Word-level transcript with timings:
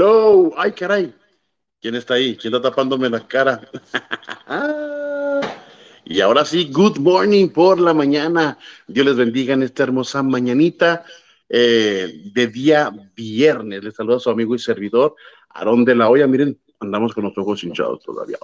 Hello. 0.00 0.52
Ay, 0.56 0.70
caray. 0.70 1.12
¿Quién 1.80 1.96
está 1.96 2.14
ahí? 2.14 2.36
¿Quién 2.36 2.54
está 2.54 2.70
tapándome 2.70 3.10
la 3.10 3.26
cara? 3.26 3.68
y 6.04 6.20
ahora 6.20 6.44
sí, 6.44 6.70
good 6.72 6.98
morning 6.98 7.48
por 7.48 7.80
la 7.80 7.92
mañana. 7.92 8.56
Dios 8.86 9.06
les 9.06 9.16
bendiga 9.16 9.54
en 9.54 9.64
esta 9.64 9.82
hermosa 9.82 10.22
mañanita 10.22 11.04
eh, 11.48 12.30
de 12.32 12.46
día 12.46 12.92
viernes. 13.16 13.82
Les 13.82 13.96
saluda 13.96 14.18
a 14.18 14.20
su 14.20 14.30
amigo 14.30 14.54
y 14.54 14.60
servidor, 14.60 15.16
Aarón 15.48 15.84
de 15.84 15.96
la 15.96 16.08
Hoya. 16.08 16.28
Miren, 16.28 16.56
andamos 16.78 17.12
con 17.12 17.24
los 17.24 17.36
ojos 17.36 17.64
hinchados 17.64 18.00
todavía. 18.04 18.38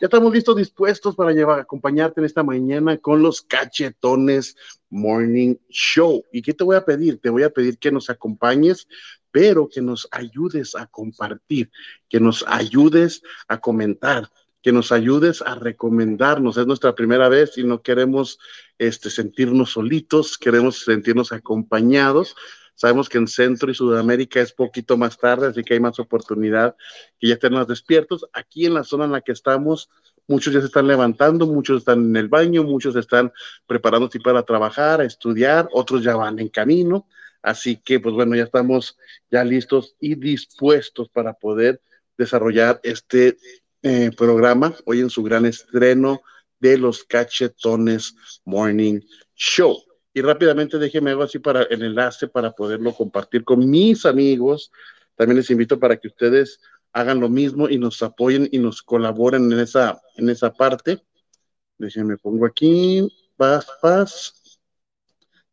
Ya 0.00 0.06
estamos 0.06 0.32
listos, 0.32 0.56
dispuestos 0.56 1.16
para 1.16 1.32
llevar, 1.32 1.60
acompañarte 1.60 2.20
en 2.20 2.26
esta 2.26 2.42
mañana 2.42 2.98
con 2.98 3.20
los 3.20 3.42
cachetones 3.42 4.56
Morning 4.90 5.56
Show. 5.68 6.24
¿Y 6.32 6.40
qué 6.42 6.54
te 6.54 6.64
voy 6.64 6.76
a 6.76 6.84
pedir? 6.84 7.20
Te 7.20 7.30
voy 7.30 7.42
a 7.42 7.50
pedir 7.50 7.78
que 7.78 7.90
nos 7.90 8.10
acompañes, 8.10 8.86
pero 9.30 9.68
que 9.68 9.82
nos 9.82 10.08
ayudes 10.10 10.74
a 10.74 10.86
compartir, 10.86 11.70
que 12.08 12.20
nos 12.20 12.44
ayudes 12.46 13.22
a 13.48 13.58
comentar, 13.58 14.30
que 14.62 14.72
nos 14.72 14.92
ayudes 14.92 15.42
a 15.42 15.54
recomendarnos. 15.54 16.56
Es 16.56 16.66
nuestra 16.66 16.94
primera 16.94 17.28
vez 17.28 17.56
y 17.58 17.64
no 17.64 17.82
queremos 17.82 18.38
este, 18.78 19.10
sentirnos 19.10 19.72
solitos, 19.72 20.36
queremos 20.38 20.80
sentirnos 20.80 21.32
acompañados. 21.32 22.36
Sabemos 22.74 23.08
que 23.08 23.18
en 23.18 23.28
Centro 23.28 23.70
y 23.70 23.74
Sudamérica 23.74 24.40
es 24.40 24.52
poquito 24.52 24.96
más 24.96 25.18
tarde, 25.18 25.48
así 25.48 25.62
que 25.62 25.74
hay 25.74 25.80
más 25.80 25.98
oportunidad 25.98 26.76
que 27.18 27.28
ya 27.28 27.34
estén 27.34 27.52
más 27.52 27.66
despiertos. 27.66 28.26
Aquí 28.32 28.64
en 28.64 28.74
la 28.74 28.84
zona 28.84 29.04
en 29.04 29.12
la 29.12 29.20
que 29.20 29.32
estamos, 29.32 29.90
muchos 30.26 30.54
ya 30.54 30.60
se 30.60 30.66
están 30.66 30.86
levantando, 30.86 31.46
muchos 31.46 31.78
están 31.78 32.06
en 32.06 32.16
el 32.16 32.28
baño, 32.28 32.62
muchos 32.64 32.96
están 32.96 33.32
preparándose 33.66 34.18
para 34.20 34.44
trabajar, 34.44 35.02
estudiar, 35.02 35.68
otros 35.72 36.02
ya 36.02 36.16
van 36.16 36.38
en 36.38 36.48
camino. 36.48 37.06
Así 37.42 37.76
que, 37.76 38.00
pues 38.00 38.14
bueno, 38.14 38.36
ya 38.36 38.44
estamos 38.44 38.96
ya 39.30 39.44
listos 39.44 39.96
y 40.00 40.14
dispuestos 40.14 41.08
para 41.08 41.32
poder 41.34 41.80
desarrollar 42.16 42.80
este 42.82 43.38
eh, 43.82 44.10
programa 44.16 44.74
hoy 44.84 45.00
en 45.00 45.10
su 45.10 45.22
gran 45.22 45.46
estreno 45.46 46.20
de 46.58 46.76
los 46.76 47.04
Cachetones 47.04 48.14
Morning 48.44 49.00
Show. 49.34 49.82
Y 50.12 50.20
rápidamente 50.20 50.78
déjeme 50.78 51.10
algo 51.10 51.22
así 51.22 51.38
para 51.38 51.62
el 51.62 51.82
enlace 51.82 52.28
para 52.28 52.52
poderlo 52.52 52.92
compartir 52.92 53.44
con 53.44 53.68
mis 53.68 54.04
amigos. 54.04 54.70
También 55.14 55.38
les 55.38 55.50
invito 55.50 55.78
para 55.78 55.96
que 55.96 56.08
ustedes 56.08 56.60
hagan 56.92 57.20
lo 57.20 57.28
mismo 57.28 57.68
y 57.68 57.78
nos 57.78 58.02
apoyen 58.02 58.48
y 58.50 58.58
nos 58.58 58.82
colaboren 58.82 59.50
en 59.52 59.60
esa, 59.60 60.00
en 60.16 60.28
esa 60.28 60.52
parte. 60.52 61.00
Déjenme 61.78 62.18
pongo 62.18 62.44
aquí, 62.44 63.08
paz, 63.36 63.66
paz, 63.80 64.39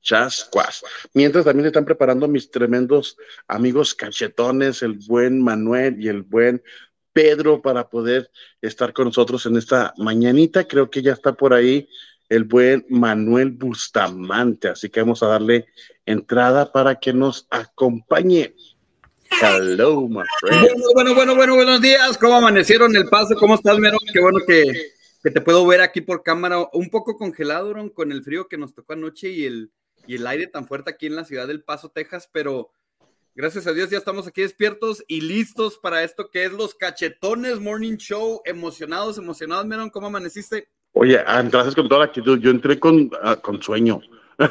chascuas. 0.07 0.83
Mientras 1.13 1.45
también 1.45 1.67
están 1.67 1.85
preparando 1.85 2.27
mis 2.27 2.49
tremendos 2.49 3.17
amigos 3.47 3.93
cachetones, 3.93 4.81
el 4.81 4.93
buen 4.93 5.43
Manuel 5.43 5.97
y 5.99 6.07
el 6.07 6.23
buen 6.23 6.63
Pedro, 7.11 7.61
para 7.61 7.89
poder 7.89 8.31
estar 8.61 8.93
con 8.93 9.05
nosotros 9.05 9.45
en 9.45 9.57
esta 9.57 9.93
mañanita. 9.97 10.67
Creo 10.67 10.89
que 10.89 11.01
ya 11.01 11.13
está 11.13 11.33
por 11.33 11.53
ahí 11.53 11.89
el 12.29 12.45
buen 12.45 12.85
Manuel 12.89 13.51
Bustamante. 13.51 14.69
Así 14.69 14.89
que 14.89 15.01
vamos 15.01 15.23
a 15.23 15.27
darle 15.27 15.65
entrada 16.05 16.71
para 16.71 16.95
que 16.99 17.13
nos 17.13 17.47
acompañe. 17.49 18.53
Hello, 19.41 20.07
my 20.07 20.23
friend. 20.39 20.61
Bueno, 20.61 20.93
bueno, 20.93 21.15
bueno, 21.15 21.35
bueno, 21.35 21.55
buenos 21.55 21.81
días. 21.81 22.17
¿Cómo 22.17 22.35
amanecieron 22.35 22.95
el 22.95 23.09
paso? 23.09 23.35
¿Cómo 23.35 23.55
estás, 23.55 23.77
Mero? 23.77 23.97
Qué 24.13 24.21
bueno 24.21 24.39
que, 24.47 24.91
que, 25.21 25.31
te 25.31 25.41
puedo 25.41 25.65
ver 25.67 25.81
aquí 25.81 25.99
por 25.99 26.23
cámara. 26.23 26.65
Un 26.71 26.89
poco 26.89 27.17
congelado, 27.17 27.73
con 27.93 28.11
el 28.13 28.23
frío 28.23 28.47
que 28.47 28.57
nos 28.57 28.73
tocó 28.73 28.93
anoche 28.93 29.29
y 29.29 29.45
el, 29.45 29.71
y 30.07 30.15
el 30.15 30.25
aire 30.25 30.47
tan 30.47 30.67
fuerte 30.67 30.89
aquí 30.89 31.05
en 31.05 31.15
la 31.15 31.25
ciudad 31.25 31.47
del 31.47 31.63
Paso, 31.63 31.89
Texas, 31.89 32.29
pero 32.31 32.71
gracias 33.35 33.67
a 33.67 33.73
Dios 33.73 33.89
ya 33.89 33.97
estamos 33.97 34.27
aquí 34.27 34.41
despiertos 34.41 35.03
y 35.07 35.21
listos 35.21 35.77
para 35.77 36.03
esto 36.03 36.29
que 36.31 36.45
es 36.45 36.51
los 36.51 36.73
cachetones 36.75 37.59
Morning 37.59 37.97
Show. 37.97 38.41
Emocionados, 38.45 39.17
emocionados, 39.17 39.65
Meron, 39.65 39.89
¿cómo 39.89 40.07
amaneciste? 40.07 40.69
Oye, 40.93 41.19
ah, 41.25 41.43
gracias 41.43 41.75
con 41.75 41.87
toda 41.87 41.99
la 41.99 42.05
actitud. 42.05 42.39
Yo 42.39 42.49
entré 42.49 42.79
con, 42.79 43.01
uh, 43.01 43.39
con 43.41 43.61
sueño. 43.61 44.01
es 44.39 44.49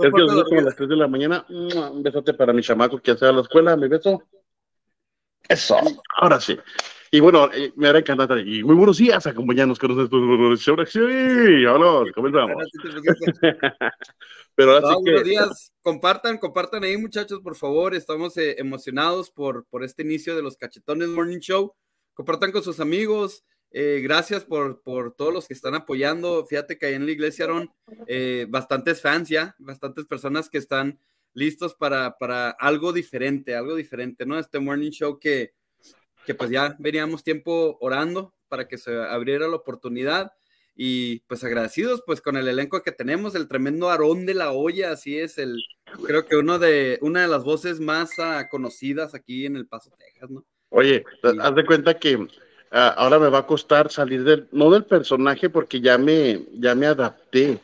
que 0.00 0.10
como 0.10 0.30
a 0.30 0.62
las 0.62 0.76
3 0.76 0.88
de 0.88 0.96
la 0.96 1.08
mañana. 1.08 1.44
Un 1.48 2.02
besote 2.02 2.34
para 2.34 2.52
mi 2.52 2.62
chamaco 2.62 2.98
que 2.98 3.10
hace 3.10 3.26
a 3.26 3.32
la 3.32 3.42
escuela. 3.42 3.76
Mi 3.76 3.88
beso. 3.88 4.22
Eso. 5.48 5.76
Ahora 6.16 6.40
sí. 6.40 6.58
Y 7.14 7.20
bueno, 7.20 7.48
eh, 7.54 7.72
me 7.76 7.86
hará 7.86 8.00
encantar. 8.00 8.36
Y 8.40 8.64
muy 8.64 8.74
buenos 8.74 8.98
días, 8.98 9.24
acompañarnos 9.24 9.78
con 9.78 9.96
nosotros. 9.96 10.90
Sí, 10.90 11.64
vámonos, 11.64 12.10
comenzamos. 12.12 12.56
Pero 14.56 14.72
ahora 14.72 14.88
sí 14.88 14.94
que... 15.04 15.10
Buenos 15.12 15.28
días, 15.28 15.72
compartan, 15.80 16.38
compartan 16.38 16.82
ahí, 16.82 16.96
muchachos, 16.96 17.38
por 17.38 17.54
favor. 17.54 17.94
Estamos 17.94 18.36
eh, 18.36 18.56
emocionados 18.58 19.30
por, 19.30 19.64
por 19.66 19.84
este 19.84 20.02
inicio 20.02 20.34
de 20.34 20.42
los 20.42 20.56
Cachetones 20.56 21.06
Morning 21.06 21.38
Show. 21.38 21.76
Compartan 22.14 22.50
con 22.50 22.64
sus 22.64 22.80
amigos, 22.80 23.44
eh, 23.70 24.00
gracias 24.02 24.44
por, 24.44 24.82
por, 24.82 25.12
todos 25.12 25.32
los 25.32 25.46
que 25.46 25.54
están 25.54 25.76
apoyando. 25.76 26.44
Fíjate 26.46 26.78
que 26.78 26.86
ahí 26.86 26.94
en 26.94 27.06
la 27.06 27.12
iglesia, 27.12 27.44
Aaron, 27.44 27.70
bastantes 28.48 29.00
fans 29.00 29.28
ya, 29.28 29.54
bastantes 29.60 30.04
personas 30.06 30.50
que 30.50 30.58
están 30.58 30.98
listos 31.32 31.76
para, 31.76 32.18
para, 32.18 32.50
algo 32.50 32.92
diferente, 32.92 33.54
algo 33.54 33.76
diferente, 33.76 34.26
¿no? 34.26 34.36
Este 34.36 34.58
morning 34.58 34.90
show 34.90 35.16
que, 35.20 35.52
que 36.24 36.34
pues 36.34 36.50
ya 36.50 36.76
veníamos 36.78 37.22
tiempo 37.22 37.76
orando 37.80 38.34
para 38.48 38.68
que 38.68 38.78
se 38.78 38.96
abriera 38.96 39.48
la 39.48 39.56
oportunidad 39.56 40.32
y 40.76 41.20
pues 41.20 41.44
agradecidos 41.44 42.02
pues 42.04 42.20
con 42.20 42.36
el 42.36 42.48
elenco 42.48 42.82
que 42.82 42.92
tenemos, 42.92 43.34
el 43.34 43.46
tremendo 43.46 43.90
Aarón 43.90 44.26
de 44.26 44.34
la 44.34 44.52
Olla, 44.52 44.92
así 44.92 45.18
es, 45.18 45.38
el, 45.38 45.62
creo 46.04 46.26
que 46.26 46.36
uno 46.36 46.58
de, 46.58 46.98
una 47.00 47.22
de 47.22 47.28
las 47.28 47.44
voces 47.44 47.78
más 47.78 48.10
uh, 48.18 48.48
conocidas 48.50 49.14
aquí 49.14 49.46
en 49.46 49.56
El 49.56 49.66
Paso, 49.66 49.90
Texas, 49.96 50.30
¿no? 50.30 50.44
Oye, 50.70 51.04
haz 51.40 51.54
de 51.54 51.64
cuenta 51.64 51.96
que 51.96 52.26
Ah, 52.76 52.88
ahora 52.96 53.20
me 53.20 53.28
va 53.28 53.38
a 53.38 53.46
costar 53.46 53.88
salir 53.88 54.24
del, 54.24 54.48
no 54.50 54.68
del 54.68 54.84
personaje 54.84 55.48
porque 55.48 55.80
ya 55.80 55.96
me, 55.96 56.44
ya 56.54 56.74
me 56.74 56.86
adapté 56.86 57.60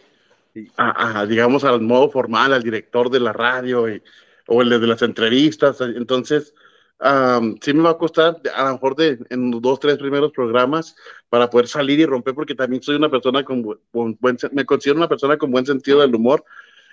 a, 0.76 1.26
digamos, 1.26 1.64
al 1.64 1.80
modo 1.80 2.08
formal, 2.10 2.52
al 2.52 2.62
director 2.62 3.10
de 3.10 3.18
la 3.18 3.32
radio 3.32 3.86
o 4.46 4.62
el 4.62 4.68
de 4.70 4.86
las 4.86 5.02
entrevistas. 5.02 5.80
Entonces, 5.80 6.54
sí 7.62 7.72
me 7.72 7.82
va 7.82 7.90
a 7.90 7.98
costar, 7.98 8.40
a 8.54 8.64
lo 8.64 8.72
mejor 8.74 8.96
de, 8.96 9.18
en 9.30 9.50
los 9.50 9.62
dos, 9.62 9.80
tres 9.80 9.96
primeros 9.98 10.32
programas, 10.32 10.94
para 11.28 11.48
poder 11.48 11.68
salir 11.68 11.98
y 12.00 12.06
romper, 12.06 12.34
porque 12.34 12.54
también 12.54 12.82
soy 12.82 12.96
una 12.96 13.10
persona 13.10 13.44
con, 13.44 13.62
buen, 13.92 14.18
me 14.52 14.66
considero 14.66 14.98
una 14.98 15.08
persona 15.08 15.38
con 15.38 15.50
buen 15.50 15.66
sentido 15.66 16.00
del 16.00 16.14
humor 16.14 16.44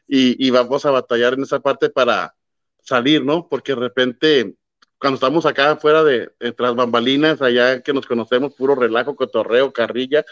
y, 0.08 0.46
y 0.46 0.50
vamos 0.50 0.86
a 0.86 0.92
batallar 0.92 1.34
en 1.34 1.44
esa 1.44 1.60
parte 1.60 1.90
para 1.90 2.36
salir, 2.82 3.26
¿no? 3.26 3.48
Porque 3.50 3.74
de 3.74 3.82
repente 3.82 4.56
cuando 5.00 5.16
estamos 5.16 5.46
acá 5.46 5.72
afuera 5.72 6.04
de, 6.04 6.32
tras 6.56 6.76
bambalinas, 6.76 7.42
allá 7.42 7.82
que 7.82 7.94
nos 7.94 8.06
conocemos, 8.06 8.54
puro 8.56 8.76
relajo, 8.76 9.16
cotorreo, 9.16 9.72
carrilla, 9.72 10.26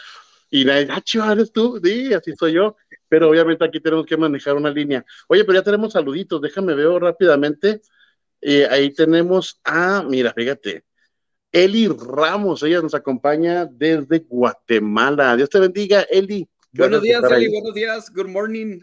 y 0.50 0.64
nadie, 0.64 0.88
ah, 0.90 1.00
chiva, 1.00 1.32
eres 1.32 1.52
tú, 1.52 1.80
sí, 1.82 2.12
así 2.14 2.34
soy 2.36 2.54
yo, 2.54 2.76
pero 3.08 3.30
obviamente 3.30 3.64
aquí 3.64 3.80
tenemos 3.80 4.06
que 4.06 4.16
manejar 4.16 4.54
una 4.56 4.70
línea. 4.70 5.04
Oye, 5.28 5.44
pero 5.44 5.58
ya 5.58 5.64
tenemos 5.64 5.92
saluditos, 5.92 6.40
déjame 6.40 6.74
ver 6.74 6.88
rápidamente, 7.00 7.80
eh, 8.40 8.66
ahí 8.70 8.92
tenemos 8.92 9.60
a, 9.64 10.02
mira, 10.02 10.32
fíjate, 10.32 10.84
Eli 11.52 11.88
Ramos, 11.88 12.62
ella 12.62 12.82
nos 12.82 12.94
acompaña 12.94 13.66
desde 13.66 14.18
Guatemala. 14.20 15.36
Dios 15.36 15.48
te 15.48 15.58
bendiga, 15.58 16.02
Eli. 16.02 16.48
Buenos 16.72 17.02
días, 17.02 17.22
Eli, 17.30 17.48
buenos 17.48 17.74
días, 17.74 18.12
good 18.12 18.28
morning. 18.28 18.80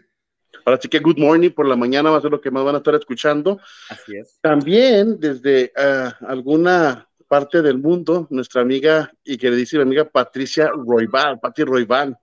Ahora 0.64 0.80
sí 0.80 0.88
que 0.88 0.98
good 0.98 1.18
morning 1.18 1.50
por 1.50 1.66
la 1.66 1.76
mañana 1.76 2.10
va 2.10 2.18
a 2.18 2.20
ser 2.20 2.30
lo 2.30 2.40
que 2.40 2.50
más 2.50 2.64
van 2.64 2.74
a 2.74 2.78
estar 2.78 2.94
escuchando. 2.94 3.60
Así 3.88 4.16
es. 4.16 4.38
También 4.40 5.18
desde 5.20 5.72
ah, 5.76 6.16
alguna 6.26 7.08
parte 7.28 7.62
del 7.62 7.78
mundo, 7.78 8.26
nuestra 8.30 8.62
amiga 8.62 9.12
y 9.24 9.36
queridísima 9.36 9.82
amiga 9.82 10.04
Patricia 10.04 10.70
Roybal, 10.70 11.40
Pati 11.40 11.64
Roybal. 11.64 12.16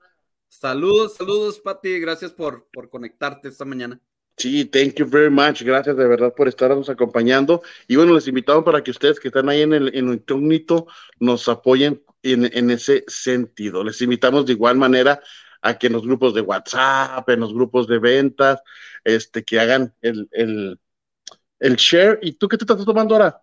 Saludos, 0.47 1.15
saludos, 1.15 1.59
Pati. 1.59 1.99
Gracias 1.99 2.33
por, 2.33 2.67
por 2.71 2.89
conectarte 2.89 3.47
esta 3.47 3.65
mañana. 3.65 4.01
Sí, 4.37 4.65
thank 4.65 4.95
you 4.95 5.05
very 5.05 5.29
much. 5.29 5.61
Gracias 5.61 5.95
de 5.95 6.07
verdad 6.07 6.33
por 6.35 6.47
estarnos 6.47 6.89
acompañando. 6.89 7.61
Y 7.87 7.95
bueno, 7.95 8.13
les 8.13 8.27
invitamos 8.27 8.63
para 8.63 8.83
que 8.83 8.91
ustedes 8.91 9.19
que 9.19 9.27
están 9.27 9.49
ahí 9.49 9.61
en 9.61 9.73
el, 9.73 9.95
en 9.95 10.13
incógnito 10.13 10.87
nos 11.19 11.47
apoyen 11.47 12.03
en, 12.23 12.49
en, 12.51 12.71
ese 12.71 13.03
sentido. 13.07 13.83
Les 13.83 14.01
invitamos 14.01 14.45
de 14.45 14.53
igual 14.53 14.77
manera 14.77 15.21
aquí 15.61 15.87
en 15.87 15.93
los 15.93 16.05
grupos 16.05 16.33
de 16.33 16.41
WhatsApp, 16.41 17.29
en 17.29 17.39
los 17.39 17.53
grupos 17.53 17.87
de 17.87 17.99
ventas, 17.99 18.61
este, 19.03 19.43
que 19.43 19.59
hagan 19.59 19.93
el, 20.01 20.27
el, 20.31 20.79
el 21.59 21.75
share. 21.75 22.19
¿Y 22.21 22.33
tú 22.33 22.47
qué 22.47 22.57
te 22.57 22.63
estás 22.63 22.83
tomando 22.83 23.15
ahora? 23.15 23.41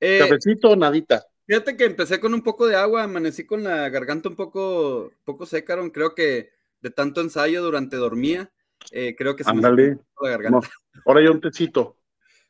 Eh, 0.00 0.18
¿Cafecito 0.20 0.70
o 0.70 0.76
nadita? 0.76 1.26
Fíjate 1.46 1.76
que 1.76 1.84
empecé 1.84 2.18
con 2.18 2.34
un 2.34 2.42
poco 2.42 2.66
de 2.66 2.76
agua, 2.76 3.02
amanecí 3.02 3.44
con 3.44 3.62
la 3.62 3.88
garganta 3.88 4.28
un 4.28 4.36
poco, 4.36 5.12
poco 5.24 5.44
seca, 5.44 5.76
creo 5.92 6.14
que 6.14 6.50
de 6.80 6.90
tanto 6.90 7.20
ensayo 7.20 7.62
durante 7.62 7.96
dormía, 7.96 8.50
eh, 8.90 9.14
creo 9.16 9.36
que 9.36 9.44
se 9.44 9.50
Ándale. 9.50 9.90
me 9.90 9.98
la 10.22 10.30
garganta. 10.30 10.68
ahora 11.06 11.22
yo 11.22 11.32
un 11.32 11.40
tecito. 11.40 11.96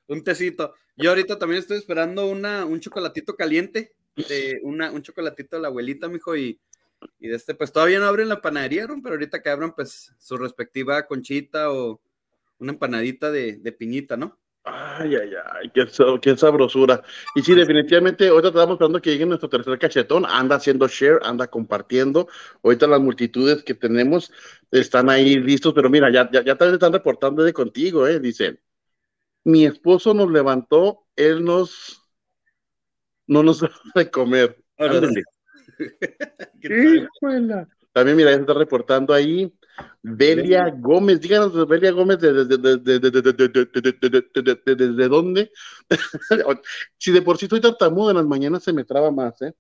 un 0.08 0.25
tecito. 0.25 0.75
Yo 0.96 1.11
ahorita 1.11 1.38
también 1.38 1.61
estoy 1.61 1.79
esperando 1.79 2.29
una, 2.29 2.64
un 2.64 2.81
chocolatito 2.81 3.34
caliente, 3.34 3.94
de 4.14 4.61
una, 4.62 4.90
un 4.90 5.02
chocolatito 5.02 5.56
de 5.56 5.62
la 5.62 5.69
abuelita, 5.69 6.08
mijo, 6.08 6.37
y 6.37 6.61
y 7.19 7.29
de 7.29 7.37
este, 7.37 7.55
pues 7.55 7.73
todavía 7.73 7.99
no 7.99 8.06
abren 8.06 8.29
la 8.29 8.40
panadería, 8.40 8.87
pero 9.02 9.14
ahorita 9.14 9.43
que 9.43 9.50
abran, 9.50 9.75
pues 9.75 10.14
su 10.19 10.37
respectiva 10.37 11.06
conchita 11.06 11.70
o 11.73 12.00
una 12.58 12.73
empanadita 12.73 13.31
de, 13.31 13.56
de 13.56 13.73
piñita, 13.73 14.17
¿no? 14.17 14.38
Ay, 14.64 15.17
ay, 15.17 15.32
ay, 15.55 15.70
qué, 16.20 16.37
sabrosura. 16.37 17.03
Y 17.35 17.43
sí, 17.43 17.53
definitivamente, 17.55 18.29
ahorita 18.29 18.49
estamos 18.49 18.75
esperando 18.75 19.03
que 19.03 19.11
llegue 19.11 19.26
nuestro 19.26 19.49
tercer 19.49 19.76
cachetón, 19.76 20.25
anda 20.25 20.56
haciendo 20.56 20.87
share, 20.87 21.19
anda 21.25 21.49
compartiendo. 21.49 22.29
Ahorita 22.62 22.87
las 22.87 23.00
multitudes 23.00 23.64
que 23.64 23.75
tenemos 23.75 24.32
están 24.70 25.11
ahí 25.11 25.37
listos, 25.41 25.75
pero 25.75 25.91
mira, 25.91 26.12
ya, 26.12 26.31
ya, 26.31 26.44
ya 26.44 26.56
también 26.56 26.75
están 26.75 26.93
reportando 26.93 27.43
de 27.43 27.53
contigo, 27.53 28.06
¿eh? 28.06 28.20
Dicen, 28.20 28.61
mi 29.44 29.67
esposo 29.67 30.14
nos 30.14 30.31
levantó, 30.31 31.06
él 31.17 31.44
nos, 31.44 32.00
no 33.26 33.43
nos 33.43 33.61
da 33.62 33.70
de 33.97 34.11
comer. 34.11 34.62
También, 37.93 38.17
mira, 38.17 38.32
está 38.32 38.55
reportando 38.55 39.12
ahí. 39.12 39.53
Belia 40.03 40.71
Gómez, 40.77 41.21
díganos, 41.21 41.67
Belia 41.69 41.93
Gómez, 41.93 42.19
¿desde 42.19 42.39
dónde? 45.09 45.53
si 46.99 47.13
de 47.13 47.23
por 47.23 47.39
sí 47.39 47.47
estoy 47.47 47.61
tartamudo 47.61 48.11
en 48.11 48.17
las 48.17 48.27
mañanas 48.27 48.63
se 48.63 48.73
me 48.73 48.85
traba 48.85 49.11
más, 49.11 49.41
¿eh? 49.43 49.55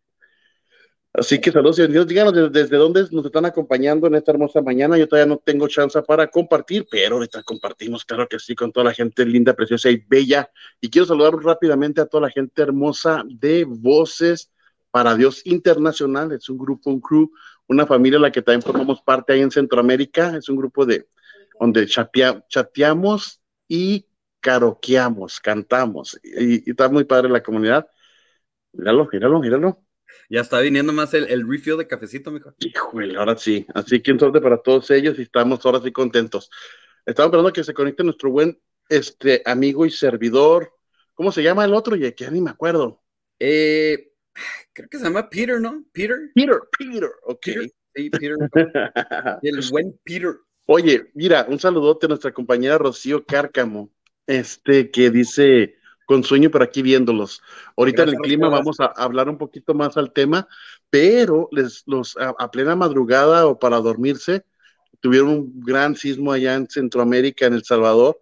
Así 1.14 1.38
que 1.42 1.52
saludos 1.52 1.78
y 1.78 1.86
díganos 1.86 2.32
desde, 2.50 2.76
dónde 2.78 3.06
nos 3.10 3.26
están 3.26 3.44
acompañando 3.44 4.06
en 4.06 4.14
esta 4.14 4.32
hermosa 4.32 4.62
mañana. 4.62 4.96
Yo 4.96 5.06
todavía 5.06 5.28
no 5.28 5.36
tengo 5.44 5.68
chance 5.68 6.00
para 6.02 6.28
compartir, 6.28 6.86
pero 6.90 7.16
ahorita 7.16 7.42
compartimos, 7.42 8.06
claro 8.06 8.26
que 8.26 8.38
sí, 8.38 8.54
con 8.54 8.72
toda 8.72 8.84
la 8.84 8.94
gente 8.94 9.26
linda, 9.26 9.52
preciosa 9.52 9.90
y 9.90 10.02
bella. 10.08 10.50
Y 10.80 10.88
quiero 10.88 11.04
saludar 11.04 11.34
rápidamente 11.34 12.00
a 12.00 12.06
toda 12.06 12.22
la 12.22 12.30
gente 12.30 12.62
hermosa 12.62 13.24
de 13.28 13.64
Voces 13.64 14.50
para 14.90 15.14
Dios 15.14 15.42
Internacional. 15.44 16.32
Es 16.32 16.48
un 16.48 16.56
grupo, 16.56 16.88
un 16.88 17.00
crew 17.00 17.30
una 17.68 17.86
familia 17.86 18.18
la 18.18 18.32
que 18.32 18.42
también 18.42 18.62
formamos 18.62 19.00
parte 19.02 19.32
ahí 19.32 19.40
en 19.40 19.50
Centroamérica. 19.50 20.36
Es 20.36 20.48
un 20.48 20.56
grupo 20.56 20.84
de 20.86 21.08
donde 21.58 21.86
chateamos 21.86 23.40
y 23.68 24.06
caroqueamos, 24.40 25.40
cantamos. 25.40 26.18
Y, 26.22 26.68
está 26.70 26.88
muy 26.88 27.04
padre 27.04 27.28
la 27.28 27.42
comunidad. 27.42 27.88
Míralo, 28.72 29.08
míralo, 29.12 29.40
míralo. 29.40 29.84
Ya 30.28 30.40
está 30.40 30.60
viniendo 30.60 30.92
más 30.92 31.14
el, 31.14 31.28
el 31.28 31.48
refill 31.48 31.78
de 31.78 31.86
cafecito, 31.86 32.30
mijo. 32.30 32.54
Híjole, 32.58 33.16
ahora 33.16 33.36
sí. 33.36 33.66
Así 33.74 34.00
que 34.00 34.12
un 34.12 34.18
suerte 34.18 34.40
para 34.40 34.58
todos 34.58 34.90
ellos 34.90 35.18
y 35.18 35.22
estamos 35.22 35.64
ahora 35.64 35.80
sí 35.80 35.92
contentos. 35.92 36.50
Estamos 37.06 37.28
esperando 37.28 37.52
que 37.52 37.64
se 37.64 37.74
conecte 37.74 38.04
nuestro 38.04 38.30
buen 38.30 38.60
este, 38.88 39.42
amigo 39.44 39.86
y 39.86 39.90
servidor. 39.90 40.72
¿Cómo 41.14 41.32
se 41.32 41.42
llama 41.42 41.64
el 41.64 41.74
otro? 41.74 41.96
Ya 41.96 42.12
que 42.12 42.30
ni 42.30 42.40
me 42.40 42.50
acuerdo. 42.50 43.02
Eh, 43.38 44.11
creo 44.72 44.88
que 44.88 44.98
se 44.98 45.04
llama 45.04 45.28
Peter, 45.28 45.60
¿no? 45.60 45.84
Peter. 45.92 46.30
Peter, 46.34 46.60
Peter, 46.78 47.10
ok. 47.24 47.46
sí, 47.94 48.10
Peter. 48.10 48.36
El 49.42 49.60
buen 49.70 49.98
Peter. 50.04 50.36
Oye, 50.66 51.10
mira, 51.14 51.46
un 51.48 51.58
saludote 51.58 52.06
a 52.06 52.08
nuestra 52.08 52.32
compañera 52.32 52.78
Rocío 52.78 53.24
Cárcamo, 53.24 53.90
este 54.26 54.90
que 54.90 55.10
dice 55.10 55.76
con 56.06 56.24
sueño 56.24 56.50
por 56.50 56.62
aquí 56.62 56.82
viéndolos. 56.82 57.42
Ahorita 57.76 58.02
en 58.04 58.10
el 58.10 58.16
clima 58.16 58.48
vamos 58.48 58.80
a 58.80 58.86
hablar 58.86 59.28
un 59.28 59.38
poquito 59.38 59.74
más 59.74 59.96
al 59.96 60.12
tema, 60.12 60.46
pero 60.90 61.48
les 61.52 61.82
los 61.86 62.16
a, 62.16 62.50
plena 62.50 62.76
madrugada 62.76 63.46
o 63.46 63.58
para 63.58 63.78
dormirse 63.78 64.44
tuvieron 65.00 65.28
un 65.30 65.60
gran 65.60 65.96
sismo 65.96 66.32
allá 66.32 66.54
en 66.54 66.68
Centroamérica, 66.70 67.46
en 67.46 67.54
El 67.54 67.64
Salvador, 67.64 68.20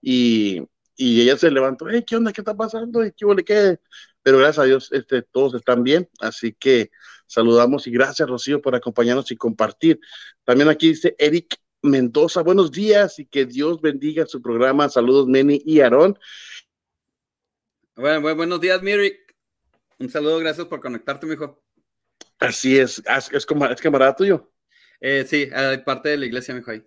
y, 0.00 0.62
y 0.96 1.20
ella 1.20 1.36
se 1.36 1.50
levantó, 1.50 1.86
¿qué 2.06 2.16
onda? 2.16 2.32
¿Qué 2.32 2.40
está 2.40 2.56
pasando? 2.56 3.02
¿Qué? 3.44 3.78
Pero 4.22 4.38
gracias 4.38 4.58
a 4.58 4.66
Dios 4.66 4.88
este, 4.92 5.22
todos 5.22 5.54
están 5.54 5.82
bien, 5.82 6.08
así 6.20 6.52
que 6.52 6.90
saludamos 7.26 7.86
y 7.86 7.90
gracias 7.90 8.28
Rocío 8.28 8.60
por 8.60 8.74
acompañarnos 8.74 9.30
y 9.30 9.36
compartir. 9.36 10.00
También 10.44 10.68
aquí 10.68 10.88
dice 10.88 11.14
Eric 11.18 11.56
Mendoza, 11.82 12.42
buenos 12.42 12.70
días 12.70 13.18
y 13.18 13.26
que 13.26 13.46
Dios 13.46 13.80
bendiga 13.80 14.26
su 14.26 14.40
programa. 14.40 14.88
Saludos 14.88 15.26
Meni 15.26 15.62
y 15.64 15.80
Aarón. 15.80 16.18
Bueno, 17.96 18.34
buenos 18.34 18.60
días, 18.60 18.82
Mirik. 18.82 19.36
Un 19.98 20.08
saludo, 20.08 20.38
gracias 20.38 20.66
por 20.66 20.80
conectarte, 20.80 21.26
mijo. 21.26 21.62
Así 22.38 22.78
es, 22.78 23.02
es, 23.06 23.32
es, 23.32 23.46
es 23.46 23.80
camarada 23.80 24.16
tuyo. 24.16 24.52
Eh, 25.00 25.24
sí, 25.28 25.48
parte 25.84 26.10
de 26.10 26.16
la 26.16 26.26
iglesia, 26.26 26.54
mijo 26.54 26.70
ahí. 26.70 26.82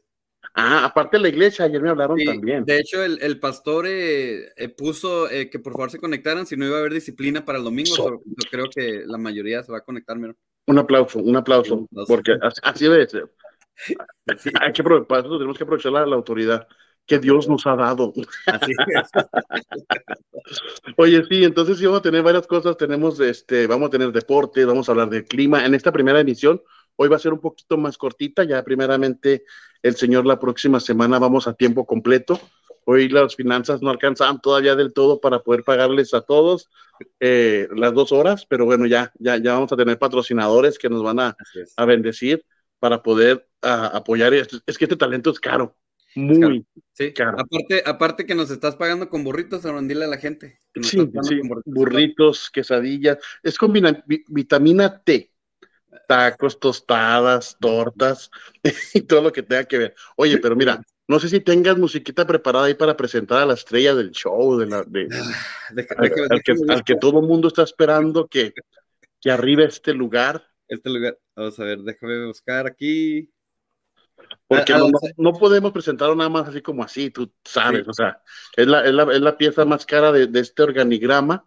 Ah, 0.58 0.86
aparte 0.86 1.18
de 1.18 1.24
la 1.24 1.28
iglesia, 1.28 1.66
ayer 1.66 1.82
me 1.82 1.90
hablaron 1.90 2.18
también. 2.18 2.64
De 2.64 2.80
hecho, 2.80 3.04
el, 3.04 3.40
pastor 3.42 3.88
eh, 3.88 4.54
eh, 4.56 4.70
puso 4.70 5.30
eh, 5.30 5.50
que 5.50 5.60
por 5.60 5.74
favor 5.74 5.92
se 5.92 6.00
conectaran, 6.00 6.46
si 6.46 6.56
no 6.56 6.66
iba 6.66 6.78
a 6.78 6.80
haber 6.80 6.94
disciplina 6.94 7.44
para 7.44 7.58
el 7.58 7.66
domingo. 7.66 8.22
yo 8.24 8.50
creo 8.50 8.70
que 8.74 9.04
la 9.06 9.18
mayoría 9.18 9.62
se 9.64 9.74
va 9.74 9.80
a 9.80 9.84
conectar, 9.84 10.18
mira. 10.18 10.34
Un 10.68 10.80
aplauso, 10.80 11.20
un 11.20 11.36
aplauso, 11.36 11.86
porque 12.08 12.38
así 12.64 12.86
debe 12.86 13.06
ser. 13.06 13.30
Hay 14.62 14.72
que 14.72 14.82
aprovechar, 14.82 15.24
tenemos 15.24 15.58
que 15.58 15.66
aprovechar 15.66 15.92
la, 15.92 16.16
autoridad 16.16 16.66
que 17.06 17.20
Dios 17.20 17.50
nos 17.50 17.68
ha 17.68 17.76
dado. 17.76 18.14
Así 18.46 18.72
Oye, 20.96 21.22
sí, 21.30 21.44
entonces 21.44 21.78
sí 21.78 21.86
vamos 21.86 22.00
a 22.00 22.04
tener 22.04 22.24
varias 22.24 22.48
cosas, 22.48 22.78
tenemos 22.78 23.20
este, 23.20 23.68
vamos 23.68 23.88
a 23.88 23.92
tener 23.92 24.14
deporte, 24.14 24.64
vamos 24.64 24.88
a 24.88 24.94
hablar 24.94 25.10
de 25.10 25.26
clima. 25.26 25.66
En 25.66 25.76
esta 25.76 25.92
primera 25.92 26.22
emisión, 26.22 26.62
hoy 26.96 27.10
va 27.10 27.16
a 27.16 27.20
ser 27.20 27.34
un 27.34 27.40
poquito 27.40 27.78
más 27.78 27.98
cortita, 27.98 28.44
ya 28.44 28.64
primeramente 28.64 29.44
el 29.82 29.96
Señor 29.96 30.26
la 30.26 30.40
próxima 30.40 30.80
semana 30.80 31.20
vamos 31.20 31.48
a 31.48 31.54
tiempo 31.54 31.86
completo. 31.86 32.40
Hoy 32.86 33.10
las 33.10 33.36
finanzas 33.36 33.82
no 33.82 33.90
alcanzan 33.90 34.40
todavía 34.42 34.76
del 34.76 34.94
todo 34.94 35.20
para 35.20 35.40
poder 35.40 35.64
pagarles 35.64 36.14
a 36.14 36.22
todos 36.22 36.70
eh, 37.20 37.68
las 37.76 37.94
dos 37.94 38.12
horas, 38.12 38.46
pero 38.46 38.66
bueno, 38.66 38.86
ya, 38.86 39.12
ya, 39.18 39.38
ya 39.38 39.54
vamos 39.54 39.72
a 39.72 39.78
tener 39.78 39.98
patrocinadores 39.98 40.78
que 40.78 40.90
nos 40.90 41.02
van 41.02 41.20
a, 41.20 41.38
a 41.78 41.86
bendecir 41.86 42.46
para 42.80 43.02
poder 43.02 43.48
apoyar. 43.62 44.34
Es, 44.36 44.78
que 44.78 44.86
este 44.86 44.96
talento 44.96 45.32
es 45.32 45.40
caro, 45.40 45.76
muy 46.16 46.64
caro. 47.14 47.38
Aparte, 47.40 47.84
aparte 47.86 48.26
que 48.26 48.36
nos 48.36 48.52
estás 48.52 48.76
pagando 48.76 49.10
con 49.10 49.24
burritos, 49.24 49.64
dile 49.88 50.06
a 50.06 50.08
la 50.08 50.18
gente. 50.18 50.60
Sí, 50.82 51.10
sí, 51.24 51.42
burritos, 51.66 52.52
quesadillas. 52.52 53.18
Es 53.42 53.58
con 53.58 53.74
vitamina 54.28 55.02
T 55.04 55.35
tacos, 56.08 56.60
tostadas, 56.60 57.58
tortas 57.60 58.30
y 58.94 59.02
todo 59.02 59.22
lo 59.22 59.32
que 59.32 59.44
tenga 59.44 59.66
que 59.66 59.78
ver. 59.78 59.96
Oye, 60.16 60.38
pero 60.38 60.56
mira, 60.56 60.82
no 61.08 61.20
sé 61.20 61.30
si 61.30 61.40
tengas 61.40 61.78
musiquita 61.78 62.26
preparada 62.26 62.66
ahí 62.66 62.74
para 62.74 62.98
presentar 62.98 63.42
a 63.42 63.46
la 63.46 63.54
estrella 63.54 63.94
del 63.94 64.12
show, 64.12 64.58
de 64.58 64.66
la, 64.66 64.84
de, 64.84 65.08
al, 65.98 66.84
que, 66.84 66.96
todo 66.96 67.20
el 67.20 67.28
mundo 67.28 67.48
está 67.48 67.64
esperando 67.64 68.28
que, 68.28 68.54
que 69.22 69.32
arribe 69.32 69.66
este 69.66 69.94
lugar. 69.94 70.44
Este 70.68 70.90
lugar, 70.90 71.18
vamos 71.36 71.60
a 71.60 71.64
ver, 71.64 71.80
déjame 71.80 72.26
buscar 72.26 72.66
aquí. 72.66 73.30
Porque 74.48 74.74
ah, 74.74 74.80
ah, 74.82 75.10
no, 75.18 75.34
podemos 75.34 75.72
presentarlo 75.72 76.16
nada 76.16 76.30
más 76.30 76.48
así 76.48 76.62
como 76.62 76.84
así, 76.84 77.12
tú 77.12 77.32
sabes, 77.44 77.88
o 77.88 77.94
sea, 77.94 78.22
es 78.56 78.66
la, 78.66 78.86
es 78.86 78.94
la, 78.94 79.04
es 79.14 79.22
la 79.22 79.38
pieza 79.38 79.66
más 79.66 79.86
cara 79.86 80.12
de, 80.12 80.28
de, 80.28 80.40
este 80.40 80.64
organigrama, 80.64 81.46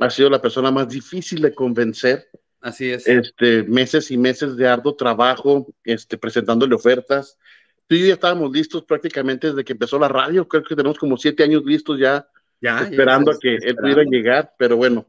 ha 0.00 0.10
sido 0.10 0.30
la 0.30 0.40
persona 0.40 0.70
más 0.70 0.88
difícil 0.88 1.42
de 1.42 1.54
convencer, 1.54 2.28
Así 2.60 2.90
es. 2.90 3.06
Este, 3.06 3.62
meses 3.64 4.10
y 4.10 4.18
meses 4.18 4.56
de 4.56 4.66
arduo 4.66 4.94
trabajo, 4.94 5.66
este, 5.84 6.18
presentándole 6.18 6.74
ofertas. 6.74 7.38
Tú 7.86 7.94
y 7.94 8.00
yo 8.00 8.06
ya 8.06 8.14
estábamos 8.14 8.52
listos 8.52 8.84
prácticamente 8.84 9.48
desde 9.48 9.64
que 9.64 9.72
empezó 9.72 9.98
la 9.98 10.08
radio. 10.08 10.46
Creo 10.46 10.62
que 10.62 10.76
tenemos 10.76 10.98
como 10.98 11.16
siete 11.16 11.42
años 11.42 11.64
listos 11.64 11.98
ya, 11.98 12.28
ya 12.60 12.82
esperando 12.82 13.30
a 13.30 13.38
que 13.38 13.56
él 13.56 13.76
pudiera 13.76 14.02
llegar, 14.02 14.52
pero 14.58 14.76
bueno, 14.76 15.06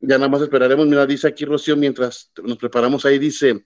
ya 0.00 0.18
nada 0.18 0.28
más 0.28 0.42
esperaremos. 0.42 0.86
Mira, 0.86 1.06
dice 1.06 1.28
aquí 1.28 1.44
Rocío, 1.44 1.76
mientras 1.76 2.32
nos 2.42 2.58
preparamos 2.58 3.04
ahí, 3.04 3.18
dice, 3.18 3.62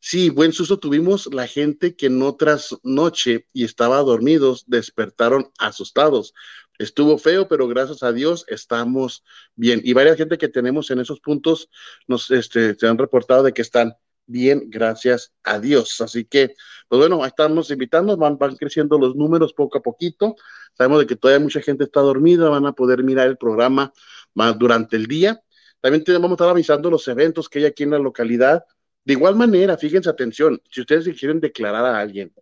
sí, 0.00 0.28
buen 0.28 0.52
susto 0.52 0.78
tuvimos 0.78 1.32
la 1.32 1.46
gente 1.46 1.94
que 1.94 2.06
en 2.06 2.20
otras 2.20 2.76
noche 2.82 3.46
y 3.52 3.64
estaba 3.64 3.98
dormidos, 3.98 4.64
despertaron 4.66 5.50
asustados. 5.58 6.34
Estuvo 6.80 7.18
feo, 7.18 7.46
pero 7.46 7.68
gracias 7.68 8.02
a 8.02 8.10
Dios 8.10 8.46
estamos 8.48 9.22
bien. 9.54 9.82
Y 9.84 9.92
varias 9.92 10.16
gente 10.16 10.38
que 10.38 10.48
tenemos 10.48 10.90
en 10.90 10.98
esos 10.98 11.20
puntos 11.20 11.68
nos 12.08 12.30
este, 12.30 12.74
se 12.74 12.86
han 12.88 12.96
reportado 12.96 13.42
de 13.42 13.52
que 13.52 13.60
están 13.60 13.92
bien, 14.24 14.70
gracias 14.70 15.34
a 15.42 15.58
Dios. 15.58 16.00
Así 16.00 16.24
que, 16.24 16.54
pues 16.88 16.98
bueno, 16.98 17.22
estamos 17.26 17.70
invitando, 17.70 18.16
van, 18.16 18.38
van 18.38 18.56
creciendo 18.56 18.98
los 18.98 19.14
números 19.14 19.52
poco 19.52 19.76
a 19.76 19.82
poquito. 19.82 20.36
Sabemos 20.72 21.00
de 21.00 21.06
que 21.06 21.16
todavía 21.16 21.44
mucha 21.44 21.60
gente 21.60 21.84
está 21.84 22.00
dormida, 22.00 22.48
van 22.48 22.64
a 22.64 22.72
poder 22.72 23.04
mirar 23.04 23.28
el 23.28 23.36
programa 23.36 23.92
más 24.32 24.58
durante 24.58 24.96
el 24.96 25.06
día. 25.06 25.38
También 25.82 26.02
vamos 26.06 26.30
a 26.30 26.34
estar 26.34 26.48
avisando 26.48 26.88
los 26.88 27.06
eventos 27.08 27.50
que 27.50 27.58
hay 27.58 27.64
aquí 27.66 27.82
en 27.82 27.90
la 27.90 27.98
localidad. 27.98 28.64
De 29.04 29.12
igual 29.12 29.36
manera, 29.36 29.76
fíjense 29.76 30.08
atención, 30.08 30.62
si 30.70 30.80
ustedes 30.80 31.06
quieren 31.18 31.40
declarar 31.40 31.84
a 31.84 32.00
alguien, 32.00 32.32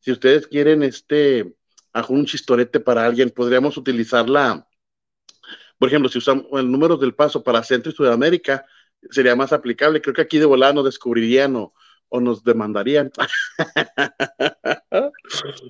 si 0.00 0.12
ustedes 0.12 0.46
quieren 0.46 0.82
este 0.82 1.56
un 2.08 2.26
chistorete 2.26 2.80
para 2.80 3.04
alguien, 3.04 3.30
podríamos 3.30 3.76
utilizarla, 3.76 4.66
por 5.78 5.88
ejemplo, 5.88 6.08
si 6.08 6.18
usamos 6.18 6.46
el 6.52 6.70
número 6.70 6.96
del 6.96 7.14
paso 7.14 7.42
para 7.42 7.62
Centro 7.62 7.92
y 7.92 7.94
Sudamérica, 7.94 8.66
sería 9.10 9.36
más 9.36 9.52
aplicable. 9.52 10.00
Creo 10.00 10.14
que 10.14 10.22
aquí 10.22 10.38
de 10.38 10.46
volada 10.46 10.72
nos 10.72 10.84
descubrirían 10.84 11.56
o, 11.56 11.72
nos 12.20 12.42
demandarían. 12.44 13.10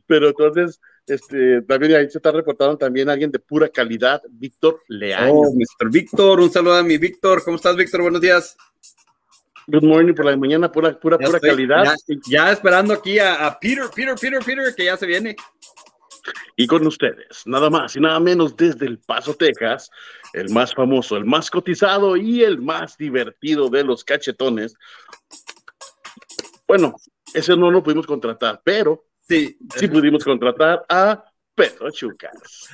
Pero 0.07 0.29
entonces, 0.29 0.81
este, 1.07 1.63
también 1.63 1.95
ahí 1.95 2.09
se 2.09 2.19
está 2.19 2.31
reportando 2.31 2.77
también 2.77 3.09
alguien 3.09 3.33
de 3.33 3.39
pura 3.39 3.69
calidad, 3.69 4.23
Víctor 4.31 4.81
Leal. 4.89 5.31
Oh, 5.33 5.53
Mr. 5.53 5.91
Víctor, 5.91 6.41
un 6.41 6.51
saludo 6.51 6.77
a 6.77 6.83
mi 6.83 6.99
Víctor. 6.99 7.43
¿Cómo 7.45 7.57
estás, 7.57 7.75
Víctor? 7.75 8.03
Buenos 8.03 8.21
días. 8.21 8.57
Good 9.69 9.83
morning 9.83 10.15
por 10.15 10.25
la 10.27 10.37
mañana, 10.37 10.71
pura, 10.71 10.97
pura, 10.99 11.19
pura 11.19 11.41
calidad. 11.41 11.97
Ya, 12.29 12.53
esperando 12.53 12.95
aquí 12.95 13.19
a, 13.19 13.47
a, 13.47 13.59
Peter, 13.59 13.87
Peter, 13.93 14.15
Peter, 14.15 14.39
Peter, 14.45 14.75
que 14.77 14.85
ya 14.85 14.97
se 14.97 15.07
viene. 15.07 15.35
Y 16.57 16.67
con 16.67 16.87
ustedes, 16.87 17.43
nada 17.47 17.71
más 17.71 17.97
y 17.97 18.01
nada 18.01 18.19
menos 18.21 18.57
desde 18.57 18.87
El 18.87 18.99
Paso, 18.99 19.35
Texas, 19.35 19.91
el 20.33 20.51
más 20.51 20.75
famoso, 20.75 21.17
el 21.17 21.25
más 21.25 21.51
cotizado 21.51 22.17
y 22.17 22.43
el 22.43 22.61
más 22.61 22.97
divertido 22.97 23.69
de 23.69 23.85
los 23.85 24.05
cachetones. 24.05 24.75
Bueno, 26.67 26.95
ese 27.35 27.57
no 27.57 27.71
lo 27.71 27.83
pudimos 27.83 28.07
contratar, 28.07 28.61
pero 28.65 29.05
sí, 29.21 29.59
sí 29.75 29.89
pudimos 29.89 30.25
contratar 30.25 30.85
a 30.89 31.25
Pedro 31.55 31.91
Chucas. 31.91 32.69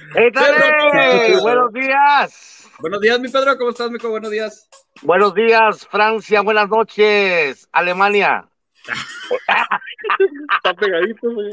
Buenos 1.42 1.72
días. 1.72 2.70
Buenos 2.78 3.00
días, 3.00 3.20
mi 3.20 3.28
Pedro, 3.28 3.56
¿cómo 3.58 3.70
estás, 3.70 3.90
mico? 3.90 4.08
Buenos 4.08 4.30
días. 4.30 4.68
Buenos 5.02 5.34
días, 5.34 5.86
Francia, 5.86 6.40
buenas 6.40 6.68
noches, 6.68 7.68
Alemania. 7.72 8.48
Está 10.56 10.74
pegadito, 10.74 11.30
güey. 11.32 11.50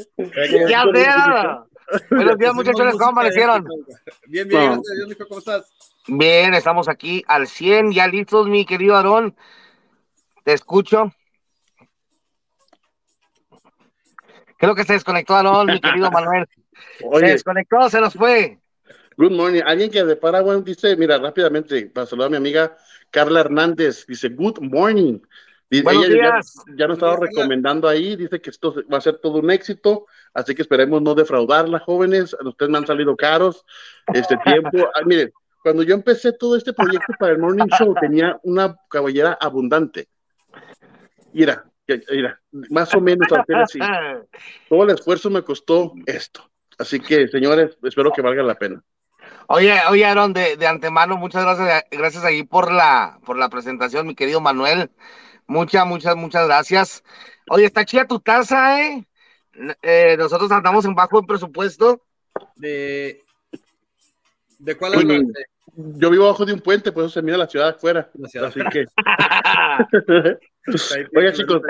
Buenos 2.10 2.38
días, 2.39 2.53
muchachos, 2.53 2.93
¿cómo 2.93 3.10
amanecieron? 3.10 3.67
Bien, 4.27 4.48
bien, 4.48 4.65
gracias 4.65 4.91
a 4.91 4.96
Dios, 4.96 5.08
mijo, 5.10 5.27
¿cómo 5.27 5.39
estás? 5.39 5.72
Bien, 6.08 6.53
estamos 6.53 6.88
aquí 6.88 7.24
al 7.27 7.48
100, 7.48 7.91
ya 7.91 8.08
listos, 8.08 8.48
mi 8.48 8.65
querido 8.65 8.96
Aarón. 8.96 9.36
Te 10.43 10.53
escucho. 10.53 11.12
Creo 14.58 14.75
que 14.75 14.84
se 14.84 14.93
desconectó 14.93 15.36
Aarón, 15.36 15.67
mi 15.67 15.79
querido 15.79 16.12
Manuel. 16.12 16.48
se 17.00 17.25
desconectó, 17.25 17.89
se 17.89 18.01
nos 18.01 18.13
fue. 18.13 18.60
Good 19.17 19.31
morning. 19.31 19.62
Alguien 19.65 19.91
que 19.91 20.03
de 20.03 20.15
Paraguay 20.15 20.62
dice, 20.63 20.96
mira, 20.96 21.17
rápidamente, 21.17 21.88
para 21.88 22.08
saludar 22.08 22.27
a 22.27 22.31
mi 22.31 22.38
amiga 22.38 22.77
Carla 23.12 23.41
Hernández, 23.41 24.05
dice, 24.08 24.29
good 24.29 24.60
morning. 24.62 25.19
Buenos 25.70 26.10
días. 26.10 26.54
Ya, 26.68 26.74
ya, 26.76 26.88
nos 26.88 26.98
estaba 26.98 27.18
recomendando 27.18 27.88
ahí, 27.88 28.16
dice 28.16 28.42
que 28.42 28.50
esto 28.50 28.74
va 28.92 28.98
a 28.98 29.02
ser 29.02 29.20
todo 29.20 29.40
un 29.40 29.52
éxito, 29.52 30.08
así 30.34 30.56
que 30.56 30.64
esperemos 30.64 31.02
no 31.02 31.14
defraudarla, 31.14 31.80
jóvenes. 31.80 32.36
Ustedes 32.44 32.72
me 32.72 32.80
han 32.80 32.88
salido 32.88 33.16
caros 33.16 33.66
este 34.14 34.38
tiempo. 34.38 34.70
Ah, 34.96 35.02
miren, 35.06 35.32
cuando 35.64 35.84
yo 35.84 35.94
empecé 35.94 36.34
todo 36.34 36.56
este 36.56 36.74
proyecto 36.74 37.14
para 37.20 37.34
el 37.34 37.40
Morning 37.40 37.68
Show, 37.78 37.94
tenía 38.00 38.40
una 38.44 38.76
caballera 38.90 39.38
abundante. 39.40 40.08
Mira, 41.34 41.64
mira, 42.10 42.42
más 42.70 42.94
o 42.96 43.02
menos 43.02 43.28
así. 43.32 43.80
Todo 44.70 44.84
el 44.84 44.92
esfuerzo 44.92 45.30
me 45.30 45.44
costó 45.44 45.94
esto. 46.06 46.50
Así 46.78 47.00
que, 47.00 47.28
señores, 47.28 47.78
espero 47.84 48.12
que 48.12 48.22
valga 48.22 48.42
la 48.42 48.56
pena. 48.56 48.82
Oye, 49.48 49.76
oye, 49.90 50.06
Aaron, 50.06 50.34
de, 50.34 50.56
de 50.58 50.68
antemano, 50.68 51.18
muchas 51.18 51.44
gracias, 51.44 51.84
gracias 51.92 52.24
ahí 52.24 52.44
por 52.44 52.72
la, 52.72 53.20
por 53.26 53.38
la 53.38 53.50
presentación, 53.50 54.08
mi 54.08 54.16
querido 54.16 54.40
Manuel. 54.40 54.90
Muchas, 55.50 55.86
muchas, 55.88 56.15
muchas 56.15 56.46
gracias. 56.46 57.03
Oye, 57.50 57.65
está 57.65 57.84
chida 57.84 58.06
tu 58.06 58.22
casa, 58.22 58.79
¿eh? 58.82 59.03
eh 59.82 60.15
nosotros 60.15 60.51
andamos 60.51 60.86
en 60.86 60.94
bajo 60.94 61.25
presupuesto. 61.25 62.03
¿De, 62.56 63.24
¿de 64.60 64.77
cuál 64.77 65.25
Yo 65.75 66.10
vivo 66.12 66.25
abajo 66.25 66.46
de 66.46 66.53
un 66.53 66.60
puente, 66.60 66.91
por 66.91 67.03
eso 67.03 67.15
se 67.15 67.24
mira 67.24 67.36
la 67.36 67.48
ciudad 67.48 67.70
afuera. 67.70 68.12
Así 68.46 68.60
que. 68.72 68.86
Oiga, 71.18 71.34
chicos, 71.34 71.63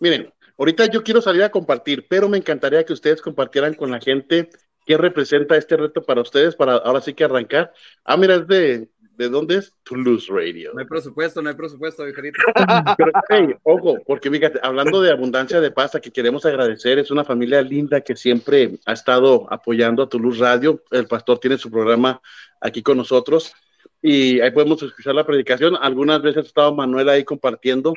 miren, 0.00 0.32
ahorita 0.56 0.86
yo 0.86 1.04
quiero 1.04 1.20
salir 1.20 1.42
a 1.42 1.50
compartir, 1.50 2.06
pero 2.08 2.30
me 2.30 2.38
encantaría 2.38 2.86
que 2.86 2.94
ustedes 2.94 3.20
compartieran 3.20 3.74
con 3.74 3.90
la 3.90 4.00
gente 4.00 4.48
qué 4.86 4.96
representa 4.96 5.58
este 5.58 5.76
reto 5.76 6.02
para 6.02 6.22
ustedes, 6.22 6.56
para 6.56 6.76
ahora 6.76 7.02
sí 7.02 7.12
que 7.12 7.24
arrancar. 7.24 7.70
Ah, 8.02 8.16
mira, 8.16 8.36
es 8.36 8.46
de, 8.46 8.88
¿de 9.16 9.28
dónde 9.28 9.56
es? 9.56 9.74
Toulouse 9.84 10.28
Radio. 10.28 10.72
No 10.74 10.80
hay 10.80 10.86
presupuesto, 10.86 11.40
no 11.42 11.48
hay 11.48 11.54
presupuesto, 11.54 12.04
viejito. 12.04 12.38
Pero, 12.98 13.12
hey, 13.28 13.54
ojo, 13.62 13.98
porque 14.06 14.30
fíjate, 14.30 14.60
hablando 14.62 15.00
de 15.00 15.10
abundancia 15.10 15.60
de 15.60 15.70
pasta, 15.70 16.00
que 16.00 16.10
queremos 16.10 16.44
agradecer, 16.46 16.98
es 16.98 17.10
una 17.10 17.24
familia 17.24 17.62
linda 17.62 18.00
que 18.00 18.16
siempre 18.16 18.78
ha 18.86 18.92
estado 18.92 19.46
apoyando 19.52 20.02
a 20.02 20.08
Toulouse 20.08 20.40
Radio. 20.40 20.82
El 20.90 21.06
pastor 21.06 21.38
tiene 21.38 21.58
su 21.58 21.70
programa 21.70 22.20
aquí 22.60 22.82
con 22.82 22.96
nosotros 22.96 23.54
y 24.00 24.40
ahí 24.40 24.50
podemos 24.50 24.82
escuchar 24.82 25.14
la 25.14 25.26
predicación. 25.26 25.76
Algunas 25.80 26.20
veces 26.22 26.44
ha 26.44 26.46
estado 26.46 26.74
Manuel 26.74 27.08
ahí 27.08 27.24
compartiendo 27.24 27.94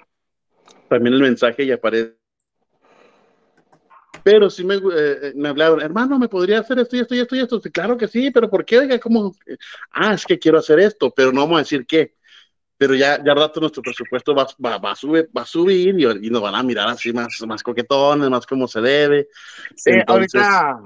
también 0.89 1.15
el 1.15 1.21
mensaje 1.21 1.63
y 1.63 1.71
aparece 1.71 2.15
pero 4.27 4.49
sí 4.49 4.65
me, 4.65 4.75
eh, 4.75 4.79
eh, 4.93 5.33
me 5.37 5.47
hablaron, 5.47 5.81
hermano, 5.81 6.19
¿me 6.19 6.27
podría 6.27 6.59
hacer 6.59 6.79
esto 6.79 6.97
y 6.97 6.99
esto 6.99 7.15
y 7.15 7.19
esto 7.21 7.35
y 7.37 7.39
esto? 7.39 7.61
claro 7.71 7.95
que 7.95 8.09
sí, 8.09 8.29
pero 8.29 8.49
¿por 8.49 8.65
qué? 8.65 8.79
Oiga, 8.79 8.99
¿cómo? 8.99 9.33
Ah, 9.89 10.15
es 10.15 10.25
que 10.25 10.37
quiero 10.37 10.59
hacer 10.59 10.81
esto, 10.81 11.13
pero 11.15 11.31
no 11.31 11.39
vamos 11.43 11.55
a 11.55 11.59
decir 11.59 11.85
qué. 11.87 12.13
Pero 12.77 12.93
ya, 12.93 13.23
ya 13.23 13.33
rato 13.33 13.61
nuestro 13.61 13.81
presupuesto 13.81 14.35
va, 14.35 14.45
va, 14.65 14.79
va, 14.79 14.91
a, 14.91 14.95
subir, 14.97 15.29
va 15.35 15.43
a 15.43 15.45
subir 15.45 15.97
y, 15.97 16.29
nos 16.29 16.41
van 16.41 16.55
a 16.55 16.61
mirar 16.61 16.89
así 16.89 17.13
más, 17.13 17.41
más 17.47 17.63
coquetones, 17.63 18.29
más 18.29 18.45
como 18.45 18.67
se 18.67 18.81
debe. 18.81 19.29
Sí, 19.77 19.91
ahorita. 20.05 20.81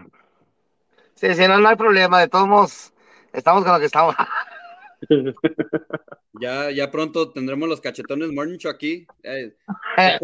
Sí, 1.16 1.34
sí, 1.34 1.48
no, 1.48 1.58
no 1.58 1.68
hay 1.68 1.76
problema, 1.76 2.20
de 2.20 2.28
todos 2.28 2.48
modos, 2.48 2.94
estamos 3.34 3.64
con 3.64 3.74
lo 3.74 3.80
que 3.80 3.88
estamos. 3.88 4.16
Ya, 6.40 6.72
ya 6.72 6.90
pronto 6.90 7.32
tendremos 7.32 7.70
los 7.70 7.82
cachetones 7.82 8.32
Morning 8.32 8.58
Show 8.58 8.72
aquí. 8.72 9.06
Eh, 9.98 10.20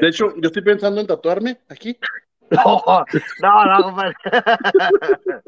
de 0.00 0.08
hecho, 0.08 0.34
yo 0.36 0.48
estoy 0.48 0.62
pensando 0.62 1.00
en 1.00 1.06
tatuarme 1.06 1.60
aquí. 1.68 1.98
No, 2.48 3.04
no, 3.42 3.90
no, 3.90 4.12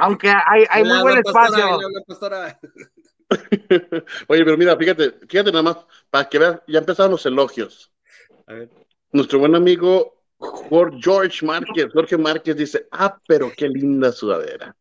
aunque 0.00 0.28
hay, 0.28 0.64
hay 0.68 0.82
muy 0.82 1.00
buen 1.00 1.18
espacio. 1.18 1.78
Oye, 4.26 4.44
pero 4.44 4.58
mira, 4.58 4.76
fíjate, 4.76 5.12
fíjate 5.28 5.52
nada 5.52 5.62
más, 5.62 5.76
para 6.10 6.28
que 6.28 6.40
veas, 6.40 6.60
ya 6.66 6.80
empezaron 6.80 7.12
los 7.12 7.24
elogios. 7.24 7.92
A 8.48 8.54
ver. 8.54 8.68
Nuestro 9.12 9.38
buen 9.38 9.54
amigo 9.54 10.20
George 11.00 11.44
Márquez, 11.44 11.92
Jorge 11.92 12.16
Márquez 12.16 12.56
dice, 12.56 12.88
ah, 12.90 13.16
pero 13.26 13.52
qué 13.56 13.68
linda 13.68 14.10
sudadera. 14.10 14.74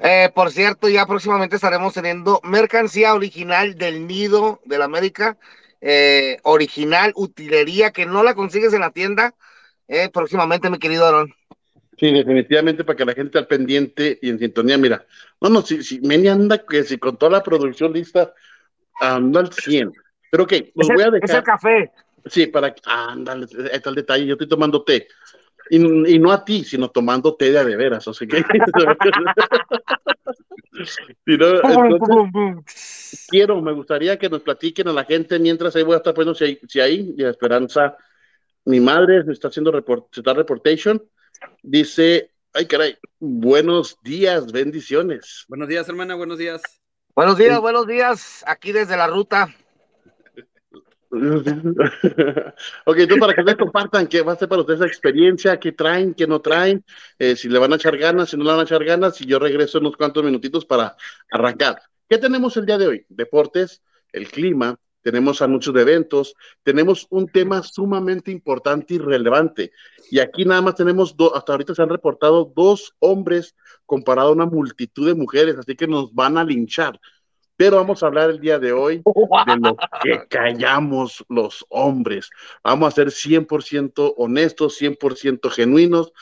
Eh, 0.00 0.30
por 0.34 0.50
cierto, 0.50 0.88
ya 0.88 1.06
próximamente 1.06 1.56
estaremos 1.56 1.94
teniendo 1.94 2.40
mercancía 2.44 3.14
original 3.14 3.76
del 3.76 4.06
Nido 4.06 4.60
de 4.64 4.78
la 4.78 4.84
América, 4.84 5.38
eh, 5.80 6.38
original, 6.42 7.12
utilería, 7.14 7.92
que 7.92 8.06
no 8.06 8.22
la 8.22 8.34
consigues 8.34 8.72
en 8.74 8.80
la 8.80 8.90
tienda. 8.90 9.34
Eh, 9.88 10.10
próximamente, 10.12 10.68
mi 10.70 10.78
querido 10.78 11.06
Aaron. 11.06 11.32
Sí, 11.98 12.12
definitivamente 12.12 12.84
para 12.84 12.96
que 12.96 13.04
la 13.06 13.14
gente 13.14 13.38
al 13.38 13.46
pendiente 13.46 14.18
y 14.20 14.28
en 14.28 14.38
sintonía. 14.38 14.76
Mira, 14.76 15.06
no, 15.40 15.48
no, 15.48 15.62
si, 15.62 15.82
si 15.82 16.00
Meni 16.00 16.28
anda, 16.28 16.58
que 16.58 16.82
si 16.84 16.98
con 16.98 17.16
toda 17.16 17.32
la 17.32 17.42
producción 17.42 17.92
lista, 17.92 18.34
anda 19.00 19.40
al 19.40 19.52
100. 19.52 19.92
Pero 20.30 20.44
ok, 20.44 20.52
los 20.74 20.88
voy 20.88 21.02
a 21.02 21.10
dejar. 21.10 21.30
Es 21.30 21.34
el 21.36 21.42
café. 21.42 21.90
Sí, 22.26 22.46
para 22.48 22.74
que, 22.74 22.82
ándale, 22.84 23.46
está 23.72 23.90
el 23.90 23.96
detalle, 23.96 24.26
yo 24.26 24.34
estoy 24.34 24.48
tomando 24.48 24.82
té. 24.82 25.08
Y, 25.70 26.18
no 26.18 26.32
a 26.32 26.44
ti, 26.44 26.64
sino 26.64 26.90
tomando 26.90 27.34
té 27.34 27.50
de, 27.50 27.64
de 27.64 27.76
veras, 27.76 28.06
o 28.06 28.14
sea 28.14 28.26
que... 28.26 28.44
quiero, 33.28 33.62
me 33.62 33.72
gustaría 33.72 34.18
que 34.18 34.28
nos 34.28 34.42
platiquen 34.42 34.88
a 34.88 34.92
la 34.92 35.04
gente 35.04 35.38
mientras 35.38 35.74
ahí 35.74 35.82
voy 35.82 35.94
a 35.94 35.98
estar 35.98 36.14
poniendo 36.14 36.34
si 36.34 36.44
hay, 36.44 36.60
si 36.68 37.14
y 37.16 37.24
Esperanza, 37.24 37.96
mi 38.64 38.80
madre 38.80 39.24
me 39.24 39.32
está 39.32 39.48
haciendo 39.48 39.72
report, 39.72 40.16
está 40.16 40.34
reportation, 40.34 41.02
dice, 41.62 42.32
ay 42.52 42.66
caray, 42.66 42.96
buenos 43.18 43.98
días, 44.02 44.52
bendiciones. 44.52 45.44
Buenos 45.48 45.68
días, 45.68 45.88
hermana, 45.88 46.14
buenos 46.14 46.38
días. 46.38 46.62
Buenos 47.14 47.38
días, 47.38 47.58
buenos 47.60 47.86
días, 47.86 48.44
aquí 48.46 48.72
desde 48.72 48.96
la 48.96 49.06
ruta. 49.06 49.54
ok, 52.84 52.96
entonces 52.98 53.20
para 53.20 53.34
que 53.34 53.40
ustedes 53.40 53.58
compartan 53.58 54.06
qué 54.06 54.22
va 54.22 54.32
a 54.32 54.36
ser 54.36 54.48
para 54.48 54.60
ustedes 54.60 54.80
esa 54.80 54.86
experiencia, 54.86 55.58
qué 55.58 55.72
traen, 55.72 56.14
qué 56.14 56.26
no 56.26 56.40
traen, 56.40 56.84
eh, 57.18 57.36
si 57.36 57.48
le 57.48 57.58
van 57.58 57.72
a 57.72 57.76
echar 57.76 57.96
ganas, 57.96 58.30
si 58.30 58.36
no 58.36 58.44
le 58.44 58.50
van 58.50 58.60
a 58.60 58.64
echar 58.64 58.84
ganas, 58.84 59.20
y 59.20 59.26
yo 59.26 59.38
regreso 59.38 59.78
en 59.78 59.86
unos 59.86 59.96
cuantos 59.96 60.24
minutitos 60.24 60.64
para 60.64 60.96
arrancar. 61.30 61.80
¿Qué 62.08 62.18
tenemos 62.18 62.56
el 62.56 62.66
día 62.66 62.78
de 62.78 62.86
hoy? 62.86 63.06
Deportes, 63.08 63.82
el 64.12 64.28
clima, 64.28 64.78
tenemos 65.06 65.40
anuncios 65.40 65.72
de 65.72 65.82
eventos, 65.82 66.34
tenemos 66.64 67.06
un 67.10 67.28
tema 67.28 67.62
sumamente 67.62 68.32
importante 68.32 68.94
y 68.94 68.98
relevante. 68.98 69.70
Y 70.10 70.18
aquí 70.18 70.44
nada 70.44 70.62
más 70.62 70.74
tenemos, 70.74 71.16
dos, 71.16 71.30
hasta 71.34 71.52
ahorita 71.52 71.76
se 71.76 71.82
han 71.82 71.90
reportado 71.90 72.52
dos 72.56 72.92
hombres 72.98 73.54
comparado 73.84 74.30
a 74.30 74.32
una 74.32 74.46
multitud 74.46 75.06
de 75.06 75.14
mujeres, 75.14 75.56
así 75.58 75.76
que 75.76 75.86
nos 75.86 76.12
van 76.12 76.36
a 76.38 76.44
linchar. 76.44 76.98
Pero 77.56 77.76
vamos 77.76 78.02
a 78.02 78.06
hablar 78.06 78.30
el 78.30 78.40
día 78.40 78.58
de 78.58 78.72
hoy 78.72 79.02
de 79.46 79.56
lo 79.56 79.76
que 80.02 80.26
callamos 80.28 81.24
los 81.28 81.64
hombres. 81.68 82.30
Vamos 82.62 82.88
a 82.88 82.94
ser 82.94 83.08
100% 83.08 84.14
honestos, 84.16 84.80
100% 84.80 85.50
genuinos. 85.50 86.12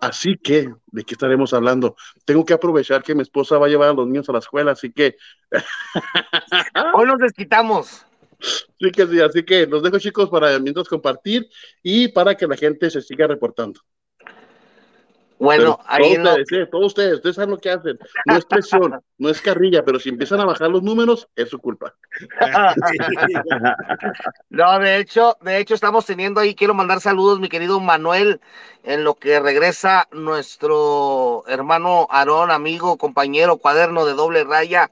Así 0.00 0.38
que, 0.42 0.72
¿de 0.86 1.04
qué 1.04 1.14
estaremos 1.14 1.52
hablando? 1.52 1.94
Tengo 2.24 2.44
que 2.44 2.54
aprovechar 2.54 3.02
que 3.02 3.14
mi 3.14 3.22
esposa 3.22 3.58
va 3.58 3.66
a 3.66 3.68
llevar 3.68 3.90
a 3.90 3.92
los 3.92 4.06
niños 4.06 4.28
a 4.30 4.32
la 4.32 4.38
escuela, 4.38 4.72
así 4.72 4.92
que... 4.92 5.16
Hoy 6.94 7.06
nos 7.06 7.18
desquitamos. 7.18 8.06
Sí 8.40 8.90
que 8.90 9.06
sí, 9.06 9.20
así 9.20 9.44
que 9.44 9.66
los 9.66 9.82
dejo 9.82 9.98
chicos 9.98 10.30
para 10.30 10.58
mientras 10.58 10.88
compartir 10.88 11.50
y 11.82 12.08
para 12.08 12.34
que 12.34 12.46
la 12.46 12.56
gente 12.56 12.88
se 12.88 13.02
siga 13.02 13.26
reportando. 13.26 13.80
Bueno, 15.40 15.78
ahí 15.86 16.16
todos, 16.16 16.40
ustedes, 16.40 16.70
todos 16.70 16.86
ustedes, 16.88 17.14
ustedes 17.14 17.36
saben 17.36 17.52
lo 17.52 17.58
que 17.58 17.70
hacen. 17.70 17.98
No 18.26 18.36
es 18.36 18.44
presión, 18.44 19.02
no 19.16 19.30
es 19.30 19.40
carrilla, 19.40 19.82
pero 19.82 19.98
si 19.98 20.10
empiezan 20.10 20.38
a 20.40 20.44
bajar 20.44 20.68
los 20.68 20.82
números, 20.82 21.30
es 21.34 21.48
su 21.48 21.58
culpa. 21.58 21.94
no, 24.50 24.78
de 24.78 24.98
hecho, 24.98 25.38
de 25.40 25.56
hecho, 25.56 25.74
estamos 25.74 26.04
teniendo 26.04 26.40
ahí, 26.40 26.54
quiero 26.54 26.74
mandar 26.74 27.00
saludos, 27.00 27.40
mi 27.40 27.48
querido 27.48 27.80
Manuel, 27.80 28.42
en 28.84 29.02
lo 29.02 29.14
que 29.14 29.40
regresa 29.40 30.08
nuestro 30.12 31.44
hermano 31.48 32.06
Aarón, 32.10 32.50
amigo, 32.50 32.98
compañero, 32.98 33.56
cuaderno 33.56 34.04
de 34.04 34.12
doble 34.12 34.44
raya. 34.44 34.90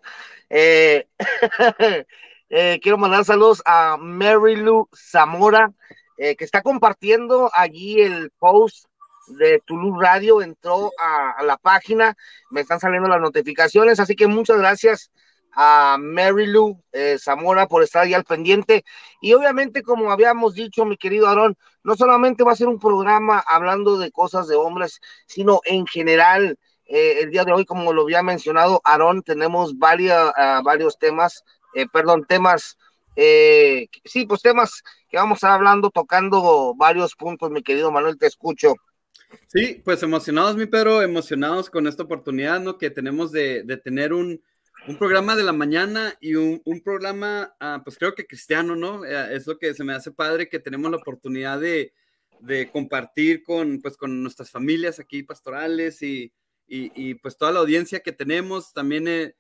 Eh, 0.49 1.09
eh, 2.49 2.81
quiero 2.83 2.97
mandar 2.97 3.27
saludos 3.27 3.63
a 3.67 3.99
Mary 3.99 4.57
Lou 4.57 4.89
Zamora, 4.97 5.75
eh, 6.17 6.37
que 6.37 6.45
está 6.47 6.63
compartiendo 6.63 7.51
allí 7.53 8.01
el 8.01 8.31
post 8.39 8.88
de 9.31 9.63
Toulouse 9.67 9.99
Radio 10.01 10.43
entró 10.43 10.93
a, 10.99 11.43
la 11.43 11.57
página, 11.57 12.17
me 12.51 12.61
están 12.61 12.81
saliendo 12.81 13.09
las 13.09 13.21
notificaciones, 13.21 14.01
así 14.01 14.17
que 14.17 14.27
muchas 14.27 14.59
gracias 14.59 15.11
a 15.53 15.97
Mary 15.99 16.47
Lou 16.47 16.83
eh, 16.93 17.17
Zamora 17.19 17.67
por 17.67 17.83
estar 17.83 18.05
ahí 18.05 18.15
al 18.15 18.25
pendiente. 18.25 18.85
Y 19.21 19.33
obviamente, 19.33 19.83
como 19.83 20.11
habíamos 20.13 20.55
dicho, 20.55 20.85
mi 20.85 20.97
querido 20.97 21.27
Aarón, 21.27 21.57
no 21.83 21.97
solamente 21.97 22.45
va 22.45 22.53
a 22.53 22.57
ser 22.57 22.69
un 22.69 22.79
programa 22.79 23.43
hablando 23.47 23.99
de 23.99 24.11
cosas 24.13 24.47
de 24.49 24.57
hombres, 24.57 25.01
sino 25.27 25.61
en 25.65 25.87
general. 25.87 26.59
Eh, 26.87 27.21
el 27.23 27.31
día 27.31 27.45
de 27.45 27.53
hoy, 27.53 27.67
como 27.67 27.93
lo 27.93 28.03
había 28.03 28.23
mencionado 28.23 28.81
Aarón, 28.85 29.23
tenemos 29.23 29.77
varios, 29.79 30.33
ah, 30.37 30.63
varios 30.65 30.99
temas, 30.99 31.45
eh, 31.75 31.87
perdón, 31.93 32.25
temas, 32.27 32.79
sí, 33.15 34.27
pues 34.27 34.43
temas 34.43 34.83
que 35.11 35.17
vamos 35.17 35.37
a 35.37 35.39
estar 35.39 35.51
hablando, 35.51 35.91
tocando 35.91 36.75
varios 36.77 37.15
puntos, 37.15 37.51
mi 37.51 37.63
querido 37.63 37.91
Manuel, 37.91 38.17
te 38.17 38.27
escucho. 38.27 38.75
Sí, 39.47 39.81
pues 39.85 40.03
emocionados, 40.03 40.57
mi 40.57 40.67
Pedro, 40.67 41.03
emocionados 41.03 41.71
con 41.71 41.87
esta 41.87 42.03
oportunidad, 42.03 42.61
¿no? 42.61 42.79
Que 42.79 42.91
tenemos 42.91 43.33
de, 43.33 43.65
tener 43.83 44.13
un, 44.13 44.43
programa 44.99 45.37
de 45.37 45.43
la 45.43 45.53
mañana 45.53 46.15
y 46.21 46.35
un, 46.35 46.63
programa, 46.83 47.55
ah, 47.61 47.83
pues 47.85 47.99
creo 47.99 48.15
que 48.15 48.27
cristiano, 48.27 48.77
¿no? 48.77 49.05
Eh, 49.05 49.35
es 49.35 49.47
lo 49.47 49.59
que 49.59 49.75
se 49.75 49.85
me 49.85 49.95
hace 49.95 50.13
padre, 50.13 50.49
que 50.49 50.59
tenemos 50.59 50.91
la 50.91 50.97
oportunidad 50.99 51.61
de, 51.61 51.93
compartir 52.73 53.43
con, 53.43 53.81
pues, 53.83 53.97
con 53.97 54.23
nuestras 54.23 54.51
familias 54.51 54.99
aquí 55.01 55.23
pastorales 55.23 56.03
y, 56.03 56.33
pues 57.23 57.37
toda 57.37 57.53
la 57.53 57.61
audiencia 57.61 58.01
que 58.01 58.13
tenemos. 58.13 58.73
También, 58.73 59.09
eh, 59.09 59.35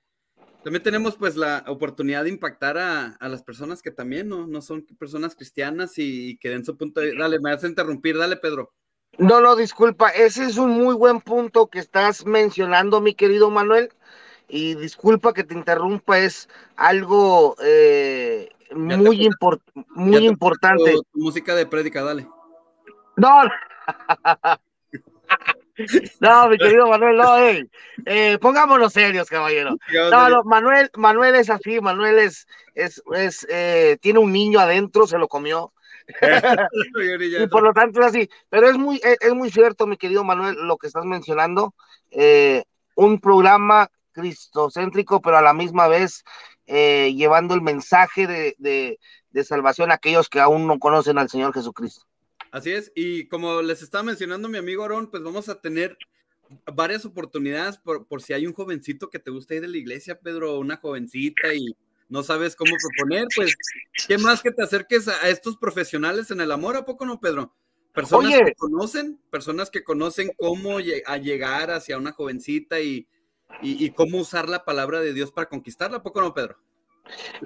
también 0.64 0.82
tenemos 0.82 1.16
pues 1.16 1.36
la 1.36 1.64
oportunidad 1.68 2.24
de 2.24 2.30
impactar 2.30 2.78
a, 2.78 3.16
las 3.20 3.42
personas 3.42 3.82
que 3.82 3.90
también 3.90 4.28
no, 4.28 4.46
no 4.46 4.60
son 4.60 4.84
personas 4.98 5.34
cristianas 5.34 5.98
y, 5.98 6.36
que 6.38 6.50
den 6.50 6.64
su 6.64 6.76
punto 6.76 7.00
de... 7.00 7.14
Dale, 7.14 7.38
me 7.40 7.52
a 7.52 7.58
interrumpir, 7.66 8.16
dale, 8.18 8.36
Pedro. 8.36 8.72
No, 9.18 9.40
no, 9.40 9.56
disculpa, 9.56 10.10
ese 10.10 10.44
es 10.44 10.58
un 10.58 10.70
muy 10.70 10.94
buen 10.94 11.20
punto 11.20 11.66
que 11.66 11.80
estás 11.80 12.24
mencionando, 12.24 13.00
mi 13.00 13.14
querido 13.14 13.50
Manuel. 13.50 13.90
Y 14.48 14.76
disculpa 14.76 15.34
que 15.34 15.44
te 15.44 15.54
interrumpa, 15.54 16.18
es 16.18 16.48
algo 16.76 17.54
eh, 17.62 18.48
muy, 18.74 19.28
muy 19.94 20.26
importante. 20.26 20.94
música 21.12 21.54
de 21.54 21.66
prédica, 21.66 22.02
dale. 22.02 22.26
No, 23.16 23.42
no, 26.20 26.48
mi 26.48 26.56
querido 26.56 26.88
Manuel, 26.88 27.16
no, 27.16 27.38
eh, 28.06 28.38
pongámonos 28.40 28.92
serios, 28.92 29.28
caballero. 29.28 29.76
No, 30.10 30.28
no, 30.28 30.44
Manuel, 30.44 30.90
Manuel 30.96 31.34
es 31.34 31.50
así, 31.50 31.80
Manuel 31.80 32.18
es, 32.18 32.46
es, 32.74 33.02
es 33.14 33.46
eh, 33.50 33.98
tiene 34.00 34.20
un 34.20 34.32
niño 34.32 34.60
adentro, 34.60 35.06
se 35.06 35.18
lo 35.18 35.28
comió. 35.28 35.72
y 37.40 37.46
por 37.48 37.62
lo 37.62 37.72
tanto 37.72 38.00
es 38.00 38.06
así. 38.06 38.30
Pero 38.48 38.68
es 38.68 38.78
muy, 38.78 39.00
es, 39.02 39.34
muy 39.34 39.50
cierto, 39.50 39.86
mi 39.86 39.96
querido 39.96 40.24
Manuel, 40.24 40.56
lo 40.66 40.76
que 40.78 40.86
estás 40.86 41.04
mencionando. 41.04 41.74
Eh, 42.10 42.64
un 42.94 43.20
programa 43.20 43.90
cristocéntrico, 44.12 45.20
pero 45.20 45.36
a 45.36 45.42
la 45.42 45.54
misma 45.54 45.86
vez 45.86 46.24
eh, 46.66 47.14
llevando 47.14 47.54
el 47.54 47.62
mensaje 47.62 48.26
de, 48.26 48.98
salvación 49.44 49.92
a 49.92 49.94
aquellos 49.94 50.28
que 50.28 50.40
aún 50.40 50.66
no 50.66 50.80
conocen 50.80 51.16
al 51.16 51.28
Señor 51.28 51.54
Jesucristo. 51.54 52.04
Así 52.50 52.72
es, 52.72 52.90
y 52.96 53.28
como 53.28 53.62
les 53.62 53.82
estaba 53.82 54.02
mencionando 54.02 54.48
mi 54.48 54.58
amigo 54.58 54.82
Aaron, 54.82 55.10
pues 55.10 55.22
vamos 55.22 55.48
a 55.48 55.60
tener 55.60 55.96
varias 56.74 57.04
oportunidades 57.04 57.78
por, 57.78 58.08
por 58.08 58.20
si 58.20 58.32
hay 58.32 58.48
un 58.48 58.52
jovencito 58.52 59.10
que 59.10 59.20
te 59.20 59.30
gusta 59.30 59.54
ir 59.54 59.60
de 59.60 59.68
la 59.68 59.76
iglesia, 59.76 60.18
Pedro, 60.18 60.58
una 60.58 60.78
jovencita 60.78 61.54
y 61.54 61.76
no 62.08 62.22
sabes 62.22 62.56
cómo 62.56 62.72
proponer, 62.82 63.26
pues, 63.34 63.54
¿qué 64.06 64.18
más 64.18 64.42
que 64.42 64.50
te 64.50 64.62
acerques 64.62 65.08
a, 65.08 65.28
estos 65.28 65.56
profesionales 65.56 66.30
en 66.30 66.40
el 66.40 66.50
amor? 66.52 66.76
¿A 66.76 66.84
poco 66.84 67.04
no, 67.04 67.20
Pedro? 67.20 67.54
Personas 67.92 68.34
que 68.34 68.54
conocen, 68.54 69.20
personas 69.30 69.70
que 69.70 69.82
conocen 69.82 70.30
cómo 70.38 70.78
a 70.78 71.16
llegar 71.16 71.70
hacia 71.70 71.98
una 71.98 72.12
jovencita 72.12 72.80
y, 72.80 73.08
cómo 73.96 74.18
usar 74.18 74.48
la 74.48 74.64
palabra 74.64 75.00
de 75.00 75.12
Dios 75.12 75.32
para 75.32 75.48
conquistarla, 75.48 75.98
¿a 75.98 76.02
poco 76.02 76.20
no, 76.20 76.32
Pedro? 76.32 76.58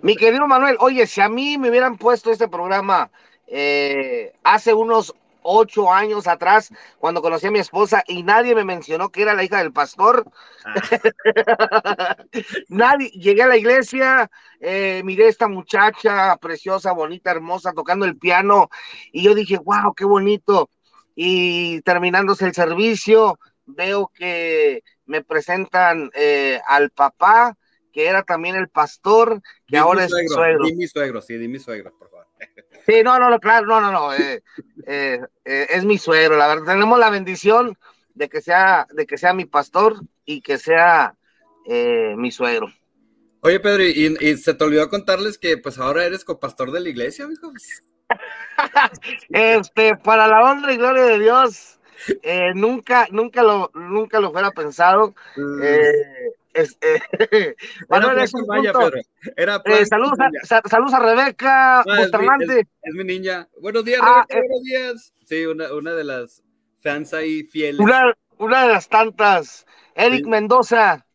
Mi 0.03 0.17
querido 0.17 0.47
Manuel, 0.47 0.77
oye, 0.81 1.07
si 1.07 1.21
a 1.21 1.29
mí 1.29 1.57
me 1.57 1.71
hubieran 1.71 1.97
puesto 1.97 2.31
este 2.31 2.49
programa 2.49 3.11
eh, 3.47 4.33
hace 4.43 4.75
unos 4.75 5.15
ocho 5.43 5.93
años 5.93 6.27
atrás, 6.27 6.71
cuando 6.99 7.23
conocí 7.23 7.47
a 7.47 7.51
mi 7.51 7.59
esposa 7.59 8.03
y 8.07 8.23
nadie 8.23 8.55
me 8.55 8.65
mencionó 8.65 9.11
que 9.11 9.23
era 9.23 9.35
la 9.35 9.45
hija 9.45 9.59
del 9.59 9.73
pastor. 9.73 10.25
Ah. 10.65 12.17
nadie, 12.69 13.11
llegué 13.11 13.43
a 13.43 13.49
la 13.49 13.57
iglesia, 13.57 14.31
eh, 14.61 15.03
miré 15.05 15.27
a 15.27 15.29
esta 15.29 15.49
muchacha 15.49 16.37
preciosa, 16.37 16.93
bonita, 16.93 17.31
hermosa, 17.31 17.73
tocando 17.73 18.05
el 18.05 18.17
piano 18.17 18.69
y 19.13 19.23
yo 19.23 19.35
dije, 19.35 19.59
wow, 19.59 19.95
qué 19.95 20.05
bonito. 20.05 20.71
Y 21.15 21.83
terminándose 21.83 22.47
el 22.47 22.55
servicio, 22.55 23.39
veo 23.67 24.11
que 24.15 24.83
me 25.07 25.23
presentan 25.23 26.11
eh, 26.15 26.61
al 26.67 26.91
papá, 26.91 27.57
que 27.93 28.07
era 28.07 28.23
también 28.23 28.57
el 28.57 28.69
pastor, 28.69 29.43
que 29.67 29.77
ahora 29.77 30.05
es 30.05 30.13
mi 30.13 30.29
suegro. 30.29 30.65
Di 30.65 30.75
mi 30.75 30.87
suegro, 30.87 31.21
sí, 31.21 31.37
di 31.37 31.49
mi 31.49 31.59
suegro, 31.59 31.93
por 31.99 32.09
favor. 32.09 32.12
Sí, 32.87 33.03
no, 33.05 33.19
no, 33.19 33.39
claro, 33.39 33.67
no, 33.67 33.81
no, 33.81 33.93
no. 33.93 34.15
Eh, 34.15 34.43
eh, 34.87 35.21
eh, 35.45 35.67
es 35.71 35.85
mi 35.85 35.99
suegro, 35.99 36.37
la 36.37 36.49
verdad. 36.49 36.73
Tenemos 36.73 36.99
la 36.99 37.11
bendición 37.11 37.79
de 38.15 38.29
que 38.29 38.41
sea, 38.41 38.87
de 38.93 39.07
que 39.07 39.19
sea 39.19 39.33
mi 39.33 39.45
pastor 39.45 40.01
y 40.25 40.41
que 40.41 40.59
sea 40.59 41.15
mi 42.17 42.33
suegro. 42.33 42.73
Oye, 43.41 43.61
Pedro, 43.61 43.85
¿y, 43.85 44.37
se 44.37 44.55
te 44.55 44.65
olvidó 44.65 44.89
contarles 44.89 45.39
que 45.39 45.57
pues 45.59 45.79
ahora 45.79 46.05
eres 46.05 46.25
copastor 46.25 46.73
de 46.73 46.81
la 46.81 46.89
iglesia, 46.89 47.27
mijo? 47.29 47.53
este, 49.31 49.97
para 49.97 50.27
la 50.27 50.43
honra 50.43 50.73
y 50.73 50.77
gloria 50.77 51.05
de 51.05 51.19
Dios, 51.21 51.79
nunca, 52.55 53.07
nunca 53.11 53.43
lo, 53.43 53.71
nunca 53.75 54.21
lo 54.21 54.33
fuera 54.33 54.51
pensado. 54.51 55.15
Mm. 55.37 55.63
Manuel, 57.89 58.19
es 58.23 58.35
un 58.35 58.47
Era 59.37 59.63
eh, 59.65 59.87
saludos, 59.87 60.19
a, 60.21 60.69
saludos 60.69 60.95
a 60.95 61.01
Rebeca 61.01 61.81
ah, 61.81 61.85
es, 62.01 62.95
mi, 62.95 63.05
niña. 63.05 63.49
Buenos 63.61 63.85
días, 63.85 64.01
ah, 64.03 64.27
Rebeca, 64.29 64.35
eh, 64.35 64.49
buenos 64.49 64.63
días. 64.65 65.15
Sí, 65.25 65.47
una, 65.47 65.73
una, 65.73 65.93
de 65.93 66.05
las 66.05 66.43
fans 66.83 67.15
ahí 67.15 67.45
fieles. 67.45 67.81
Una, 67.81 68.15
una 68.39 68.67
de 68.67 68.73
las 68.73 68.89
tantas. 68.89 69.67
Eric 69.95 70.27
Mendoza. 70.27 71.07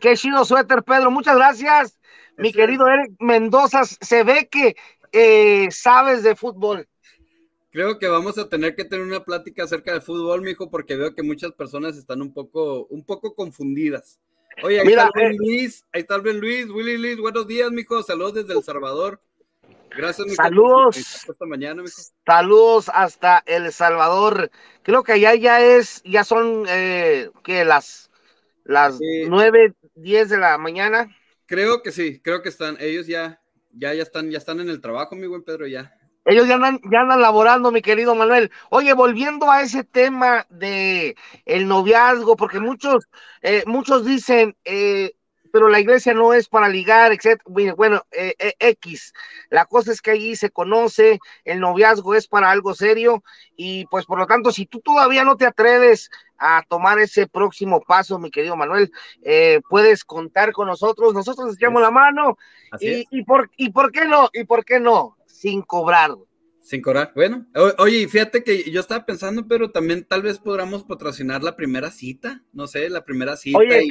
Qué 0.00 0.16
chido 0.16 0.44
suéter, 0.44 0.82
Pedro. 0.82 1.10
Muchas 1.10 1.36
gracias. 1.36 1.98
Mi 2.36 2.52
querido 2.52 2.88
Eric 2.88 3.12
Mendoza, 3.20 3.84
se 3.84 4.24
ve 4.24 4.48
que 4.50 4.74
eh, 5.12 5.68
sabes 5.70 6.22
de 6.22 6.34
fútbol. 6.34 6.88
Creo 7.72 7.98
que 7.98 8.06
vamos 8.06 8.36
a 8.36 8.50
tener 8.50 8.76
que 8.76 8.84
tener 8.84 9.06
una 9.06 9.24
plática 9.24 9.64
acerca 9.64 9.94
de 9.94 10.02
fútbol, 10.02 10.42
mijo, 10.42 10.70
porque 10.70 10.94
veo 10.94 11.14
que 11.14 11.22
muchas 11.22 11.52
personas 11.52 11.96
están 11.96 12.20
un 12.20 12.30
poco, 12.34 12.84
un 12.90 13.02
poco 13.02 13.34
confundidas. 13.34 14.20
Oye, 14.62 14.78
ahí 14.78 14.88
está 14.88 15.10
el 15.14 15.32
eh, 15.32 15.36
Luis, 15.38 15.82
ahí 15.90 16.02
está 16.02 16.16
el 16.16 16.38
Luis, 16.38 16.68
Willy 16.68 16.98
Luis, 16.98 17.16
buenos 17.16 17.46
días, 17.46 17.70
mijo, 17.70 18.02
saludos 18.02 18.34
desde 18.34 18.52
El 18.52 18.62
Salvador. 18.62 19.22
Gracias, 19.96 20.26
mijo. 20.26 20.36
Saludos. 20.36 21.26
Hasta 21.26 21.46
mañana, 21.46 21.82
mijo. 21.82 21.96
Saludos 22.26 22.90
hasta 22.92 23.42
El 23.46 23.72
Salvador. 23.72 24.50
Creo 24.82 25.02
que 25.02 25.12
allá 25.12 25.34
ya 25.34 25.64
es, 25.64 26.02
ya 26.04 26.24
son, 26.24 26.66
eh, 26.68 27.30
que 27.42 27.64
las, 27.64 28.10
las 28.64 29.00
nueve, 29.28 29.72
diez 29.94 30.28
de 30.28 30.36
la 30.36 30.58
mañana. 30.58 31.08
Creo 31.46 31.82
que 31.82 31.90
sí, 31.90 32.20
creo 32.20 32.42
que 32.42 32.50
están, 32.50 32.76
ellos 32.80 33.06
ya, 33.06 33.40
ya, 33.72 33.94
ya 33.94 34.02
están, 34.02 34.30
ya 34.30 34.36
están 34.36 34.60
en 34.60 34.68
el 34.68 34.82
trabajo, 34.82 35.16
mi 35.16 35.26
buen 35.26 35.42
Pedro, 35.42 35.66
ya. 35.66 35.98
Ellos 36.24 36.46
ya 36.46 36.54
andan, 36.54 36.80
ya 36.90 37.00
andan 37.00 37.20
laborando, 37.20 37.72
mi 37.72 37.82
querido 37.82 38.14
Manuel. 38.14 38.52
Oye, 38.70 38.92
volviendo 38.92 39.50
a 39.50 39.62
ese 39.62 39.82
tema 39.82 40.46
de 40.50 41.16
el 41.46 41.66
noviazgo, 41.66 42.36
porque 42.36 42.60
muchos, 42.60 43.08
eh, 43.42 43.64
muchos 43.66 44.04
dicen, 44.04 44.56
eh, 44.64 45.14
pero 45.52 45.68
la 45.68 45.80
iglesia 45.80 46.14
no 46.14 46.32
es 46.32 46.48
para 46.48 46.68
ligar, 46.68 47.12
etc. 47.12 47.42
Bueno, 47.76 48.06
eh, 48.12 48.54
X. 48.58 49.12
La 49.50 49.66
cosa 49.66 49.90
es 49.90 50.00
que 50.00 50.12
allí 50.12 50.36
se 50.36 50.50
conoce, 50.50 51.18
el 51.44 51.60
noviazgo 51.60 52.14
es 52.14 52.28
para 52.28 52.50
algo 52.50 52.72
serio, 52.72 53.22
y 53.56 53.84
pues 53.86 54.06
por 54.06 54.18
lo 54.18 54.26
tanto, 54.26 54.52
si 54.52 54.64
tú 54.64 54.80
todavía 54.80 55.24
no 55.24 55.36
te 55.36 55.44
atreves 55.44 56.08
a 56.38 56.62
tomar 56.68 57.00
ese 57.00 57.26
próximo 57.26 57.82
paso, 57.82 58.18
mi 58.18 58.30
querido 58.30 58.56
Manuel, 58.56 58.90
puedes 59.68 60.04
contar 60.04 60.52
con 60.52 60.68
nosotros, 60.68 61.12
nosotros 61.12 61.54
echamos 61.54 61.82
la 61.82 61.90
mano, 61.90 62.38
y, 62.80 63.06
y, 63.10 63.22
por, 63.24 63.50
y 63.58 63.70
por 63.70 63.92
qué 63.92 64.06
no, 64.06 64.30
y 64.32 64.44
por 64.44 64.64
qué 64.64 64.80
no, 64.80 65.18
sin 65.42 65.62
cobrar. 65.62 66.12
Sin 66.60 66.80
cobrar. 66.80 67.10
Bueno, 67.16 67.46
oye, 67.78 68.06
fíjate 68.06 68.44
que 68.44 68.70
yo 68.70 68.80
estaba 68.80 69.04
pensando, 69.04 69.48
pero 69.48 69.72
también 69.72 70.04
tal 70.04 70.22
vez 70.22 70.38
podamos 70.38 70.84
patrocinar 70.84 71.42
la 71.42 71.56
primera 71.56 71.90
cita. 71.90 72.44
No 72.52 72.68
sé, 72.68 72.88
la 72.88 73.02
primera 73.02 73.36
cita. 73.36 73.58
Oye, 73.58 73.86
y 73.86 73.90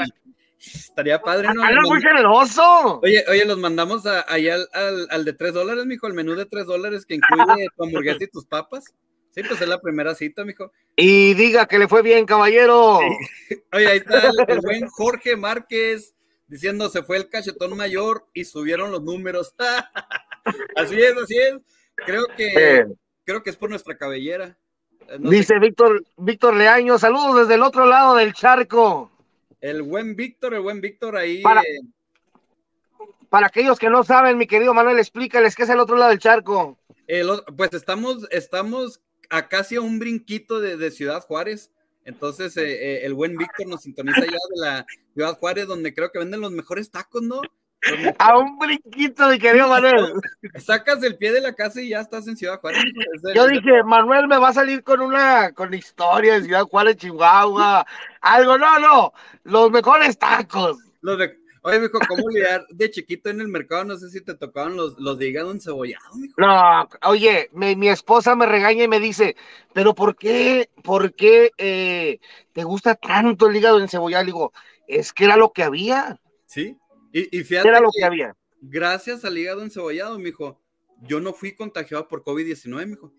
estaría 0.58 1.22
padre, 1.22 1.50
¿no? 1.54 1.62
¡Hala, 1.62 1.82
muy 1.82 2.02
generoso! 2.02 3.02
Oye, 3.04 3.26
oye, 3.28 3.44
los 3.44 3.58
mandamos 3.58 4.06
allá 4.06 4.56
al, 4.72 5.08
al, 5.10 5.26
de 5.26 5.34
tres 5.34 5.54
dólares, 5.54 5.86
mijo, 5.86 6.08
el 6.08 6.14
menú 6.14 6.36
de 6.36 6.46
tres 6.46 6.68
dólares 6.68 7.06
que 7.06 7.16
incluye 7.16 7.68
tu 7.76 7.84
hamburguesa 7.84 8.24
y 8.24 8.28
tus 8.28 8.46
papas. 8.46 8.86
Sí, 9.32 9.42
pues 9.46 9.62
es 9.62 9.68
la 9.68 9.82
primera 9.82 10.16
cita, 10.16 10.46
mijo. 10.46 10.72
Y 10.96 11.34
diga 11.34 11.66
que 11.66 11.80
le 11.80 11.90
fue 11.90 12.02
bien, 12.02 12.26
caballero. 12.26 13.00
Oye, 13.74 13.88
ahí 13.88 13.98
está 13.98 14.30
el, 14.48 14.60
buen 14.62 14.88
Jorge 14.88 15.36
Márquez 15.36 16.14
diciendo 16.48 16.90
se 16.90 17.04
fue 17.04 17.18
el 17.18 17.30
cachetón 17.30 17.76
mayor 17.76 18.26
y 18.34 18.46
subieron 18.46 18.92
los 18.92 19.04
números. 19.04 19.54
así 20.75 20.99
es, 21.01 21.17
así 21.17 21.38
es. 21.38 21.58
Creo 21.95 22.25
que, 22.36 22.86
creo 23.23 23.43
que 23.43 23.49
es 23.49 23.58
por 23.58 23.69
nuestra 23.69 23.97
cabellera. 23.97 24.58
Eh, 25.08 25.17
Dice 25.19 25.60
Víctor, 25.60 26.04
Víctor 26.17 26.56
Leaño, 26.56 26.97
saludos 26.97 27.41
desde 27.41 27.56
el 27.56 27.63
otro 27.63 27.86
lado 27.86 28.15
del 28.15 28.34
charco. 28.34 29.12
El 29.60 29.84
buen 29.84 30.15
Víctor, 30.15 30.54
el 30.54 30.62
buen 30.62 30.82
Víctor 30.82 31.15
ahí. 31.17 31.41
Para, 31.41 31.62
eh, 31.62 31.80
para 33.30 33.47
aquellos 33.47 33.80
que 33.80 33.89
no 33.89 34.04
saben, 34.04 34.38
mi 34.38 34.47
querido 34.47 34.73
Manuel, 34.73 34.99
explícales 34.99 35.56
qué 35.56 35.63
es 35.63 35.69
el 35.69 35.80
otro 35.80 35.95
lado 35.95 36.10
del 36.10 36.19
charco. 36.19 36.77
pues 37.56 37.73
estamos, 37.73 38.27
estamos 38.32 38.99
a 39.30 39.47
casi 39.47 39.75
a 39.75 39.82
un 39.82 39.99
brinquito 39.99 40.60
de, 40.60 40.91
Ciudad 40.91 41.21
Juárez. 41.21 41.71
Entonces, 42.04 42.58
eh, 42.58 42.63
eh, 42.63 43.06
el 43.06 43.13
buen 43.13 43.38
Víctor 43.38 43.67
nos 43.67 43.84
sintoniza 43.84 44.19
ya 44.19 44.25
de 44.25 44.60
la 44.60 44.86
Ciudad 45.13 45.38
Juárez, 45.38 45.67
donde 45.67 45.93
creo 45.93 46.12
que 46.12 46.19
venden 46.19 46.41
los 46.41 46.51
mejores 46.51 46.91
tacos, 46.91 47.21
¿no? 47.21 47.41
A 48.20 48.38
un 48.38 48.60
brinquito, 48.60 49.28
mi 49.28 49.39
querido 49.39 49.67
Manuel. 49.67 50.13
Sacas 50.60 51.02
el 51.04 51.17
pie 51.17 51.32
de 51.32 51.41
la 51.41 51.54
casa 51.54 51.82
y 51.82 51.89
ya 51.89 52.02
estás 52.02 52.28
en 52.28 52.38
Ciudad 52.38 52.60
Juárez. 52.60 52.84
Yo 53.34 53.48
dije, 53.48 53.84
Manuel 53.84 54.28
me 54.28 54.38
va 54.38 54.50
a 54.50 54.54
salir 54.54 54.84
con 54.84 55.02
una 55.02 55.52
con 55.54 55.74
historia 55.74 56.36
de 56.36 56.44
Ciudad 56.44 56.63
Juárez, 56.63 56.98
Chihuahua, 56.98 57.86
algo, 58.22 58.58
no, 58.58 58.80
no, 58.80 59.13
los 59.44 59.72
mejores 59.72 60.17
tacos. 60.17 60.78
Los 61.02 61.17
de, 61.17 61.41
Oye, 61.63 61.80
mijo, 61.80 62.00
¿cómo 62.08 62.28
lidiar 62.30 62.65
de 62.70 62.89
chiquito 62.89 63.30
en 63.30 63.39
el 63.39 63.48
mercado? 63.48 63.84
No 63.84 63.96
sé 63.96 64.10
si 64.10 64.22
te 64.22 64.34
tocaban 64.34 64.76
los, 64.76 64.98
los 64.98 65.20
de 65.20 65.28
hígado 65.28 65.52
encebollado, 65.52 66.15
mijo. 66.15 66.34
No, 66.38 66.89
oye, 67.04 67.50
mi 67.54 67.88
esposa 67.88 68.36
me 68.36 68.48
regaña 68.48 68.84
y 68.84 68.88
me 68.88 69.00
dice, 69.00 69.36
pero 69.72 69.94
¿por 69.94 70.15
qué, 70.15 70.70
por 70.84 71.13
qué 71.13 71.52
eh, 71.60 72.20
te 72.54 72.63
gusta 72.63 72.96
tanto 72.96 73.48
el 73.48 73.56
hígado 73.56 73.80
encebollado? 73.80 74.24
Le 74.24 74.32
digo, 74.32 74.54
es 74.88 75.13
que 75.13 75.26
era 75.26 75.38
lo 75.38 75.52
que 75.52 75.63
había. 75.63 76.20
Sí, 76.48 76.78
y, 77.13 77.39
y 77.39 77.43
fíjate. 77.43 77.69
Era 77.69 77.80
lo 77.80 77.89
que 77.91 78.04
había. 78.04 78.36
Gracias 78.62 79.26
al 79.26 79.38
hígado 79.38 79.63
encebollado, 79.63 80.19
mijo, 80.19 80.62
yo 81.04 81.19
no 81.19 81.34
fui 81.34 81.56
contagiado 81.56 82.08
por 82.08 82.24
COVID-19, 82.24 82.86
mijo. 82.86 83.12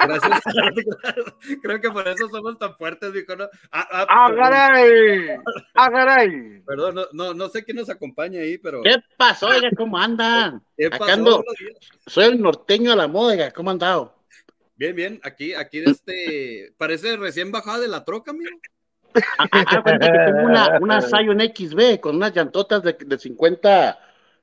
Gracias. 0.00 0.40
Creo 1.62 1.80
que 1.80 1.90
por 1.90 2.06
eso 2.06 2.28
somos 2.28 2.58
tan 2.58 2.76
fuertes, 2.76 3.12
mijo. 3.12 3.34
¿no? 3.34 3.44
Ah, 3.72 3.88
ah, 3.90 4.06
¡Ah, 4.08 4.34
caray! 4.34 5.30
¡Ah, 5.74 5.90
caray! 5.90 6.62
Perdón, 6.64 6.94
no, 6.94 7.06
no, 7.12 7.34
no, 7.34 7.48
sé 7.48 7.64
quién 7.64 7.76
nos 7.76 7.90
acompaña 7.90 8.40
ahí, 8.40 8.58
pero. 8.58 8.82
¿Qué 8.82 8.96
pasó, 9.16 9.48
oiga? 9.48 9.68
¿Cómo 9.76 9.98
andan? 9.98 10.62
¿Qué 10.76 10.90
pasó? 10.90 11.42
Soy 12.06 12.26
el 12.26 12.40
norteño 12.40 12.92
a 12.92 12.96
la 12.96 13.08
moda, 13.08 13.50
¿cómo 13.52 13.70
han 13.70 13.74
andado? 13.74 14.14
Bien, 14.76 14.94
bien. 14.94 15.20
Aquí, 15.24 15.54
aquí, 15.54 15.82
este. 15.84 16.72
Parece 16.76 17.16
recién 17.16 17.50
bajada 17.50 17.80
de 17.80 17.88
la 17.88 18.04
troca, 18.04 18.30
amigo. 18.30 18.50
Ah, 19.38 19.46
ah 19.50 19.82
que 19.84 19.98
tengo 19.98 20.44
una, 20.44 20.78
una 20.80 21.00
Zion 21.00 21.40
XB 21.40 22.00
con 22.00 22.16
unas 22.16 22.34
llantotas 22.34 22.82
de, 22.82 22.96
de 22.98 23.18
50. 23.18 23.98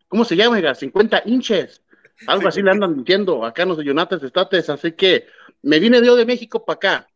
¿Cómo 0.08 0.26
se 0.26 0.36
llama, 0.36 0.56
oiga? 0.56 0.74
50 0.76 1.24
inches. 1.26 1.82
Algo 2.28 2.48
así 2.48 2.62
le 2.62 2.72
andan 2.72 2.96
diciendo 2.98 3.44
acá 3.46 3.64
en 3.64 3.70
los 3.70 3.84
Yonates 3.84 4.22
Estates, 4.22 4.70
así 4.70 4.92
que 4.92 5.26
me 5.64 5.80
vine 5.80 6.02
de 6.02 6.16
de 6.16 6.26
México 6.26 6.64
para 6.64 6.76
acá. 6.76 7.08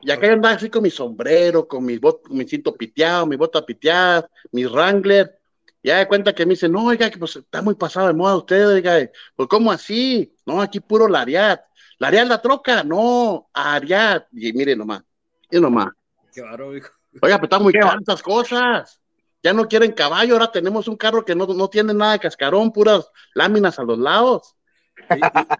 Y 0.00 0.10
acá 0.10 0.32
andaba 0.32 0.54
así 0.54 0.68
con 0.68 0.82
mi 0.82 0.90
sombrero, 0.90 1.66
con 1.66 1.84
mi, 1.84 1.98
bot, 1.98 2.28
mi 2.28 2.46
cinto 2.46 2.74
piteado, 2.74 3.26
mi 3.26 3.36
bota 3.36 3.64
piteada, 3.64 4.28
mi 4.52 4.64
Wrangler. 4.66 5.38
Ya 5.82 5.98
de 5.98 6.08
cuenta 6.08 6.34
que 6.34 6.46
me 6.46 6.50
dice, 6.50 6.68
no, 6.68 6.86
oiga, 6.86 7.10
que 7.10 7.18
pues 7.18 7.36
está 7.36 7.60
muy 7.62 7.74
pasado 7.74 8.06
de 8.06 8.14
moda 8.14 8.36
usted, 8.36 8.66
oiga. 8.68 9.10
Pues, 9.36 9.48
¿cómo 9.48 9.70
así? 9.70 10.34
No, 10.46 10.60
aquí 10.60 10.80
puro 10.80 11.08
Lariat. 11.08 11.60
¿Lariat 11.98 12.26
la 12.26 12.40
troca? 12.40 12.82
No, 12.82 13.48
Ariat. 13.52 14.26
Y 14.32 14.52
mire 14.52 14.76
nomás, 14.76 15.02
mire 15.50 15.62
nomás. 15.62 15.88
Qué 16.32 16.40
baro, 16.42 16.76
hijo. 16.76 16.90
Oiga, 17.20 17.36
pero 17.36 17.44
están 17.44 17.62
muy 17.62 17.72
tantas 17.72 18.22
cosas 18.22 19.00
ya 19.44 19.52
no 19.52 19.68
quieren 19.68 19.92
caballo, 19.92 20.32
ahora 20.32 20.50
tenemos 20.50 20.88
un 20.88 20.96
carro 20.96 21.22
que 21.22 21.34
no, 21.34 21.46
no 21.46 21.68
tiene 21.68 21.92
nada 21.92 22.14
de 22.14 22.18
cascarón, 22.18 22.72
puras 22.72 23.10
láminas 23.34 23.78
a 23.78 23.84
los 23.84 23.98
lados. 23.98 24.56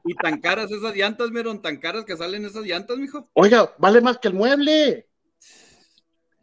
Y, 0.05 0.15
tan 0.15 0.41
caras 0.41 0.71
esas 0.71 0.97
llantas, 0.97 1.31
Meron, 1.31 1.61
tan 1.61 1.77
caras 1.77 2.07
que 2.07 2.17
salen 2.17 2.47
esas 2.47 2.65
llantas, 2.65 2.97
mijo. 2.97 3.29
Oiga, 3.35 3.75
vale 3.77 4.01
más 4.01 4.17
que 4.17 4.29
el 4.29 4.35
mueble. 4.35 5.07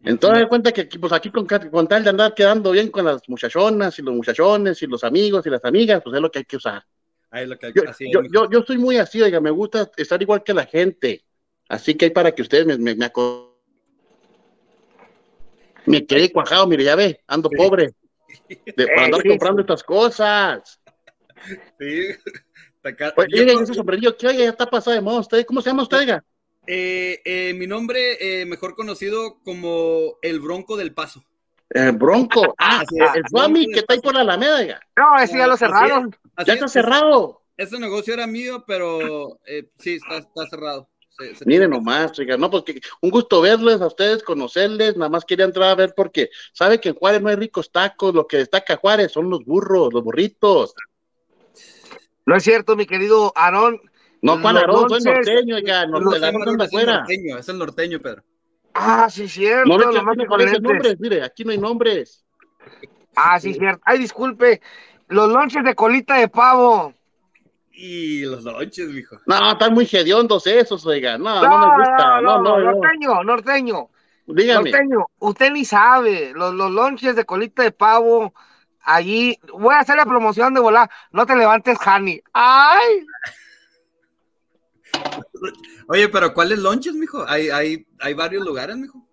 Entonces, 0.03 0.45
cuenta 0.47 0.71
que 0.71 0.85
pues 0.85 1.11
aquí 1.13 1.31
con, 1.31 1.47
con, 1.47 1.87
tal 1.87 2.03
de 2.03 2.09
andar 2.11 2.35
quedando 2.35 2.71
bien 2.71 2.91
con 2.91 3.05
las 3.05 3.27
muchachonas 3.27 3.97
y 3.97 4.03
los 4.03 4.13
muchachones 4.13 4.81
y 4.83 4.87
los 4.87 5.03
amigos 5.03 5.43
y 5.47 5.49
las 5.49 5.65
amigas, 5.65 6.01
pues 6.03 6.15
es 6.15 6.21
lo 6.21 6.29
que 6.29 6.39
hay 6.39 6.45
que 6.45 6.57
usar. 6.57 6.85
yo, 7.73 8.21
yo, 8.31 8.49
yo, 8.51 8.61
soy 8.61 8.77
muy 8.77 8.97
así, 8.97 9.19
oiga, 9.19 9.39
me 9.39 9.51
gusta 9.51 9.89
estar 9.97 10.21
igual 10.21 10.43
que 10.43 10.53
la 10.53 10.65
gente. 10.67 11.23
Así 11.69 11.95
que 11.95 12.05
hay 12.05 12.11
para 12.11 12.33
que 12.33 12.43
ustedes 12.43 12.67
me, 12.67 12.77
me, 12.77 12.93
me 12.93 13.05
me 15.85 16.05
quedé 16.05 16.31
cuajado, 16.31 16.67
mire, 16.67 16.83
ya 16.83 16.95
ve, 16.95 17.21
ando 17.27 17.49
pobre. 17.49 17.91
De, 18.47 18.87
para 18.87 19.05
andar 19.05 19.23
comprando 19.23 19.61
estas 19.61 19.83
cosas. 19.83 20.79
Sí. 21.79 22.07
Oye, 23.17 23.45
yo, 23.45 23.61
ese 23.61 23.73
sombrerillo, 23.73 24.17
¿qué 24.17 24.35
ya 24.35 24.49
está 24.49 24.65
pasado 24.65 24.95
de 24.95 25.01
moda 25.01 25.19
usted? 25.19 25.45
¿Cómo 25.45 25.61
se 25.61 25.69
llama 25.69 25.83
usted, 25.83 26.21
eh, 26.67 27.21
eh, 27.25 27.53
mi 27.55 27.65
nombre, 27.65 28.41
eh, 28.41 28.45
mejor 28.45 28.75
conocido 28.75 29.39
como 29.43 30.17
el 30.21 30.39
Bronco 30.39 30.77
del 30.77 30.93
Paso. 30.93 31.23
El 31.69 31.93
Bronco. 31.93 32.55
Ah, 32.59 32.83
el 33.15 33.23
Swami 33.29 33.67
que 33.71 33.79
está 33.79 33.93
ahí 33.93 33.99
por 33.99 34.13
la 34.13 34.21
Alameda, 34.21 34.57
oiga. 34.57 34.81
No, 34.95 35.17
ese 35.19 35.37
ya 35.37 35.47
lo 35.47 35.57
cerraron. 35.57 36.15
ya 36.45 36.53
está 36.53 36.67
cerrado. 36.67 37.41
Ese 37.57 37.79
negocio 37.79 38.13
era 38.13 38.27
mío, 38.27 38.63
pero 38.65 39.39
sí, 39.77 39.95
está, 39.95 40.17
está 40.17 40.47
cerrado. 40.47 40.90
Miren 41.45 41.69
nomás, 41.69 42.17
oiga, 42.19 42.37
no, 42.37 42.49
porque 42.49 42.73
pues 42.73 42.85
un 43.01 43.09
gusto 43.09 43.41
verles 43.41 43.81
a 43.81 43.87
ustedes, 43.87 44.23
conocerles, 44.23 44.97
nada 44.97 45.09
más 45.09 45.25
quería 45.25 45.45
entrar 45.45 45.69
a 45.69 45.75
ver 45.75 45.93
porque 45.95 46.29
sabe 46.53 46.79
que 46.79 46.89
en 46.89 46.95
Juárez 46.95 47.21
no 47.21 47.29
hay 47.29 47.35
ricos 47.35 47.71
tacos, 47.71 48.13
lo 48.13 48.25
que 48.25 48.37
destaca 48.37 48.77
Juárez 48.77 49.11
son 49.11 49.29
los 49.29 49.43
burros, 49.45 49.93
los 49.93 50.03
burritos. 50.03 50.73
No 52.25 52.35
es 52.35 52.43
cierto, 52.43 52.75
mi 52.75 52.85
querido 52.85 53.33
Aarón. 53.35 53.81
No, 54.21 54.39
Juan 54.39 54.57
Aarón, 54.57 54.89
soy 54.89 55.01
norteño, 55.01 55.55
oiga, 55.55 55.85
norteño, 55.85 56.25
es, 56.27 56.73
el 56.73 56.85
norteño, 56.85 57.37
es 57.37 57.49
el 57.49 57.57
norteño, 57.57 57.99
Pedro. 57.99 58.23
Ah, 58.73 59.09
sí, 59.09 59.27
cierto. 59.27 59.67
No 59.67 60.37
le 60.37 60.59
nombres, 60.59 60.99
mire, 60.99 61.23
aquí 61.23 61.43
no 61.43 61.51
hay 61.51 61.57
nombres. 61.57 62.23
Ah, 63.15 63.39
sí, 63.39 63.53
cierto. 63.53 63.81
Ay, 63.85 63.99
disculpe, 63.99 64.61
los 65.07 65.29
lonches 65.29 65.63
de 65.63 65.75
colita 65.75 66.15
de 66.15 66.27
pavo. 66.27 66.93
Y 67.83 68.25
los 68.25 68.43
lonches, 68.43 68.89
mijo. 68.89 69.17
No, 69.25 69.53
están 69.53 69.73
muy 69.73 69.89
hediondos 69.91 70.45
esos, 70.45 70.85
oiga. 70.85 71.17
No, 71.17 71.41
no, 71.41 71.57
me 71.57 71.77
gusta. 71.77 72.21
No, 72.21 72.39
no, 72.39 72.59
norteño, 72.59 73.23
norteño. 73.23 73.89
Dígame. 74.27 74.69
Norteño, 74.69 75.07
usted 75.17 75.51
ni 75.51 75.65
sabe. 75.65 76.31
Los, 76.35 76.53
los 76.53 76.69
lonches 76.69 77.15
de 77.15 77.25
colita 77.25 77.63
de 77.63 77.71
pavo, 77.71 78.35
allí. 78.81 79.35
Voy 79.51 79.73
a 79.73 79.79
hacer 79.79 79.95
la 79.95 80.05
promoción 80.05 80.53
de 80.53 80.59
volar. 80.59 80.91
No 81.11 81.25
te 81.25 81.35
levantes, 81.35 81.79
Hani. 81.83 82.21
¡Ay! 82.33 83.03
Oye, 85.87 86.07
pero 86.09 86.35
¿cuáles 86.35 86.59
lonches, 86.59 86.93
mijo? 86.93 87.25
Hay, 87.27 87.49
hay, 87.49 87.87
hay 87.99 88.13
varios 88.13 88.45
lugares, 88.45 88.77
mijo. 88.77 89.03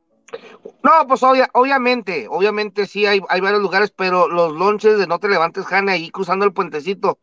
No, 0.83 1.07
pues 1.09 1.23
obviamente, 1.23 2.27
obviamente 2.29 2.85
sí 2.85 3.07
hay, 3.07 3.23
hay 3.31 3.41
varios 3.41 3.63
lugares, 3.63 3.91
pero 3.97 4.29
los 4.29 4.53
lonches 4.53 4.99
de 4.99 5.07
No 5.07 5.19
te 5.19 5.29
levantes, 5.29 5.65
Hani, 5.73 5.91
ahí 5.91 6.11
cruzando 6.11 6.45
el 6.45 6.53
puentecito 6.53 7.19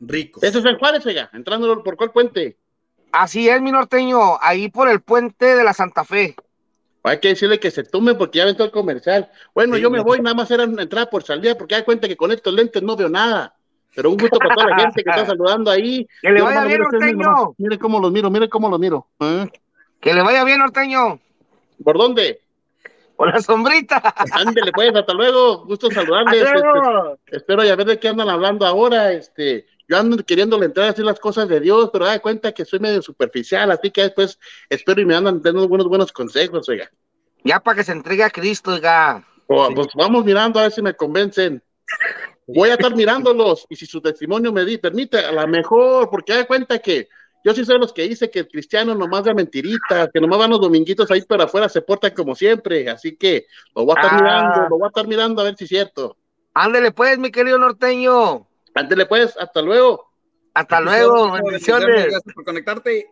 Rico. 0.00 0.40
Eso 0.42 0.58
es 0.58 0.64
en 0.64 0.78
Juárez, 0.78 1.04
oiga, 1.06 1.30
entrando 1.32 1.82
por 1.82 1.96
cuál 1.96 2.12
puente. 2.12 2.56
Así 3.12 3.48
es, 3.48 3.60
mi 3.62 3.72
norteño, 3.72 4.38
ahí 4.40 4.68
por 4.68 4.88
el 4.88 5.00
puente 5.00 5.56
de 5.56 5.64
la 5.64 5.72
Santa 5.72 6.04
Fe. 6.04 6.36
Hay 7.02 7.20
que 7.20 7.28
decirle 7.28 7.60
que 7.60 7.70
se 7.70 7.84
tome 7.84 8.14
porque 8.14 8.38
ya 8.38 8.44
ven 8.44 8.56
todo 8.56 8.66
el 8.66 8.72
comercial. 8.72 9.30
Bueno, 9.54 9.76
yo 9.76 9.90
me 9.90 10.00
voy, 10.00 10.20
nada 10.20 10.34
más 10.34 10.50
era 10.50 10.64
una 10.64 10.82
entrada 10.82 11.08
por 11.08 11.22
salida, 11.22 11.56
porque 11.56 11.76
hay 11.76 11.84
cuenta 11.84 12.08
que 12.08 12.16
con 12.16 12.32
estos 12.32 12.52
lentes 12.52 12.82
no 12.82 12.96
veo 12.96 13.08
nada. 13.08 13.54
Pero 13.94 14.10
un 14.10 14.16
gusto 14.16 14.38
para 14.38 14.54
toda 14.54 14.68
la 14.68 14.78
gente 14.80 15.02
que 15.02 15.10
está 15.10 15.24
saludando 15.26 15.70
ahí. 15.70 16.06
Que 16.20 16.30
le 16.30 16.42
vaya 16.42 16.64
bien, 16.64 16.80
norteño. 16.80 17.54
Mire 17.56 17.78
cómo 17.78 18.00
los 18.00 18.12
miro, 18.12 18.30
mire 18.30 18.48
cómo 18.48 18.68
los 18.68 18.78
miro. 18.78 19.06
¿eh? 19.20 19.46
Que 20.00 20.12
le 20.12 20.22
vaya 20.22 20.44
bien, 20.44 20.58
norteño. 20.58 21.18
¿Por 21.82 21.96
dónde? 21.96 22.40
Por 23.16 23.32
la 23.32 23.40
sombrita. 23.40 24.02
Ándele, 24.32 24.72
pues, 24.72 24.94
hasta 24.94 25.14
luego. 25.14 25.64
Gusto 25.64 25.90
saludarles. 25.90 26.42
Este, 26.42 27.36
espero 27.36 27.64
ya 27.64 27.76
ver 27.76 27.86
de 27.86 27.98
qué 27.98 28.08
andan 28.08 28.28
hablando 28.28 28.66
ahora. 28.66 29.12
Este, 29.12 29.66
yo 29.88 29.96
ando 29.96 30.16
queriéndole 30.24 30.66
entrar 30.66 30.86
a 30.86 30.90
decir 30.90 31.04
las 31.04 31.20
cosas 31.20 31.48
de 31.48 31.60
Dios, 31.60 31.90
pero 31.92 32.06
da 32.06 32.18
cuenta 32.18 32.52
que 32.52 32.64
soy 32.64 32.80
medio 32.80 33.02
superficial, 33.02 33.70
así 33.70 33.90
que 33.90 34.02
después 34.02 34.38
espero 34.68 35.00
y 35.00 35.04
me 35.04 35.14
andan 35.14 35.40
dando 35.42 35.62
algunos 35.62 35.88
buenos 35.88 36.12
consejos, 36.12 36.68
oiga. 36.68 36.90
Ya 37.44 37.60
para 37.60 37.76
que 37.76 37.84
se 37.84 37.92
entregue 37.92 38.24
a 38.24 38.30
Cristo, 38.30 38.72
oiga. 38.72 39.24
pues 39.46 39.88
vamos 39.94 40.24
mirando 40.24 40.58
a 40.58 40.64
ver 40.64 40.72
si 40.72 40.82
me 40.82 40.94
convencen. 40.94 41.62
voy 42.46 42.70
a 42.70 42.74
estar 42.74 42.94
mirándolos 42.94 43.66
y 43.68 43.76
si 43.76 43.86
su 43.86 44.00
testimonio 44.00 44.52
me 44.52 44.64
di, 44.64 44.78
permite, 44.78 45.18
a 45.18 45.32
lo 45.32 45.46
mejor, 45.46 46.10
porque 46.10 46.34
da 46.34 46.46
cuenta 46.46 46.78
que 46.78 47.08
yo 47.44 47.54
sí 47.54 47.64
soy 47.64 47.78
los 47.78 47.92
que 47.92 48.08
dice 48.08 48.28
que 48.28 48.40
el 48.40 48.48
cristiano 48.48 48.92
nomás 48.96 49.22
da 49.22 49.32
mentiritas, 49.32 50.08
que 50.12 50.20
nomás 50.20 50.40
van 50.40 50.50
los 50.50 50.60
dominguitos 50.60 51.08
ahí 51.12 51.22
para 51.22 51.44
afuera, 51.44 51.68
se 51.68 51.80
portan 51.80 52.12
como 52.12 52.34
siempre, 52.34 52.90
así 52.90 53.16
que 53.16 53.46
lo 53.72 53.84
voy 53.84 53.94
a 53.96 54.00
estar 54.00 54.20
mirando, 54.20 54.54
ah. 54.62 54.66
lo 54.68 54.78
voy 54.78 54.84
a 54.84 54.88
estar 54.88 55.06
mirando 55.06 55.40
a 55.40 55.44
ver 55.44 55.56
si 55.56 55.62
es 55.62 55.70
cierto. 55.70 56.16
Ándele 56.54 56.90
pues, 56.90 57.18
mi 57.18 57.30
querido 57.30 57.56
norteño. 57.58 58.48
Ándele 58.76 59.06
pues, 59.06 59.36
hasta 59.38 59.62
luego. 59.62 60.12
Hasta 60.54 60.80
luego, 60.80 61.32
bendiciones. 61.32 62.06
Gracias 62.06 62.34
por 62.34 62.44
conectarte. 62.44 63.06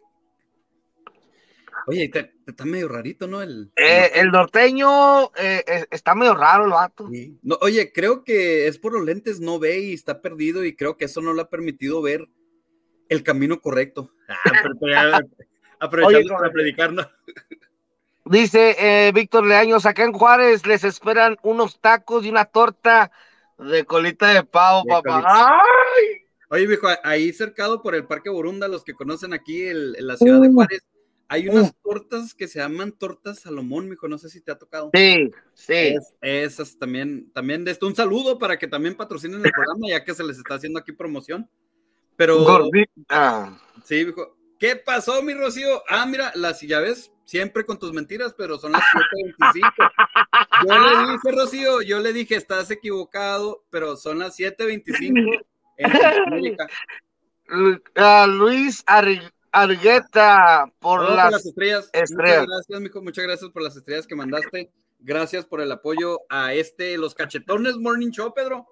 Oye, 1.87 2.11
está 2.47 2.65
medio 2.65 2.89
rarito, 2.89 3.27
¿no? 3.27 3.43
El, 3.43 3.71
eh, 3.77 4.11
el 4.15 4.31
norteño 4.31 5.33
eh, 5.37 5.87
está 5.91 6.15
medio 6.15 6.35
raro 6.35 6.65
el 6.65 6.71
vato. 6.71 7.09
No, 7.43 7.59
oye, 7.61 7.93
creo 7.93 8.25
que 8.25 8.67
es 8.67 8.79
por 8.79 8.93
los 8.95 9.05
lentes, 9.05 9.41
no 9.41 9.59
ve 9.59 9.81
y 9.81 9.95
está 9.95 10.23
perdido 10.23 10.65
y 10.65 10.77
creo 10.77 10.97
que 10.97 11.07
eso 11.07 11.21
no 11.21 11.35
le 11.35 11.43
ha 11.43 11.49
permitido 11.49 12.01
ver 12.01 12.29
el 13.09 13.23
camino 13.23 13.61
correcto. 13.61 14.11
Ah, 14.29 15.21
aprovechando 15.81 16.35
para 16.37 16.51
predicar, 16.51 16.93
¿no? 16.93 17.07
Dice 18.27 18.77
eh, 18.79 19.13
Víctor 19.13 19.47
Leaños, 19.47 19.85
acá 19.85 20.05
en 20.05 20.13
Juárez 20.13 20.67
les 20.67 20.85
esperan 20.85 21.37
unos 21.43 21.79
tacos 21.81 22.25
y 22.25 22.31
una 22.31 22.47
torta 22.47 23.11
de 23.59 23.85
colita 23.85 24.33
de 24.33 24.45
pavo, 24.45 24.85
papá. 24.85 25.23
¡Ay! 25.27 26.27
Oye, 26.51 26.67
viejo, 26.67 26.89
ahí 27.03 27.33
cercado 27.33 27.83
por 27.83 27.95
el 27.95 28.07
Parque 28.07 28.31
Burunda, 28.31 28.69
los 28.69 28.85
que 28.85 28.95
conocen 28.95 29.33
aquí 29.33 29.67
en 29.67 30.07
la 30.07 30.17
ciudad 30.17 30.41
de 30.41 30.49
uh. 30.49 30.53
Juárez, 30.53 30.83
hay 31.29 31.49
unas 31.49 31.71
uh. 31.71 31.75
tortas 31.83 32.35
que 32.35 32.47
se 32.47 32.59
llaman 32.61 32.93
tortas 32.93 33.41
Salomón, 33.41 33.89
mijo, 33.89 34.09
no 34.09 34.19
sé 34.19 34.29
si 34.29 34.41
te 34.41 34.53
ha 34.53 34.59
tocado. 34.59 34.91
Sí, 34.95 35.31
sí. 35.55 35.97
esas 36.21 36.79
también, 36.79 37.31
también 37.33 37.65
de 37.65 37.73
esto, 37.73 37.87
un 37.87 37.97
saludo 37.97 38.39
para 38.39 38.59
que 38.59 38.69
también 38.69 38.95
patrocinen 38.97 39.45
el 39.45 39.51
programa, 39.51 39.89
ya 39.89 40.05
que 40.05 40.15
se 40.15 40.25
les 40.25 40.39
está 40.39 40.55
haciendo 40.55 40.79
aquí 40.79 40.93
promoción. 40.93 41.49
Pero. 42.17 42.45
Gordita. 42.45 43.61
Sí, 43.85 44.05
mijo. 44.05 44.37
¿Qué 44.59 44.77
pasó, 44.77 45.21
mi 45.23 45.35
Rocío? 45.35 45.83
Ah, 45.89 46.07
mira, 46.07 46.31
las, 46.37 46.61
ya 46.61 46.79
ves, 46.79 47.13
siempre 47.25 47.65
con 47.65 47.79
tus 47.79 47.93
mentiras, 47.93 48.35
pero 48.37 48.59
son 48.59 48.73
las 48.73 48.83
7.25. 48.83 49.93
Yo 50.69 50.79
le 50.79 51.13
dije, 51.13 51.33
Rocío, 51.33 51.81
yo 51.83 52.01
le 52.01 52.13
dije, 52.13 52.35
estás 52.37 52.71
equivocado, 52.71 53.65
pero 53.71 53.97
son 53.97 54.19
las 54.19 54.39
7.25 54.39 55.45
en 55.77 55.93
Luis 58.39 58.85
Argueta 58.87 60.71
por, 60.81 61.11
las, 61.11 61.47
estrellas. 61.47 61.91
Muchas 61.95 62.47
gracias, 62.47 62.81
mijo, 62.81 63.03
muchas 63.03 63.25
gracias 63.25 63.51
por 63.51 63.63
las 63.63 63.77
estrellas 63.77 64.07
que 64.07 64.15
mandaste. 64.15 64.71
Gracias 65.01 65.45
por 65.45 65.61
el 65.61 65.71
apoyo 65.71 66.23
a 66.31 66.55
este, 66.55 66.97
los 66.97 67.15
cachetones 67.15 67.77
Morning 67.77 68.11
Show, 68.11 68.33
Pedro. 68.35 68.67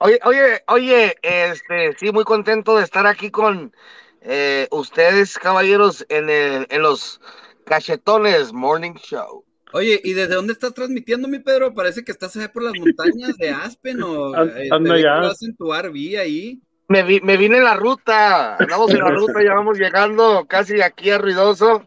Oye, 0.00 0.20
oye, 0.24 0.62
oye, 0.68 1.16
este, 1.22 1.96
sí, 1.98 2.12
muy 2.12 2.24
contento 2.24 2.76
de 2.76 2.84
estar 2.84 3.06
aquí 3.06 3.30
con 3.30 3.72
eh, 4.20 4.68
ustedes, 4.70 5.38
caballeros, 5.38 6.06
en, 6.08 6.30
el, 6.30 6.66
en 6.70 6.82
los 6.82 7.20
Cachetones 7.68 8.52
Morning 8.52 8.94
Show. 8.94 9.44
Oye, 9.72 10.00
¿y 10.02 10.14
desde 10.14 10.34
dónde 10.34 10.54
estás 10.54 10.72
transmitiendo, 10.72 11.28
mi 11.28 11.38
Pedro? 11.40 11.74
Parece 11.74 12.02
que 12.02 12.12
estás 12.12 12.34
allá 12.36 12.50
por 12.50 12.62
las 12.62 12.72
montañas 12.74 13.36
de 13.36 13.50
Aspen 13.50 14.02
o 14.02 14.34
eh, 14.56 14.68
estás 14.68 15.42
en 15.42 15.54
tu 15.56 15.72
RV 15.72 16.18
ahí. 16.18 16.60
Me, 16.88 17.02
vi, 17.02 17.20
me 17.20 17.36
vine 17.36 17.58
en 17.58 17.64
la 17.64 17.74
ruta, 17.74 18.56
andamos 18.56 18.90
en 18.92 19.00
la 19.00 19.10
ruta, 19.14 19.42
ya 19.44 19.52
vamos 19.52 19.78
llegando 19.78 20.46
casi 20.48 20.80
aquí 20.80 21.10
a 21.10 21.18
Ruidoso. 21.18 21.86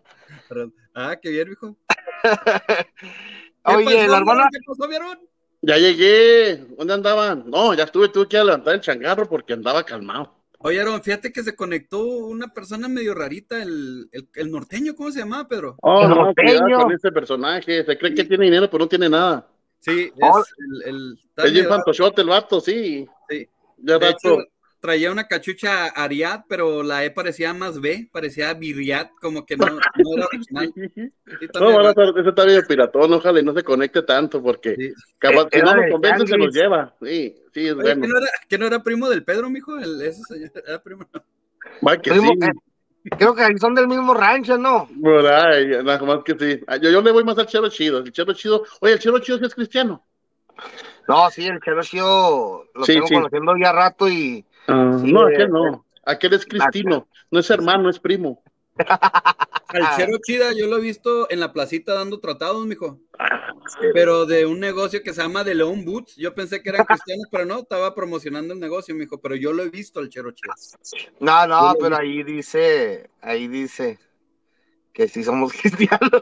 Ah, 0.94 1.16
qué 1.20 1.30
bien, 1.30 1.52
hijo. 1.52 1.76
Oye, 3.64 4.08
la 4.08 4.18
hermana... 4.18 4.48
¿Qué 4.52 4.60
pasó, 4.66 4.88
vieron? 4.88 5.20
Ya 5.64 5.78
llegué, 5.78 6.58
¿dónde 6.78 6.94
andaban? 6.94 7.50
No, 7.50 7.74
ya 7.74 7.86
estuve, 7.86 8.10
tuve 8.10 8.28
que 8.28 8.38
levantar 8.38 8.76
el 8.76 8.82
changarro 8.82 9.28
porque 9.28 9.54
andaba 9.54 9.84
calmado. 9.84 10.41
Oye, 10.64 10.80
Aaron, 10.80 11.02
fíjate 11.02 11.32
que 11.32 11.44
se 11.44 11.56
conectó 11.56 12.06
una 12.06 12.48
persona 12.48 12.88
medio 12.88 13.14
rarita, 13.14 13.62
el, 13.62 14.10
el, 14.12 14.52
norteño, 14.52 14.96
¿cómo 14.96 15.12
se 15.12 15.20
llama, 15.20 15.48
Pedro? 15.48 15.76
Oh, 15.82 16.08
no, 16.08 16.16
norteño. 16.16 16.82
con 16.82 16.92
ese 16.92 17.12
personaje, 17.12 17.84
se 17.84 17.98
cree 17.98 18.14
que 18.14 18.26
tiene 18.26 18.46
dinero, 18.46 18.70
pero 18.70 18.84
no 18.84 18.90
tiene 18.90 19.10
nada. 19.10 19.48
Sí, 19.80 20.12
es 20.16 20.30
oh. 20.30 20.44
el... 20.86 20.90
el 20.90 21.20
es 21.46 21.54
bien 21.54 21.68
fantochote 21.68 22.22
el 22.22 22.28
vato, 22.28 22.62
sí. 22.62 23.08
Sí. 23.28 23.48
Ya 23.78 23.98
rato 23.98 24.44
traía 24.82 25.12
una 25.12 25.28
cachucha 25.28 25.86
Ariad, 25.86 26.42
pero 26.50 26.84
la 26.84 27.06
E 27.06 27.12
parecía 27.12 27.54
más 27.54 27.80
B, 27.80 28.10
parecía 28.12 28.54
Virriat, 28.54 29.12
como 29.22 29.46
que 29.46 29.56
no, 29.56 29.66
no 29.96 30.18
era 30.18 30.26
original. 30.26 30.74
no, 30.76 31.76
van 31.78 31.86
a 31.86 31.90
estar, 31.90 32.08
ese 32.18 32.30
está 32.30 32.46
bien 32.46 32.64
piratón, 32.68 33.14
ojalá 33.14 33.40
y 33.40 33.44
no 33.44 33.54
se 33.54 33.64
conecte 33.64 34.02
tanto, 34.02 34.42
porque 34.42 34.76
sí. 34.76 34.94
si 35.52 35.62
no 35.62 35.76
lo 35.76 35.92
convence, 35.92 36.28
se 36.28 36.38
los 36.38 36.54
lleva. 36.54 36.94
Sí, 37.02 37.36
sí, 37.54 37.68
es 37.68 37.76
bueno. 37.76 38.02
¿que 38.02 38.08
no, 38.08 38.18
era, 38.18 38.28
¿que 38.50 38.58
no, 38.58 38.66
era, 38.66 38.84
primo 38.84 39.08
del 39.08 39.24
Pedro, 39.24 39.50
mijo? 39.50 39.78
El, 39.78 40.02
ese 40.02 40.24
señor 40.24 40.52
era 40.68 40.82
primo. 40.82 41.08
que 42.02 42.12
primo, 42.12 42.32
sí. 42.42 42.48
Eh, 42.48 43.10
creo 43.18 43.36
que 43.36 43.58
son 43.60 43.76
del 43.76 43.88
mismo 43.88 44.16
rancho, 44.16 44.58
¿no? 44.58 44.90
Ay, 45.30 45.68
nada 45.84 46.02
más 46.04 46.24
que 46.24 46.36
sí. 46.38 46.64
Ah, 46.68 46.78
yo, 46.78 46.90
yo 46.90 47.02
le 47.02 47.12
voy 47.12 47.24
más 47.24 47.38
al 47.38 47.46
Chero 47.46 47.70
Chido. 47.70 48.00
El 48.00 48.12
Chero 48.12 48.34
Chido, 48.34 48.64
oye, 48.80 48.94
el 48.94 49.00
Chero 49.00 49.20
Chido 49.20 49.38
sí 49.38 49.46
es 49.46 49.56
cristiano. 49.56 50.04
No, 51.08 51.30
sí, 51.30 51.46
el 51.46 51.60
Chero 51.62 51.82
Chido 51.84 52.66
lo 52.74 52.86
tengo 52.86 53.08
conociendo 53.08 53.54
ya 53.62 53.72
rato 53.72 54.10
y 54.10 54.44
Ah, 54.68 54.98
no, 55.04 55.28
aquel 55.28 55.50
no. 55.50 55.86
Aquel 56.06 56.34
es 56.34 56.46
Cristino. 56.46 57.08
No 57.30 57.40
es 57.40 57.50
hermano, 57.50 57.90
es 57.90 58.00
primo. 58.00 58.44
Al 59.68 59.96
Chero 59.96 60.18
Chida 60.22 60.52
yo 60.54 60.68
lo 60.68 60.78
he 60.78 60.82
visto 60.82 61.30
en 61.30 61.40
la 61.40 61.54
placita 61.54 61.94
dando 61.94 62.20
tratados, 62.20 62.66
mijo. 62.66 63.00
Ah, 63.18 63.54
pero 63.94 64.26
de 64.26 64.46
un 64.46 64.60
negocio 64.60 65.02
que 65.02 65.14
se 65.14 65.22
llama 65.22 65.46
The 65.46 65.56
León 65.56 65.86
Boots. 65.86 66.16
Yo 66.18 66.34
pensé 66.34 66.62
que 66.62 66.70
eran 66.70 66.86
cristianos, 66.86 67.28
pero 67.32 67.46
no, 67.46 67.60
estaba 67.60 67.96
promocionando 67.96 68.54
el 68.54 68.60
negocio, 68.60 68.96
mijo. 68.96 69.22
Pero 69.22 69.36
yo 69.36 69.54
lo 69.54 69.64
he 69.64 69.70
visto 69.70 70.00
al 70.00 70.10
Chero 70.10 70.32
Chida. 70.32 70.54
No, 71.20 71.48
no, 71.48 71.74
pero 71.80 71.98
ahí 71.98 72.24
dice, 72.24 73.10
ahí 73.22 73.48
dice 73.48 74.00
que 74.94 75.08
sí 75.08 75.24
somos 75.24 75.54
cristianos. 75.62 76.22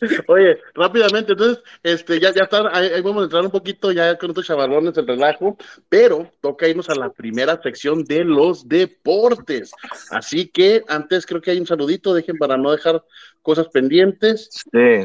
Oye, 0.28 0.58
rápidamente, 0.74 1.32
entonces, 1.32 1.62
este, 1.82 2.18
ya, 2.18 2.32
ya 2.32 2.44
está, 2.44 2.62
ahí, 2.72 3.00
vamos 3.02 3.22
a 3.22 3.24
entrar 3.24 3.44
un 3.44 3.50
poquito 3.50 3.92
ya 3.92 4.16
con 4.16 4.30
estos 4.30 4.46
chavalones, 4.46 4.96
el 4.96 5.06
relajo, 5.06 5.58
pero 5.88 6.32
toca 6.40 6.68
irnos 6.68 6.88
a 6.88 6.94
la 6.94 7.10
primera 7.10 7.60
sección 7.62 8.04
de 8.04 8.24
los 8.24 8.66
deportes. 8.66 9.72
Así 10.10 10.48
que 10.48 10.82
antes 10.88 11.26
creo 11.26 11.42
que 11.42 11.50
hay 11.50 11.60
un 11.60 11.66
saludito, 11.66 12.14
dejen 12.14 12.38
para 12.38 12.56
no 12.56 12.72
dejar 12.72 13.04
cosas 13.42 13.68
pendientes. 13.68 14.48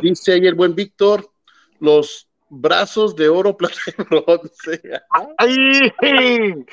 Dice 0.01 0.34
ahí 0.34 0.47
el 0.47 0.56
buen 0.56 0.75
Víctor, 0.75 1.30
los 1.80 2.30
brazos 2.49 3.15
de 3.15 3.28
oro, 3.28 3.58
plata 3.58 3.75
y 3.88 4.04
bronce. 4.04 4.82
¡Ay! 5.38 6.65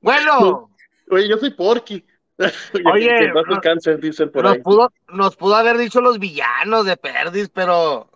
Bueno. 0.00 0.70
Oye, 1.10 1.28
yo 1.28 1.38
soy 1.38 1.50
Porky. 1.50 2.04
Oye, 2.92 3.32
nos, 3.32 3.44
Pudo, 4.62 4.92
nos 5.12 5.36
pudo 5.36 5.56
haber 5.56 5.76
dicho 5.76 6.00
los 6.00 6.18
villanos 6.18 6.86
de 6.86 6.96
Perdis, 6.96 7.48
pero. 7.48 8.08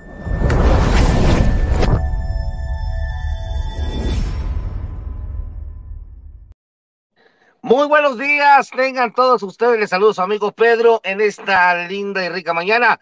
Muy 7.65 7.89
buenos 7.89 8.19
días, 8.19 8.69
tengan 8.69 9.15
todos 9.15 9.43
ustedes, 9.43 9.81
les 9.81 9.89
saludo 9.89 10.13
su 10.13 10.21
amigo 10.21 10.53
Pedro 10.53 11.01
en 11.03 11.23
esta 11.23 11.89
linda 11.89 12.23
y 12.23 12.29
rica 12.29 12.53
mañana, 12.53 13.01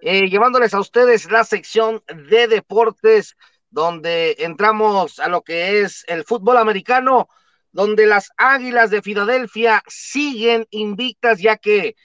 eh, 0.00 0.28
llevándoles 0.28 0.74
a 0.74 0.78
ustedes 0.78 1.28
la 1.28 1.42
sección 1.42 2.04
de 2.28 2.46
deportes, 2.46 3.36
donde 3.68 4.36
entramos 4.38 5.18
a 5.18 5.26
lo 5.26 5.42
que 5.42 5.80
es 5.80 6.04
el 6.06 6.22
fútbol 6.22 6.58
americano, 6.58 7.28
donde 7.72 8.06
las 8.06 8.30
Águilas 8.36 8.90
de 8.90 9.02
Filadelfia 9.02 9.82
siguen 9.88 10.68
invictas, 10.70 11.40
ya 11.40 11.56
que 11.56 11.96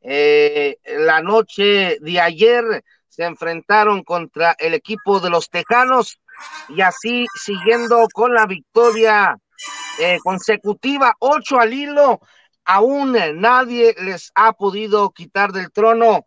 eh, 0.00 0.78
la 0.86 1.20
noche 1.20 1.98
de 2.00 2.20
ayer 2.22 2.82
se 3.06 3.24
enfrentaron 3.24 4.02
contra 4.02 4.56
el 4.58 4.72
equipo 4.72 5.20
de 5.20 5.28
los 5.28 5.50
Tejanos 5.50 6.22
y 6.70 6.80
así 6.80 7.26
siguiendo 7.34 8.08
con 8.14 8.32
la 8.32 8.46
victoria 8.46 9.38
eh, 9.98 10.18
consecutiva, 10.22 11.14
ocho 11.18 11.58
al 11.58 11.72
hilo, 11.72 12.20
aún 12.64 13.16
nadie 13.34 13.94
les 13.98 14.30
ha 14.34 14.52
podido 14.52 15.10
quitar 15.10 15.52
del 15.52 15.70
trono. 15.72 16.26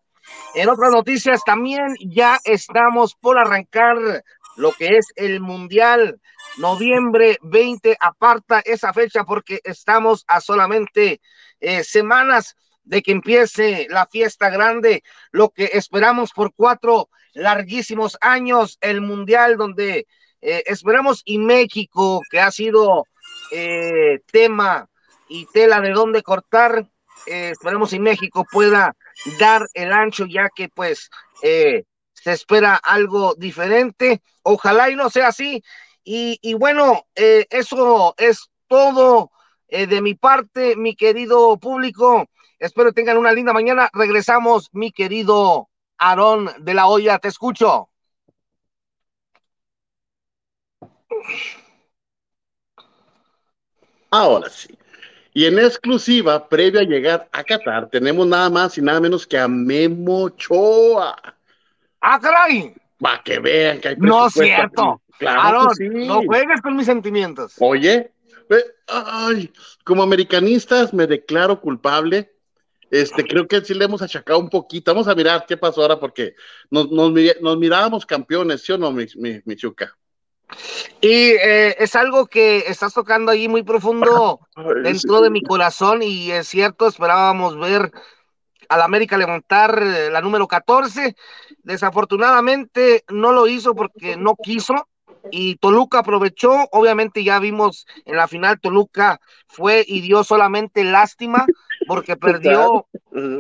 En 0.56 0.70
otras 0.70 0.92
noticias 0.92 1.42
también 1.46 1.96
ya 2.00 2.40
estamos 2.44 3.16
por 3.16 3.38
arrancar 3.38 3.98
lo 4.56 4.72
que 4.72 4.98
es 4.98 5.08
el 5.16 5.40
Mundial. 5.40 6.20
Noviembre 6.58 7.38
20 7.42 7.98
aparta 8.00 8.62
esa 8.64 8.94
fecha 8.94 9.24
porque 9.24 9.60
estamos 9.64 10.24
a 10.28 10.40
solamente 10.42 11.22
eh, 11.60 11.84
semanas 11.84 12.56
de 12.84 13.02
que 13.02 13.12
empiece 13.12 13.88
la 13.90 14.06
fiesta 14.08 14.50
grande, 14.50 15.04
lo 15.32 15.50
que 15.50 15.72
esperamos 15.74 16.32
por 16.32 16.54
cuatro 16.54 17.10
larguísimos 17.34 18.18
años, 18.22 18.78
el 18.82 19.02
Mundial 19.02 19.58
donde 19.58 20.06
eh, 20.42 20.64
esperamos 20.66 21.22
y 21.26 21.38
México, 21.38 22.22
que 22.30 22.40
ha 22.40 22.52
sido 22.52 23.06
eh, 23.56 24.22
tema 24.32 24.90
y 25.30 25.46
tela 25.54 25.80
de 25.80 25.92
dónde 25.92 26.24
cortar. 26.24 26.90
Eh, 27.28 27.50
esperemos 27.52 27.92
si 27.92 28.00
México 28.00 28.46
pueda 28.52 28.96
dar 29.40 29.68
el 29.76 29.94
ancho, 29.94 30.26
ya 30.26 30.50
que 30.50 30.70
pues 30.70 31.12
eh, 31.44 31.84
se 32.14 32.32
espera 32.32 32.76
algo 32.76 33.36
diferente. 33.36 34.24
Ojalá 34.42 34.90
y 34.90 34.96
no 34.96 35.10
sea 35.12 35.28
así. 35.28 35.64
Y, 36.04 36.54
bueno, 36.56 37.06
eso 37.16 38.14
es 38.18 38.50
todo 38.68 39.32
de 39.70 40.02
mi 40.02 40.16
parte, 40.16 40.76
mi 40.76 40.96
querido 40.96 41.58
público. 41.58 42.26
Espero 42.60 42.92
tengan 42.92 43.18
una 43.18 43.32
linda 43.32 43.54
mañana. 43.54 43.90
Regresamos, 43.94 44.70
mi 44.74 44.92
querido 44.92 45.70
Aarón 45.98 46.50
de 46.60 46.74
la 46.74 46.88
Hoya. 46.88 47.20
Te 47.20 47.30
escucho. 47.30 47.90
Ahora 54.14 54.48
sí. 54.48 54.78
Y 55.34 55.46
en 55.46 55.58
exclusiva, 55.58 56.48
previo 56.48 56.80
a 56.80 56.84
llegar 56.84 57.28
a 57.32 57.44
Qatar, 57.44 57.90
tenemos 57.90 58.28
nada 58.28 58.48
más 58.52 58.78
y 58.78 58.82
nada 58.82 59.00
menos 59.00 59.26
que 59.26 59.40
a 59.40 59.48
Memo 59.48 60.30
Choa. 60.30 61.16
¡Ah, 62.00 62.20
caray! 62.22 62.76
Va, 63.04 63.24
que 63.24 63.40
vean 63.40 63.82
que 63.82 63.88
hay 63.88 63.96
No 63.98 64.28
es 64.28 64.34
cierto. 64.34 65.02
Claro 65.18 65.70
No 65.90 66.22
juegues 66.26 66.62
con 66.62 66.76
mis 66.76 66.86
sentimientos. 66.86 67.56
Oye, 67.58 68.12
ay, 68.88 69.52
como 69.84 70.04
americanistas 70.04 70.94
me 70.94 71.08
declaro 71.08 71.60
culpable. 71.60 72.32
Este, 72.92 73.24
creo 73.24 73.48
que 73.48 73.62
sí 73.62 73.74
le 73.74 73.86
hemos 73.86 74.04
achacado 74.04 74.38
un 74.38 74.50
poquito. 74.50 74.94
Vamos 74.94 75.08
a 75.08 75.16
mirar 75.16 75.46
qué 75.48 75.58
pasó 75.58 75.82
ahora 75.82 76.00
porque 76.00 76.36
nos, 76.70 76.92
nos, 76.92 77.58
mirábamos 77.58 78.06
campeones, 78.06 78.62
¿sí 78.62 78.74
o 78.74 78.78
no, 78.78 78.92
mi, 78.92 79.08
mi, 79.16 79.42
mi 79.44 79.56
chuca? 79.56 79.98
Y 81.02 81.32
eh, 81.32 81.76
es 81.80 81.96
algo 81.96 82.28
que 82.28 82.60
estás 82.68 82.94
tocando 82.94 83.32
ahí 83.32 83.48
muy 83.48 83.64
profundo 83.64 84.40
dentro 84.84 85.22
de 85.22 85.30
mi 85.30 85.42
corazón 85.42 86.02
y 86.04 86.32
es 86.32 86.48
cierto, 86.48 86.88
esperábamos 86.88 87.58
ver 87.60 87.92
al 88.70 88.82
América 88.82 89.18
levantar 89.18 89.82
eh, 89.82 90.10
la 90.10 90.22
número 90.22 90.48
14. 90.48 91.16
Desafortunadamente 91.64 93.04
no 93.10 93.32
lo 93.32 93.48
hizo 93.48 93.76
porque 93.76 94.18
no 94.18 94.36
quiso 94.36 94.88
y 95.32 95.56
Toluca 95.58 96.00
aprovechó. 96.00 96.68
Obviamente 96.72 97.24
ya 97.24 97.40
vimos 97.40 97.86
en 98.06 98.16
la 98.16 98.28
final 98.28 98.60
Toluca 98.60 99.20
fue 99.48 99.84
y 99.88 100.02
dio 100.02 100.24
solamente 100.24 100.84
lástima 100.84 101.46
porque 101.88 102.18
perdió 102.18 102.88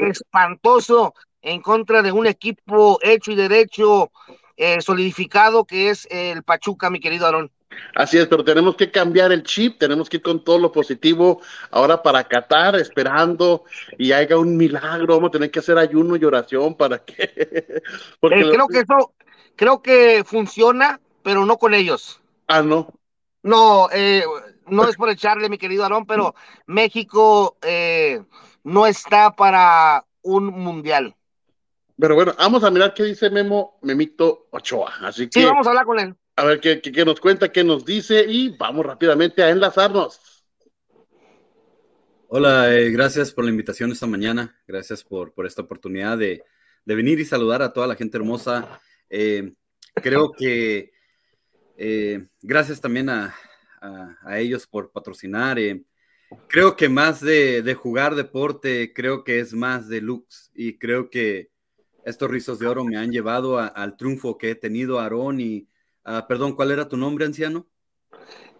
espantoso 0.01 1.13
en 1.41 1.61
contra 1.61 2.01
de 2.01 2.11
un 2.11 2.25
equipo 2.25 2.99
hecho 3.01 3.31
y 3.31 3.35
derecho 3.35 4.11
eh, 4.57 4.81
solidificado 4.81 5.65
que 5.65 5.89
es 5.89 6.07
el 6.11 6.43
Pachuca, 6.43 6.89
mi 6.89 6.99
querido 6.99 7.25
Aarón. 7.25 7.51
Así 7.95 8.19
es, 8.19 8.27
pero 8.27 8.43
tenemos 8.43 8.75
que 8.75 8.91
cambiar 8.91 9.31
el 9.31 9.43
chip, 9.43 9.79
tenemos 9.79 10.07
que 10.07 10.17
ir 10.17 10.23
con 10.23 10.43
todo 10.43 10.59
lo 10.59 10.71
positivo 10.71 11.41
ahora 11.71 12.03
para 12.03 12.23
Qatar, 12.23 12.75
esperando 12.75 13.63
y 13.97 14.11
haga 14.11 14.37
un 14.37 14.55
milagro. 14.57 15.15
Vamos 15.15 15.29
a 15.29 15.31
tener 15.31 15.49
que 15.49 15.59
hacer 15.59 15.77
ayuno 15.77 16.15
y 16.15 16.23
oración 16.23 16.75
para 16.75 17.03
que. 17.03 17.81
Porque 18.19 18.41
eh, 18.41 18.49
creo 18.51 18.67
que 18.67 18.79
eso, 18.79 19.13
creo 19.55 19.81
que 19.81 20.23
funciona, 20.23 21.01
pero 21.23 21.45
no 21.45 21.57
con 21.57 21.73
ellos. 21.73 22.21
Ah, 22.47 22.61
no. 22.61 22.93
No, 23.41 23.89
eh, 23.91 24.23
no 24.67 24.87
es 24.87 24.95
por 24.95 25.09
echarle, 25.09 25.49
mi 25.49 25.57
querido 25.57 25.83
Aarón, 25.83 26.05
pero 26.05 26.35
México 26.67 27.57
no 28.63 28.85
está 28.85 29.35
para 29.35 30.05
un 30.21 30.45
mundial. 30.45 31.15
Pero 31.99 32.15
bueno, 32.15 32.33
vamos 32.37 32.63
a 32.63 32.71
mirar 32.71 32.93
qué 32.93 33.03
dice 33.03 33.29
Memo 33.29 33.77
Memito 33.81 34.47
Ochoa. 34.51 34.93
Así 35.01 35.29
que. 35.29 35.39
Sí, 35.39 35.45
vamos 35.45 35.67
a 35.67 35.69
hablar 35.69 35.85
con 35.85 35.99
él. 35.99 36.15
A 36.35 36.45
ver 36.45 36.59
qué, 36.59 36.81
qué, 36.81 37.05
nos 37.05 37.19
cuenta, 37.19 37.51
qué 37.51 37.63
nos 37.63 37.85
dice 37.85 38.25
y 38.27 38.49
vamos 38.57 38.85
rápidamente 38.85 39.43
a 39.43 39.51
enlazarnos. 39.51 40.19
Hola, 42.27 42.73
eh, 42.73 42.89
gracias 42.89 43.31
por 43.31 43.43
la 43.43 43.51
invitación 43.51 43.91
esta 43.91 44.07
mañana. 44.07 44.59
Gracias 44.67 45.03
por, 45.03 45.33
por 45.33 45.45
esta 45.45 45.61
oportunidad 45.61 46.17
de, 46.17 46.43
de, 46.85 46.95
venir 46.95 47.19
y 47.19 47.25
saludar 47.25 47.61
a 47.61 47.71
toda 47.71 47.85
la 47.85 47.95
gente 47.95 48.17
hermosa. 48.17 48.81
Eh, 49.11 49.53
creo 49.93 50.31
que 50.31 50.91
eh, 51.77 52.25
gracias 52.41 52.81
también 52.81 53.09
a, 53.09 53.35
a, 53.79 54.17
a, 54.23 54.39
ellos 54.39 54.65
por 54.65 54.91
patrocinar. 54.91 55.59
creo 56.47 56.75
que 56.75 56.89
más 56.89 57.21
de, 57.21 57.61
de, 57.61 57.75
jugar 57.75 58.15
deporte, 58.15 58.91
creo 58.91 59.23
que 59.23 59.39
es 59.39 59.53
más 59.53 59.87
de 59.87 60.01
looks 60.01 60.51
y 60.55 60.79
creo 60.79 61.11
que 61.11 61.52
estos 62.05 62.29
rizos 62.29 62.59
de 62.59 62.67
oro 62.67 62.83
me 62.83 62.97
han 62.97 63.11
llevado 63.11 63.59
al 63.59 63.97
triunfo 63.97 64.37
que 64.37 64.51
he 64.51 64.55
tenido, 64.55 64.99
Aarón. 64.99 65.39
Y, 65.39 65.67
uh, 66.05 66.25
perdón, 66.27 66.53
¿cuál 66.53 66.71
era 66.71 66.87
tu 66.87 66.97
nombre, 66.97 67.25
anciano? 67.25 67.67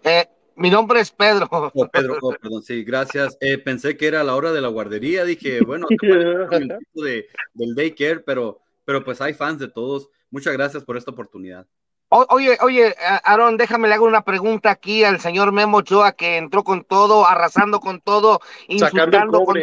Eh, 0.04 0.28
mi 0.56 0.70
nombre 0.70 1.00
es 1.00 1.12
Pedro. 1.12 1.48
Oh, 1.52 1.88
Pedro, 1.88 2.18
oh, 2.22 2.34
perdón, 2.40 2.64
sí, 2.64 2.84
gracias. 2.84 3.38
Eh, 3.40 3.58
pensé 3.58 3.98
que 3.98 4.08
era 4.08 4.24
la 4.24 4.36
hora 4.36 4.52
de 4.52 4.62
la 4.62 4.68
guardería. 4.68 5.26
Dije, 5.26 5.62
bueno, 5.62 5.88
de, 6.94 7.28
del 7.54 7.76
daycare, 7.76 8.20
pero, 8.20 8.62
pero 8.86 9.04
pues 9.04 9.22
hay 9.22 9.34
fans 9.34 9.60
de 9.60 9.68
todos. 9.68 10.10
Muchas 10.30 10.54
gracias 10.54 10.84
por 10.84 10.98
esta 10.98 11.12
oportunidad. 11.12 11.68
oye, 12.10 12.58
oye, 12.62 12.96
Aarón, 13.24 13.58
déjame 13.58 13.88
le 13.88 13.96
hago 13.96 14.06
una 14.06 14.24
pregunta 14.24 14.72
aquí 14.72 15.04
al 15.04 15.20
señor 15.20 15.52
Memo 15.52 15.78
Ochoa 15.78 16.14
que 16.14 16.38
entró 16.38 16.64
con 16.64 16.84
todo, 16.84 17.28
arrasando 17.28 17.80
con 17.80 18.02
todo, 18.02 18.40
insultando 18.68 19.44
con, 19.44 19.58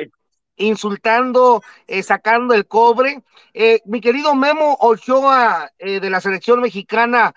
insultando, 0.61 1.63
eh, 1.87 2.03
sacando 2.03 2.55
el 2.55 2.67
cobre. 2.67 3.23
Eh, 3.55 3.81
mi 3.87 4.01
querido 4.01 4.35
Memo 4.35 4.77
Ochoa 4.81 5.71
eh, 5.79 6.01
de 6.01 6.11
la 6.11 6.21
selección 6.21 6.61
mexicana, 6.61 7.35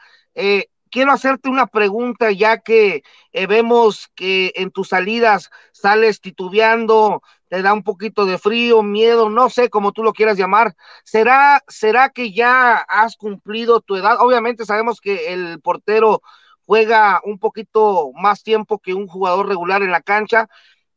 quiero 0.90 1.12
hacerte 1.12 1.50
una 1.50 1.68
pregunta 1.68 2.32
ya 2.32 2.60
que 2.60 3.04
vemos 3.48 4.10
que 4.16 4.52
en 4.56 4.72
tus 4.72 4.90
salidas 4.90 5.52
sales 5.72 6.22
titubeando, 6.22 7.22
te 7.50 7.62
da 7.62 7.74
un 7.74 7.84
poquito 7.84 8.26
de 8.26 8.40
frío, 8.40 8.82
miedo, 8.82 9.30
no 9.30 9.50
sé 9.50 9.70
cómo 9.70 9.92
tú 9.92 10.04
lo 10.04 10.14
quieras 10.14 10.38
llamar. 10.38 10.76
¿Será, 11.04 11.64
será 11.68 12.10
que 12.10 12.34
ya 12.34 12.78
has 12.78 13.16
cumplido 13.16 13.80
tu 13.82 13.96
edad? 13.96 14.18
Obviamente 14.20 14.66
sabemos 14.66 15.00
que 15.00 15.34
el 15.34 15.62
portero 15.62 16.22
juega 16.66 17.22
un 17.24 17.40
poquito 17.40 18.12
más 18.16 18.44
tiempo 18.44 18.80
que 18.80 18.94
un 18.94 19.08
jugador 19.08 19.48
regular 19.48 19.84
en 19.84 19.92
la 19.92 20.02
cancha, 20.02 20.48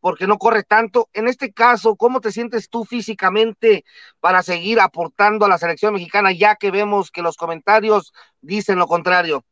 porque 0.06 0.28
no 0.28 0.38
corre 0.38 0.62
tanto. 0.62 1.10
En 1.14 1.26
este 1.26 1.52
caso, 1.52 1.96
¿cómo 1.96 2.20
te 2.20 2.30
sientes 2.30 2.70
tú 2.70 2.84
físicamente 2.84 3.84
para 4.20 4.44
seguir 4.44 4.78
aportando 4.78 5.44
a 5.44 5.48
la 5.48 5.58
selección 5.58 5.94
mexicana, 5.94 6.30
ya 6.30 6.54
que 6.54 6.70
vemos 6.70 7.10
que 7.10 7.22
los 7.22 7.36
comentarios 7.36 8.12
dicen 8.40 8.78
lo 8.78 8.86
contrario? 8.86 9.44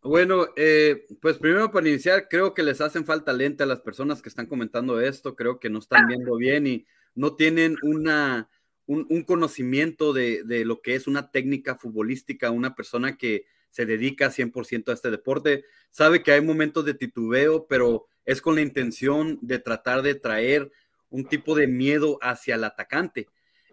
Bueno, 0.00 0.46
eh, 0.56 1.04
pues 1.20 1.36
primero 1.36 1.70
para 1.70 1.90
iniciar, 1.90 2.26
creo 2.26 2.54
que 2.54 2.62
les 2.62 2.80
hacen 2.80 3.04
falta 3.04 3.34
lente 3.34 3.64
a 3.64 3.66
las 3.66 3.82
personas 3.82 4.22
que 4.22 4.30
están 4.30 4.46
comentando 4.46 4.98
esto, 4.98 5.36
creo 5.36 5.60
que 5.60 5.68
no 5.68 5.80
están 5.80 6.08
viendo 6.08 6.36
bien 6.36 6.66
y 6.66 6.86
no 7.14 7.34
tienen 7.34 7.76
una, 7.82 8.48
un, 8.86 9.24
conocimiento 9.24 10.14
de, 10.14 10.42
de, 10.44 10.64
lo 10.64 10.80
que 10.80 10.94
es 10.94 11.06
una 11.06 11.30
técnica 11.30 11.74
futbolística, 11.74 12.50
una 12.50 12.74
persona 12.74 13.18
que 13.18 13.44
se 13.68 13.84
dedica 13.84 14.30
100% 14.30 14.88
a 14.88 14.94
este 14.94 15.10
deporte, 15.10 15.66
sabe 15.90 16.22
que 16.22 16.32
hay 16.32 16.40
momentos 16.40 16.86
de 16.86 16.94
titubeo, 16.94 17.66
pero 17.66 18.06
es 18.26 18.42
con 18.42 18.56
la 18.56 18.60
intención 18.60 19.38
de 19.40 19.60
tratar 19.60 20.02
de 20.02 20.16
traer 20.16 20.70
un 21.10 21.24
tipo 21.24 21.54
de 21.54 21.68
miedo 21.68 22.18
hacia 22.20 22.56
el 22.56 22.64
atacante. 22.64 23.28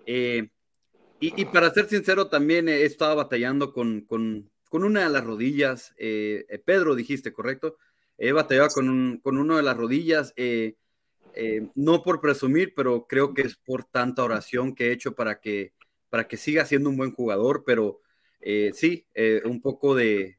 Eh, 0.05 0.49
y, 1.19 1.45
para 1.45 1.73
ser 1.73 1.87
sincero, 1.87 2.27
también 2.27 2.67
he 2.67 2.83
estado 2.83 3.15
batallando 3.15 3.71
con, 3.71 4.05
una 4.71 5.03
de 5.03 5.09
las 5.09 5.23
rodillas. 5.23 5.93
Eh, 5.97 6.45
eh, 6.49 6.59
Pedro, 6.59 6.95
dijiste, 6.95 7.31
¿correcto? 7.31 7.77
He 8.17 8.33
batallado 8.33 8.69
con, 8.69 9.19
con 9.23 9.37
una 9.37 9.55
de 9.55 9.63
las 9.63 9.77
rodillas, 9.77 10.33
no 11.75 12.03
por 12.03 12.19
presumir, 12.19 12.73
pero 12.75 13.07
creo 13.07 13.33
que 13.33 13.43
es 13.43 13.55
por 13.55 13.85
tanta 13.85 14.23
oración 14.23 14.75
que 14.75 14.87
he 14.89 14.91
hecho 14.91 15.15
para 15.15 15.39
que, 15.39 15.73
para 16.09 16.27
que 16.27 16.37
siga 16.37 16.65
siendo 16.65 16.89
un 16.89 16.97
buen 16.97 17.11
jugador, 17.11 17.63
pero 17.65 18.01
sí, 18.73 19.07
un 19.45 19.61
poco 19.61 19.95
de, 19.95 20.37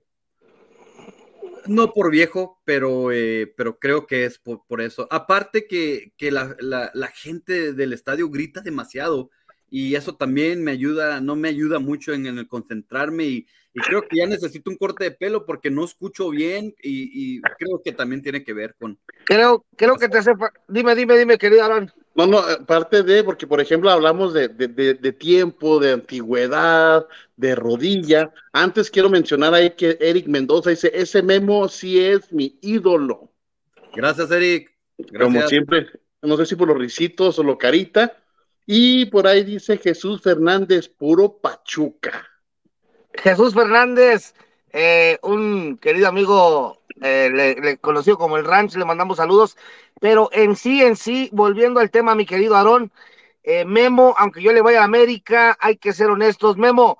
no 1.66 1.92
por 1.92 2.11
viejo, 2.11 2.61
pero, 2.64 3.12
eh, 3.12 3.53
pero 3.57 3.79
creo 3.79 4.07
que 4.07 4.24
es 4.24 4.38
por, 4.38 4.81
eso. 4.81 5.07
Aparte 5.11 5.66
que, 5.66 6.12
la, 6.31 7.12
gente 7.14 7.72
del 7.72 7.92
estadio 7.92 8.29
grita 8.29 8.61
demasiado 8.61 9.30
y 9.70 9.95
eso 9.97 10.16
también 10.16 10.62
me 10.62 10.70
ayuda, 10.70 11.20
no 11.20 11.36
me 11.36 11.49
ayuda 11.49 11.78
mucho 11.78 12.12
en, 12.12 12.26
el 12.26 12.47
concentrarme 12.47 13.24
y, 13.24 13.47
creo 13.72 14.03
que 14.03 14.18
ya 14.18 14.26
necesito 14.26 14.70
un 14.70 14.76
corte 14.76 15.03
de 15.03 15.11
pelo 15.11 15.45
porque 15.47 15.68
no 15.68 15.84
escucho 15.84 16.30
bien 16.30 16.74
y, 16.80 17.41
creo 17.59 17.82
que 17.84 17.93
también 17.93 18.22
tiene 18.22 18.45
que 18.45 18.53
ver 18.53 18.74
con... 18.78 18.99
Creo, 19.24 19.64
creo 19.76 19.97
que 19.97 20.09
te 20.09 20.18
hace... 20.18 20.32
Dime, 20.68 20.95
dime, 20.95 21.18
dime, 21.18 21.38
querido 21.38 21.64
Alan. 21.64 21.93
No, 22.14 22.26
no, 22.26 22.42
parte 22.66 23.02
de, 23.02 23.24
porque 23.24 23.46
por 23.46 23.60
ejemplo 23.60 23.90
hablamos 23.90 24.32
de, 24.32 24.48
tiempo, 25.18 25.80
de 25.80 25.92
antigüedad, 25.92 27.06
de 27.36 27.54
rodilla. 27.56 28.32
Antes 28.52 28.90
quiero 28.90 29.10
mencionar 29.10 29.52
ahí 29.52 29.70
que 29.70 29.98
Eric 30.00 30.28
Mendoza 30.28 30.70
dice, 30.70 30.92
ese 30.94 31.22
memo 31.22 31.68
sí 31.68 32.00
es 32.00 32.32
mi 32.32 32.56
ídolo. 32.60 33.32
Gracias, 33.94 34.30
Eric. 34.30 34.72
Como 35.18 35.42
siempre, 35.48 35.88
no 36.22 36.36
sé 36.36 36.46
si 36.46 36.54
por 36.54 36.68
los 36.68 36.78
risitos 36.78 37.38
o 37.38 37.42
lo 37.42 37.58
carita. 37.58 38.16
Y 38.66 39.06
por 39.06 39.26
ahí 39.26 39.44
dice 39.44 39.76
Jesús 39.76 40.22
Fernández, 40.22 40.88
puro 40.88 41.38
Pachuca. 41.38 42.26
Jesús 43.14 43.54
Fernández, 43.54 44.34
eh, 44.77 45.20
un 45.22 45.79
querido 45.79 46.09
amigo 46.09 46.83
eh, 47.01 47.31
le, 47.33 47.79
conocido 47.79 48.18
como 48.18 48.37
el 48.37 48.45
Ranch, 48.45 48.75
le 48.75 48.85
mandamos 48.85 49.18
saludos. 49.18 49.57
Pero 50.01 50.29
en 50.33 50.57
sí, 50.57 50.83
en 50.83 50.97
sí, 50.97 51.31
volviendo 51.33 51.79
al 51.79 51.93
tema, 51.93 52.16
mi 52.16 52.27
querido 52.27 52.57
Aarón, 52.57 52.91
eh, 53.45 53.64
Memo, 53.64 54.16
aunque 54.18 54.43
yo 54.43 54.53
le 54.53 54.62
vaya 54.62 54.81
a 54.81 54.85
América, 54.85 55.57
hay 55.61 55.77
que 55.77 55.93
ser 55.93 56.11
honestos. 56.11 56.57
Memo, 56.57 56.99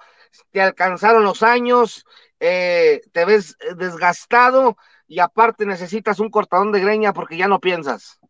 te 0.53 0.61
alcanzaron 0.61 1.25
los 1.25 1.43
años, 1.43 2.07
te 2.39 3.25
ves 3.27 3.57
desgastado 3.77 4.77
y 5.09 5.19
aparte 5.19 5.67
necesitas 5.67 6.21
un 6.21 6.31
cortadón 6.31 6.71
de 6.71 6.81
greña 6.81 7.13
porque 7.13 7.37
ya 7.37 7.49
no 7.49 7.59
piensas. 7.59 8.21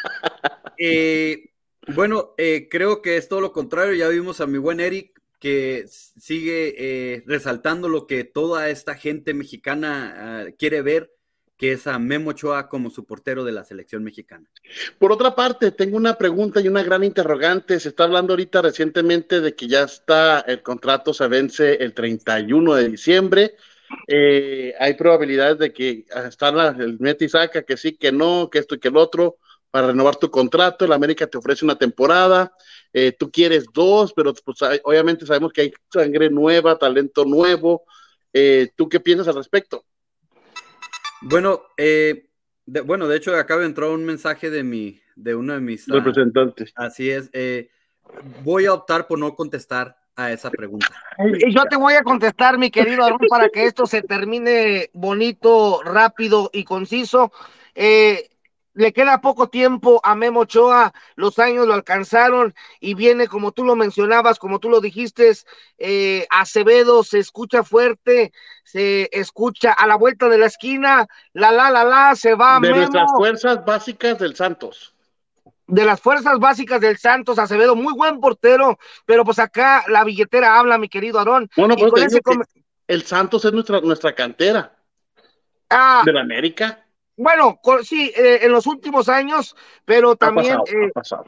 bueno, 1.94 2.34
creo 2.36 3.00
que 3.00 3.16
es 3.16 3.28
todo 3.28 3.40
lo 3.40 3.52
contrario. 3.52 3.94
Ya 3.94 4.08
vimos 4.08 4.40
a 4.40 4.46
mi 4.48 4.58
buen 4.58 4.80
Eric 4.80 5.14
que 5.44 5.84
sigue 5.88 6.74
eh, 6.78 7.22
resaltando 7.26 7.90
lo 7.90 8.06
que 8.06 8.24
toda 8.24 8.70
esta 8.70 8.94
gente 8.94 9.34
mexicana 9.34 10.14
ah, 10.16 10.44
quiere 10.58 10.80
ver, 10.80 11.12
que 11.58 11.72
es 11.72 11.86
a 11.86 11.98
Memo 11.98 12.30
Ochoa 12.30 12.70
como 12.70 12.88
su 12.88 13.04
portero 13.04 13.44
de 13.44 13.52
la 13.52 13.62
selección 13.62 14.02
mexicana. 14.02 14.48
Por 14.98 15.12
otra 15.12 15.34
parte, 15.34 15.70
tengo 15.70 15.98
una 15.98 16.16
pregunta 16.16 16.62
y 16.62 16.68
una 16.68 16.82
gran 16.82 17.04
interrogante. 17.04 17.78
Se 17.78 17.90
está 17.90 18.04
hablando 18.04 18.32
ahorita 18.32 18.62
recientemente 18.62 19.42
de 19.42 19.54
que 19.54 19.68
ya 19.68 19.82
está, 19.82 20.40
el 20.40 20.62
contrato 20.62 21.12
se 21.12 21.28
vence 21.28 21.74
el 21.74 21.92
31 21.92 22.76
de 22.76 22.88
diciembre. 22.88 23.54
Eh, 24.08 24.72
hay 24.80 24.94
probabilidades 24.94 25.58
de 25.58 25.74
que 25.74 26.06
está 26.26 26.48
el 26.48 26.98
Meti 27.00 27.28
saca 27.28 27.64
que 27.64 27.76
sí, 27.76 27.98
que 27.98 28.12
no, 28.12 28.48
que 28.50 28.60
esto 28.60 28.76
y 28.76 28.78
que 28.78 28.88
el 28.88 28.96
otro 28.96 29.36
para 29.74 29.88
renovar 29.88 30.14
tu 30.14 30.30
contrato. 30.30 30.84
El 30.84 30.92
América 30.92 31.26
te 31.26 31.36
ofrece 31.36 31.64
una 31.64 31.74
temporada. 31.74 32.52
Eh, 32.92 33.10
tú 33.10 33.28
quieres 33.32 33.66
dos, 33.74 34.12
pero 34.12 34.32
pues, 34.32 34.58
obviamente 34.84 35.26
sabemos 35.26 35.52
que 35.52 35.62
hay 35.62 35.72
sangre 35.92 36.30
nueva, 36.30 36.78
talento 36.78 37.24
nuevo. 37.24 37.82
Eh, 38.32 38.70
¿Tú 38.76 38.88
qué 38.88 39.00
piensas 39.00 39.26
al 39.26 39.34
respecto? 39.34 39.84
Bueno, 41.22 41.62
eh, 41.76 42.28
de, 42.64 42.82
bueno, 42.82 43.08
de 43.08 43.16
hecho 43.16 43.34
acaba 43.34 43.62
de 43.62 43.66
entrar 43.66 43.90
un 43.90 44.04
mensaje 44.04 44.48
de 44.48 44.62
mi, 44.62 45.00
de 45.16 45.34
uno 45.34 45.54
de 45.54 45.60
mis 45.60 45.90
ah, 45.90 45.94
representantes. 45.94 46.72
así 46.76 47.10
es. 47.10 47.32
voy 48.44 48.66
a 48.66 48.74
optar 48.74 49.08
por 49.08 49.18
no 49.18 49.34
contestar 49.34 49.96
a 50.14 50.30
esa 50.30 50.52
pregunta. 50.52 50.86
Y 51.18 51.52
yo 51.52 51.64
te 51.64 51.74
voy 51.74 51.94
a 51.94 52.04
contestar, 52.04 52.58
mi 52.58 52.70
querido 52.70 53.04
Arun, 53.04 53.26
para 53.28 53.48
que 53.48 53.64
esto 53.64 53.86
se 53.86 54.02
termine 54.02 54.90
bonito, 54.92 55.82
rápido 55.82 56.48
y 56.52 56.62
conciso. 56.62 57.32
Eh, 57.74 58.28
le 58.74 58.92
queda 58.92 59.20
poco 59.20 59.48
tiempo 59.48 60.00
a 60.04 60.14
Memo 60.14 60.40
Ochoa, 60.40 60.92
los 61.14 61.38
años 61.38 61.66
lo 61.66 61.74
alcanzaron 61.74 62.54
y 62.80 62.94
viene, 62.94 63.28
como 63.28 63.52
tú 63.52 63.64
lo 63.64 63.76
mencionabas, 63.76 64.38
como 64.38 64.58
tú 64.58 64.68
lo 64.68 64.80
dijiste, 64.80 65.32
eh, 65.78 66.26
Acevedo 66.30 67.04
se 67.04 67.20
escucha 67.20 67.62
fuerte, 67.62 68.32
se 68.64 69.08
escucha 69.12 69.72
a 69.72 69.86
la 69.86 69.96
vuelta 69.96 70.28
de 70.28 70.38
la 70.38 70.46
esquina, 70.46 71.06
la 71.32 71.52
la 71.52 71.70
la 71.70 71.84
la, 71.84 72.16
se 72.16 72.34
va 72.34 72.58
de 72.60 72.70
nuestras 72.70 73.10
fuerzas 73.16 73.64
básicas 73.64 74.18
del 74.18 74.34
Santos. 74.34 74.92
De 75.66 75.84
las 75.84 76.00
fuerzas 76.00 76.38
básicas 76.38 76.80
del 76.80 76.98
Santos, 76.98 77.38
Acevedo, 77.38 77.74
muy 77.74 77.94
buen 77.94 78.20
portero, 78.20 78.78
pero 79.06 79.24
pues 79.24 79.38
acá 79.38 79.84
la 79.88 80.04
billetera 80.04 80.58
habla, 80.58 80.76
mi 80.76 80.88
querido 80.88 81.18
Aarón. 81.18 81.48
Bueno, 81.56 81.74
pues 81.76 82.20
el 82.86 83.02
Santos 83.02 83.44
es 83.46 83.52
nuestra, 83.52 83.80
nuestra 83.80 84.14
cantera. 84.14 84.76
Ah, 85.70 86.02
de 86.04 86.12
la 86.12 86.20
América. 86.20 86.83
Bueno, 87.16 87.60
sí, 87.82 88.12
eh, 88.16 88.40
en 88.42 88.52
los 88.52 88.66
últimos 88.66 89.08
años, 89.08 89.54
pero 89.84 90.16
también... 90.16 90.56
Ha 90.56 90.92
pasado, 90.92 91.24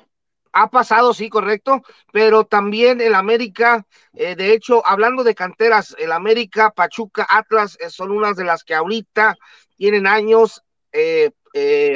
ha 0.52 0.70
pasado. 0.70 1.14
sí, 1.14 1.28
correcto, 1.28 1.82
pero 2.12 2.44
también 2.44 3.00
el 3.00 3.14
América, 3.14 3.86
eh, 4.14 4.34
de 4.34 4.52
hecho, 4.52 4.84
hablando 4.86 5.22
de 5.22 5.34
canteras, 5.34 5.94
el 5.98 6.12
América, 6.12 6.70
Pachuca, 6.70 7.26
Atlas 7.28 7.76
eh, 7.80 7.90
son 7.90 8.10
unas 8.10 8.36
de 8.36 8.44
las 8.44 8.64
que 8.64 8.74
ahorita 8.74 9.36
tienen 9.76 10.06
años, 10.06 10.62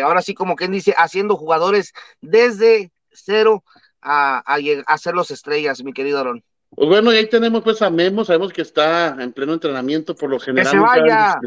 ahora 0.04 0.20
sí 0.20 0.34
como 0.34 0.56
quien 0.56 0.72
dice, 0.72 0.94
haciendo 0.96 1.36
jugadores 1.36 1.92
desde 2.20 2.92
cero 3.10 3.64
a, 4.02 4.42
a, 4.86 4.98
ser 4.98 5.14
los 5.14 5.30
estrellas, 5.30 5.82
mi 5.82 5.92
querido 5.92 6.18
Aaron. 6.18 6.44
Pues 6.74 6.88
bueno, 6.88 7.12
y 7.12 7.16
ahí 7.16 7.28
tenemos 7.28 7.62
pues 7.62 7.82
a 7.82 7.90
Memo, 7.90 8.24
sabemos 8.24 8.52
que 8.52 8.62
está 8.62 9.16
en 9.20 9.32
pleno 9.32 9.54
entrenamiento 9.54 10.14
por 10.14 10.30
lo 10.30 10.38
general. 10.38 10.70
Que 10.70 10.78
se 10.78 10.78
vaya. 10.78 11.40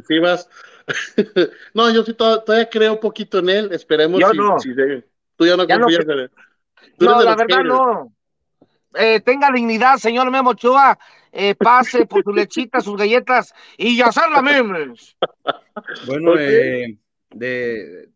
no, 1.73 1.89
yo 1.91 2.03
sí 2.03 2.13
todavía, 2.13 2.69
creo 2.69 2.93
un 2.93 2.99
poquito 2.99 3.39
en 3.39 3.49
él, 3.49 3.69
esperemos 3.71 4.19
yo 4.19 4.33
no. 4.33 4.57
tú 5.35 5.45
ya 5.45 5.57
no 5.57 5.67
confías 5.67 6.05
en 6.05 6.19
él. 6.19 6.31
no, 6.99 7.21
la 7.21 7.35
verdad 7.35 7.63
no. 7.63 8.13
Eh, 8.95 9.21
tenga 9.21 9.51
dignidad, 9.51 9.97
señor 9.97 10.29
Memo 10.29 10.51
Ochoa, 10.51 10.97
eh, 11.31 11.55
pase 11.55 12.05
por 12.05 12.23
sus 12.23 12.35
lechitas, 12.35 12.83
sus 12.83 12.97
galletas 12.97 13.53
y 13.77 13.97
ya 13.97 14.09
la 14.31 14.41
memes. 14.41 15.15
Bueno, 16.05 16.35
eh, 16.37 16.99
de, 17.31 18.09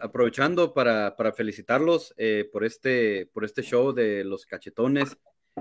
aprovechando 0.00 0.72
para, 0.72 1.14
para 1.16 1.32
felicitarlos 1.32 2.14
por, 2.50 2.64
este, 2.64 3.26
por 3.26 3.44
este 3.44 3.62
show 3.62 3.92
de 3.92 4.24
los 4.24 4.46
cachetones. 4.46 5.18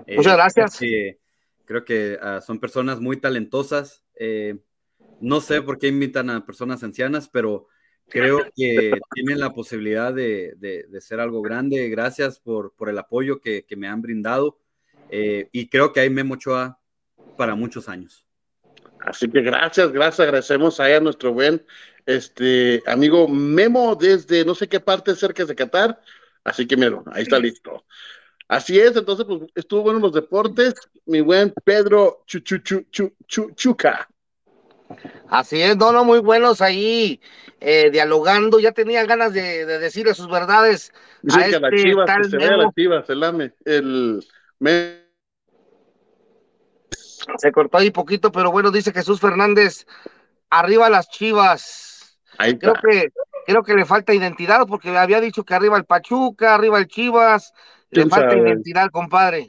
Muchas 0.08 0.34
gracias. 0.34 0.80
Creo 1.66 1.84
que, 1.84 2.18
ah, 2.22 2.40
son 2.40 2.60
personas 2.60 3.02
muy 3.02 3.18
talentosas. 3.18 4.06
No 5.22 5.42
sé 5.42 5.62
por 5.62 5.80
qué 5.80 5.88
invitan 5.88 6.30
a 6.30 6.46
personas 6.46 6.84
ancianas, 6.84 7.30
pero 7.30 7.68
creo 8.10 8.40
que 8.56 9.00
tienen 9.14 9.40
la 9.40 9.54
posibilidad 9.54 10.14
de, 10.14 10.56
ser 11.00 11.20
algo 11.20 11.42
grande. 11.42 11.90
Gracias 11.90 12.40
por, 12.40 12.74
el 12.88 12.98
apoyo 12.98 13.40
que, 13.40 13.66
me 13.78 13.88
han 13.88 14.02
brindado. 14.02 14.60
Eh, 15.10 15.50
y 15.52 15.70
creo 15.70 15.94
que 15.94 16.00
hay 16.00 16.10
Memo 16.10 16.36
Ochoa 16.36 16.80
para 17.38 17.56
muchos 17.56 17.90
años. 17.90 18.26
Así 19.00 19.30
que 19.30 19.42
gracias, 19.42 19.92
gracias, 19.92 20.22
agradecemos 20.22 20.80
a 20.80 21.00
nuestro 21.02 21.34
buen 21.34 21.66
este 22.06 22.82
amigo 22.86 23.28
Memo 23.28 23.96
desde 23.96 24.46
no 24.46 24.56
sé 24.56 24.68
qué 24.68 24.80
parte 24.80 25.16
cerca 25.16 25.46
de 25.46 25.56
Qatar. 25.56 26.00
Así 26.44 26.68
que 26.68 26.78
mira, 26.78 27.02
ahí 27.12 27.24
está 27.24 27.40
listo. 27.40 27.86
Así 28.48 28.80
es, 28.80 28.96
entonces 28.96 29.26
pues, 29.26 29.42
estuvo 29.56 29.84
bueno 29.84 30.00
los 30.00 30.14
deportes, 30.14 30.76
mi 31.06 31.22
buen 31.22 31.54
Pedro 31.64 32.24
Chuchuchuchuchuca. 32.28 34.08
Así 35.30 35.62
es, 35.62 35.78
no, 35.78 35.92
no, 35.92 36.06
muy 36.06 36.20
buenos 36.20 36.62
ahí, 36.62 37.20
eh, 37.60 37.90
dialogando, 37.92 38.60
ya 38.60 38.72
tenía 38.72 39.06
ganas 39.06 39.34
de, 39.34 39.66
de 39.66 39.80
decirle 39.80 40.14
sus 40.14 40.30
verdades. 40.30 40.92
a 41.32 41.46
este 41.46 41.60
la 41.60 41.70
chivas, 41.72 42.06
tal 42.06 42.30
se 42.30 42.38
la 42.38 42.72
chivas, 42.76 43.10
el 43.10 43.24
ame, 43.24 43.54
el... 43.66 44.26
Se 47.38 47.52
cortó 47.52 47.78
ahí 47.78 47.92
poquito, 47.92 48.32
pero 48.32 48.52
bueno, 48.52 48.72
dice 48.72 48.92
Jesús 48.92 49.20
Fernández, 49.20 49.86
arriba 50.50 50.90
las 50.90 51.10
chivas. 51.10 52.18
creo 52.38 52.74
que 52.74 53.12
creo 53.46 53.64
que 53.64 53.74
le 53.74 53.86
falta 53.86 54.14
identidad 54.14 54.66
porque 54.68 54.96
había 54.98 55.20
dicho 55.20 55.44
que 55.44 55.54
arriba 55.54 55.78
el 55.78 55.86
Pachuca, 55.86 56.56
arriba 56.56 56.80
el 56.80 56.88
Chivas, 56.88 57.54
le 57.92 58.08
falta 58.08 58.36
identidad, 58.36 58.90
compadre. 58.90 59.48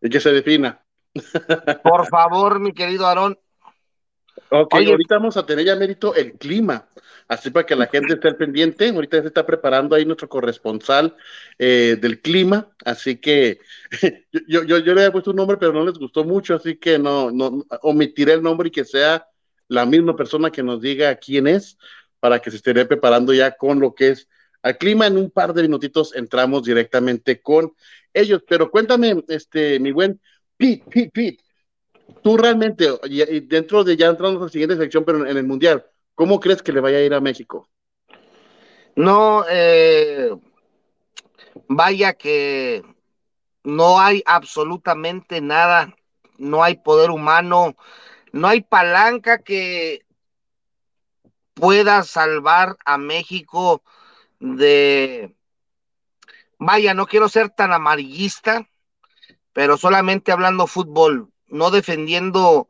Y 0.00 0.08
que 0.08 0.20
se 0.20 0.32
defina. 0.32 0.82
Por 1.82 2.06
favor, 2.06 2.60
mi 2.60 2.72
querido 2.72 3.06
Aarón, 3.06 3.38
Ok, 4.50 4.74
ahorita 4.74 5.16
vamos 5.16 5.36
a 5.36 5.46
tener 5.46 5.64
ya 5.64 5.76
mérito 5.76 6.14
el 6.14 6.34
clima, 6.34 6.86
así 7.28 7.50
para 7.50 7.64
que 7.64 7.76
la 7.76 7.86
gente 7.86 8.14
esté 8.14 8.28
al 8.28 8.36
pendiente. 8.36 8.88
Ahorita 8.88 9.20
se 9.20 9.28
está 9.28 9.46
preparando 9.46 9.94
ahí 9.94 10.04
nuestro 10.04 10.28
corresponsal 10.28 11.16
eh, 11.58 11.96
del 12.00 12.20
clima, 12.20 12.68
así 12.84 13.16
que 13.16 13.60
yo, 14.46 14.62
yo, 14.64 14.78
yo, 14.78 14.94
le 14.94 15.02
había 15.02 15.12
puesto 15.12 15.30
un 15.30 15.36
nombre, 15.36 15.56
pero 15.56 15.72
no 15.72 15.84
les 15.84 15.98
gustó 15.98 16.24
mucho, 16.24 16.54
así 16.54 16.76
que 16.76 16.98
no, 16.98 17.30
no 17.30 17.64
omitiré 17.82 18.34
el 18.34 18.42
nombre 18.42 18.68
y 18.68 18.72
que 18.72 18.84
sea 18.84 19.26
la 19.68 19.86
misma 19.86 20.14
persona 20.16 20.50
que 20.50 20.62
nos 20.62 20.80
diga 20.80 21.16
quién 21.16 21.46
es, 21.46 21.78
para 22.20 22.38
que 22.38 22.50
se 22.50 22.56
esté 22.56 22.72
preparando 22.84 23.32
ya 23.32 23.56
con 23.56 23.80
lo 23.80 23.94
que 23.94 24.10
es 24.10 24.28
al 24.62 24.76
clima. 24.78 25.06
En 25.06 25.16
un 25.16 25.30
par 25.30 25.54
de 25.54 25.62
minutitos 25.62 26.14
entramos 26.14 26.62
directamente 26.64 27.40
con 27.40 27.72
ellos, 28.12 28.44
pero 28.46 28.70
cuéntame, 28.70 29.24
este, 29.28 29.80
mi 29.80 29.92
buen 29.92 30.20
Pete, 30.56 30.84
Pete, 30.90 31.10
Pete 31.10 31.41
tú 32.22 32.36
realmente, 32.36 32.88
dentro 33.44 33.84
de 33.84 33.96
ya 33.96 34.06
entrando 34.08 34.40
a 34.40 34.44
la 34.44 34.48
siguiente 34.48 34.76
sección, 34.76 35.04
pero 35.04 35.26
en 35.26 35.36
el 35.36 35.46
Mundial, 35.46 35.86
¿cómo 36.14 36.40
crees 36.40 36.62
que 36.62 36.72
le 36.72 36.80
vaya 36.80 36.98
a 36.98 37.02
ir 37.02 37.14
a 37.14 37.20
México? 37.20 37.68
No, 38.94 39.44
eh, 39.48 40.30
vaya 41.68 42.12
que 42.14 42.82
no 43.64 44.00
hay 44.00 44.22
absolutamente 44.26 45.40
nada, 45.40 45.94
no 46.38 46.62
hay 46.62 46.76
poder 46.76 47.10
humano, 47.10 47.76
no 48.32 48.48
hay 48.48 48.62
palanca 48.62 49.38
que 49.38 50.04
pueda 51.54 52.02
salvar 52.02 52.76
a 52.84 52.98
México 52.98 53.82
de, 54.40 55.34
vaya, 56.58 56.94
no 56.94 57.06
quiero 57.06 57.28
ser 57.28 57.50
tan 57.50 57.72
amarillista, 57.72 58.68
pero 59.52 59.76
solamente 59.76 60.32
hablando 60.32 60.66
fútbol, 60.66 61.31
no 61.52 61.70
defendiendo 61.70 62.66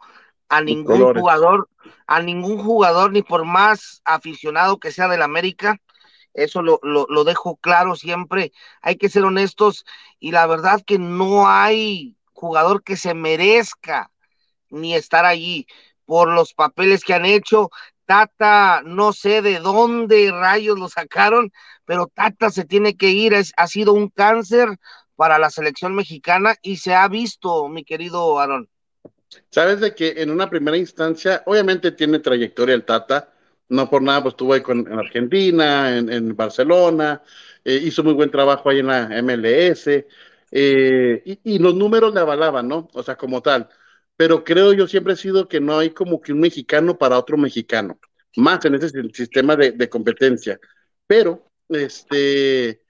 a 0.49 0.61
ningún 0.61 1.14
jugador, 1.14 1.70
a 2.07 2.20
ningún 2.20 2.62
jugador, 2.62 3.12
ni 3.12 3.22
por 3.22 3.45
más 3.45 4.03
aficionado 4.05 4.78
que 4.78 4.91
sea 4.91 5.09
del 5.09 5.22
América. 5.22 5.80
Eso 6.35 6.62
lo, 6.62 6.80
lo, 6.83 7.24
dejo 7.24 7.57
claro 7.57 7.95
siempre. 7.95 8.53
Hay 8.83 8.97
que 8.97 9.09
ser 9.09 9.24
honestos 9.24 9.85
y 10.18 10.33
la 10.33 10.47
verdad 10.47 10.83
que 10.85 10.99
no 10.99 11.49
hay 11.49 12.16
jugador 12.33 12.83
que 12.83 12.97
se 12.97 13.14
merezca 13.14 14.11
ni 14.68 14.95
estar 14.95 15.24
allí 15.24 15.66
por 16.05 16.28
los 16.28 16.55
papeles 16.55 17.05
que 17.05 17.14
han 17.14 17.24
hecho, 17.24 17.70
Tata, 18.05 18.83
no 18.85 19.12
sé 19.12 19.43
de 19.43 19.61
dónde 19.61 20.30
rayos 20.33 20.78
lo 20.78 20.89
sacaron, 20.89 21.53
pero 21.85 22.09
Tata 22.09 22.51
se 22.51 22.64
tiene 22.64 22.97
que 22.97 23.11
ir, 23.11 23.35
ha 23.57 23.66
sido 23.66 23.93
un 23.93 24.09
cáncer 24.09 24.76
para 25.14 25.39
la 25.39 25.51
selección 25.51 25.95
mexicana 25.95 26.57
y 26.62 26.78
se 26.78 26.95
ha 26.95 27.07
visto, 27.09 27.68
mi 27.68 27.85
querido 27.85 28.41
Aaron. 28.41 28.68
Sabes 29.51 29.80
de 29.80 29.95
que 29.95 30.14
en 30.18 30.30
una 30.30 30.51
primera 30.51 30.76
instancia, 30.76 31.43
obviamente 31.47 31.93
tiene 31.93 32.18
trayectoria 32.18 32.74
el 32.74 32.85
Tata, 32.85 33.33
no 33.68 33.89
por 33.89 34.03
nada, 34.03 34.22
pues 34.22 34.33
estuvo 34.33 34.53
ahí 34.53 34.61
con, 34.61 34.80
en 34.80 34.99
Argentina, 34.99 35.97
en, 35.97 36.37
Barcelona, 36.37 37.22
eh, 37.64 37.80
hizo 37.83 38.05
muy 38.05 38.14
buen 38.14 38.30
trabajo 38.30 38.68
ahí 38.68 38.80
en 38.80 38.87
la 38.89 39.09
MLS, 39.22 40.07
eh, 40.51 41.22
y, 41.24 41.41
y, 41.45 41.59
los 41.59 41.74
números 41.74 42.12
le 42.12 42.20
avalaban, 42.20 42.68
¿no? 42.68 42.89
O 42.93 43.03
sea, 43.03 43.16
como 43.16 43.41
tal. 43.43 43.68
Pero 44.16 44.45
creo 44.45 44.72
yo 44.74 44.87
siempre 44.87 45.14
he 45.14 45.16
sido 45.16 45.49
que 45.49 45.61
no 45.61 45.78
hay 45.78 45.91
como 45.91 46.20
que 46.20 46.33
un 46.33 46.41
mexicano 46.41 46.99
para 46.99 47.18
otro 47.18 47.39
mexicano, 47.39 47.99
más 48.37 48.64
en 48.66 48.74
ese 48.74 48.91
sistema 49.12 49.57
de, 49.57 49.72
de 49.72 49.89
competencia. 49.89 50.61
Pero, 51.07 51.51
este, 51.68 52.83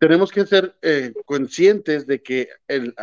tenemos 0.00 0.32
que 0.32 0.46
ser 0.46 0.76
eh, 0.82 1.12
conscientes 1.24 2.06
de 2.06 2.22
que 2.22 2.48
el, 2.66 2.94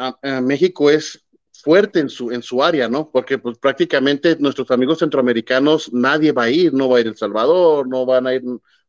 México 0.41 0.89
es 0.89 1.22
fuerte 1.63 1.99
en 2.01 2.09
su, 2.09 2.29
en 2.31 2.43
su 2.43 2.61
área, 2.61 2.89
¿no? 2.89 3.09
Porque 3.09 3.37
pues 3.37 3.57
prácticamente 3.57 4.35
nuestros 4.37 4.69
amigos 4.71 4.99
centroamericanos 4.99 5.93
nadie 5.93 6.33
va 6.33 6.43
a 6.43 6.49
ir, 6.49 6.73
no 6.73 6.89
va 6.89 6.97
a 6.97 6.99
ir 6.99 7.07
El 7.07 7.15
Salvador, 7.15 7.87
no 7.87 8.05
van 8.05 8.27
a 8.27 8.33
ir 8.33 8.41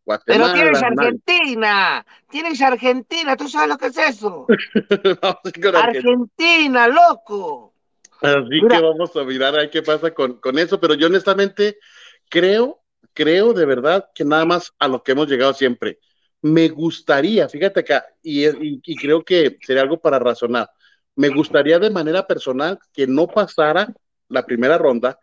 Guatemala. 0.05 0.53
Pero 0.53 0.73
tienes 0.73 0.83
Argentina, 0.83 2.07
tienes 2.29 2.61
Argentina, 2.61 3.37
¿tú 3.37 3.49
sabes 3.49 3.69
lo 3.69 3.79
que 3.79 3.87
es 3.87 3.99
eso? 3.99 4.47
Argentina, 5.75 6.89
loco. 6.89 7.75
Así 8.21 8.61
que 8.69 8.81
vamos 8.81 9.15
a 9.15 9.23
mirar 9.23 9.57
a 9.57 9.71
qué 9.71 9.83
pasa 9.83 10.13
con, 10.13 10.41
con 10.41 10.59
eso, 10.59 10.81
pero 10.81 10.95
yo 10.95 11.07
honestamente 11.07 11.79
creo, 12.29 12.83
creo 13.13 13.53
de 13.53 13.67
verdad 13.67 14.09
que 14.13 14.25
nada 14.25 14.45
más 14.45 14.73
a 14.81 14.89
lo 14.89 15.03
que 15.03 15.13
hemos 15.13 15.29
llegado 15.29 15.55
siempre 15.55 16.01
me 16.45 16.69
gustaría, 16.69 17.49
fíjate 17.49 17.81
acá, 17.81 18.05
y, 18.23 18.45
y, 18.47 18.97
creo 18.97 19.25
que 19.25 19.57
sería 19.63 19.81
algo 19.81 19.99
para 19.99 20.19
razonar, 20.19 20.69
me 21.17 21.29
gustaría 21.29 21.79
de 21.79 21.91
manera 21.91 22.27
personal 22.27 22.79
que 22.93 23.07
no 23.07 23.27
pasara 23.27 23.93
la 24.29 24.45
primera 24.45 24.79
ronda, 24.79 25.19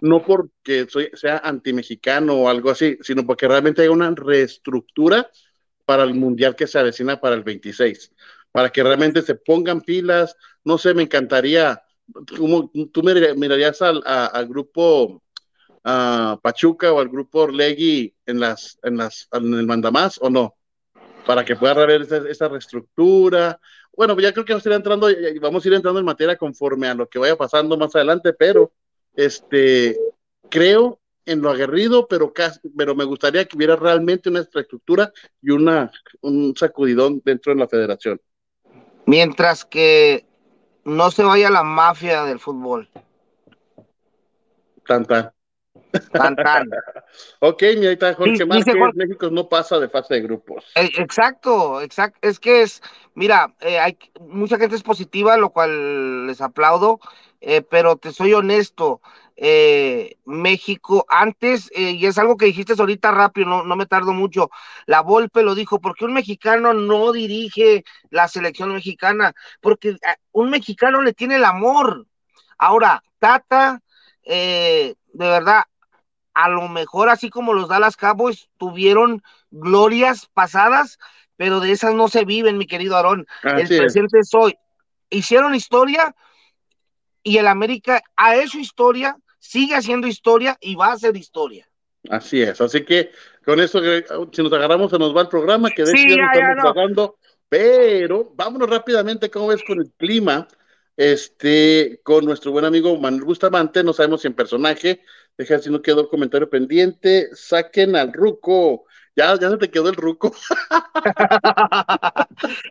no 0.00 0.24
porque 0.24 0.86
soy, 0.88 1.10
sea 1.14 1.38
antimexicano 1.38 2.34
o 2.34 2.48
algo 2.48 2.70
así, 2.70 2.98
sino 3.02 3.26
porque 3.26 3.48
realmente 3.48 3.82
hay 3.82 3.88
una 3.88 4.12
reestructura 4.14 5.30
para 5.84 6.02
el 6.02 6.14
mundial 6.14 6.56
que 6.56 6.66
se 6.66 6.78
avecina 6.78 7.20
para 7.20 7.34
el 7.34 7.42
26, 7.42 8.12
para 8.52 8.70
que 8.70 8.82
realmente 8.82 9.22
se 9.22 9.36
pongan 9.36 9.80
pilas, 9.80 10.36
no 10.64 10.78
sé, 10.78 10.94
me 10.94 11.02
encantaría, 11.02 11.82
como 12.36 12.70
tú 12.92 13.02
mirarías 13.02 13.82
al, 13.82 14.48
grupo 14.48 15.22
a 15.84 16.38
Pachuca 16.42 16.92
o 16.92 17.00
al 17.00 17.08
grupo 17.08 17.42
Orlegui 17.42 18.14
en 18.26 18.40
las 18.40 18.78
en 18.82 18.96
las 18.96 19.28
en 19.32 19.54
el 19.54 19.66
mandamás 19.66 20.18
o 20.20 20.30
no 20.30 20.56
para 21.26 21.44
que 21.44 21.56
pueda 21.56 21.72
haber 21.72 22.02
esa, 22.02 22.48
reestructura 22.48 23.60
bueno 23.96 24.18
ya 24.20 24.32
creo 24.32 24.44
que 24.44 24.52
vamos 24.52 24.66
a 24.66 24.68
ir 24.68 24.74
entrando 24.74 25.08
vamos 25.40 25.64
a 25.64 25.68
ir 25.68 25.74
entrando 25.74 25.98
en 25.98 26.06
materia 26.06 26.36
conforme 26.36 26.88
a 26.88 26.94
lo 26.94 27.08
que 27.08 27.18
vaya 27.18 27.36
pasando 27.36 27.76
más 27.76 27.94
adelante 27.96 28.32
pero 28.32 28.72
este 29.14 29.98
creo 30.50 31.00
en 31.24 31.42
lo 31.42 31.50
aguerrido 31.50 32.06
pero 32.06 32.32
pero 32.76 32.94
me 32.94 33.04
gustaría 33.04 33.44
que 33.44 33.56
hubiera 33.56 33.76
realmente 33.76 34.28
una 34.28 34.40
estructura 34.40 35.12
y 35.42 35.50
una 35.50 35.90
un 36.20 36.54
sacudidón 36.56 37.20
dentro 37.24 37.52
de 37.52 37.58
la 37.58 37.68
federación. 37.68 38.20
Mientras 39.06 39.64
que 39.64 40.24
no 40.84 41.10
se 41.10 41.24
vaya 41.24 41.50
la 41.50 41.62
mafia 41.64 42.24
del 42.24 42.38
fútbol 42.38 42.88
tanta 46.12 46.64
ok, 47.40 47.62
mi 47.78 47.86
ahí 47.86 47.98
Jorge 48.16 48.44
México 48.44 49.30
no 49.30 49.48
pasa 49.48 49.78
de 49.78 49.88
fase 49.88 50.14
de 50.14 50.20
grupos. 50.22 50.64
Eh, 50.74 50.90
exacto, 50.98 51.80
exacto. 51.80 52.18
Es 52.22 52.38
que 52.38 52.62
es, 52.62 52.82
mira, 53.14 53.54
eh, 53.60 53.78
hay 53.78 53.98
mucha 54.20 54.58
gente 54.58 54.76
es 54.76 54.82
positiva, 54.82 55.36
lo 55.36 55.50
cual 55.50 56.26
les 56.26 56.40
aplaudo, 56.40 57.00
eh, 57.40 57.62
pero 57.62 57.96
te 57.96 58.12
soy 58.12 58.32
honesto. 58.32 59.00
México 60.24 61.04
antes, 61.10 61.70
y 61.76 62.06
es 62.06 62.16
algo 62.16 62.38
que 62.38 62.46
dijiste 62.46 62.72
ahorita 62.78 63.10
rápido, 63.10 63.46
no, 63.46 63.64
no 63.64 63.76
me 63.76 63.84
tardo 63.84 64.14
mucho, 64.14 64.48
la 64.86 65.02
Volpe 65.02 65.42
lo 65.42 65.54
dijo, 65.54 65.78
porque 65.78 66.06
un 66.06 66.14
mexicano 66.14 66.72
no 66.72 67.12
dirige 67.12 67.84
la 68.08 68.28
selección 68.28 68.72
mexicana? 68.72 69.34
Porque 69.60 69.96
un 70.32 70.48
mexicano 70.48 71.02
le 71.02 71.12
tiene 71.12 71.36
el 71.36 71.44
amor. 71.44 72.06
Ahora, 72.56 73.02
Tata, 73.18 73.82
de 74.24 74.96
verdad, 75.12 75.64
a 76.36 76.50
lo 76.50 76.68
mejor 76.68 77.08
así 77.08 77.30
como 77.30 77.54
los 77.54 77.66
Dallas 77.66 77.96
Cowboys 77.96 78.50
tuvieron 78.58 79.22
glorias 79.50 80.26
pasadas, 80.34 80.98
pero 81.36 81.60
de 81.60 81.72
esas 81.72 81.94
no 81.94 82.08
se 82.08 82.26
viven, 82.26 82.58
mi 82.58 82.66
querido 82.66 82.94
Aarón. 82.94 83.26
el 83.42 83.66
presente 83.66 84.18
es 84.18 84.34
hoy. 84.34 84.54
Hicieron 85.08 85.54
historia 85.54 86.14
y 87.22 87.38
el 87.38 87.46
América 87.46 88.02
ha 88.16 88.36
hecho 88.36 88.58
historia, 88.58 89.16
sigue 89.38 89.76
haciendo 89.76 90.08
historia 90.08 90.58
y 90.60 90.74
va 90.74 90.88
a 90.88 90.92
hacer 90.92 91.16
historia. 91.16 91.66
Así 92.10 92.42
es, 92.42 92.60
así 92.60 92.84
que 92.84 93.12
con 93.42 93.58
eso, 93.58 93.80
si 94.30 94.42
nos 94.42 94.52
agarramos, 94.52 94.90
se 94.90 94.98
nos 94.98 95.16
va 95.16 95.22
el 95.22 95.28
programa, 95.28 95.70
que 95.70 95.84
de 95.84 95.90
hecho 95.90 96.16
ya, 96.16 96.52
estamos 96.52 97.14
pero 97.48 98.30
vámonos 98.34 98.68
rápidamente, 98.68 99.30
¿cómo 99.30 99.46
ves 99.46 99.62
con 99.66 99.80
el 99.80 99.90
clima? 99.96 100.46
Este, 100.96 102.00
con 102.02 102.24
nuestro 102.24 102.52
buen 102.52 102.64
amigo 102.64 102.96
Manuel 102.98 103.24
Bustamante, 103.24 103.84
no 103.84 103.92
sabemos 103.92 104.22
si 104.22 104.28
en 104.28 104.34
personaje, 104.34 105.02
Deja 105.38 105.58
si 105.58 105.70
no 105.70 105.82
quedó 105.82 106.00
el 106.00 106.08
comentario 106.08 106.48
pendiente. 106.48 107.28
Saquen 107.34 107.94
al 107.94 108.12
Ruco. 108.12 108.86
Ya, 109.14 109.38
ya 109.38 109.50
se 109.50 109.56
te 109.58 109.70
quedó 109.70 109.88
el 109.88 109.96
Ruco. 109.96 110.34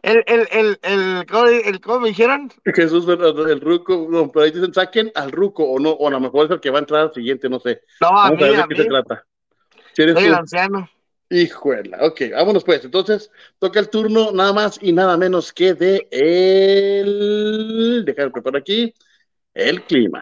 el, 0.04 0.24
el, 0.28 0.48
el, 0.52 0.80
el, 0.82 1.28
el, 1.66 1.82
¿cómo 1.82 2.02
me 2.02 2.10
dijeron? 2.10 2.52
Jesús, 2.66 3.08
el 3.08 3.62
Ruco. 3.62 4.08
No, 4.10 4.32
pero 4.32 4.46
ahí 4.46 4.52
dicen 4.52 4.74
saquen 4.74 5.12
al 5.16 5.32
Ruco, 5.32 5.64
o 5.64 5.80
no, 5.80 5.92
o 5.92 6.08
a 6.08 6.12
lo 6.12 6.20
mejor 6.20 6.46
es 6.46 6.52
el 6.52 6.60
que 6.60 6.70
va 6.70 6.80
a 6.80 6.82
entrar 6.82 7.02
al 7.02 7.14
siguiente, 7.14 7.50
no 7.50 7.60
sé. 7.60 7.82
No, 8.02 8.08
a 8.08 8.30
Vamos 8.30 8.42
a 8.42 8.46
ver 8.46 8.58
de 8.58 8.68
qué 8.68 8.76
se 8.76 8.86
trata. 8.86 9.26
Soy 9.96 10.06
el 10.06 10.34
anciano. 10.34 10.90
Hijuela, 11.30 12.06
ok, 12.06 12.22
vámonos 12.34 12.64
pues. 12.64 12.86
Entonces, 12.86 13.32
toca 13.60 13.80
el 13.80 13.90
turno 13.90 14.32
nada 14.32 14.54
más 14.54 14.78
y 14.82 14.92
nada 14.94 15.18
menos 15.18 15.52
que 15.54 15.74
de 15.74 16.08
el. 16.12 18.04
Dejar 18.06 18.32
preparar 18.32 18.62
aquí. 18.62 18.94
El 19.54 19.84
clima. 19.86 20.22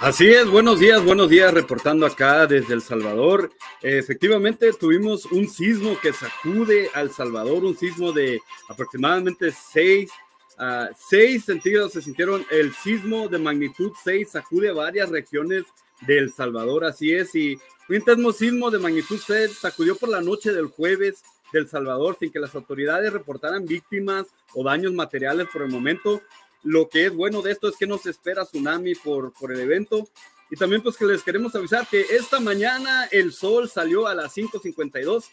Así 0.00 0.28
es, 0.28 0.46
buenos 0.46 0.78
días, 0.78 1.02
buenos 1.02 1.30
días, 1.30 1.54
reportando 1.54 2.04
acá 2.04 2.46
desde 2.46 2.74
El 2.74 2.82
Salvador. 2.82 3.50
efectivamente, 3.80 4.70
tuvimos 4.74 5.24
un 5.24 5.48
sismo 5.48 5.98
que 5.98 6.12
sacude 6.12 6.90
al 6.92 7.10
Salvador, 7.10 7.64
un 7.64 7.74
sismo 7.74 8.12
de 8.12 8.42
aproximadamente 8.68 9.50
6 9.50 10.10
a 10.58 10.90
6 11.08 11.44
centígrados. 11.46 11.92
Se 11.92 12.02
sintieron 12.02 12.44
el 12.50 12.74
sismo 12.74 13.28
de 13.28 13.38
magnitud 13.38 13.92
6, 14.04 14.30
sacude 14.30 14.70
varias 14.70 15.08
regiones 15.08 15.64
de 16.02 16.18
El 16.18 16.30
Salvador, 16.30 16.84
así 16.84 17.14
es. 17.14 17.34
Y 17.34 17.58
un 17.88 17.96
intenso 17.96 18.32
sismo 18.32 18.70
de 18.70 18.78
magnitud 18.78 19.18
6 19.18 19.58
sacudió 19.58 19.96
por 19.96 20.10
la 20.10 20.20
noche 20.20 20.52
del 20.52 20.66
jueves 20.66 21.22
del 21.54 21.68
Salvador 21.68 22.16
sin 22.20 22.30
que 22.30 22.38
las 22.38 22.54
autoridades 22.54 23.14
reportaran 23.14 23.64
víctimas 23.64 24.26
o 24.54 24.62
daños 24.62 24.92
materiales 24.92 25.48
por 25.50 25.62
el 25.62 25.70
momento. 25.70 26.20
Lo 26.66 26.88
que 26.88 27.06
es 27.06 27.14
bueno 27.14 27.42
de 27.42 27.52
esto 27.52 27.68
es 27.68 27.76
que 27.76 27.86
no 27.86 27.96
se 27.96 28.10
espera 28.10 28.44
tsunami 28.44 28.96
por, 28.96 29.32
por 29.32 29.52
el 29.52 29.60
evento. 29.60 30.08
Y 30.50 30.56
también 30.56 30.82
pues 30.82 30.96
que 30.96 31.04
les 31.04 31.22
queremos 31.22 31.54
avisar 31.54 31.86
que 31.86 32.00
esta 32.00 32.40
mañana 32.40 33.04
el 33.12 33.32
sol 33.32 33.70
salió 33.70 34.08
a 34.08 34.16
las 34.16 34.36
5.52. 34.36 35.26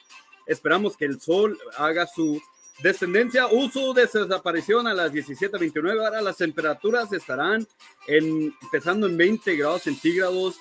Esperamos 0.46 0.96
que 0.96 1.06
el 1.06 1.20
sol 1.20 1.58
haga 1.76 2.06
su 2.06 2.40
descendencia 2.84 3.48
o 3.48 3.68
su 3.68 3.96
desaparición 3.96 4.86
a 4.86 4.94
las 4.94 5.12
17.29. 5.12 6.06
Ahora 6.06 6.22
las 6.22 6.38
temperaturas 6.38 7.12
estarán 7.12 7.68
en, 8.06 8.56
empezando 8.62 9.08
en 9.08 9.18
20 9.18 9.56
grados 9.56 9.82
centígrados 9.82 10.58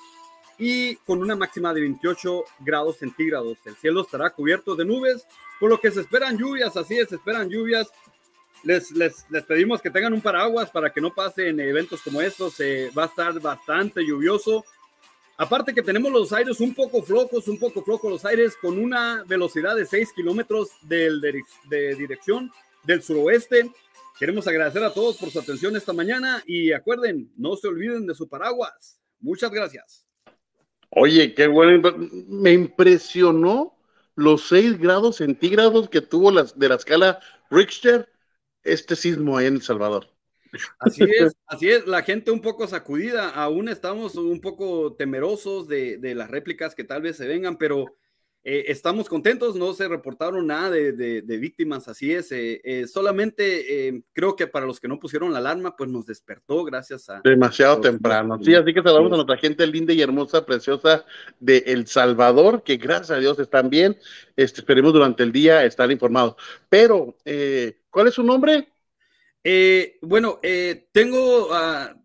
y 0.58 0.96
con 0.96 1.20
una 1.20 1.36
máxima 1.36 1.74
de 1.74 1.82
28 1.82 2.44
grados 2.60 2.96
centígrados. 2.96 3.58
El 3.66 3.76
cielo 3.76 4.00
estará 4.00 4.30
cubierto 4.30 4.74
de 4.74 4.86
nubes, 4.86 5.26
por 5.60 5.68
lo 5.68 5.78
que 5.78 5.90
se 5.90 6.00
esperan 6.00 6.38
lluvias, 6.38 6.78
así 6.78 6.98
es, 6.98 7.10
se 7.10 7.16
esperan 7.16 7.50
lluvias 7.50 7.90
les, 8.64 8.90
les, 8.92 9.26
les, 9.30 9.44
pedimos 9.44 9.80
que 9.82 9.90
tengan 9.90 10.12
un 10.12 10.20
paraguas 10.20 10.70
para 10.70 10.92
que 10.92 11.00
no 11.00 11.12
pasen 11.14 11.58
eventos 11.60 12.02
como 12.02 12.20
estos. 12.20 12.58
Eh, 12.60 12.90
va 12.96 13.04
a 13.04 13.06
estar 13.06 13.40
bastante 13.40 14.04
lluvioso. 14.04 14.64
Aparte 15.36 15.74
que 15.74 15.82
tenemos 15.82 16.12
los 16.12 16.32
aires 16.32 16.60
un 16.60 16.74
poco 16.74 17.02
flojos, 17.02 17.48
un 17.48 17.58
poco 17.58 17.82
flojos 17.82 18.10
los 18.10 18.24
aires 18.24 18.54
con 18.60 18.78
una 18.78 19.24
velocidad 19.26 19.74
de 19.74 19.86
6 19.86 20.12
kilómetros 20.14 20.70
de, 20.82 21.42
dirección 21.98 22.52
del 22.84 23.02
suroeste. 23.02 23.70
Queremos 24.18 24.46
agradecer 24.46 24.84
a 24.84 24.92
todos 24.92 25.16
por 25.16 25.30
su 25.30 25.40
atención 25.40 25.74
esta 25.74 25.92
mañana 25.92 26.44
y 26.46 26.72
acuerden, 26.72 27.32
no 27.36 27.56
se 27.56 27.66
olviden 27.66 28.06
de 28.06 28.14
su 28.14 28.28
paraguas. 28.28 29.00
Muchas 29.20 29.50
gracias. 29.50 30.06
Oye, 30.90 31.34
qué 31.34 31.48
bueno. 31.48 31.92
Me 32.28 32.52
impresionó 32.52 33.74
los 34.14 34.46
6 34.48 34.78
grados 34.78 35.16
centígrados 35.16 35.88
que 35.88 36.02
tuvo 36.02 36.30
las, 36.30 36.56
de 36.56 36.68
la 36.68 36.74
escala 36.76 37.18
Richter 37.50 38.11
este 38.64 38.96
sismo 38.96 39.36
ahí 39.36 39.46
en 39.46 39.54
El 39.54 39.62
Salvador. 39.62 40.08
Así 40.78 41.04
es, 41.04 41.34
así 41.46 41.70
es, 41.70 41.86
la 41.86 42.02
gente 42.02 42.30
un 42.30 42.42
poco 42.42 42.66
sacudida, 42.66 43.30
aún 43.30 43.68
estamos 43.68 44.16
un 44.16 44.40
poco 44.40 44.94
temerosos 44.94 45.66
de, 45.66 45.96
de 45.96 46.14
las 46.14 46.30
réplicas 46.30 46.74
que 46.74 46.84
tal 46.84 47.00
vez 47.00 47.16
se 47.16 47.26
vengan, 47.26 47.56
pero 47.56 47.86
eh, 48.45 48.64
estamos 48.72 49.09
contentos, 49.09 49.55
no 49.55 49.72
se 49.72 49.86
reportaron 49.86 50.49
nada 50.49 50.68
de, 50.70 51.38
víctimas, 51.38 51.86
así 51.86 52.12
es. 52.12 52.32
Eh, 52.32 52.61
eh, 52.64 52.86
solamente 52.88 54.03
creo 54.12 54.34
que 54.34 54.49
para 54.49 54.66
los 54.66 54.80
que 54.80 54.88
no 54.88 54.99
pusieron 54.99 55.32
la 55.32 55.38
alarma, 55.38 55.76
pues 55.76 55.88
nos 55.88 56.07
despertó 56.07 56.64
gracias 56.64 57.09
a... 57.09 57.20
Demasiado 57.22 57.80
temprano. 57.80 58.38
Sí, 58.43 58.55
así 58.55 58.74
que 58.74 58.82
saludamos 58.82 59.12
a 59.12 59.16
nuestra 59.16 59.36
gente 59.36 59.66
linda 59.66 59.93
y 59.93 60.03
hermosa, 60.03 60.45
preciosa 60.45 61.05
de 61.38 61.59
El 61.66 61.86
Salvador, 61.86 62.64
que 62.64 62.78
gracias 62.78 63.12
a 63.12 63.18
Dios 63.18 63.38
están 63.38 63.70
bien. 63.70 63.97
Este, 64.34 64.61
esperemos 64.61 64.93
durante 64.93 65.22
el 65.22 65.30
día 65.30 65.64
estar 65.64 65.90
informados. 65.93 66.34
Pero, 66.68 67.16
¿cuál 67.90 68.09
es 68.09 68.14
su 68.14 68.24
nombre? 68.24 68.68
bueno, 70.01 70.40
tengo, 70.90 71.49
ah, 71.53 71.97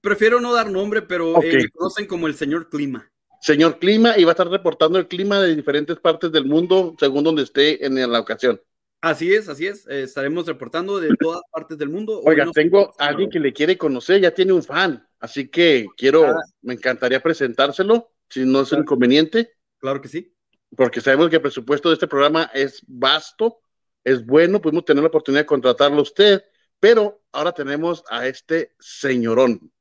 prefiero 0.00 0.40
no 0.40 0.54
dar 0.54 0.70
nombre, 0.70 1.02
pero 1.02 1.38
me 1.38 1.68
conocen 1.68 2.06
como 2.06 2.28
el 2.28 2.34
señor 2.34 2.70
Clima 2.70 3.11
señor 3.42 3.80
clima 3.80 4.16
y 4.16 4.24
va 4.24 4.30
a 4.30 4.34
estar 4.34 4.48
reportando 4.48 4.98
el 4.98 5.08
clima 5.08 5.40
de 5.40 5.56
diferentes 5.56 5.98
partes 5.98 6.30
del 6.30 6.46
mundo 6.46 6.94
según 6.98 7.24
donde 7.24 7.42
esté 7.42 7.84
en 7.84 8.10
la 8.10 8.20
ocasión. 8.20 8.60
Así 9.00 9.34
es, 9.34 9.48
así 9.48 9.66
es. 9.66 9.84
Eh, 9.88 10.04
estaremos 10.04 10.46
reportando 10.46 11.00
de 11.00 11.16
todas 11.18 11.42
partes 11.50 11.76
del 11.76 11.88
mundo. 11.88 12.20
Oiga, 12.24 12.46
tengo 12.54 12.94
a 12.98 13.06
alguien 13.06 13.28
que 13.28 13.40
le 13.40 13.52
quiere 13.52 13.76
conocer, 13.76 14.20
ya 14.20 14.32
tiene 14.32 14.52
un 14.52 14.62
fan, 14.62 15.04
así 15.18 15.48
que 15.48 15.86
quiero, 15.96 16.24
ah. 16.24 16.40
me 16.62 16.74
encantaría 16.74 17.20
presentárselo, 17.20 18.12
si 18.30 18.44
no 18.44 18.60
es 18.60 18.72
inconveniente. 18.72 19.54
Claro 19.78 20.00
que 20.00 20.06
sí. 20.06 20.32
Porque 20.76 21.00
sabemos 21.00 21.28
que 21.28 21.36
el 21.36 21.42
presupuesto 21.42 21.88
de 21.88 21.94
este 21.94 22.06
programa 22.06 22.48
es 22.54 22.80
vasto, 22.86 23.58
es 24.04 24.24
bueno, 24.24 24.60
pudimos 24.60 24.84
tener 24.84 25.02
la 25.02 25.08
oportunidad 25.08 25.42
de 25.42 25.46
contratarlo 25.46 25.98
a 25.98 26.02
usted, 26.02 26.44
pero 26.78 27.22
ahora 27.32 27.50
tenemos 27.50 28.04
a 28.08 28.28
este 28.28 28.76
señorón. 28.78 29.72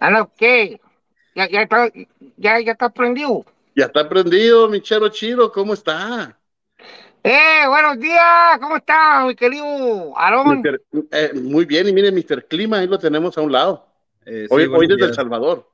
¿A 0.00 0.28
qué? 0.36 0.80
Ya, 1.34 1.48
ya, 1.48 1.62
está, 1.62 1.90
ya, 2.36 2.60
ya 2.60 2.72
está 2.72 2.88
prendido. 2.90 3.44
Ya 3.74 3.86
está 3.86 4.08
prendido, 4.08 4.68
mi 4.68 4.80
chero 4.80 5.08
chido, 5.08 5.50
¿cómo 5.50 5.74
está? 5.74 6.38
Eh, 7.24 7.66
buenos 7.66 7.98
días, 7.98 8.58
¿cómo 8.60 8.76
está, 8.76 9.24
mi 9.26 9.34
querido 9.34 10.16
Aarón? 10.16 10.62
Eh, 11.10 11.32
muy 11.34 11.64
bien, 11.64 11.88
y 11.88 11.92
mire, 11.92 12.12
Mr. 12.12 12.46
Clima, 12.46 12.78
ahí 12.78 12.86
lo 12.86 12.98
tenemos 12.98 13.36
a 13.36 13.40
un 13.40 13.50
lado. 13.50 13.84
Eh, 14.24 14.46
hoy, 14.48 14.66
hoy 14.66 14.86
desde 14.86 15.06
El 15.06 15.14
Salvador. 15.14 15.68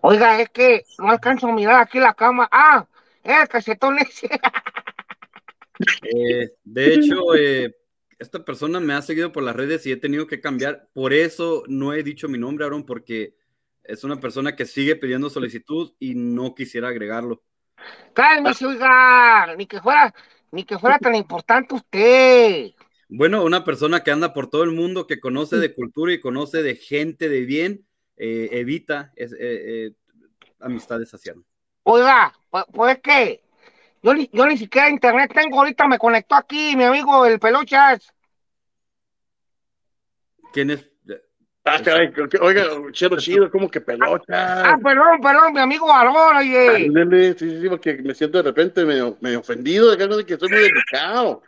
Oiga, 0.00 0.40
es 0.40 0.48
que 0.50 0.84
no 0.98 1.10
alcanzo 1.10 1.46
a 1.46 1.52
mirar 1.52 1.80
aquí 1.80 2.00
la 2.00 2.14
cama. 2.14 2.48
Ah, 2.50 2.84
el 3.22 3.48
cachetón 3.48 3.98
ese. 3.98 4.28
eh, 6.02 6.52
de 6.64 6.94
hecho, 6.94 7.34
eh, 7.36 7.76
esta 8.18 8.44
persona 8.44 8.80
me 8.80 8.94
ha 8.94 9.02
seguido 9.02 9.30
por 9.30 9.44
las 9.44 9.54
redes 9.54 9.86
y 9.86 9.92
he 9.92 9.96
tenido 9.96 10.26
que 10.26 10.40
cambiar. 10.40 10.88
Por 10.94 11.12
eso 11.12 11.62
no 11.68 11.92
he 11.92 12.02
dicho 12.02 12.28
mi 12.28 12.38
nombre, 12.38 12.64
Aaron, 12.64 12.84
porque 12.84 13.34
es 13.84 14.04
una 14.04 14.20
persona 14.20 14.56
que 14.56 14.66
sigue 14.66 14.96
pidiendo 14.96 15.30
solicitud 15.30 15.92
y 15.98 16.14
no 16.14 16.54
quisiera 16.54 16.88
agregarlo. 16.88 17.42
Cálmese, 18.12 18.66
oiga, 18.66 19.54
ni 19.56 19.66
que 19.66 19.80
fuera, 19.80 20.14
ni 20.50 20.64
que 20.64 20.78
fuera 20.78 20.98
tan 20.98 21.14
importante 21.14 21.74
usted. 21.74 22.70
Bueno, 23.08 23.44
una 23.44 23.64
persona 23.64 24.00
que 24.00 24.10
anda 24.10 24.32
por 24.32 24.48
todo 24.48 24.62
el 24.62 24.70
mundo, 24.70 25.06
que 25.06 25.18
conoce 25.18 25.56
de 25.56 25.74
cultura 25.74 26.12
y 26.12 26.20
conoce 26.20 26.62
de 26.62 26.76
gente 26.76 27.28
de 27.28 27.44
bien, 27.44 27.86
eh, 28.16 28.48
evita 28.52 29.12
eh, 29.16 29.28
eh, 29.40 29.92
amistades 30.60 31.12
hacia 31.12 31.34
Oiga, 31.84 32.32
pues, 32.50 32.64
pues 32.72 33.00
que 33.00 33.42
yo 34.02 34.14
ni, 34.14 34.28
yo 34.32 34.46
ni 34.46 34.56
siquiera 34.56 34.90
internet 34.90 35.32
tengo, 35.34 35.58
ahorita 35.58 35.88
me 35.88 35.98
conectó 35.98 36.34
aquí 36.34 36.76
mi 36.76 36.84
amigo 36.84 37.26
el 37.26 37.40
Pelochas. 37.40 38.12
¿Quién 40.52 40.70
es 40.70 40.89
Ah, 41.72 41.80
oiga, 42.40 42.64
chero 42.90 43.16
chido, 43.16 43.48
como 43.48 43.70
que 43.70 43.80
pelota. 43.80 44.72
Ah, 44.72 44.78
perdón, 44.82 45.20
perdón, 45.22 45.52
mi 45.52 45.60
amigo 45.60 45.92
Aarón, 45.92 46.36
oye. 46.36 46.90
sí, 47.38 47.50
sí, 47.50 47.60
sí, 47.60 47.68
porque 47.68 47.94
me 48.02 48.12
siento 48.12 48.38
de 48.38 48.44
repente 48.44 48.84
medio, 48.84 49.16
medio 49.20 49.38
ofendido, 49.38 49.94
de 49.94 50.26
que 50.26 50.34
estoy 50.34 50.48
muy 50.48 50.62
delicado. 50.62 51.42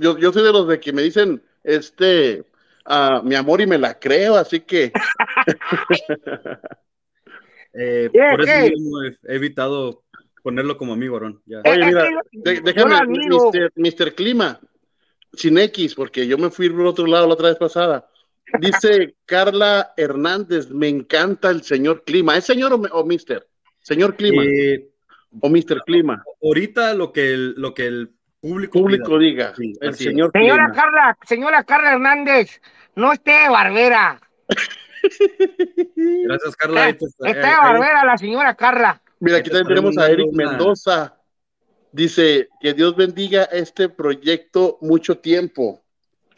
Yo, 0.00 0.18
yo 0.18 0.32
soy 0.32 0.42
de 0.42 0.52
los 0.52 0.66
de 0.66 0.80
que 0.80 0.92
me 0.92 1.02
dicen, 1.02 1.40
este, 1.62 2.44
uh, 2.86 3.22
mi 3.22 3.36
amor 3.36 3.60
y 3.60 3.68
me 3.68 3.78
la 3.78 3.96
creo, 3.98 4.34
así 4.34 4.60
que. 4.60 4.92
eh, 7.72 8.10
por 8.12 8.42
eso 8.42 8.74
he 9.28 9.36
evitado 9.36 10.02
ponerlo 10.42 10.76
como 10.76 10.94
amigo, 10.94 11.14
Aarón. 11.14 11.40
Oye, 11.64 11.86
mira, 11.86 12.04
déjame, 12.32 12.96
Mr. 13.06 13.72
Mister 13.76 14.12
Clima, 14.16 14.58
sin 15.34 15.56
X, 15.56 15.94
porque 15.94 16.26
yo 16.26 16.36
me 16.36 16.50
fui 16.50 16.68
por 16.68 16.86
otro 16.86 17.06
lado 17.06 17.28
la 17.28 17.34
otra 17.34 17.50
vez 17.50 17.58
pasada 17.58 18.08
Dice 18.60 19.14
Carla 19.26 19.92
Hernández, 19.96 20.70
me 20.70 20.88
encanta 20.88 21.50
el 21.50 21.62
señor 21.62 22.04
Clima. 22.04 22.36
¿Es 22.36 22.44
señor 22.44 22.72
o, 22.72 23.04
mister? 23.04 23.46
Señor 23.80 24.16
Clima. 24.16 24.42
Eh, 24.44 24.88
o 25.40 25.48
mister 25.48 25.78
Clima. 25.84 26.22
Ahorita 26.42 26.94
lo 26.94 27.12
que 27.12 27.32
el, 27.32 27.54
lo 27.56 27.74
que 27.74 27.86
el 27.86 28.14
público, 28.40 28.80
público 28.80 29.18
diga. 29.18 29.54
el 29.80 29.94
señor 29.94 30.30
señora 30.32 30.72
Carla, 30.74 31.18
señora 31.26 31.64
Carla 31.64 31.92
Hernández, 31.92 32.60
no 32.94 33.12
esté 33.12 33.48
barbera. 33.48 34.20
Gracias, 35.96 36.56
Carla. 36.56 36.88
Está, 36.88 37.06
está 37.24 37.60
barbera 37.60 38.04
la 38.04 38.16
señora 38.16 38.54
Carla. 38.54 39.00
Mira, 39.20 39.38
aquí 39.38 39.50
también 39.50 39.68
tenemos 39.68 39.98
a 39.98 40.10
Eric 40.10 40.32
Mendoza. 40.32 41.16
Dice 41.92 42.48
que 42.60 42.74
Dios 42.74 42.96
bendiga 42.96 43.44
este 43.44 43.88
proyecto 43.88 44.78
mucho 44.80 45.18
tiempo. 45.18 45.82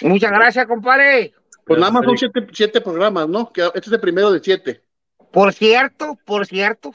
Muchas 0.02 0.30
gracias, 0.30 0.66
compadre. 0.66 1.34
Pues 1.70 1.78
nada 1.78 1.92
más 1.92 2.04
son 2.04 2.32
siete, 2.52 2.80
programas, 2.80 3.28
¿no? 3.28 3.52
Que 3.52 3.62
este 3.62 3.78
es 3.78 3.92
el 3.92 4.00
primero 4.00 4.32
de 4.32 4.40
siete. 4.40 4.82
Por 5.30 5.52
cierto, 5.52 6.18
por 6.24 6.44
cierto. 6.44 6.92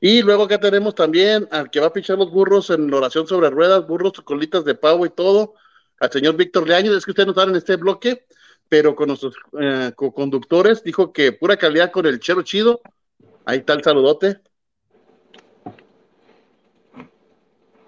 Y 0.00 0.22
luego 0.22 0.44
acá 0.44 0.58
tenemos 0.58 0.94
también 0.94 1.46
al 1.50 1.70
que 1.70 1.80
va 1.80 1.88
a 1.88 1.92
pichar 1.92 2.16
los 2.16 2.30
burros 2.30 2.70
en 2.70 2.90
oración 2.94 3.26
sobre 3.26 3.50
ruedas, 3.50 3.86
burros, 3.86 4.14
colitas 4.22 4.64
de 4.64 4.74
pavo 4.74 5.04
y 5.04 5.10
todo, 5.10 5.52
al 6.00 6.10
señor 6.10 6.34
Víctor 6.34 6.66
Leaño. 6.66 6.96
Es 6.96 7.04
que 7.04 7.10
ustedes 7.10 7.26
no 7.26 7.32
están 7.32 7.50
en 7.50 7.56
este 7.56 7.76
bloque, 7.76 8.24
pero 8.70 8.96
con 8.96 9.08
nuestros 9.08 9.34
eh, 9.60 9.92
co-conductores 9.94 10.82
dijo 10.82 11.12
que 11.12 11.32
pura 11.32 11.58
calidad 11.58 11.90
con 11.90 12.06
el 12.06 12.18
chero 12.18 12.40
chido. 12.40 12.80
Ahí 13.44 13.58
está 13.58 13.74
el 13.74 13.82
saludote. 13.82 14.40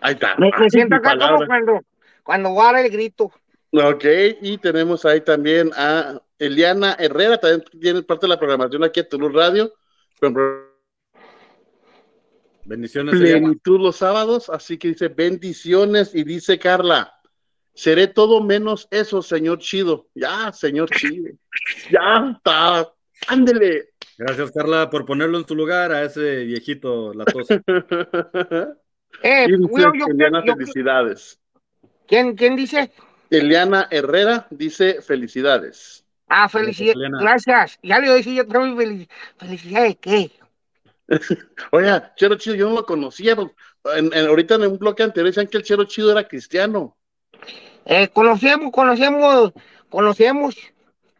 Ahí 0.02 0.12
está. 0.12 0.36
Me, 0.36 0.50
siento 0.68 0.96
acá 0.96 1.16
como 1.18 1.46
cuando, 1.46 1.80
cuando 2.22 2.50
guarda 2.50 2.82
el 2.82 2.90
grito. 2.90 3.32
Ok, 3.72 4.04
y 4.40 4.58
tenemos 4.58 5.04
ahí 5.04 5.20
también 5.20 5.70
a 5.76 6.22
Eliana 6.38 6.96
Herrera, 6.98 7.38
también 7.38 7.64
tiene 7.80 8.02
parte 8.02 8.26
de 8.26 8.30
la 8.30 8.38
programación 8.38 8.82
aquí 8.84 9.00
a 9.00 9.08
Toulouse 9.08 9.34
Radio. 9.34 9.74
Bendiciones. 12.64 13.18
Plenitud 13.18 13.80
los 13.80 13.96
sábados, 13.96 14.48
así 14.50 14.78
que 14.78 14.88
dice 14.88 15.08
bendiciones 15.08 16.14
y 16.14 16.24
dice 16.24 16.58
Carla, 16.58 17.14
seré 17.74 18.06
todo 18.06 18.42
menos 18.42 18.88
eso, 18.90 19.22
señor 19.22 19.58
Chido. 19.58 20.08
Ya, 20.14 20.52
señor 20.52 20.90
Chido. 20.90 21.30
Ya 21.90 22.34
está. 22.36 22.92
Ándele. 23.26 23.90
Gracias, 24.16 24.50
Carla, 24.50 24.90
por 24.90 25.04
ponerlo 25.04 25.38
en 25.38 25.46
su 25.46 25.54
lugar 25.54 25.92
a 25.92 26.04
ese 26.04 26.44
viejito 26.44 27.12
latoso. 27.14 27.54
eh, 29.22 29.46
Eliana, 30.08 30.42
felicidades. 30.42 31.40
¿Quién, 32.06 32.34
¿Quién 32.34 32.56
dice? 32.56 32.92
Eliana 33.30 33.88
Herrera 33.90 34.46
dice 34.50 35.02
felicidades. 35.02 36.04
Ah, 36.28 36.48
felicidades. 36.48 37.10
Gracias. 37.20 37.78
Ya 37.82 37.98
le 37.98 38.14
dije 38.14 38.34
yo 38.34 38.46
también 38.46 38.76
felicidades. 38.76 39.08
¿Felicidades 39.38 39.96
qué? 40.00 40.30
Oiga, 41.72 42.12
Chero 42.16 42.36
Chido, 42.36 42.54
yo 42.54 42.68
no 42.68 42.74
lo 42.74 42.86
conocía. 42.86 43.34
Pues, 43.34 43.48
en, 43.96 44.12
ahorita 44.14 44.56
en 44.56 44.66
un 44.66 44.78
bloque 44.78 45.02
anterior 45.02 45.28
decían 45.28 45.46
que 45.46 45.58
el 45.58 45.62
Chero 45.62 45.84
Chido 45.84 46.10
era 46.12 46.28
cristiano. 46.28 46.96
Eh, 47.84 48.08
conocemos, 48.08 48.70
conocemos, 48.70 49.52
conocemos. 49.88 50.56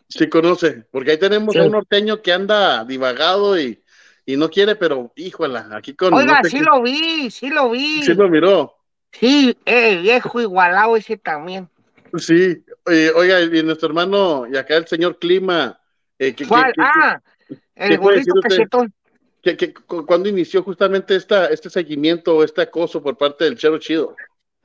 Sí, 0.09 0.29
conoce, 0.29 0.87
porque 0.91 1.13
ahí 1.13 1.19
tenemos 1.19 1.55
a 1.57 1.65
un 1.65 1.73
norteño 1.73 2.23
que 2.23 2.33
anda 2.33 2.85
divagado 2.85 3.59
y, 3.61 3.83
y 4.25 4.37
no 4.37 4.49
quiere, 4.49 4.75
pero 4.75 5.13
híjola, 5.17 5.69
aquí 5.73 5.95
con. 5.95 6.15
Oiga, 6.15 6.41
sí 6.45 6.61
lo 6.61 6.83
vi, 6.83 7.31
sí 7.31 7.49
lo 7.49 7.71
vi. 7.71 8.03
Sí 8.03 8.15
lo 8.15 8.29
miró. 8.29 8.75
Sí, 9.13 9.57
eh, 9.65 9.99
viejo 10.01 10.41
igualado 10.41 10.97
ese 10.97 11.17
también. 11.17 11.69
Sí, 12.17 12.65
oiga, 12.87 13.41
y 13.41 13.63
nuestro 13.63 13.89
hermano, 13.89 14.47
y 14.51 14.57
acá 14.57 14.77
el 14.77 14.87
señor 14.87 15.19
Clima. 15.19 15.79
Eh, 16.19 16.35
¿Cuál? 16.49 16.73
ah, 16.79 17.21
el 17.75 17.99
gordito 17.99 18.35
cachetón. 18.43 18.93
¿Cuándo 20.07 20.29
inició 20.29 20.63
justamente 20.63 21.17
esta, 21.17 21.47
este 21.47 21.71
seguimiento 21.71 22.37
o 22.37 22.45
este 22.45 22.63
acoso 22.63 23.03
por 23.03 23.17
parte 23.17 23.45
del 23.45 23.57
Chero 23.57 23.79
Chido? 23.79 24.15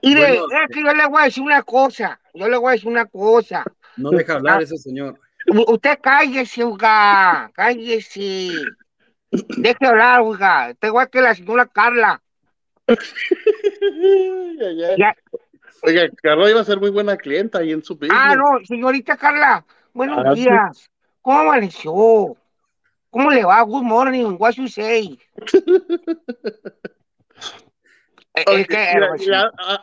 Y 0.02 0.18
es 0.18 0.42
que 0.72 0.84
yo 0.84 0.94
le 0.94 1.08
voy 1.08 1.22
a 1.22 1.26
decir 1.26 1.44
una 1.44 1.64
cosa, 1.64 2.20
yo 2.34 2.50
le 2.50 2.58
voy 2.58 2.70
a 2.70 2.72
decir 2.74 2.90
una 2.90 3.06
cosa. 3.06 3.64
No 3.96 4.10
deja 4.10 4.34
hablar 4.34 4.60
ah, 4.60 4.64
ese 4.64 4.78
señor. 4.78 5.20
Usted 5.48 6.00
cállese, 6.02 6.64
oiga, 6.64 7.52
cállese. 7.54 8.50
Deje 9.30 9.86
hablar, 9.86 10.22
oiga. 10.22 10.72
Está 10.72 10.88
igual 10.88 11.10
que 11.10 11.22
la 11.22 11.36
señora 11.36 11.68
Carla. 11.68 12.22
Oiga, 15.86 16.10
Carla 16.22 16.50
iba 16.50 16.62
a 16.62 16.64
ser 16.64 16.80
muy 16.80 16.92
buena 16.92 17.18
clienta 17.18 17.60
ahí 17.60 17.74
en 17.74 17.84
su 17.84 17.96
business. 17.96 18.18
Ah, 18.18 18.38
no, 18.38 18.64
señorita 18.64 19.18
Carla, 19.18 19.66
buenos 19.94 20.24
ah, 20.26 20.34
días. 20.34 20.90
¿Cómo 21.22 21.42
amaneció? 21.42 22.38
¿Cómo 23.10 23.30
le 23.30 23.44
va? 23.44 23.62
Good 23.64 23.84
morning, 23.84 24.38
what 24.40 24.54
you 24.54 24.70
say? 24.70 25.20
es 28.34 28.68
que, 28.68 28.88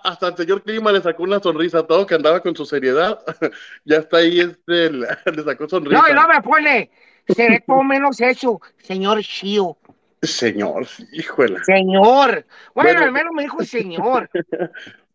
hasta 0.02 0.28
el 0.28 0.36
señor 0.38 0.62
Clima 0.62 0.90
le 0.90 1.02
sacó 1.02 1.22
una 1.22 1.38
sonrisa 1.38 1.80
a 1.80 1.86
todo 1.86 2.06
que 2.06 2.14
andaba 2.14 2.40
con 2.40 2.56
su 2.56 2.64
seriedad. 2.64 3.18
ya 3.84 3.98
está 3.98 4.16
ahí, 4.16 4.40
este, 4.40 4.90
le, 4.90 5.06
sacó 5.44 5.68
sonrisa. 5.68 6.00
No, 6.00 6.14
no 6.14 6.28
me 6.28 6.40
pone. 6.40 6.90
Seré 7.28 7.62
todo 7.66 7.82
menos 7.82 8.18
eso, 8.22 8.58
señor 8.78 9.20
Shio. 9.20 9.76
Señor, 10.22 10.86
híjole. 11.12 11.62
Señor. 11.64 12.46
Bueno, 12.74 13.00
al 13.00 13.12
menos 13.12 13.32
me 13.34 13.42
dijo 13.42 13.62
señor. 13.64 14.30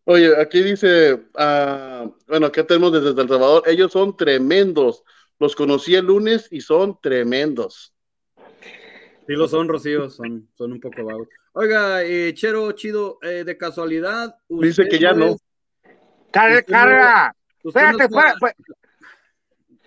Oye, 0.08 0.40
aquí 0.40 0.62
dice, 0.62 1.14
uh, 1.14 2.14
bueno, 2.28 2.52
¿qué 2.52 2.62
tenemos 2.62 2.92
desde 2.92 3.08
El 3.08 3.28
Salvador? 3.28 3.64
Ellos 3.66 3.90
son 3.90 4.16
tremendos. 4.16 5.02
Los 5.40 5.56
conocí 5.56 5.96
el 5.96 6.06
lunes 6.06 6.46
y 6.52 6.60
son 6.60 7.00
tremendos. 7.00 7.92
Sí, 9.26 9.32
lo 9.32 9.48
son, 9.48 9.68
Rocío, 9.68 10.08
son, 10.08 10.48
son 10.56 10.72
un 10.72 10.80
poco 10.80 11.04
vagos. 11.04 11.26
Oiga, 11.54 12.04
eh, 12.04 12.32
Chero, 12.34 12.70
chido, 12.70 13.18
eh, 13.20 13.42
de 13.42 13.56
casualidad. 13.56 14.36
Dice 14.48 14.88
que 14.88 15.00
ya 15.00 15.12
no. 15.12 15.36
Carga, 16.30 16.62
carga. 16.62 17.36
Espérate, 17.64 18.04
espérate. 18.04 18.56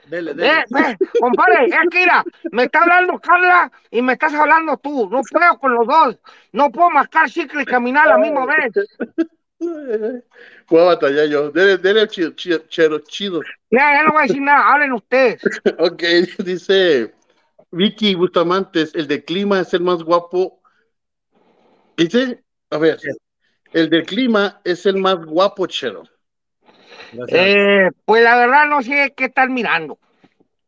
Dele, 0.07 0.33
dele. 0.33 0.51
Eh, 0.51 0.97
compadre, 1.17 1.67
es 1.67 1.89
que 1.91 1.99
mira, 1.99 2.25
me 2.51 2.63
está 2.63 2.81
hablando 2.81 3.19
Carla 3.19 3.71
y 3.89 4.01
me 4.01 4.13
estás 4.13 4.33
hablando 4.33 4.75
tú. 4.77 5.09
No 5.09 5.21
puedo 5.21 5.59
con 5.59 5.75
los 5.75 5.87
dos. 5.87 6.19
No 6.51 6.69
puedo 6.71 6.89
mascar 6.89 7.29
chicle 7.29 7.61
y 7.61 7.65
caminar 7.65 8.07
a 8.07 8.11
la 8.11 8.17
misma 8.17 8.45
vez. 8.45 8.73
Voy 9.59 10.81
a 10.81 10.83
batallar 10.83 11.27
yo. 11.27 11.51
Dele, 11.51 11.77
dele 11.77 12.07
chido, 12.07 12.31
chido, 12.31 12.59
chero, 12.69 12.99
chido. 12.99 13.41
Ya, 13.69 13.93
ya 13.93 14.03
no 14.03 14.11
voy 14.11 14.19
a 14.19 14.27
decir 14.27 14.41
nada. 14.41 14.71
Hablen 14.71 14.93
ustedes. 14.93 15.41
ok, 15.79 16.03
dice 16.45 17.13
Vicky 17.71 18.15
Bustamantes, 18.15 18.95
el 18.95 19.07
de 19.07 19.23
clima 19.23 19.61
es 19.61 19.73
el 19.73 19.81
más 19.81 20.03
guapo. 20.03 20.61
Dice, 21.97 22.41
a 22.69 22.77
ver, 22.77 22.97
el 23.73 23.89
del 23.89 24.05
clima 24.05 24.61
es 24.63 24.85
el 24.85 24.97
más 24.97 25.17
guapo, 25.25 25.67
chero. 25.67 26.03
Eh, 27.27 27.89
pues 28.05 28.23
la 28.23 28.37
verdad 28.37 28.67
no 28.67 28.81
sé 28.81 29.13
qué 29.15 29.25
están 29.25 29.53
mirando. 29.53 29.99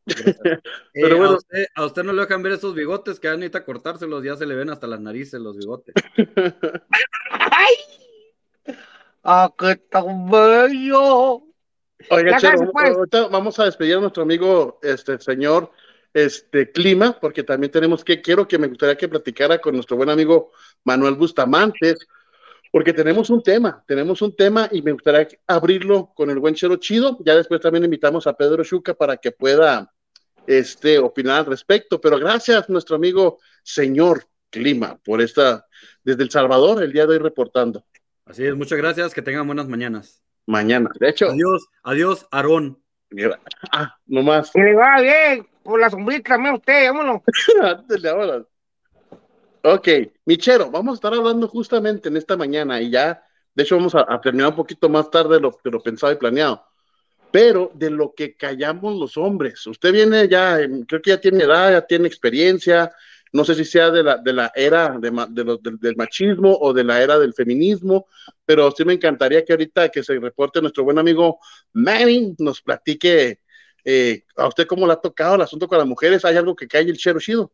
Pero 0.94 1.18
bueno. 1.18 1.38
a, 1.76 1.86
usted, 1.86 2.04
no 2.04 2.12
le 2.12 2.22
dejan 2.22 2.42
ver 2.44 2.54
esos 2.54 2.76
bigotes 2.76 3.20
que 3.20 3.30
necesita 3.30 3.64
cortárselos, 3.64 4.24
ya 4.24 4.36
se 4.36 4.46
le 4.46 4.56
ven 4.56 4.70
hasta 4.70 4.88
las 4.88 5.00
narices 5.00 5.39
los 5.39 5.58
bigotes. 5.58 5.94
¡Ay! 7.30 7.76
¡Ah, 9.24 9.53
qué 9.57 9.76
tan 9.76 10.30
bello! 10.30 11.43
Oiga, 12.09 12.38
Chero, 12.38 12.72
ahorita 12.74 13.28
vamos 13.28 13.59
a 13.59 13.65
despedir 13.65 13.95
a 13.95 13.99
nuestro 13.99 14.24
amigo, 14.24 14.80
este 14.82 15.19
señor, 15.19 15.72
este 16.11 16.72
Clima, 16.72 17.17
porque 17.19 17.43
también 17.43 17.72
tenemos 17.72 18.03
que, 18.03 18.22
quiero 18.22 18.47
que 18.47 18.57
me 18.57 18.67
gustaría 18.67 18.97
que 18.97 19.07
platicara 19.07 19.59
con 19.59 19.76
nuestro 19.76 19.95
buen 19.95 20.09
amigo 20.09 20.51
Manuel 20.84 21.15
Bustamantes, 21.15 22.07
porque 22.72 22.93
tenemos 22.93 23.30
un 23.30 23.43
tema, 23.43 23.84
tenemos 23.86 24.22
un 24.24 24.36
tema 24.36 24.67
y 24.72 24.82
me 24.82 24.93
gustaría 24.93 25.28
abrirlo 25.45 26.11
con 26.15 26.30
el 26.30 26.39
buen 26.39 26.55
Chero 26.55 26.78
Chido. 26.78 27.17
Ya 27.24 27.36
después 27.36 27.61
también 27.61 27.84
invitamos 27.84 28.26
a 28.28 28.34
Pedro 28.34 28.63
Chuca 28.63 28.93
para 28.93 29.17
que 29.17 29.32
pueda 29.32 29.93
este, 30.47 30.97
opinar 30.97 31.39
al 31.39 31.45
respecto. 31.47 31.99
Pero 31.99 32.17
gracias, 32.17 32.69
nuestro 32.69 32.95
amigo 32.95 33.39
señor 33.61 34.26
Clima, 34.49 34.97
por 35.03 35.22
esta, 35.22 35.67
desde 36.03 36.24
El 36.24 36.32
Salvador, 36.32 36.82
el 36.82 36.93
día 36.93 37.05
de 37.05 37.13
hoy 37.13 37.19
reportando. 37.19 37.86
Así 38.26 38.45
es, 38.45 38.55
muchas 38.55 38.78
gracias, 38.78 39.13
que 39.13 39.22
tengan 39.22 39.45
buenas 39.47 39.67
mañanas. 39.67 40.22
Mañana, 40.45 40.89
de 40.99 41.09
hecho. 41.09 41.30
Adiós, 41.30 41.67
adiós, 41.84 42.28
Aarón. 42.32 42.82
Ah, 43.74 43.97
nomás. 44.05 44.51
Que 44.51 44.61
le 44.61 44.74
va 44.74 45.01
bien, 45.01 45.45
por 45.63 45.80
la 45.80 45.89
sombrita 45.89 46.30
también 46.30 46.55
usted, 46.55 46.88
vámonos. 46.88 47.22
ahora. 48.09 48.45
Ok, 49.63 49.88
Michero, 50.26 50.72
vamos 50.72 50.93
a 50.93 50.95
estar 50.95 51.13
hablando 51.13 51.47
justamente 51.47 52.09
en 52.09 52.17
esta 52.17 52.36
mañana 52.36 52.82
y 52.82 52.89
ya, 52.89 53.24
de 53.53 53.63
hecho 53.63 53.76
vamos 53.76 53.93
a, 53.93 54.19
terminar 54.19 54.49
un 54.49 54.55
poquito 54.55 54.89
más 54.89 55.11
tarde 55.11 55.36
de 55.36 55.41
lo, 55.41 55.55
de 55.63 55.69
lo 55.69 55.84
pensado 55.84 56.11
y 56.11 56.15
planeado, 56.15 56.65
pero 57.30 57.72
de 57.76 57.91
lo 57.91 58.13
que 58.15 58.36
callamos 58.36 58.95
los 58.95 59.17
hombres. 59.17 59.67
Usted 59.67 59.93
viene 59.93 60.28
ya, 60.28 60.57
creo 60.88 61.01
que 61.01 61.11
ya 61.11 61.22
tiene 61.22 61.43
edad, 61.43 61.72
ya 61.72 61.82
tiene 61.86 62.07
experiencia, 62.07 62.91
no 63.34 63.46
sé 63.46 63.56
si 63.56 63.66
sea 63.66 63.92
de 63.92 64.04
la, 64.04 64.18
de 64.18 64.34
la 64.34 64.52
era 64.56 64.98
de, 65.00 65.12
del 65.80 65.96
machismo 65.96 66.58
o 66.60 66.74
de 66.74 66.84
la 66.84 67.02
era 67.02 67.18
del 67.18 67.34
feminismo, 67.34 68.08
pero 68.46 68.72
sí 68.72 68.84
me 68.84 68.94
encantaría 68.94 69.46
que 69.46 69.54
ahorita 69.54 69.90
que 69.90 70.04
se 70.04 70.20
reporte 70.20 70.62
nuestro 70.62 70.84
buen 70.84 71.00
amigo 71.00 71.40
Manny 71.74 72.36
nos 72.40 72.62
platique 72.62 73.40
eh, 73.84 74.24
a 74.36 74.48
usted 74.48 74.68
cómo 74.68 74.86
le 74.86 74.94
ha 74.94 74.98
tocado 74.98 75.36
el 75.36 75.42
asunto 75.42 75.68
con 75.68 75.78
las 75.78 75.88
mujeres, 75.88 76.26
¿hay 76.26 76.36
algo 76.36 76.56
que 76.56 76.68
cae 76.68 76.82
el 76.82 76.98
chero 76.98 77.20
chido? 77.20 77.52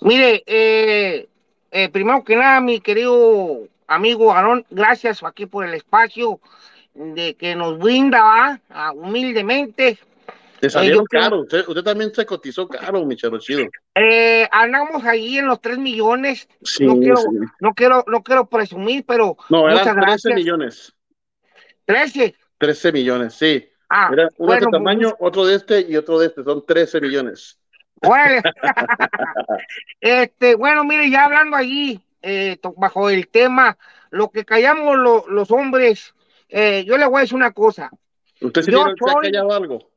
Mire, 0.00 0.42
eh, 0.46 1.28
eh, 1.70 1.88
primero 1.88 2.22
que 2.22 2.36
nada, 2.36 2.60
mi 2.60 2.80
querido 2.80 3.68
amigo 3.86 4.32
Aarón, 4.32 4.64
gracias 4.70 5.22
aquí 5.22 5.46
por 5.46 5.64
el 5.64 5.74
espacio 5.74 6.40
de 6.94 7.34
que 7.34 7.54
nos 7.54 7.78
brinda 7.78 8.60
humildemente. 8.94 9.98
Te 10.60 10.70
salió 10.70 11.00
eh, 11.00 11.04
caro, 11.10 11.40
usted, 11.40 11.64
también 11.82 12.14
se 12.14 12.24
cotizó 12.24 12.68
caro, 12.68 13.04
mi 13.04 13.16
chido. 13.16 13.38
Eh, 13.94 14.48
andamos 14.50 15.04
ahí 15.04 15.38
en 15.38 15.46
los 15.46 15.60
3 15.60 15.78
millones. 15.78 16.48
no, 16.80 16.98
quiero, 16.98 17.16
no, 17.60 17.74
quiero, 17.74 18.04
no 18.06 18.22
quiero 18.22 18.46
presumir, 18.48 19.04
pero. 19.06 19.36
No, 19.48 19.68
eran 19.68 20.00
13 20.00 20.34
millones. 20.34 20.94
13. 21.84 22.34
13 22.58 22.92
millones, 22.92 23.34
sí. 23.34 23.68
Ah, 23.88 24.10
Era 24.12 24.28
uno 24.38 24.52
de 24.52 24.58
este 24.58 24.70
tamaño, 24.70 25.14
otro 25.20 25.46
de 25.46 25.56
este 25.56 25.86
y 25.88 25.96
otro 25.96 26.18
de 26.18 26.26
este, 26.26 26.42
son 26.42 26.64
13 26.66 27.00
millones. 27.00 27.58
Bueno, 28.02 28.42
este, 30.00 30.54
bueno, 30.56 30.84
mire, 30.84 31.10
ya 31.10 31.24
hablando 31.24 31.56
allí, 31.56 32.00
eh, 32.22 32.58
bajo 32.76 33.08
el 33.08 33.28
tema, 33.28 33.78
lo 34.10 34.30
que 34.30 34.44
callamos 34.44 34.96
los 35.28 35.50
hombres, 35.50 36.14
eh, 36.48 36.84
yo 36.84 36.98
le 36.98 37.06
voy 37.06 37.18
a 37.18 37.20
decir 37.20 37.36
una 37.36 37.52
cosa. 37.52 37.90
¿Usted 38.40 38.62
se, 38.62 38.74
ha 38.74 38.94
callado 39.22 39.52
algo? 39.52 39.90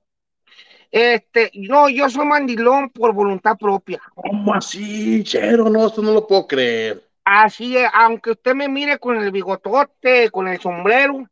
Este, 0.91 1.51
no, 1.53 1.89
yo 1.89 2.09
soy 2.09 2.25
mandilón 2.25 2.89
por 2.89 3.13
voluntad 3.13 3.57
propia. 3.57 4.01
¿Cómo 4.15 4.53
así, 4.53 5.23
chero? 5.23 5.69
No, 5.69 5.87
esto 5.87 6.01
no 6.01 6.13
lo 6.13 6.25
puedo 6.25 6.47
creer. 6.47 7.03
Así 7.23 7.77
es, 7.77 7.87
aunque 7.93 8.31
usted 8.31 8.55
me 8.55 8.67
mire 8.67 8.97
con 8.97 9.17
el 9.17 9.31
bigotote, 9.31 10.31
con 10.31 10.47
el 10.47 10.59
sombrero, 10.59 11.29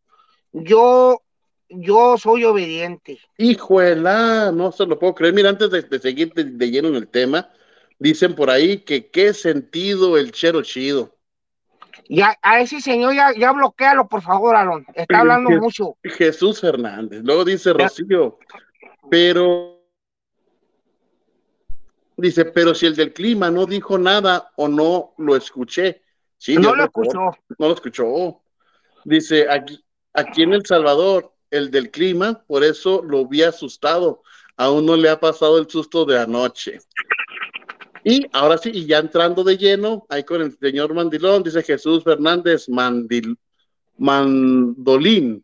yo 0.52 1.22
yo 1.70 2.18
soy 2.18 2.44
obediente. 2.44 3.20
Hijuela, 3.38 4.52
no 4.52 4.72
se 4.72 4.86
lo 4.86 4.98
puedo 5.00 5.16
creer. 5.16 5.34
Mira, 5.34 5.50
antes 5.50 5.70
de, 5.70 6.00
seguir 6.00 6.34
de, 6.34 6.72
lleno 6.72 6.90
en 6.90 6.96
el 6.96 7.08
tema, 7.08 7.50
dicen 8.00 8.36
por 8.36 8.50
ahí 8.50 8.80
que 8.80 9.10
qué 9.10 9.34
sentido 9.34 10.18
el 10.18 10.32
chero 10.32 10.62
chido. 10.62 11.16
Ya, 12.10 12.38
a 12.42 12.62
ese 12.62 12.80
señor 12.80 13.16
ya, 13.16 13.34
ya 13.38 13.52
bloquealo, 13.52 14.08
por 14.08 14.22
favor, 14.22 14.56
Aaron. 14.56 14.86
Está 14.94 15.20
hablando 15.20 15.50
mucho. 15.50 15.98
Jesús 16.04 16.62
Fernández. 16.62 17.22
Luego 17.24 17.44
dice 17.44 17.74
Rocío, 17.74 18.38
pero 19.10 19.82
dice, 22.18 22.46
pero 22.46 22.74
si 22.74 22.86
el 22.86 22.96
del 22.96 23.14
clima 23.14 23.50
no 23.52 23.66
dijo 23.66 23.98
nada 23.98 24.52
o 24.56 24.68
no 24.68 25.14
lo 25.18 25.36
escuché. 25.36 26.02
Sí, 26.38 26.56
no 26.56 26.76
lo 26.76 26.86
escuchó. 26.86 27.20
No 27.58 27.68
lo 27.68 27.74
escuchó. 27.74 28.42
Dice, 29.06 29.50
aquí, 29.50 29.84
aquí 30.14 30.44
en 30.44 30.54
El 30.54 30.66
Salvador 30.66 31.34
el 31.52 31.72
del 31.72 31.92
clima, 31.92 32.44
por 32.48 32.64
eso 32.64 33.02
lo 33.04 33.26
vi 33.26 33.44
asustado. 33.44 34.22
Aún 34.58 34.86
no 34.86 34.96
le 34.96 35.10
ha 35.10 35.20
pasado 35.20 35.58
el 35.58 35.70
susto 35.70 36.06
de 36.06 36.20
anoche. 36.20 36.80
Y 38.04 38.26
ahora 38.34 38.58
sí, 38.58 38.72
y 38.74 38.86
ya 38.86 39.00
entrando 39.00 39.44
de 39.44 39.58
lleno, 39.58 40.06
ahí 40.10 40.24
con 40.24 40.42
el 40.42 40.58
señor 40.58 40.94
Mandilón, 40.94 41.44
dice 41.44 41.62
Jesús 41.64 42.04
Fernández 42.04 42.70
Mandil, 42.70 43.38
Mandolín. 43.98 45.44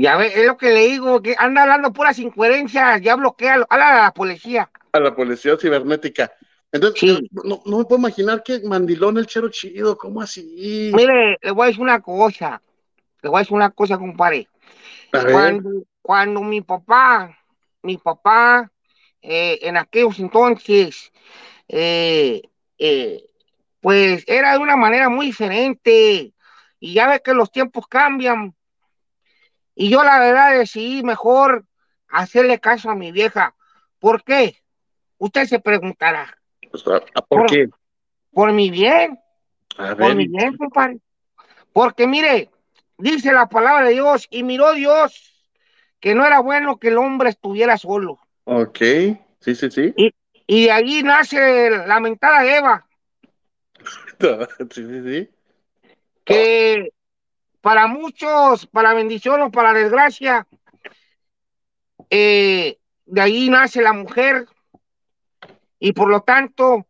Ya 0.00 0.16
ve, 0.16 0.28
es 0.28 0.46
lo 0.46 0.56
que 0.56 0.70
le 0.70 0.86
digo, 0.86 1.20
que 1.20 1.36
anda 1.38 1.62
hablando 1.62 1.92
puras 1.92 2.18
incoherencias, 2.18 3.02
ya 3.02 3.16
bloquea 3.16 3.66
a 3.68 3.76
la 3.76 4.12
policía. 4.14 4.70
A 4.92 4.98
la 4.98 5.14
policía 5.14 5.58
cibernética. 5.58 6.32
Entonces, 6.72 7.20
no, 7.32 7.60
no, 7.66 7.78
me 7.78 7.84
puedo 7.84 7.98
imaginar 7.98 8.42
que 8.42 8.60
Mandilón 8.60 9.18
el 9.18 9.26
chero 9.26 9.50
chido, 9.50 9.98
¿cómo 9.98 10.22
así? 10.22 10.90
Mire, 10.94 11.36
le 11.42 11.50
voy 11.50 11.64
a 11.64 11.66
decir 11.66 11.82
una 11.82 12.00
cosa, 12.00 12.62
le 13.20 13.28
voy 13.28 13.38
a 13.38 13.40
decir 13.40 13.54
una 13.54 13.70
cosa, 13.70 13.98
compadre. 13.98 14.48
Cuando, 15.10 15.82
cuando 16.00 16.40
mi 16.40 16.62
papá, 16.62 17.36
mi 17.82 17.98
papá, 17.98 18.70
eh, 19.20 19.58
en 19.62 19.76
aquellos 19.76 20.18
entonces, 20.18 21.12
eh, 21.68 22.40
eh, 22.78 23.22
pues 23.80 24.24
era 24.26 24.52
de 24.52 24.60
una 24.60 24.76
manera 24.76 25.10
muy 25.10 25.26
diferente. 25.26 26.32
Y 26.78 26.94
ya 26.94 27.06
ve 27.06 27.20
que 27.22 27.34
los 27.34 27.52
tiempos 27.52 27.86
cambian. 27.86 28.54
Y 29.80 29.88
yo 29.88 30.04
la 30.04 30.20
verdad 30.20 30.58
decidí 30.58 31.02
mejor 31.02 31.64
hacerle 32.08 32.60
caso 32.60 32.90
a 32.90 32.94
mi 32.94 33.12
vieja. 33.12 33.54
¿Por 33.98 34.22
qué? 34.22 34.58
Usted 35.16 35.46
se 35.46 35.58
preguntará. 35.58 36.36
Pues, 36.70 36.82
¿Por, 36.82 37.46
qué? 37.46 37.66
Por 38.30 38.52
mi 38.52 38.68
bien. 38.68 39.18
por 39.98 40.14
mi 40.14 40.28
bien, 40.28 40.54
compadre. 40.58 40.98
Porque 41.72 42.06
mire, 42.06 42.50
dice 42.98 43.32
la 43.32 43.48
palabra 43.48 43.86
de 43.86 43.94
Dios, 43.94 44.26
y 44.28 44.42
miró 44.42 44.74
Dios 44.74 45.48
que 45.98 46.14
no 46.14 46.26
era 46.26 46.40
bueno 46.40 46.78
que 46.78 46.88
el 46.88 46.98
hombre 46.98 47.30
estuviera 47.30 47.78
solo. 47.78 48.20
Ok, 48.44 48.80
sí, 49.40 49.54
sí, 49.54 49.70
sí. 49.70 49.94
Y, 49.96 50.12
y 50.46 50.64
de 50.64 50.72
ahí 50.72 51.02
nace 51.02 51.70
la 51.70 52.00
mentada 52.00 52.44
Eva. 52.44 52.86
sí, 54.70 54.84
sí, 54.84 55.02
sí. 55.04 55.30
Que 56.26 56.92
para 57.60 57.86
muchos, 57.86 58.66
para 58.66 58.94
bendición 58.94 59.42
o 59.42 59.50
para 59.50 59.72
desgracia, 59.72 60.46
eh, 62.08 62.78
de 63.06 63.20
ahí 63.20 63.50
nace 63.50 63.82
la 63.82 63.92
mujer 63.92 64.46
y 65.78 65.92
por 65.92 66.08
lo 66.08 66.22
tanto 66.22 66.86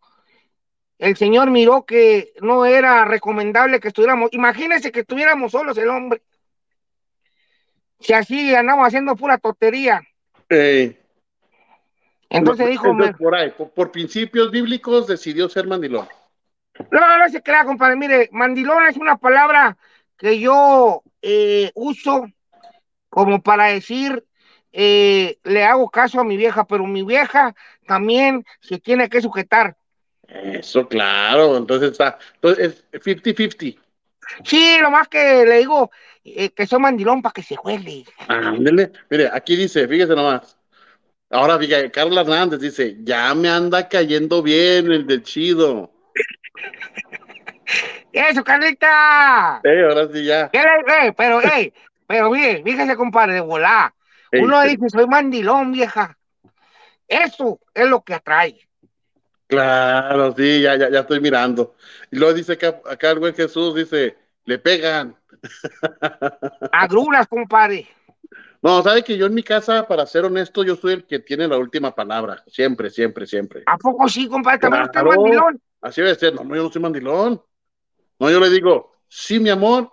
el 0.99 1.17
Señor 1.17 1.51
miró 1.51 1.85
que 1.87 2.33
no 2.41 2.67
era 2.67 3.05
recomendable 3.05 3.81
que 3.81 3.89
estuviéramos, 3.89 4.31
imagínense 4.33 4.93
que 4.93 5.01
estuviéramos 5.01 5.53
solos 5.53 5.77
el 5.79 5.89
hombre, 5.89 6.23
si 7.99 8.13
así 8.13 8.55
andamos 8.55 8.87
haciendo 8.87 9.17
pura 9.17 9.39
tontería. 9.39 10.03
Entonces 12.29 12.69
dijo... 12.69 12.97
por, 13.19 13.35
ahí, 13.35 13.51
por, 13.51 13.91
principios 13.91 14.51
bíblicos 14.51 15.07
decidió 15.07 15.49
ser 15.49 15.67
mandilón. 15.67 16.09
No, 16.91 17.19
no 17.19 17.29
se 17.29 17.43
crea, 17.43 17.65
compadre. 17.65 17.97
Mire, 17.97 18.29
mandilón 18.33 18.87
es 18.87 18.97
una 18.97 19.17
palabra 19.17 19.77
que 20.21 20.39
yo 20.39 21.03
eh, 21.23 21.73
uso 21.75 22.27
como 23.09 23.43
para 23.43 23.69
decir, 23.69 24.25
eh, 24.73 25.39
le 25.43 25.65
hago 25.65 25.91
caso 25.91 26.21
a 26.21 26.25
mi 26.25 26.37
vieja, 26.37 26.65
pero 26.65 26.87
mi 26.87 27.03
vieja 27.03 27.55
también 27.87 28.45
se 28.61 28.79
tiene 28.79 29.09
que 29.09 29.23
sujetar. 29.23 29.77
Eso, 30.29 30.87
claro, 30.87 31.57
entonces 31.57 31.93
está, 31.93 32.19
entonces 32.35 32.85
es 32.93 33.03
50-50. 33.03 33.79
Sí, 34.45 34.79
lo 34.81 34.91
más 34.91 35.09
que 35.09 35.45
le 35.45 35.59
digo 35.59 35.91
eh, 36.23 36.51
que 36.51 36.67
soy 36.67 36.79
mandilón 36.79 37.23
para 37.23 37.33
que 37.33 37.43
se 37.43 37.57
juegue. 37.57 38.05
Ándele, 38.29 38.93
mire, 39.09 39.29
aquí 39.33 39.57
dice, 39.57 39.89
fíjese 39.89 40.15
nomás. 40.15 40.57
Ahora, 41.31 41.59
fíjate, 41.59 41.91
Carla 41.91 42.21
Hernández 42.21 42.61
dice, 42.61 42.97
ya 43.03 43.35
me 43.35 43.49
anda 43.49 43.89
cayendo 43.89 44.43
bien 44.43 44.93
el 44.93 45.07
del 45.07 45.23
chido. 45.23 45.91
Eso, 48.13 48.43
Carlita. 48.45 49.61
Eh, 49.65 49.85
ahora 49.89 50.09
sí 50.13 50.25
ya. 50.25 50.51
Eh, 50.53 51.13
pero, 51.17 51.43
eh, 51.43 51.73
pero 52.07 52.31
bien, 52.31 52.65
fíjese, 52.65 52.97
compadre, 52.97 53.35
de 53.35 53.41
volá. 53.41 53.95
Uno 54.33 54.63
dice, 54.63 54.89
soy 54.89 55.07
mandilón, 55.07 55.73
vieja. 55.73 56.17
Eso 57.07 57.59
es 57.75 57.89
lo 57.89 58.03
que 58.03 58.15
atrae. 58.15 58.61
Claro, 59.49 60.33
sí, 60.37 60.63
ya, 60.63 60.77
ya, 60.77 60.89
ya 60.91 61.01
estoy 61.01 61.21
mirando. 61.21 61.75
Y 62.11 62.17
luego 62.17 62.35
dice 62.35 62.53
acá, 62.53 62.81
acá 62.89 63.11
el 63.11 63.19
buen 63.19 63.35
Jesús, 63.35 63.75
dice, 63.75 64.17
le 64.45 64.59
pegan. 64.59 65.17
Agruras, 66.73 67.27
compadre. 67.27 67.89
No, 68.63 68.83
sabe 68.83 69.03
que 69.03 69.17
yo 69.17 69.27
en 69.27 69.35
mi 69.35 69.43
casa, 69.43 69.89
para 69.89 70.07
ser 70.07 70.25
honesto, 70.25 70.63
yo 70.63 70.77
soy 70.77 70.93
el 70.93 71.05
que 71.05 71.19
tiene 71.19 71.49
la 71.49 71.57
última 71.57 71.95
palabra. 71.95 72.45
Siempre, 72.47 72.91
siempre, 72.91 73.27
siempre. 73.27 73.63
¿A 73.67 73.79
poco 73.79 74.09
sí, 74.09 74.29
compadre? 74.29 74.59
¿También 74.59 74.85
usted 74.85 75.01
es 75.01 75.07
mandilón? 75.07 75.61
Así 75.81 76.03
debe 76.03 76.15
ser. 76.15 76.35
No, 76.35 76.45
no, 76.45 76.55
yo 76.55 76.63
no 76.63 76.71
soy 76.71 76.83
mandilón. 76.83 77.43
No, 78.21 78.31
yo 78.31 78.39
le 78.39 78.51
digo, 78.51 78.99
sí, 79.09 79.41
mi 79.41 79.49
amor, 79.49 79.91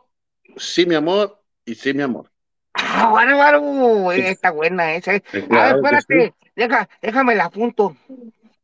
sí, 0.57 0.85
mi 0.85 0.95
amor, 0.95 1.41
y 1.65 1.75
sí, 1.75 1.93
mi 1.93 2.03
amor. 2.03 2.29
Ah, 2.73 3.07
bueno, 3.09 3.37
bueno, 3.37 4.11
está 4.11 4.51
buena 4.51 4.93
esa. 4.95 5.11
A 5.11 5.73
ver, 5.73 5.93
espérate, 5.95 6.33
déjame 7.01 7.35
la 7.35 7.45
apunto. 7.45 7.95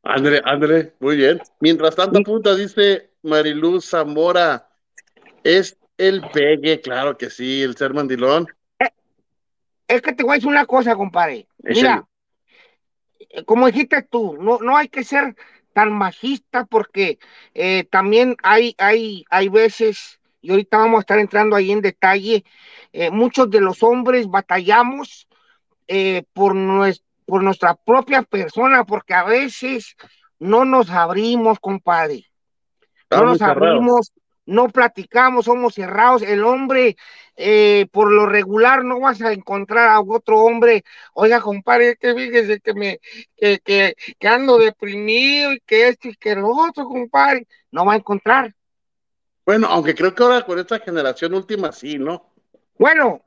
Ándale, 0.04 0.42
ándale, 0.44 0.94
muy 1.00 1.16
bien. 1.16 1.40
Mientras 1.62 1.96
tanto, 1.96 2.22
punta, 2.24 2.54
dice 2.56 3.12
Mariluz 3.22 3.90
Zamora, 3.90 4.70
es 5.46 5.78
el 5.98 6.22
pegue, 6.34 6.82
claro 6.82 7.18
que 7.18 7.30
sí, 7.30 7.64
el 7.64 7.78
ser 7.78 7.94
mandilón. 7.94 8.48
Eh, 8.80 8.90
es 9.88 10.02
que 10.02 10.12
te 10.12 10.24
voy 10.24 10.34
a 10.34 10.36
decir 10.36 10.50
una 10.50 10.66
cosa, 10.66 10.94
compadre. 10.98 11.48
Mira, 11.60 12.06
eh, 13.30 13.46
como 13.46 13.68
dijiste 13.68 14.02
tú, 14.04 14.36
no, 14.38 14.60
no 14.60 14.76
hay 14.76 14.90
que 14.90 15.06
ser 15.06 15.38
tan 15.74 15.92
majista 15.92 16.66
porque 16.66 17.20
eh, 17.54 17.86
también 17.90 18.38
hay, 18.44 18.76
hay, 18.78 19.26
hay 19.30 19.50
veces, 19.50 20.20
y 20.42 20.52
ahorita 20.52 20.78
vamos 20.78 20.98
a 20.98 21.02
estar 21.02 21.20
entrando 21.20 21.56
ahí 21.56 21.72
en 21.72 21.82
detalle, 21.82 22.44
muchos 23.12 23.50
de 23.50 23.60
los 23.60 23.82
hombres 23.82 24.28
batallamos 24.28 25.28
por 26.34 26.54
nuestro 26.54 27.04
por 27.26 27.44
nuestra 27.44 27.76
propia 27.76 28.22
persona, 28.22 28.84
porque 28.84 29.14
a 29.14 29.24
veces 29.24 29.96
no 30.40 30.66
nos 30.66 30.90
abrimos, 30.90 31.60
compadre. 31.60 32.26
no 33.10 33.26
nos 33.26 33.42
abrimos, 33.42 34.12
no 34.46 34.68
platicamos, 34.70 35.46
somos 35.46 35.76
cerrados. 35.76 36.22
El 36.22 36.44
hombre, 36.44 36.98
eh, 37.36 37.88
por 37.92 38.12
lo 38.12 38.26
regular, 38.26 38.84
no 38.84 39.00
vas 39.00 39.22
a 39.22 39.34
encontrar 39.34 39.90
a 39.90 40.02
otro 40.02 40.40
hombre. 40.40 40.84
Oiga, 41.14 41.42
compadre, 41.42 41.96
que 41.98 42.14
fíjese 42.14 42.60
que 42.60 42.74
me, 42.74 43.00
que, 43.36 43.60
que, 43.60 43.96
que 44.20 44.28
ando 44.28 44.58
deprimido 44.58 45.54
y 45.54 45.60
que 45.62 45.88
esto 45.88 46.10
y 46.10 46.16
que 46.16 46.36
lo 46.36 46.50
otro, 46.50 46.86
compadre. 46.86 47.48
No 47.72 47.86
va 47.86 47.94
a 47.94 47.98
encontrar. 47.98 48.54
Bueno, 49.46 49.68
aunque 49.68 49.96
creo 49.96 50.14
que 50.14 50.24
ahora 50.24 50.46
con 50.46 50.60
esta 50.60 50.80
generación 50.80 51.34
última 51.34 51.72
sí, 51.72 51.98
¿no? 51.98 52.34
Bueno, 52.78 53.22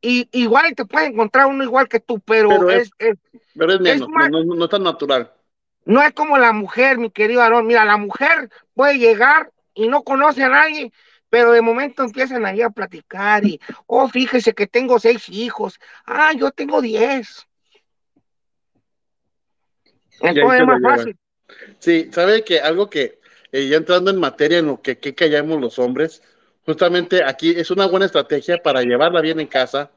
y 0.00 0.28
igual 0.32 0.74
te 0.74 0.84
puede 0.84 1.06
encontrar 1.06 1.46
uno 1.46 1.64
igual 1.64 1.88
que 1.88 2.00
tú, 2.00 2.20
pero, 2.20 2.68
es, 2.70 2.90
es, 2.98 3.16
pero 3.54 3.74
es 3.74 3.80
menos, 3.80 4.08
no, 4.08 4.44
no, 4.44 4.64
es 4.64 4.70
tan 4.70 4.82
natural. 4.82 5.32
No 5.84 6.02
es 6.02 6.12
como 6.12 6.38
la 6.38 6.52
mujer, 6.52 6.98
mi 6.98 7.10
querido 7.10 7.42
Aarón. 7.42 7.66
Mira, 7.66 7.84
la 7.84 7.96
mujer 7.96 8.50
puede 8.74 8.98
llegar 8.98 9.50
y 9.80 9.88
no 9.88 10.02
conoce 10.02 10.42
a 10.42 10.48
nadie, 10.48 10.92
pero 11.30 11.52
de 11.52 11.62
momento 11.62 12.02
empiezan 12.02 12.44
ahí 12.44 12.60
a 12.60 12.70
platicar 12.70 13.46
y, 13.46 13.58
oh, 13.86 14.08
fíjese 14.08 14.52
que 14.52 14.66
tengo 14.66 14.98
seis 14.98 15.28
hijos. 15.30 15.78
Ah, 16.04 16.32
yo 16.36 16.50
tengo 16.50 16.82
diez. 16.82 17.46
Entonces 20.20 20.60
es 20.60 20.66
más 20.66 20.82
fácil. 20.82 21.16
Sí, 21.78 22.10
sabe 22.12 22.44
que 22.44 22.60
algo 22.60 22.90
que, 22.90 23.20
eh, 23.52 23.68
ya 23.68 23.78
entrando 23.78 24.10
en 24.10 24.18
materia 24.18 24.58
en 24.58 24.66
lo 24.66 24.82
que, 24.82 24.98
que 24.98 25.14
callamos 25.14 25.60
los 25.60 25.78
hombres, 25.78 26.22
justamente 26.66 27.24
aquí 27.24 27.50
es 27.50 27.70
una 27.70 27.86
buena 27.86 28.06
estrategia 28.06 28.58
para 28.58 28.82
llevarla 28.82 29.22
bien 29.22 29.40
en 29.40 29.46
casa. 29.46 29.90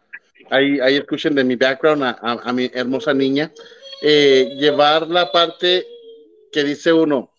Ahí, 0.50 0.80
ahí 0.80 0.96
escuchen 0.96 1.36
de 1.36 1.44
mi 1.44 1.58
background 1.58 2.04
a, 2.04 2.54
mi 2.54 2.72
hermosa 2.74 3.14
niña. 3.14 3.52
Eh, 4.02 4.56
llevar 4.58 5.08
la 5.08 5.32
parte 5.32 5.86
que 6.52 6.64
dice 6.64 6.94
uno, 6.94 7.33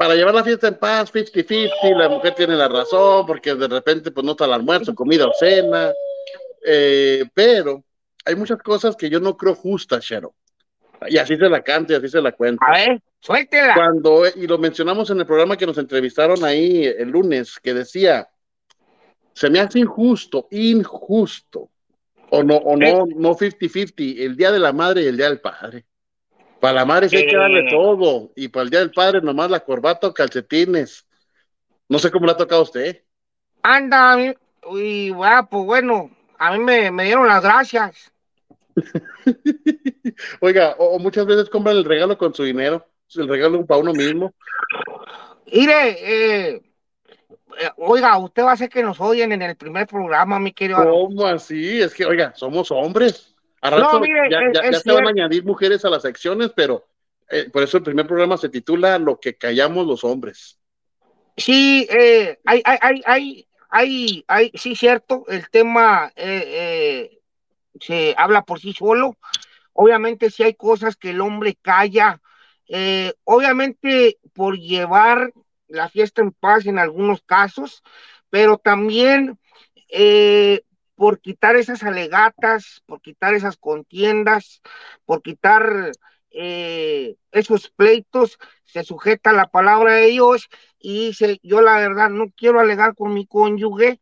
para 0.00 0.14
llevar 0.14 0.34
la 0.34 0.42
fiesta 0.42 0.66
en 0.66 0.76
paz, 0.76 1.12
50-50, 1.12 1.94
la 1.94 2.08
mujer 2.08 2.34
tiene 2.34 2.56
la 2.56 2.68
razón, 2.68 3.26
porque 3.26 3.54
de 3.54 3.68
repente 3.68 4.10
pues 4.10 4.24
no 4.24 4.32
está 4.32 4.46
el 4.46 4.54
almuerzo, 4.54 4.94
comida 4.94 5.26
o 5.26 5.32
cena, 5.34 5.92
eh, 6.64 7.22
pero 7.34 7.84
hay 8.24 8.34
muchas 8.34 8.62
cosas 8.62 8.96
que 8.96 9.10
yo 9.10 9.20
no 9.20 9.36
creo 9.36 9.54
justas, 9.54 10.02
Shero. 10.02 10.32
Y 11.06 11.18
así 11.18 11.36
se 11.36 11.50
la 11.50 11.60
canto 11.60 11.92
y 11.92 11.96
así 11.96 12.08
se 12.08 12.22
la 12.22 12.32
cuento. 12.32 12.64
A 12.66 12.78
ver, 12.78 13.02
suéltela. 13.20 13.74
Cuando, 13.74 14.22
y 14.26 14.46
lo 14.46 14.56
mencionamos 14.56 15.10
en 15.10 15.20
el 15.20 15.26
programa 15.26 15.58
que 15.58 15.66
nos 15.66 15.76
entrevistaron 15.76 16.42
ahí 16.44 16.86
el 16.86 17.10
lunes, 17.10 17.58
que 17.62 17.74
decía, 17.74 18.26
se 19.34 19.50
me 19.50 19.60
hace 19.60 19.80
injusto, 19.80 20.48
injusto, 20.50 21.68
o 22.30 22.42
no, 22.42 22.56
o 22.56 22.74
no, 22.74 23.04
no 23.04 23.34
50-50, 23.34 24.18
el 24.18 24.34
día 24.34 24.50
de 24.50 24.60
la 24.60 24.72
madre 24.72 25.02
y 25.02 25.08
el 25.08 25.18
día 25.18 25.28
del 25.28 25.42
padre. 25.42 25.84
Para 26.60 26.74
la 26.74 26.84
madre 26.84 27.08
sí 27.08 27.16
hay 27.16 27.26
que 27.26 27.36
darle 27.36 27.68
todo, 27.70 28.30
y 28.36 28.48
para 28.48 28.64
el 28.64 28.70
día 28.70 28.80
del 28.80 28.90
padre 28.90 29.22
nomás 29.22 29.50
la 29.50 29.60
corbata 29.60 30.08
o 30.08 30.14
calcetines. 30.14 31.06
No 31.88 31.98
sé 31.98 32.10
cómo 32.10 32.26
le 32.26 32.32
ha 32.32 32.36
tocado 32.36 32.60
a 32.60 32.64
usted. 32.64 33.02
Anda, 33.62 34.34
y 34.72 35.12
pues 35.12 35.64
bueno, 35.64 36.10
a 36.38 36.52
mí 36.52 36.58
me, 36.58 36.90
me 36.90 37.04
dieron 37.04 37.26
las 37.26 37.42
gracias. 37.42 38.12
Oiga, 40.40 40.74
o, 40.78 40.98
muchas 40.98 41.26
veces 41.26 41.48
compran 41.48 41.76
el 41.76 41.84
regalo 41.84 42.16
con 42.16 42.34
su 42.34 42.44
dinero, 42.44 42.86
el 43.14 43.28
regalo 43.28 43.64
para 43.66 43.80
uno 43.80 43.92
mismo. 43.92 44.32
Mire, 45.52 45.90
eh, 45.98 46.62
eh, 47.58 47.70
oiga, 47.76 48.16
usted 48.18 48.44
va 48.44 48.50
a 48.50 48.54
hacer 48.54 48.68
que 48.68 48.82
nos 48.82 49.00
odien 49.00 49.32
en 49.32 49.42
el 49.42 49.56
primer 49.56 49.86
programa, 49.86 50.38
mi 50.38 50.52
querido. 50.52 50.82
¿Cómo 50.82 51.26
así? 51.26 51.80
Es 51.80 51.92
que, 51.92 52.04
oiga, 52.06 52.32
somos 52.34 52.70
hombres. 52.70 53.29
No, 53.62 54.00
mire, 54.00 54.30
ya, 54.30 54.72
se 54.72 54.92
van 54.92 55.06
a 55.06 55.10
añadir 55.10 55.44
mujeres 55.44 55.84
a 55.84 55.90
las 55.90 56.02
secciones, 56.02 56.50
pero 56.54 56.86
eh, 57.28 57.48
por 57.50 57.62
eso 57.62 57.76
el 57.76 57.82
primer 57.82 58.06
programa 58.06 58.36
se 58.36 58.48
titula 58.48 58.98
Lo 58.98 59.20
que 59.20 59.36
callamos 59.36 59.86
los 59.86 60.04
hombres. 60.04 60.58
Sí, 61.36 61.86
hay, 61.90 62.62
hay, 62.64 62.78
hay, 62.80 63.02
hay, 63.04 63.46
hay, 63.70 64.24
hay, 64.26 64.52
sí, 64.54 64.76
cierto, 64.76 65.24
el 65.28 65.48
tema 65.50 66.12
se 67.80 68.14
habla 68.16 68.42
por 68.42 68.60
sí 68.60 68.72
solo. 68.72 69.16
Obviamente 69.72 70.30
si 70.30 70.42
hay 70.42 70.54
cosas 70.54 70.96
que 70.96 71.10
el 71.10 71.20
hombre 71.20 71.56
calla, 71.60 72.20
eh, 72.68 73.14
obviamente 73.24 74.18
por 74.34 74.58
llevar 74.58 75.32
la 75.68 75.88
fiesta 75.88 76.22
en 76.22 76.32
paz 76.32 76.66
en 76.66 76.78
algunos 76.78 77.22
casos, 77.22 77.82
pero 78.28 78.58
también 78.58 79.38
eh, 79.88 80.62
por 81.00 81.18
quitar 81.18 81.56
esas 81.56 81.82
alegatas, 81.82 82.82
por 82.84 83.00
quitar 83.00 83.32
esas 83.32 83.56
contiendas, 83.56 84.60
por 85.06 85.22
quitar 85.22 85.92
eh, 86.30 87.16
esos 87.32 87.70
pleitos 87.70 88.36
se 88.64 88.84
sujeta 88.84 89.30
a 89.30 89.32
la 89.32 89.48
palabra 89.48 89.94
de 89.94 90.08
Dios 90.08 90.50
y 90.78 91.06
dice, 91.06 91.40
yo 91.42 91.62
la 91.62 91.78
verdad 91.78 92.10
no 92.10 92.26
quiero 92.36 92.60
alegar 92.60 92.94
con 92.94 93.14
mi 93.14 93.26
cónyuge, 93.26 93.98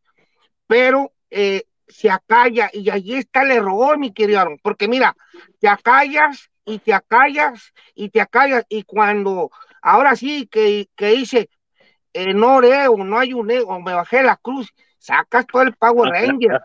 pero 0.66 1.12
eh, 1.30 1.66
se 1.86 2.10
acalla 2.10 2.68
y 2.72 2.90
allí 2.90 3.14
está 3.14 3.42
el 3.42 3.52
error, 3.52 3.96
mi 3.96 4.12
querido 4.12 4.40
Aaron, 4.40 4.58
porque 4.60 4.88
mira, 4.88 5.14
te 5.60 5.68
acallas 5.68 6.50
y 6.64 6.80
te 6.80 6.94
acallas 6.94 7.74
y 7.94 8.08
te 8.08 8.20
acallas 8.20 8.64
y 8.68 8.82
cuando 8.82 9.52
ahora 9.82 10.16
sí 10.16 10.48
que, 10.48 10.88
que 10.96 11.10
dice, 11.10 11.48
eh, 12.12 12.34
no 12.34 12.56
oreo, 12.56 12.96
no 12.96 13.20
hay 13.20 13.34
un 13.34 13.52
ego, 13.52 13.80
me 13.80 13.94
bajé 13.94 14.24
la 14.24 14.36
cruz, 14.36 14.74
sacas 14.98 15.46
todo 15.46 15.62
el 15.62 15.74
Power 15.74 16.10
Ranger. 16.12 16.60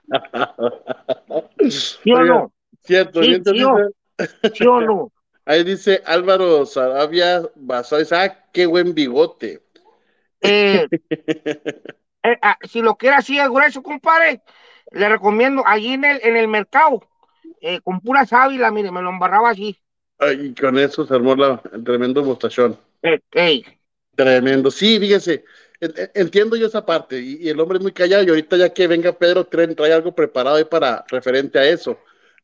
¿Sí 1.70 2.12
o 2.12 2.24
no? 2.24 2.54
Cierto, 2.84 3.24
sí, 3.24 3.42
sí, 4.54 4.66
o 4.66 4.82
no? 4.82 5.12
Ahí 5.46 5.64
dice 5.64 6.02
Álvaro 6.06 6.66
Sarabia 6.66 7.42
Basóis, 7.56 8.12
ah, 8.14 8.46
qué 8.54 8.66
buen 8.66 8.94
bigote. 8.94 9.62
Eh, 10.42 10.88
eh, 11.10 12.38
ah, 12.42 12.58
si 12.62 12.82
lo 12.82 12.96
quiere 12.96 13.18
así 13.18 13.38
es 13.38 13.50
grueso, 13.50 13.84
compadre, 13.84 14.42
le 14.92 15.10
recomiendo 15.10 15.64
allí 15.66 15.94
en 15.94 16.06
el, 16.06 16.20
en 16.24 16.38
el 16.38 16.48
mercado, 16.48 17.02
eh, 17.62 17.82
con 17.82 18.00
pura 18.00 18.26
sábila, 18.26 18.72
mire, 18.72 18.92
me 18.92 19.02
lo 19.02 19.10
embarraba 19.10 19.50
así. 19.50 19.78
Y 20.38 20.54
con 20.54 20.78
eso 20.78 21.06
se 21.06 21.14
armó 21.14 21.36
la, 21.36 21.62
el 21.74 21.84
tremendo 21.84 22.24
bostachón. 22.24 22.78
Eh, 23.02 23.20
Tremendo. 24.16 24.72
Sí, 24.72 25.00
fíjese, 25.00 25.44
entiendo 26.14 26.56
yo 26.56 26.68
esa 26.68 26.86
parte, 26.86 27.20
y, 27.20 27.50
el 27.50 27.60
hombre 27.60 27.78
es 27.78 27.84
muy 27.84 27.92
callado, 27.92 28.24
y 28.24 28.30
ahorita 28.30 28.58
ya 28.58 28.70
que 28.70 28.88
venga 28.88 29.12
Pedro, 29.12 29.46
trae, 29.46 29.68
trae 29.76 29.94
algo 29.94 30.14
preparado 30.14 30.58
ahí 30.58 30.66
para 30.66 31.04
referente 31.10 31.60
a 31.60 31.68
eso. 31.68 31.98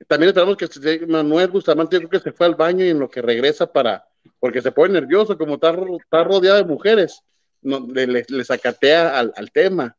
También 0.07 0.29
esperamos 0.29 0.57
que 0.57 1.05
Manuel 1.07 1.49
Bustamante, 1.49 1.95
yo 1.95 2.07
creo 2.07 2.21
que 2.21 2.29
se 2.29 2.35
fue 2.35 2.45
al 2.45 2.55
baño 2.55 2.85
y 2.85 2.89
en 2.89 2.99
lo 2.99 3.09
que 3.09 3.21
regresa 3.21 3.71
para, 3.71 4.05
porque 4.39 4.61
se 4.61 4.71
pone 4.71 4.93
nervioso, 4.93 5.37
como 5.37 5.55
está, 5.55 5.69
está 5.71 6.23
rodeado 6.23 6.57
de 6.57 6.63
mujeres, 6.63 7.21
no, 7.61 7.85
le, 7.93 8.25
le, 8.27 8.43
sacatea 8.45 9.19
al, 9.19 9.33
al 9.35 9.51
tema. 9.51 9.95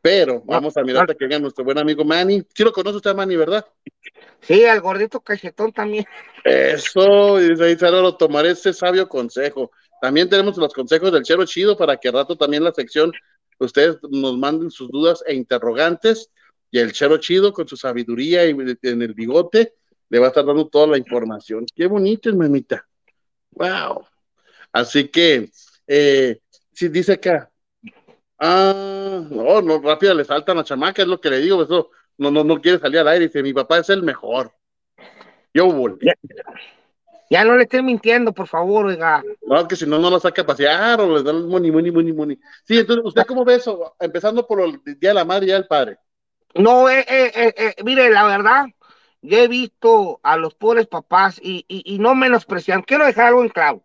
Pero 0.00 0.42
vamos 0.44 0.76
a 0.76 0.82
mirar 0.82 1.02
hasta 1.02 1.14
que 1.14 1.24
venga 1.24 1.38
nuestro 1.38 1.64
buen 1.64 1.78
amigo 1.78 2.04
Manny. 2.04 2.44
Sí 2.54 2.64
lo 2.64 2.72
conoce 2.72 2.96
usted, 2.96 3.14
Manny, 3.14 3.36
¿verdad? 3.36 3.66
Sí, 4.40 4.64
al 4.64 4.80
gordito 4.80 5.20
cachetón 5.20 5.72
también. 5.72 6.06
Eso, 6.44 7.40
y 7.40 7.50
dice 7.50 7.86
ahí 7.86 7.92
lo 7.92 8.16
tomaré 8.16 8.50
ese 8.50 8.72
sabio 8.72 9.08
consejo. 9.08 9.70
También 10.00 10.28
tenemos 10.28 10.56
los 10.56 10.72
consejos 10.72 11.12
del 11.12 11.22
Chero 11.22 11.44
Chido 11.44 11.76
para 11.76 11.96
que 11.96 12.10
rato 12.10 12.36
también 12.36 12.64
la 12.64 12.72
sección 12.72 13.12
ustedes 13.58 13.98
nos 14.10 14.36
manden 14.38 14.70
sus 14.70 14.90
dudas 14.90 15.22
e 15.26 15.34
interrogantes 15.34 16.30
y 16.70 16.78
el 16.78 16.92
Chero 16.92 17.18
Chido 17.18 17.52
con 17.52 17.66
su 17.66 17.76
sabiduría 17.76 18.46
y 18.46 18.50
en 18.82 19.02
el 19.02 19.14
bigote 19.14 19.74
le 20.08 20.18
va 20.18 20.26
a 20.26 20.28
estar 20.28 20.44
dando 20.44 20.68
toda 20.68 20.86
la 20.86 20.98
información. 20.98 21.66
Qué 21.74 21.86
bonito, 21.86 22.34
mamita. 22.34 22.86
Wow. 23.52 24.06
Así 24.72 25.08
que, 25.08 25.50
eh, 25.86 26.40
si 26.72 26.88
dice 26.88 27.14
acá, 27.14 27.50
ah, 28.38 29.26
no, 29.30 29.60
no, 29.62 29.80
rápido 29.80 30.14
le 30.14 30.24
saltan 30.24 30.56
la 30.56 30.64
chamaca, 30.64 31.02
es 31.02 31.08
lo 31.08 31.20
que 31.20 31.30
le 31.30 31.40
digo, 31.40 31.62
eso, 31.62 31.90
no, 32.16 32.30
no, 32.30 32.44
no 32.44 32.60
quiere 32.60 32.78
salir 32.78 33.00
al 33.00 33.08
aire, 33.08 33.26
dice, 33.26 33.42
mi 33.42 33.52
papá 33.52 33.78
es 33.78 33.90
el 33.90 34.02
mejor. 34.02 34.52
Yo 35.52 35.66
volví. 35.72 36.08
Ya, 37.30 37.44
no 37.44 37.56
le 37.56 37.64
esté 37.64 37.82
mintiendo, 37.82 38.32
por 38.32 38.48
favor, 38.48 38.86
oiga. 38.86 39.22
No, 39.42 39.68
que 39.68 39.76
si 39.76 39.86
no, 39.86 39.98
no 39.98 40.08
lo 40.08 40.18
saca 40.18 40.42
a 40.42 40.46
pasear 40.46 41.00
o 41.00 41.16
le 41.16 41.22
dan 41.22 41.46
money, 41.46 41.70
money, 41.70 41.90
money, 41.90 42.12
money. 42.12 42.40
Sí, 42.64 42.78
entonces, 42.78 43.04
¿usted 43.04 43.26
cómo 43.26 43.44
ve 43.44 43.56
eso? 43.56 43.94
Empezando 44.00 44.46
por 44.46 44.60
el 44.62 44.80
Día 44.98 45.10
de 45.10 45.14
la 45.14 45.24
Madre 45.24 45.46
y 45.46 45.50
el 45.50 45.66
Padre. 45.66 45.98
No, 46.54 46.88
eh, 46.88 47.04
eh, 47.06 47.54
eh, 47.56 47.74
mire, 47.84 48.10
la 48.10 48.24
verdad, 48.24 48.66
yo 49.20 49.38
he 49.38 49.48
visto 49.48 50.20
a 50.22 50.36
los 50.36 50.54
pobres 50.54 50.86
papás 50.86 51.38
y, 51.42 51.64
y, 51.68 51.98
no 51.98 52.14
menospreciando, 52.14 52.86
quiero 52.86 53.04
dejar 53.04 53.26
algo 53.26 53.42
en 53.42 53.50
claro. 53.50 53.82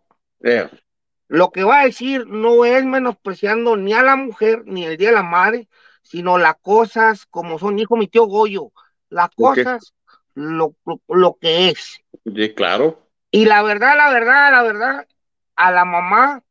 Lo 1.28 1.50
que 1.50 1.64
va 1.64 1.80
a 1.80 1.84
decir 1.84 2.26
no 2.26 2.64
es 2.64 2.84
menospreciando 2.84 3.76
ni 3.76 3.92
a 3.92 4.02
la 4.02 4.16
mujer 4.16 4.62
ni 4.66 4.84
el 4.84 4.96
Día 4.96 5.08
de 5.08 5.16
la 5.16 5.22
Madre, 5.22 5.68
sino 6.02 6.38
las 6.38 6.56
cosas 6.56 7.26
como 7.26 7.58
son, 7.58 7.78
hijo 7.78 7.96
mi 7.96 8.08
tío 8.08 8.24
Goyo, 8.26 8.72
las 9.08 9.30
cosas, 9.30 9.94
lo, 10.34 10.74
lo, 11.08 11.36
que 11.40 11.70
es. 11.70 12.00
Sí, 12.24 12.54
claro. 12.54 13.03
Y 13.34 13.46
la 13.46 13.64
verdad, 13.64 13.96
la 13.96 14.12
verdad, 14.12 14.52
la 14.52 14.62
verdad, 14.62 15.08
a 15.56 15.72
la 15.72 15.84
mamá 15.84 16.44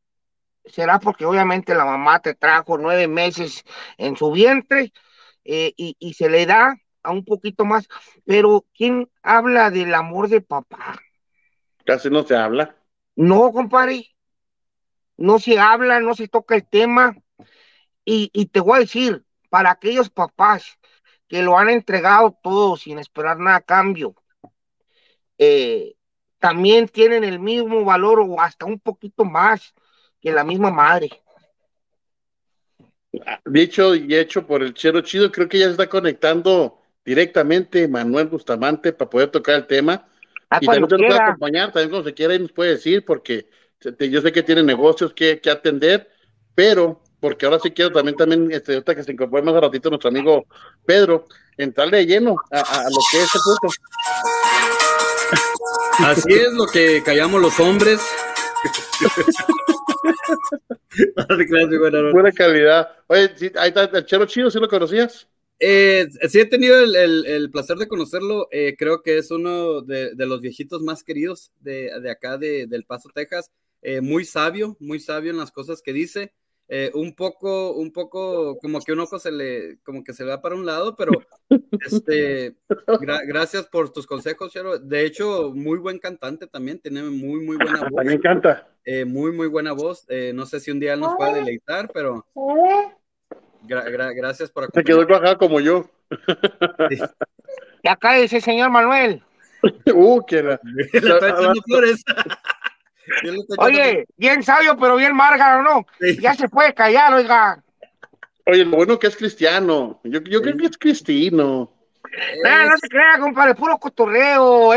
será 0.66 1.00
porque 1.00 1.24
obviamente 1.24 1.74
la 1.74 1.86
mamá 1.86 2.20
te 2.20 2.36
trajo 2.36 2.78
nueve 2.78 3.08
meses 3.08 3.64
en 3.98 4.18
su 4.18 4.34
vientre 4.34 4.92
eh, 5.46 5.72
y, 5.78 6.14
se 6.14 6.30
le 6.30 6.46
da 6.46 6.76
a 7.02 7.12
un 7.12 7.24
poquito 7.24 7.64
más, 7.64 7.88
pero 8.26 8.66
¿quién 8.74 9.10
habla 9.22 9.72
del 9.72 9.94
amor 9.94 10.28
de 10.28 10.42
papá? 10.42 11.00
Casi 11.86 12.10
no 12.10 12.24
se 12.24 12.36
habla. 12.36 12.76
No, 13.16 13.54
compadre, 13.54 14.14
no 15.16 15.40
se 15.40 15.58
habla, 15.60 16.02
no 16.02 16.16
se 16.16 16.28
toca 16.28 16.56
el 16.56 16.68
tema. 16.68 17.16
Y, 18.04 18.30
y 18.34 18.48
te 18.48 18.60
voy 18.60 18.76
a 18.76 18.82
decir, 18.82 19.24
para 19.50 19.72
aquellos 19.72 20.10
papás 20.10 20.78
que 21.30 21.44
lo 21.44 21.58
han 21.58 21.70
entregado 21.70 22.38
todo 22.44 22.76
sin 22.76 23.00
esperar 23.00 23.40
nada 23.40 23.56
a 23.56 23.62
cambio, 23.62 24.16
eh, 25.38 25.96
también 26.44 26.90
tienen 26.90 27.24
el 27.24 27.40
mismo 27.40 27.86
valor 27.86 28.20
o 28.20 28.42
hasta 28.42 28.66
un 28.66 28.78
poquito 28.78 29.24
más 29.24 29.74
que 30.20 30.30
la 30.30 30.44
misma 30.44 30.72
madre. 30.72 31.10
Dicho 33.46 33.96
y 33.96 34.14
hecho 34.14 34.46
por 34.46 34.62
el 34.62 34.74
Chero 34.74 35.00
Chido, 35.00 35.32
creo 35.32 35.48
que 35.48 35.60
ya 35.60 35.68
está 35.68 35.88
conectando 35.88 36.82
directamente 37.06 37.88
Manuel 37.88 38.28
Bustamante 38.28 38.92
para 38.92 39.10
poder 39.10 39.32
tocar 39.32 39.56
el 39.56 39.68
tema. 39.68 40.06
Ah, 40.50 40.60
y 40.60 40.66
también 40.66 40.82
lo 40.82 40.88
puede 40.90 41.14
acompañar, 41.14 41.72
también 41.72 41.90
cuando 41.92 42.10
se 42.10 42.14
quiera 42.14 42.36
y 42.36 42.40
nos 42.40 42.52
puede 42.52 42.72
decir, 42.72 43.06
porque 43.06 43.48
yo 43.98 44.20
sé 44.20 44.34
que 44.34 44.44
tiene 44.44 44.64
negocios 44.64 45.14
que, 45.14 45.40
que 45.40 45.50
atender, 45.50 46.10
pero 46.54 47.02
porque 47.22 47.46
ahora 47.46 47.60
sí 47.60 47.72
quiero 47.72 47.94
también, 47.94 48.18
también 48.18 48.52
este, 48.52 48.84
que 48.84 49.04
se 49.06 49.14
incorpore 49.14 49.44
más 49.44 49.56
a 49.56 49.62
ratito 49.62 49.90
nuestro 49.90 50.10
amigo 50.10 50.46
Pedro, 50.86 51.26
entrarle 51.56 52.00
de 52.00 52.06
lleno 52.06 52.36
a, 52.52 52.60
a, 52.60 52.84
lo 52.90 52.98
que 53.10 53.18
es 53.20 53.34
el 53.34 53.42
punto. 53.46 53.74
Así 56.00 56.34
es 56.34 56.54
lo 56.54 56.66
que 56.68 57.04
callamos 57.04 57.42
los 57.42 57.60
hombres. 57.60 58.02
Buena 62.14 62.32
calidad. 62.32 62.90
Oye, 63.08 63.32
ahí 63.56 63.70
está 63.70 63.84
el 63.84 64.06
Chero 64.06 64.26
Chido, 64.26 64.52
¿sí 64.52 64.60
lo 64.60 64.68
conocías? 64.68 65.28
Eh, 65.60 66.10
sí, 66.28 66.42
he 66.42 66.46
tenido 66.46 66.84
el, 66.84 67.50
placer 67.52 67.78
de 67.78 67.88
conocerlo. 67.88 68.50
Eh, 68.52 68.76
creo 68.78 69.02
que 69.02 69.18
es 69.18 69.32
uno 69.32 69.82
de, 69.82 70.14
los 70.18 70.42
viejitos 70.42 70.82
más 70.82 71.04
queridos 71.04 71.52
de, 71.62 71.92
acá, 72.12 72.38
de, 72.38 72.68
del 72.68 72.86
Paso, 72.86 73.10
Texas. 73.14 73.50
Eh, 73.82 74.02
muy 74.02 74.26
sabio, 74.26 74.76
muy 74.80 75.00
sabio 75.00 75.32
en 75.32 75.38
las 75.38 75.52
cosas 75.52 75.82
que 75.82 75.94
dice. 75.94 76.34
Eh, 76.70 76.92
un 76.94 77.14
poco, 77.14 77.74
un 77.74 77.92
poco, 77.92 78.58
como 78.60 78.80
que 78.80 78.94
un 78.94 79.02
ojo 79.02 79.20
se 79.20 79.32
le, 79.32 79.80
como 79.84 80.04
que 80.04 80.14
se 80.14 80.24
va 80.24 80.42
para 80.42 80.56
un 80.56 80.66
lado, 80.66 80.96
pero 80.96 81.12
este, 81.86 82.56
gracias 83.28 83.68
por 83.68 83.92
tus 83.92 84.08
consejos, 84.08 84.52
Chero. 84.52 84.80
De 84.80 85.06
hecho, 85.06 85.52
muy 85.54 85.78
buen 85.78 86.00
cantante 86.00 86.48
también, 86.48 86.80
tiene 86.80 87.04
muy, 87.04 87.46
muy 87.46 87.58
buena 87.58 87.88
voz. 87.92 88.06
Me 88.06 88.14
encanta. 88.14 88.68
Eh, 88.86 89.06
muy, 89.06 89.32
muy 89.32 89.48
buena 89.48 89.74
voz. 89.74 90.06
Eh, 90.10 90.32
no 90.34 90.46
sé 90.46 90.60
si 90.60 90.72
un 90.72 90.80
día 90.80 90.96
nos 90.96 91.16
puede 91.16 91.36
deleitar, 91.36 91.90
pero 91.94 92.26
gracias 93.68 94.50
por 94.50 94.64
acompañarnos. 94.64 94.74
Se 94.74 94.84
quedó 94.84 95.06
trabajado 95.06 95.38
como 95.38 95.60
yo. 95.60 95.90
Y 97.84 97.88
acá 97.88 98.18
ese 98.18 98.40
señor 98.40 98.70
Manuel. 98.70 99.22
uh, 99.94 100.26
que 100.26 100.42
la... 100.44 100.60
flores. 101.66 102.04
Oye, 103.58 104.06
bien 104.18 104.44
sabio, 104.44 104.78
pero 104.78 104.96
bien 104.96 105.16
márgaro, 105.16 105.62
¿no? 105.62 105.86
Ya 106.20 106.34
se 106.36 106.50
puede 106.50 106.74
callar, 106.74 107.14
oiga. 107.14 107.64
Oye, 108.46 108.66
lo 108.66 108.76
bueno 108.76 109.00
que 109.00 109.08
es 109.08 109.16
cristiano. 109.16 110.00
Yo, 110.04 110.22
yo 110.22 110.42
creo 110.42 110.58
que 110.58 110.66
es 110.66 110.78
cristino. 110.78 111.72
No, 112.44 112.70
no 112.70 112.78
se 112.78 112.88
crea, 112.88 113.20
compadre, 113.20 113.56
puro 113.56 113.78
cotorreo. 113.78 114.72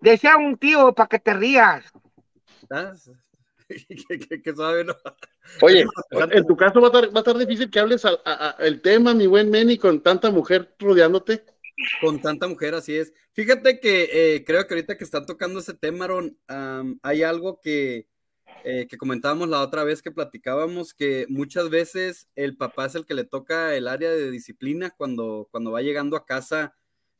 decía 0.00 0.36
un 0.36 0.56
tío 0.56 0.92
para 0.92 1.08
que 1.08 1.18
te 1.18 1.34
rías. 1.34 1.84
Ah, 2.70 2.92
que, 4.44 4.54
sabe, 4.54 4.84
¿no? 4.84 4.96
Oye, 5.60 5.84
en 6.32 6.46
tu 6.46 6.56
caso 6.56 6.80
va 6.80 6.88
a 6.88 6.90
estar, 6.90 7.14
va 7.14 7.18
a 7.18 7.18
estar 7.18 7.36
difícil 7.36 7.70
que 7.70 7.80
hables 7.80 8.02
el 8.58 8.80
tema, 8.80 9.14
mi 9.14 9.26
buen 9.26 9.50
Meni, 9.50 9.76
con 9.76 10.02
tanta 10.02 10.30
mujer 10.30 10.74
rodeándote. 10.78 11.44
Con 12.00 12.20
tanta 12.20 12.48
mujer, 12.48 12.74
así 12.74 12.96
es. 12.96 13.12
Fíjate 13.32 13.78
que 13.80 14.08
eh, 14.12 14.44
creo 14.44 14.66
que 14.66 14.74
ahorita 14.74 14.96
que 14.96 15.04
están 15.04 15.26
tocando 15.26 15.60
ese 15.60 15.74
tema, 15.74 16.04
Aaron, 16.04 16.36
hay 17.02 17.22
algo 17.22 17.60
que, 17.60 18.08
eh, 18.64 18.86
que 18.88 18.98
comentábamos 18.98 19.48
la 19.48 19.62
otra 19.62 19.84
vez 19.84 20.02
que 20.02 20.10
platicábamos, 20.10 20.92
que 20.92 21.26
muchas 21.28 21.70
veces 21.70 22.28
el 22.34 22.56
papá 22.56 22.86
es 22.86 22.94
el 22.96 23.06
que 23.06 23.14
le 23.14 23.24
toca 23.24 23.76
el 23.76 23.86
área 23.86 24.10
de 24.10 24.30
disciplina 24.30 24.90
cuando, 24.90 25.48
cuando 25.50 25.70
va 25.70 25.82
llegando 25.82 26.16
a 26.16 26.24
casa. 26.24 26.74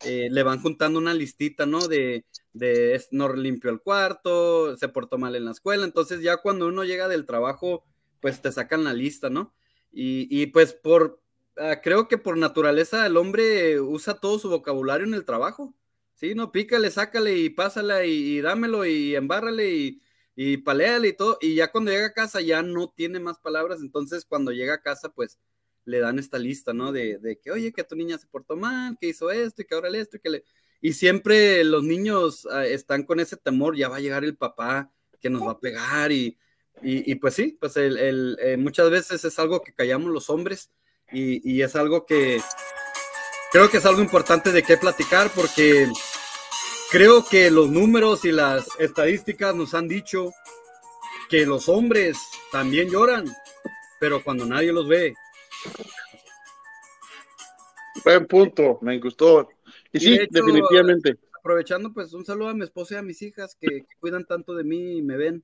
Eh, 0.04 0.28
le 0.30 0.44
van 0.44 0.62
juntando 0.62 1.00
una 1.00 1.12
listita, 1.12 1.66
¿no? 1.66 1.88
De, 1.88 2.24
de 2.52 3.02
no 3.10 3.32
limpió 3.32 3.70
el 3.70 3.80
cuarto, 3.80 4.76
se 4.76 4.88
portó 4.88 5.18
mal 5.18 5.34
en 5.34 5.44
la 5.44 5.50
escuela. 5.50 5.84
Entonces, 5.84 6.22
ya 6.22 6.36
cuando 6.36 6.68
uno 6.68 6.84
llega 6.84 7.08
del 7.08 7.26
trabajo, 7.26 7.84
pues 8.20 8.40
te 8.40 8.52
sacan 8.52 8.84
la 8.84 8.92
lista, 8.92 9.28
¿no? 9.28 9.54
Y, 9.90 10.28
y 10.30 10.46
pues 10.46 10.72
por, 10.72 11.20
Ah, 11.58 11.80
creo 11.82 12.08
que 12.08 12.18
por 12.18 12.36
naturaleza 12.38 13.06
el 13.06 13.16
hombre 13.16 13.80
usa 13.80 14.14
todo 14.20 14.38
su 14.38 14.48
vocabulario 14.48 15.06
en 15.06 15.14
el 15.14 15.24
trabajo. 15.24 15.74
Sí, 16.14 16.34
no, 16.34 16.52
pícale, 16.52 16.90
sácale 16.90 17.36
y 17.36 17.50
pásala 17.50 18.04
y, 18.04 18.40
dámelo 18.40 18.84
y 18.84 19.14
embárrale 19.14 19.70
y, 19.74 20.02
y 20.36 20.58
paléale 20.58 21.08
y 21.08 21.12
todo. 21.14 21.38
Y 21.40 21.54
ya 21.54 21.70
cuando 21.70 21.90
llega 21.90 22.06
a 22.06 22.12
casa 22.12 22.40
ya 22.40 22.62
no 22.62 22.90
tiene 22.90 23.20
más 23.20 23.38
palabras. 23.38 23.80
Entonces, 23.80 24.24
cuando 24.24 24.52
llega 24.52 24.74
a 24.74 24.82
casa, 24.82 25.10
pues 25.10 25.38
le 25.84 26.00
dan 26.00 26.18
esta 26.18 26.38
lista, 26.38 26.72
¿no? 26.72 26.92
De, 26.92 27.18
de 27.18 27.38
que, 27.38 27.50
oye, 27.50 27.72
que 27.72 27.84
tu 27.84 27.96
niña 27.96 28.18
se 28.18 28.26
portó 28.26 28.56
mal, 28.56 28.96
que 29.00 29.08
hizo 29.08 29.30
esto 29.30 29.62
y 29.62 29.64
que 29.64 29.74
ahora 29.74 29.88
esto 29.90 30.16
y 30.16 30.20
que 30.20 30.30
le. 30.30 30.44
Y 30.80 30.92
siempre 30.92 31.64
los 31.64 31.82
niños 31.82 32.46
ah, 32.50 32.66
están 32.66 33.04
con 33.04 33.20
ese 33.20 33.36
temor, 33.36 33.76
ya 33.76 33.88
va 33.88 33.96
a 33.96 34.00
llegar 34.00 34.24
el 34.24 34.36
papá 34.36 34.92
que 35.20 35.30
nos 35.30 35.42
va 35.42 35.52
a 35.52 35.60
pegar 35.60 36.12
y, 36.12 36.38
y, 36.82 37.14
pues 37.16 37.34
sí, 37.34 37.56
pues 37.60 37.76
el, 37.76 38.38
eh, 38.40 38.56
muchas 38.56 38.88
veces 38.90 39.24
es 39.24 39.38
algo 39.38 39.62
que 39.62 39.74
callamos 39.74 40.12
los 40.12 40.30
hombres 40.30 40.70
y, 41.12 41.56
y 41.56 41.62
es 41.62 41.74
algo 41.76 42.04
que 42.04 42.40
creo 43.52 43.70
que 43.70 43.78
es 43.78 43.86
algo 43.86 44.00
importante 44.00 44.52
de 44.52 44.62
qué 44.62 44.76
platicar 44.76 45.30
porque 45.34 45.88
creo 46.90 47.24
que 47.24 47.50
los 47.50 47.70
números 47.70 48.24
y 48.24 48.32
las 48.32 48.68
estadísticas 48.78 49.54
nos 49.54 49.74
han 49.74 49.88
dicho 49.88 50.32
que 51.28 51.44
los 51.44 51.68
hombres 51.68 52.18
también 52.50 52.88
lloran, 52.90 53.26
pero 54.00 54.22
cuando 54.22 54.46
nadie 54.46 54.72
los 54.72 54.88
ve. 54.88 55.14
Buen 58.04 58.26
punto, 58.26 58.78
me 58.80 58.98
gustó. 58.98 59.48
Y, 59.92 60.00
sí, 60.00 60.18
definitivamente. 60.30 61.18
Aprovechando, 61.38 61.92
pues 61.92 62.12
un 62.12 62.24
saludo 62.24 62.48
a 62.48 62.54
mi 62.54 62.64
esposa 62.64 62.94
y 62.94 62.98
a 62.98 63.02
mis 63.02 63.20
hijas 63.22 63.56
que, 63.60 63.84
cuidan 64.00 64.24
tanto 64.24 64.54
de 64.54 64.64
mí 64.64 64.98
y 64.98 65.02
me 65.02 65.16
ven. 65.16 65.42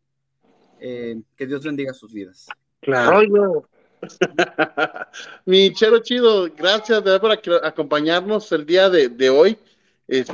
Eh, 0.81 1.23
que 1.37 1.47
Dios 1.47 1.65
bendiga 1.65 1.95
sus 1.95 2.13
vidas. 2.13 2.49
Claro. 2.81 3.69
Mi 5.47 5.73
chero 5.73 5.99
chido, 6.01 6.49
gracias 6.57 7.03
por 7.03 7.33
acompañarnos 7.63 8.51
el 8.53 8.67
día 8.67 8.91
de, 8.91 9.31
hoy. 9.31 9.59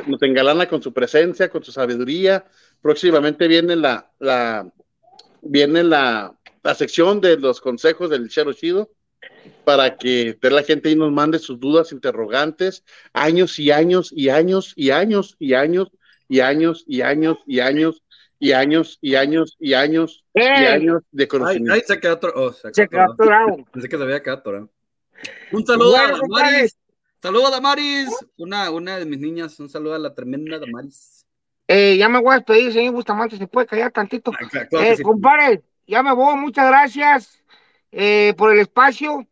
nos 0.07 0.23
engalana 0.23 0.69
con 0.69 0.83
su 0.83 0.93
presencia, 0.93 1.49
con 1.49 1.63
su 1.63 1.73
sabiduría. 1.73 2.45
Próximamente 2.81 3.49
viene 3.49 3.77
la, 3.77 4.11
la 4.19 4.71
viene 5.43 5.85
la, 5.85 6.35
la 6.63 6.75
sección 6.75 7.21
de 7.21 7.37
los 7.37 7.61
consejos 7.61 8.11
del 8.11 8.29
chero 8.29 8.53
chido 8.53 8.91
para 9.65 9.97
que 9.97 10.37
la 10.43 10.63
gente 10.63 10.89
ahí 10.89 10.97
nos 10.97 11.13
mande 11.13 11.39
sus 11.39 11.59
dudas, 11.61 11.93
interrogantes, 11.93 12.85
años 13.13 13.59
y 13.59 13.71
años 13.71 14.13
y 14.15 14.29
años 14.29 14.73
y 14.77 14.91
años 14.91 15.37
y 15.39 15.55
años 15.55 15.89
y 16.29 16.41
años 16.41 16.85
y 16.87 17.01
años 17.01 17.01
y 17.01 17.01
años 17.03 17.39
y 17.47 17.61
años 17.61 18.03
y 18.41 18.53
años 18.53 18.99
y 19.03 19.15
años 19.15 19.57
y 19.61 19.75
años 19.75 20.25
de 21.13 21.29
conocimiento. 21.29 21.75
Ay, 21.75 21.83
se 21.87 22.01
quedó 22.01 22.19
oh, 22.35 22.53
se 22.53 22.89
quedó 22.89 23.15
Pensé 23.71 23.89
que 23.89 23.97
se 23.99 24.03
había 24.03 24.23
quedado 24.23 24.71
Un 25.53 25.67
saludo 25.67 25.97
a 25.97 26.11
Damaris. 26.11 26.77
Saludo 27.23 27.49
a 27.49 27.51
Damaris. 27.51 28.09
Una, 28.39 28.71
una 28.71 28.99
de 28.99 29.05
mis 29.05 29.21
niñas. 29.21 29.61
Un 29.61 29.69
saludo 29.69 29.95
a 29.95 29.99
la 29.99 30.15
tremenda 30.15 30.59
Damaris. 30.59 31.27
Eh, 31.69 31.99
ya 31.99 32.09
me 32.09 32.19
voy 32.19 32.33
a 32.33 32.37
despedir, 32.37 32.73
señor 32.73 32.95
Bustamante. 32.95 33.37
¿Se 33.37 33.47
puede 33.47 33.67
callar 33.67 33.93
tantito? 33.93 34.33
Ah, 34.33 34.67
eh, 34.73 34.97
compadre, 35.03 35.63
ya 35.87 36.03
me 36.03 36.15
voy. 36.15 36.35
Muchas 36.37 36.67
gracias 36.67 37.45
eh, 37.93 38.33
por 38.39 38.53
el 38.53 38.61
espacio. 38.61 39.27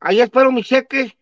Ahí 0.00 0.20
espero 0.20 0.50
mi 0.50 0.64
cheque. 0.64 1.16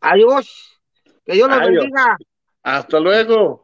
Adiós. 0.00 0.80
Que 1.26 1.34
Dios 1.34 1.50
los 1.50 1.60
bendiga. 1.60 2.16
Hasta 2.62 2.98
luego. 2.98 3.61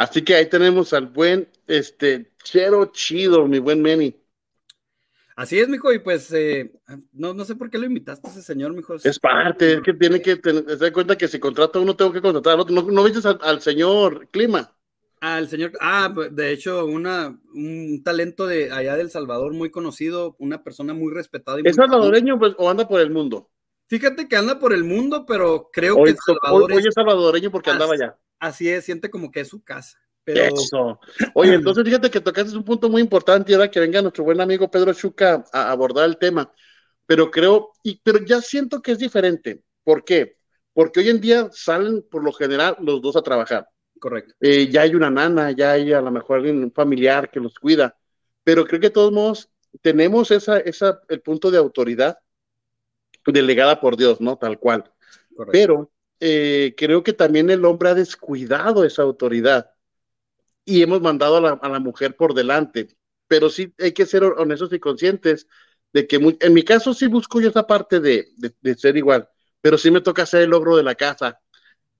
Así 0.00 0.22
que 0.22 0.34
ahí 0.34 0.48
tenemos 0.48 0.94
al 0.94 1.08
buen, 1.08 1.46
este, 1.66 2.32
Chero 2.42 2.86
Chido, 2.86 3.46
mi 3.46 3.58
buen 3.58 3.82
Manny. 3.82 4.16
Así 5.36 5.58
es, 5.58 5.68
mijo, 5.68 5.92
y 5.92 5.98
pues 5.98 6.32
eh, 6.32 6.72
no, 7.12 7.34
no 7.34 7.44
sé 7.44 7.54
por 7.54 7.68
qué 7.68 7.76
lo 7.76 7.84
invitaste 7.84 8.26
a 8.26 8.30
ese 8.30 8.40
señor, 8.40 8.72
mijo. 8.72 8.94
Es 8.94 9.18
parte, 9.18 9.74
es 9.74 9.82
que 9.82 9.92
tiene 9.92 10.22
que 10.22 10.36
tener, 10.36 10.64
se 10.66 10.76
da 10.76 10.90
cuenta 10.90 11.18
que 11.18 11.28
si 11.28 11.38
contrata 11.38 11.80
uno, 11.80 11.96
tengo 11.96 12.12
que 12.12 12.22
contratar 12.22 12.54
al 12.54 12.60
otro. 12.60 12.74
¿No, 12.74 12.90
no 12.90 13.04
viste 13.04 13.20
al, 13.42 13.60
señor 13.60 14.26
Clima? 14.30 14.74
Al 15.20 15.50
señor, 15.50 15.72
ah, 15.80 16.10
pues, 16.14 16.34
de 16.34 16.50
hecho, 16.50 16.86
una, 16.86 17.38
un 17.52 18.02
talento 18.02 18.46
de 18.46 18.72
allá 18.72 18.96
del 18.96 19.10
Salvador 19.10 19.52
muy 19.52 19.70
conocido, 19.70 20.34
una 20.38 20.64
persona 20.64 20.94
muy 20.94 21.12
respetada. 21.12 21.60
Y 21.60 21.68
¿Es 21.68 21.76
salvadoreño 21.76 22.38
pues, 22.38 22.54
o 22.56 22.70
anda 22.70 22.88
por 22.88 23.02
el 23.02 23.10
mundo? 23.10 23.50
Fíjate 23.90 24.28
que 24.28 24.36
anda 24.36 24.56
por 24.60 24.72
el 24.72 24.84
mundo, 24.84 25.26
pero 25.26 25.68
creo 25.72 25.96
que 26.04 26.14
Salvador 26.24 26.72
hoy, 26.72 26.86
es 26.86 26.94
salvadoreño 26.94 27.50
porque 27.50 27.70
andaba 27.70 27.94
allá. 27.94 28.16
Así 28.38 28.68
es, 28.68 28.84
siente 28.84 29.10
como 29.10 29.32
que 29.32 29.40
es 29.40 29.48
su 29.48 29.64
casa. 29.64 29.98
Eso. 30.24 31.00
Oye, 31.34 31.54
entonces 31.54 31.82
fíjate 31.82 32.08
que 32.08 32.20
tocaste 32.20 32.56
un 32.56 32.62
punto 32.62 32.88
muy 32.88 33.02
importante 33.02 33.50
y 33.50 33.56
ahora 33.56 33.68
que 33.68 33.80
venga 33.80 34.00
nuestro 34.00 34.22
buen 34.22 34.40
amigo 34.40 34.70
Pedro 34.70 34.94
Chuca 34.94 35.44
a 35.52 35.72
abordar 35.72 36.08
el 36.08 36.18
tema. 36.18 36.52
Pero 37.04 37.32
creo, 37.32 37.72
y, 37.82 38.00
pero 38.00 38.24
ya 38.24 38.40
siento 38.40 38.80
que 38.80 38.92
es 38.92 38.98
diferente. 38.98 39.64
¿Por 39.82 40.04
qué? 40.04 40.36
Porque 40.72 41.00
hoy 41.00 41.08
en 41.08 41.20
día 41.20 41.48
salen 41.50 42.06
por 42.08 42.22
lo 42.22 42.32
general 42.32 42.76
los 42.78 43.02
dos 43.02 43.16
a 43.16 43.22
trabajar. 43.22 43.66
Correcto. 43.98 44.34
Eh, 44.40 44.68
ya 44.68 44.82
hay 44.82 44.94
una 44.94 45.10
nana, 45.10 45.50
ya 45.50 45.72
hay 45.72 45.92
a 45.92 46.00
lo 46.00 46.12
mejor 46.12 46.38
alguien 46.38 46.70
familiar 46.72 47.28
que 47.28 47.40
los 47.40 47.58
cuida. 47.58 47.98
Pero 48.44 48.64
creo 48.64 48.78
que 48.78 48.86
de 48.86 48.94
todos 48.94 49.10
modos 49.10 49.50
tenemos 49.82 50.30
esa, 50.30 50.60
esa, 50.60 51.00
el 51.08 51.22
punto 51.22 51.50
de 51.50 51.58
autoridad 51.58 52.18
delegada 53.26 53.80
por 53.80 53.96
Dios, 53.96 54.20
¿no? 54.20 54.36
Tal 54.36 54.58
cual. 54.58 54.84
Correcto. 55.34 55.52
Pero 55.52 55.90
eh, 56.20 56.74
creo 56.76 57.02
que 57.02 57.14
también 57.14 57.48
el 57.50 57.64
hombre 57.64 57.88
ha 57.88 57.94
descuidado 57.94 58.84
esa 58.84 59.02
autoridad 59.02 59.70
y 60.64 60.82
hemos 60.82 61.00
mandado 61.00 61.36
a 61.36 61.68
la, 61.68 61.80
mujer 61.80 62.14
por 62.16 62.34
delante. 62.34 62.88
Pero 63.26 63.48
sí 63.48 63.74
hay 63.78 63.92
que 63.92 64.06
ser 64.06 64.24
honestos 64.24 64.72
y 64.72 64.78
conscientes 64.78 65.48
de 65.92 66.06
que 66.06 66.16
en 66.40 66.54
mi 66.54 66.62
caso 66.62 66.94
sí 66.94 67.06
busco 67.08 67.40
yo 67.40 67.48
esa 67.48 67.66
parte 67.66 68.00
de, 68.00 68.28
ser 68.76 68.96
igual, 68.96 69.28
pero 69.60 69.78
sí 69.78 69.90
me 69.90 70.00
toca 70.00 70.22
hacer 70.22 70.42
el 70.42 70.50
logro 70.50 70.76
de 70.76 70.82
la 70.82 70.94
casa. 70.94 71.40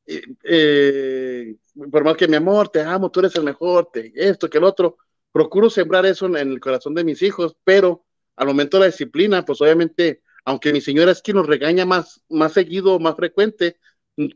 Eh, 0.06 0.22
eh, 0.44 1.56
por 1.90 2.04
más 2.04 2.16
que 2.16 2.28
mi 2.28 2.36
amor, 2.36 2.68
te 2.68 2.82
amo, 2.82 3.10
tú 3.10 3.20
eres 3.20 3.34
el 3.36 3.44
mejor, 3.44 3.90
te, 3.92 4.12
esto 4.14 4.50
que 4.50 4.58
el 4.58 4.64
otro, 4.64 4.98
procuro 5.32 5.70
sembrar 5.70 6.06
eso 6.06 6.26
en, 6.26 6.36
en, 6.36 6.50
el 6.52 6.60
corazón 6.60 6.94
de 6.94 7.04
mis 7.04 7.22
hijos, 7.22 7.56
pero 7.64 8.04
al 8.36 8.46
momento 8.46 8.76
de 8.76 8.82
la 8.82 8.86
disciplina, 8.86 9.44
pues 9.44 9.60
obviamente, 9.60 10.22
aunque 10.44 10.72
mi 10.72 10.80
señora 10.80 11.12
es 11.12 11.22
quien 11.22 11.36
nos 11.36 11.46
regaña 11.46 11.86
más, 11.86 12.22
más 12.28 12.52
seguido, 12.52 12.98
más 12.98 13.16
frecuente, 13.16 13.78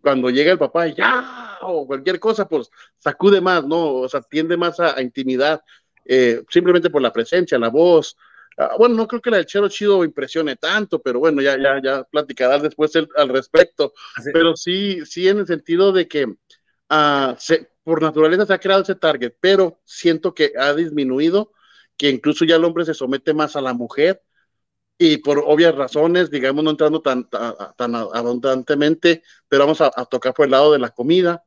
cuando 0.01 0.31
llega 0.31 0.53
el 0.53 0.59
papá, 0.59 0.87
ya, 0.89 1.59
o 1.63 1.87
cualquier 1.87 2.19
cosa, 2.21 2.49
pues 2.49 2.71
sacude 2.99 3.41
más, 3.41 3.67
¿no? 3.67 3.95
O 3.97 4.09
sea, 4.09 4.23
tiende 4.23 4.57
más 4.57 4.81
a, 4.81 5.01
intimidad, 5.03 5.63
eh, 6.05 6.43
simplemente 6.49 6.91
por 6.91 7.03
la 7.03 7.13
presencia, 7.13 7.59
la 7.59 7.69
voz. 7.69 8.17
Ah, 8.57 8.77
bueno, 8.79 8.95
no 8.95 9.09
creo 9.09 9.21
que 9.21 9.31
la 9.31 9.39
del 9.39 9.47
Chero 9.47 9.69
Chido 9.69 10.05
impresione 10.05 10.57
tanto, 10.57 11.03
pero 11.03 11.19
bueno, 11.19 11.43
ya, 11.43 11.57
ya, 11.59 11.81
ya 11.83 12.05
platicará 12.05 12.59
después 12.59 12.93
al 12.97 13.29
respecto. 13.29 13.93
Pero 14.33 14.57
sí, 14.57 15.05
sí, 15.07 15.29
en 15.29 15.39
el 15.39 15.47
sentido 15.47 15.93
de 15.93 16.07
que 16.07 16.27
uh, 16.27 17.35
se, 17.39 17.69
por 17.83 18.01
naturaleza 18.01 18.47
se 18.47 18.55
ha 18.55 18.61
creado 18.61 18.83
ese 18.83 18.95
target, 18.95 19.35
pero 19.41 19.81
siento 19.85 20.35
que 20.35 20.53
ha 20.59 20.73
disminuido, 20.75 21.53
que 21.97 22.11
incluso 22.11 22.45
ya 22.45 22.57
el 22.57 22.65
hombre 22.65 22.85
se 22.85 22.95
somete 22.95 23.35
más 23.35 23.57
a 23.57 23.61
la 23.61 23.75
mujer 23.75 24.23
y 24.99 25.19
por 25.19 25.43
obvias 25.45 25.75
razones, 25.75 26.31
digamos, 26.31 26.65
no 26.65 26.71
entrando 26.71 27.03
tan, 27.03 27.29
tan, 27.29 27.95
abundantemente, 27.95 29.23
pero 29.49 29.65
vamos 29.65 29.81
a, 29.81 29.91
tocar 30.07 30.35
por 30.35 30.45
el 30.45 30.53
lado 30.53 30.73
de 30.73 30.79
la 30.79 30.91
comida, 30.91 31.45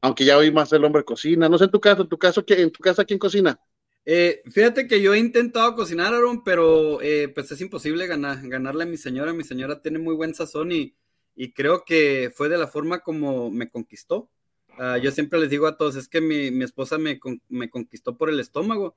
aunque 0.00 0.24
ya 0.24 0.38
hoy 0.38 0.50
más 0.50 0.72
el 0.72 0.84
hombre 0.84 1.04
cocina. 1.04 1.48
No 1.48 1.58
sé 1.58 1.64
en 1.64 1.70
tu 1.70 1.80
caso, 1.80 2.02
en 2.02 2.08
tu 2.08 2.18
caso, 2.18 2.44
en 2.46 2.70
tu 2.70 2.80
casa, 2.80 3.04
¿quién 3.04 3.18
cocina? 3.18 3.60
Eh, 4.08 4.42
fíjate 4.46 4.86
que 4.86 5.02
yo 5.02 5.14
he 5.14 5.18
intentado 5.18 5.74
cocinar, 5.74 6.14
Aaron, 6.14 6.44
pero 6.44 7.02
eh, 7.02 7.28
pues 7.34 7.50
es 7.50 7.60
imposible 7.60 8.06
ganar, 8.06 8.38
ganarle 8.48 8.84
a 8.84 8.86
mi 8.86 8.96
señora. 8.96 9.32
Mi 9.32 9.42
señora 9.42 9.82
tiene 9.82 9.98
muy 9.98 10.14
buen 10.14 10.32
sazón 10.32 10.70
y, 10.70 10.94
y 11.34 11.52
creo 11.52 11.84
que 11.84 12.32
fue 12.34 12.48
de 12.48 12.56
la 12.56 12.68
forma 12.68 13.00
como 13.00 13.50
me 13.50 13.68
conquistó. 13.68 14.30
Ah, 14.78 14.98
yo 14.98 15.10
siempre 15.10 15.40
les 15.40 15.50
digo 15.50 15.66
a 15.66 15.76
todos, 15.76 15.96
es 15.96 16.08
que 16.08 16.20
mi, 16.20 16.50
mi 16.50 16.64
esposa 16.64 16.98
me, 16.98 17.18
me, 17.48 17.70
conquistó 17.70 18.16
por 18.16 18.30
el 18.30 18.38
estómago. 18.40 18.96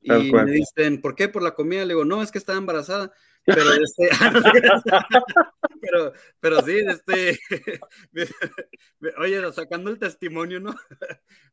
Y 0.00 0.10
me 0.10 0.50
dicen, 0.50 1.00
¿por 1.00 1.14
qué? 1.14 1.28
Por 1.28 1.42
la 1.42 1.54
comida. 1.54 1.84
Le 1.84 1.94
digo, 1.94 2.04
no, 2.04 2.22
es 2.22 2.32
que 2.32 2.38
estaba 2.38 2.58
embarazada. 2.58 3.12
Pero, 3.44 3.72
este, 3.72 4.08
pero, 5.80 6.12
pero 6.38 6.62
sí, 6.62 6.80
este, 6.86 7.38
oye, 9.18 9.52
sacando 9.52 9.90
el 9.90 9.98
testimonio, 9.98 10.60
¿no? 10.60 10.74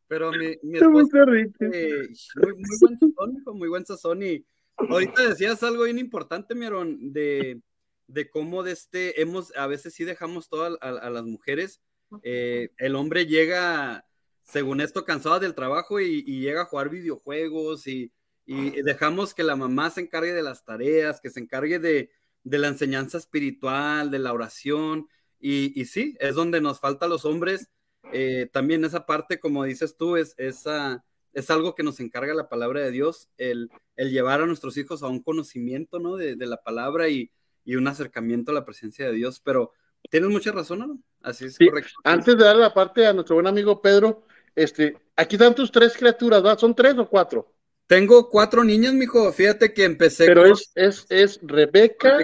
Pero 0.07 0.31
mi, 0.31 0.55
mi 0.61 0.77
esposa, 0.77 1.25
muy, 1.25 1.51
muy, 1.59 2.77
buen 2.79 2.99
sazón, 2.99 3.43
muy 3.53 3.69
buen 3.69 3.85
sazón, 3.85 4.23
y 4.23 4.45
ahorita 4.77 5.29
decías 5.29 5.63
algo 5.63 5.83
bien 5.83 5.97
importante, 5.97 6.53
Mieron, 6.53 7.11
de, 7.11 7.61
de 8.07 8.29
cómo 8.29 8.61
de 8.61 8.73
este, 8.73 9.21
hemos, 9.21 9.55
a 9.55 9.65
veces 9.65 9.93
sí 9.95 10.03
dejamos 10.03 10.47
todo 10.47 10.77
a, 10.81 11.09
las 11.09 11.23
mujeres, 11.23 11.81
eh, 12.21 12.69
el 12.77 12.95
hombre 12.95 13.25
llega, 13.25 14.05
según 14.43 14.81
esto, 14.81 15.05
cansado 15.05 15.39
del 15.39 15.55
trabajo 15.55 15.99
y, 15.99 16.23
y 16.25 16.41
llega 16.41 16.61
a 16.61 16.65
jugar 16.65 16.89
videojuegos 16.89 17.87
y 17.87 18.11
y 18.51 18.81
dejamos 18.81 19.35
que 19.35 19.43
la 19.43 19.55
mamá 19.55 19.91
se 19.91 20.01
encargue 20.01 20.33
de 20.33 20.41
las 20.41 20.65
tareas, 20.65 21.21
que 21.21 21.29
se 21.29 21.39
encargue 21.39 21.77
de, 21.77 22.09
la 22.43 22.67
enseñanza 22.67 23.19
espiritual, 23.19 24.09
de 24.09 24.17
la 24.17 24.33
oración, 24.33 25.07
y, 25.39 25.85
sí, 25.85 26.17
es 26.19 26.33
donde 26.33 26.59
nos 26.59 26.79
falta 26.79 27.05
a 27.05 27.09
los 27.09 27.25
hombres. 27.25 27.69
Eh, 28.11 28.49
también 28.51 28.83
esa 28.83 29.05
parte, 29.05 29.39
como 29.39 29.65
dices 29.65 29.97
tú, 29.97 30.17
es, 30.17 30.33
esa, 30.37 31.05
es 31.33 31.51
algo 31.51 31.75
que 31.75 31.83
nos 31.83 31.99
encarga 31.99 32.33
la 32.33 32.49
palabra 32.49 32.81
de 32.81 32.89
Dios, 32.89 33.29
el, 33.37 33.69
llevar 33.95 34.41
a 34.41 34.47
nuestros 34.47 34.77
hijos 34.77 35.03
a 35.03 35.09
un 35.09 35.21
conocimiento 35.21 35.99
¿no? 35.99 36.15
de, 36.15 36.35
la 36.37 36.57
palabra 36.63 37.07
y, 37.07 37.31
un 37.67 37.87
acercamiento 37.87 38.49
a 38.49 38.55
la 38.55 38.65
presencia 38.65 39.05
de 39.05 39.13
Dios. 39.13 39.39
Pero 39.41 39.73
Tienes 40.09 40.31
mucha 40.31 40.51
razón, 40.51 40.79
¿no? 40.79 40.99
Así 41.21 41.45
es 41.45 41.57
correcto. 41.59 41.91
Antes 42.03 42.35
de 42.35 42.43
dar 42.43 42.55
la 42.55 42.73
parte 42.73 43.05
a 43.05 43.13
nuestro 43.13 43.35
buen 43.35 43.45
amigo 43.45 43.79
Pedro, 43.79 44.23
este, 44.55 44.97
aquí 45.15 45.35
están 45.35 45.53
tus 45.53 45.71
tres 45.71 45.95
criaturas, 45.95 46.41
¿verdad? 46.41 46.57
¿Son 46.57 46.73
tres 46.73 46.97
o 46.97 47.07
cuatro? 47.07 47.53
Tengo 47.89 48.29
cuatro 48.29 48.63
niñas, 48.63 48.93
mijo. 48.93 49.33
Fíjate 49.33 49.73
que 49.73 49.83
empecé. 49.83 50.27
Pero 50.27 50.45
es, 50.45 50.71
es, 50.75 51.07
es 51.09 51.39
Rebeca, 51.41 52.19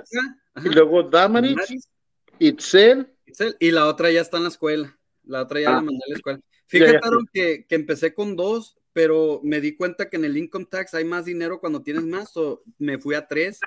y 0.63 0.69
luego 0.69 1.01
Damaris, 1.01 1.89
Itzel. 2.37 3.11
Itzel. 3.25 3.57
Y 3.59 3.71
la 3.71 3.87
otra 3.87 4.11
ya 4.11 4.21
está 4.21 4.37
en 4.37 4.43
la 4.43 4.49
escuela. 4.49 4.95
La 5.23 5.41
otra 5.41 5.59
ya 5.59 5.71
la 5.71 5.77
ah. 5.77 5.81
mandé 5.81 6.01
a 6.05 6.09
la 6.09 6.15
escuela. 6.17 6.39
Fíjate, 6.67 6.99
Que, 7.33 7.65
que, 7.67 7.75
empecé 7.75 8.13
con 8.13 8.35
dos, 8.35 8.77
pero 8.93 9.41
me 9.43 9.59
di 9.59 9.75
cuenta 9.75 10.07
que 10.07 10.17
en 10.17 10.25
el 10.25 10.37
income 10.37 10.67
tax 10.69 10.93
hay 10.93 11.03
más 11.03 11.25
dinero 11.25 11.59
cuando 11.59 11.81
tienes 11.81 12.03
más, 12.03 12.37
o 12.37 12.61
me 12.77 12.99
fui 12.99 13.15
a 13.15 13.25
tres. 13.25 13.59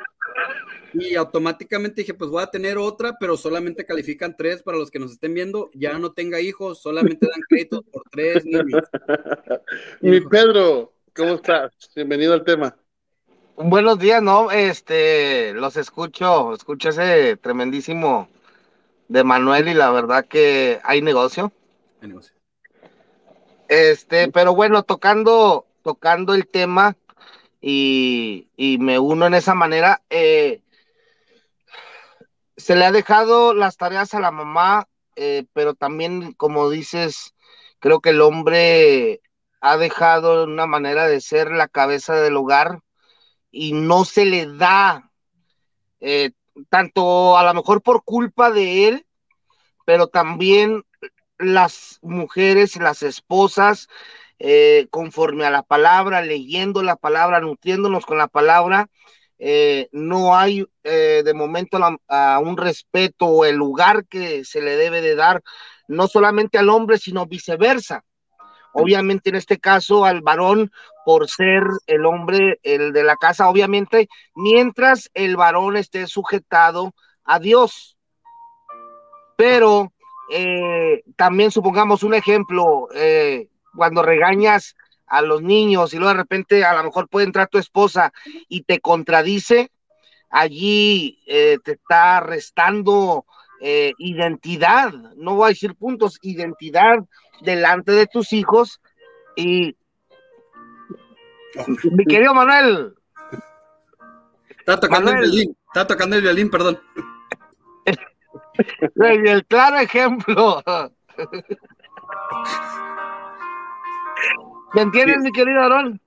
Y 0.94 1.16
automáticamente 1.16 2.02
dije, 2.02 2.14
pues 2.14 2.30
voy 2.30 2.44
a 2.44 2.50
tener 2.50 2.78
otra, 2.78 3.16
pero 3.18 3.36
solamente 3.36 3.84
califican 3.84 4.36
tres 4.36 4.62
para 4.62 4.78
los 4.78 4.92
que 4.92 5.00
nos 5.00 5.10
estén 5.10 5.34
viendo. 5.34 5.68
Ya 5.74 5.98
no 5.98 6.12
tenga 6.12 6.40
hijos, 6.40 6.80
solamente 6.80 7.26
dan 7.26 7.40
créditos 7.48 7.82
por 7.90 8.04
tres 8.08 8.44
niños. 8.44 8.84
Mi 10.00 10.20
Pedro, 10.20 10.94
¿cómo 11.18 11.34
estás? 11.34 11.72
Bienvenido 11.96 12.32
al 12.32 12.44
tema. 12.44 12.76
Buenos 13.56 13.98
días, 13.98 14.22
¿no? 14.22 14.52
Este, 14.52 15.52
los 15.52 15.76
escucho, 15.76 16.54
escucho 16.54 16.90
ese 16.90 17.36
tremendísimo 17.36 18.28
de 19.08 19.24
Manuel 19.24 19.66
y 19.66 19.74
la 19.74 19.90
verdad 19.90 20.26
que 20.26 20.78
hay 20.84 21.02
negocio. 21.02 21.52
Hay 22.00 22.08
negocio. 22.08 22.36
Este, 23.66 24.30
pero 24.30 24.54
bueno, 24.54 24.84
tocando, 24.84 25.66
tocando 25.82 26.34
el 26.34 26.46
tema 26.46 26.96
y, 27.60 28.46
y 28.56 28.78
me 28.78 29.00
uno 29.00 29.26
en 29.26 29.34
esa 29.34 29.54
manera, 29.54 30.02
eh, 30.10 30.62
se 32.56 32.76
le 32.76 32.84
ha 32.84 32.92
dejado 32.92 33.54
las 33.54 33.76
tareas 33.76 34.14
a 34.14 34.20
la 34.20 34.30
mamá, 34.30 34.86
eh, 35.16 35.46
pero 35.52 35.74
también, 35.74 36.32
como 36.34 36.70
dices, 36.70 37.34
creo 37.80 37.98
que 37.98 38.10
el 38.10 38.20
hombre 38.20 39.20
ha 39.60 39.76
dejado 39.76 40.44
una 40.44 40.66
manera 40.66 41.06
de 41.06 41.20
ser 41.20 41.50
la 41.50 41.68
cabeza 41.68 42.14
del 42.16 42.36
hogar 42.36 42.80
y 43.50 43.72
no 43.72 44.04
se 44.04 44.24
le 44.24 44.46
da, 44.46 45.10
eh, 46.00 46.30
tanto 46.70 47.36
a 47.36 47.44
lo 47.44 47.54
mejor 47.54 47.82
por 47.82 48.04
culpa 48.04 48.50
de 48.50 48.88
él, 48.88 49.06
pero 49.84 50.08
también 50.08 50.84
las 51.38 51.98
mujeres, 52.02 52.76
las 52.76 53.02
esposas, 53.02 53.88
eh, 54.38 54.86
conforme 54.90 55.44
a 55.46 55.50
la 55.50 55.62
palabra, 55.62 56.22
leyendo 56.22 56.82
la 56.82 56.96
palabra, 56.96 57.40
nutriéndonos 57.40 58.06
con 58.06 58.18
la 58.18 58.28
palabra, 58.28 58.88
eh, 59.38 59.88
no 59.92 60.36
hay 60.36 60.66
eh, 60.82 61.22
de 61.24 61.34
momento 61.34 61.78
a 62.08 62.38
un 62.40 62.56
respeto 62.56 63.26
o 63.26 63.44
el 63.44 63.56
lugar 63.56 64.06
que 64.06 64.44
se 64.44 64.60
le 64.60 64.76
debe 64.76 65.00
de 65.00 65.14
dar, 65.14 65.42
no 65.86 66.08
solamente 66.08 66.58
al 66.58 66.68
hombre, 66.68 66.98
sino 66.98 67.26
viceversa. 67.26 68.04
Obviamente 68.78 69.30
en 69.30 69.36
este 69.36 69.58
caso 69.58 70.04
al 70.04 70.20
varón 70.22 70.70
por 71.04 71.28
ser 71.28 71.62
el 71.86 72.06
hombre, 72.06 72.60
el 72.62 72.92
de 72.92 73.02
la 73.02 73.16
casa, 73.16 73.48
obviamente, 73.48 74.08
mientras 74.34 75.10
el 75.14 75.36
varón 75.36 75.76
esté 75.76 76.06
sujetado 76.06 76.94
a 77.24 77.38
Dios. 77.38 77.96
Pero 79.36 79.92
eh, 80.30 81.02
también 81.16 81.50
supongamos 81.50 82.02
un 82.02 82.14
ejemplo, 82.14 82.88
eh, 82.94 83.48
cuando 83.74 84.02
regañas 84.02 84.76
a 85.06 85.22
los 85.22 85.42
niños 85.42 85.94
y 85.94 85.96
luego 85.96 86.12
de 86.12 86.20
repente 86.20 86.64
a 86.64 86.74
lo 86.74 86.84
mejor 86.84 87.08
puede 87.08 87.26
entrar 87.26 87.48
tu 87.48 87.58
esposa 87.58 88.12
y 88.48 88.62
te 88.64 88.80
contradice, 88.80 89.70
allí 90.28 91.20
eh, 91.26 91.56
te 91.64 91.72
está 91.72 92.20
restando 92.20 93.24
identidad, 93.60 94.92
no 95.16 95.34
voy 95.34 95.46
a 95.46 95.48
decir 95.48 95.74
puntos, 95.74 96.20
identidad 96.22 96.98
delante 97.40 97.92
de 97.92 98.06
tus 98.06 98.32
hijos 98.32 98.80
y 99.36 99.76
mi 101.90 102.04
querido 102.04 102.34
Manuel. 102.34 102.94
Está 104.50 104.78
tocando 104.78 105.10
el 105.12 105.18
violín, 105.18 105.56
está 105.68 105.86
tocando 105.86 106.16
el 106.16 106.22
violín, 106.22 106.50
perdón 106.50 106.78
el 108.96 109.44
claro 109.46 109.78
ejemplo. 109.78 110.62
¿Me 114.74 114.82
entiendes, 114.82 115.18
mi 115.18 115.32
querido 115.32 115.60
Aaron? 115.60 116.00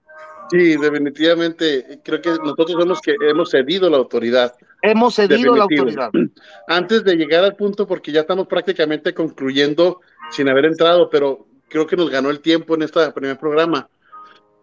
Sí, 0.49 0.75
definitivamente. 0.75 2.01
Creo 2.03 2.21
que 2.21 2.29
nosotros 2.29 2.75
hemos, 2.81 3.01
que 3.01 3.15
hemos 3.21 3.51
cedido 3.51 3.89
la 3.89 3.97
autoridad. 3.97 4.53
Hemos 4.81 5.15
cedido 5.15 5.55
la 5.55 5.63
autoridad. 5.63 6.11
Antes 6.67 7.03
de 7.03 7.15
llegar 7.15 7.43
al 7.43 7.55
punto, 7.55 7.87
porque 7.87 8.11
ya 8.11 8.21
estamos 8.21 8.47
prácticamente 8.47 9.13
concluyendo 9.13 10.01
sin 10.31 10.49
haber 10.49 10.65
entrado, 10.65 11.09
pero 11.09 11.45
creo 11.67 11.87
que 11.87 11.95
nos 11.95 12.09
ganó 12.09 12.29
el 12.29 12.39
tiempo 12.39 12.75
en 12.75 12.83
este 12.83 13.11
primer 13.11 13.37
programa. 13.37 13.87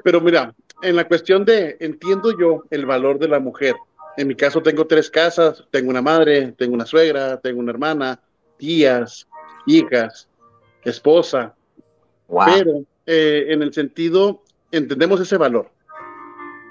Pero 0.02 0.20
mira, 0.20 0.54
en 0.82 0.96
la 0.96 1.06
cuestión 1.06 1.44
de, 1.44 1.76
entiendo 1.80 2.36
yo 2.38 2.64
el 2.70 2.86
valor 2.86 3.18
de 3.18 3.28
la 3.28 3.40
mujer, 3.40 3.76
en 4.16 4.28
mi 4.28 4.34
caso 4.34 4.62
tengo 4.62 4.86
tres 4.86 5.10
casas, 5.10 5.64
tengo 5.70 5.90
una 5.90 6.02
madre, 6.02 6.52
tengo 6.56 6.74
una 6.74 6.86
suegra, 6.86 7.38
tengo 7.40 7.60
una 7.60 7.72
hermana, 7.72 8.20
tías, 8.56 9.26
hijas, 9.66 10.28
esposa. 10.84 11.54
Pero 12.28 12.84
eh, 13.06 13.46
en 13.48 13.62
el 13.62 13.72
sentido, 13.72 14.42
entendemos 14.70 15.20
ese 15.20 15.36
valor. 15.36 15.70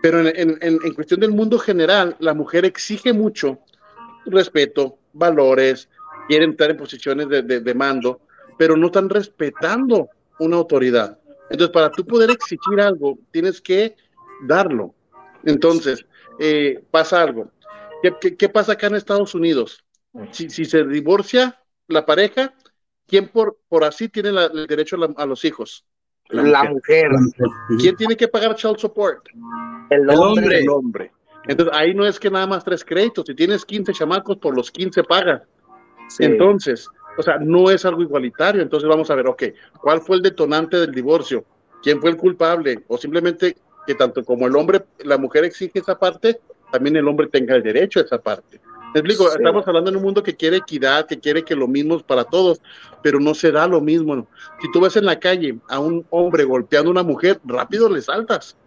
Pero 0.01 0.21
en, 0.27 0.93
cuestión 0.93 1.19
del 1.19 1.31
mundo 1.31 1.57
general, 1.57 2.15
la 2.19 2.33
mujer 2.33 2.65
exige 2.65 3.13
mucho 3.13 3.59
respeto, 4.25 4.97
valores, 5.13 5.89
quieren 6.27 6.51
estar 6.51 6.69
en 6.69 6.77
posiciones 6.77 7.29
de, 7.29 7.41
de 7.41 7.73
mando, 7.73 8.21
pero 8.57 8.75
no 8.75 8.87
están 8.87 9.09
respetando 9.09 10.09
una 10.39 10.57
autoridad. 10.57 11.19
Entonces, 11.49 11.73
para 11.73 11.91
tú 11.91 12.05
poder 12.05 12.31
exigir 12.31 12.81
algo, 12.81 13.17
tienes 13.31 13.61
que 13.61 13.95
darlo. 14.45 14.93
Entonces, 15.43 16.05
eh, 16.39 16.83
pasa 16.91 17.21
algo. 17.21 17.51
¿Qué, 18.37 18.49
pasa 18.49 18.73
acá 18.73 18.87
en 18.87 18.95
Estados 18.95 19.33
Unidos? 19.33 19.83
Si, 20.31 20.49
se 20.49 20.83
divorcia 20.83 21.59
la 21.87 22.05
pareja, 22.05 22.53
¿quién 23.07 23.29
por, 23.29 23.57
por 23.67 23.83
así 23.83 24.09
tiene 24.09 24.29
el 24.29 24.67
derecho 24.67 24.97
a, 25.15 25.25
los 25.25 25.45
hijos? 25.45 25.85
La, 26.29 26.63
mujer. 26.65 27.09
¿Quién 27.79 27.95
tiene 27.95 28.17
que 28.17 28.27
pagar 28.27 28.55
child 28.55 28.77
support? 28.77 29.27
El 29.89 30.09
hombre. 30.09 30.59
El 30.59 30.69
hombre. 30.69 31.11
Entonces 31.47 31.73
ahí 31.77 31.93
no 31.93 32.05
es 32.05 32.19
que 32.19 32.29
nada 32.29 32.45
más 32.45 32.63
tres 32.63 32.83
créditos, 32.83 33.25
si 33.25 33.33
tienes 33.33 33.63
15 33.63 33.93
chamacos, 33.93 34.37
por 34.37 34.55
los 34.55 34.69
15 34.69 35.03
pagas. 35.03 35.43
Entonces, 36.19 36.87
o 37.17 37.23
sea, 37.23 37.37
no 37.39 37.69
es 37.69 37.83
algo 37.85 38.01
igualitario. 38.01 38.61
Entonces 38.61 38.87
vamos 38.87 39.09
a 39.09 39.15
ver, 39.15 39.27
ok, 39.27 39.43
¿cuál 39.81 40.01
fue 40.01 40.17
el 40.17 40.21
detonante 40.21 40.77
del 40.77 40.91
divorcio? 40.91 41.43
¿Quién 41.81 41.99
fue 41.99 42.11
el 42.11 42.17
culpable? 42.17 42.83
O 42.87 42.97
simplemente 42.97 43.57
que 43.85 43.95
tanto 43.95 44.23
como 44.23 44.47
el 44.47 44.55
hombre, 44.55 44.85
la 44.99 45.17
mujer 45.17 45.45
exige 45.45 45.79
esa 45.79 45.97
parte, 45.97 46.39
también 46.71 46.95
el 46.97 47.07
hombre 47.07 47.27
tenga 47.27 47.55
el 47.55 47.63
derecho 47.63 47.99
a 47.99 48.03
esa 48.03 48.17
parte. 48.17 48.59
Te 48.93 48.99
explico, 48.99 49.31
estamos 49.31 49.67
hablando 49.67 49.89
en 49.89 49.97
un 49.97 50.03
mundo 50.03 50.23
que 50.23 50.35
quiere 50.35 50.57
equidad, 50.57 51.05
que 51.05 51.19
quiere 51.19 51.43
que 51.43 51.55
lo 51.55 51.67
mismo 51.67 51.95
es 51.95 52.03
para 52.03 52.23
todos, 52.23 52.61
pero 53.01 53.19
no 53.19 53.33
se 53.33 53.51
da 53.51 53.67
lo 53.67 53.81
mismo. 53.81 54.27
Si 54.61 54.71
tú 54.71 54.81
ves 54.81 54.95
en 54.95 55.05
la 55.05 55.19
calle 55.19 55.57
a 55.69 55.79
un 55.79 56.05
hombre 56.09 56.43
golpeando 56.45 56.89
a 56.89 56.91
una 56.91 57.03
mujer, 57.03 57.39
rápido 57.43 57.89
le 57.89 58.01
saltas, 58.01 58.57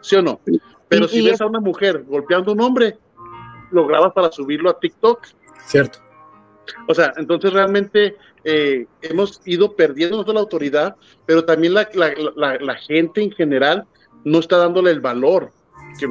¿sí 0.00 0.16
o 0.16 0.22
no? 0.22 0.40
Pero 0.88 1.08
si 1.08 1.20
ves 1.22 1.40
a 1.40 1.46
una 1.46 1.60
mujer 1.60 2.04
golpeando 2.06 2.52
a 2.52 2.54
un 2.54 2.60
hombre, 2.60 2.96
lo 3.70 3.86
grabas 3.86 4.12
para 4.12 4.30
subirlo 4.30 4.70
a 4.70 4.78
TikTok. 4.78 5.26
Cierto. 5.66 6.05
O 6.88 6.94
sea, 6.94 7.12
entonces 7.16 7.52
realmente 7.52 8.16
eh, 8.44 8.86
hemos 9.02 9.40
ido 9.44 9.74
perdiendo 9.74 10.24
la 10.32 10.40
autoridad, 10.40 10.96
pero 11.26 11.44
también 11.44 11.74
la, 11.74 11.88
la, 11.94 12.58
la 12.60 12.74
gente 12.76 13.22
en 13.22 13.32
general 13.32 13.84
no 14.24 14.38
está 14.38 14.56
dándole 14.58 14.90
el 14.90 15.00
valor 15.00 15.52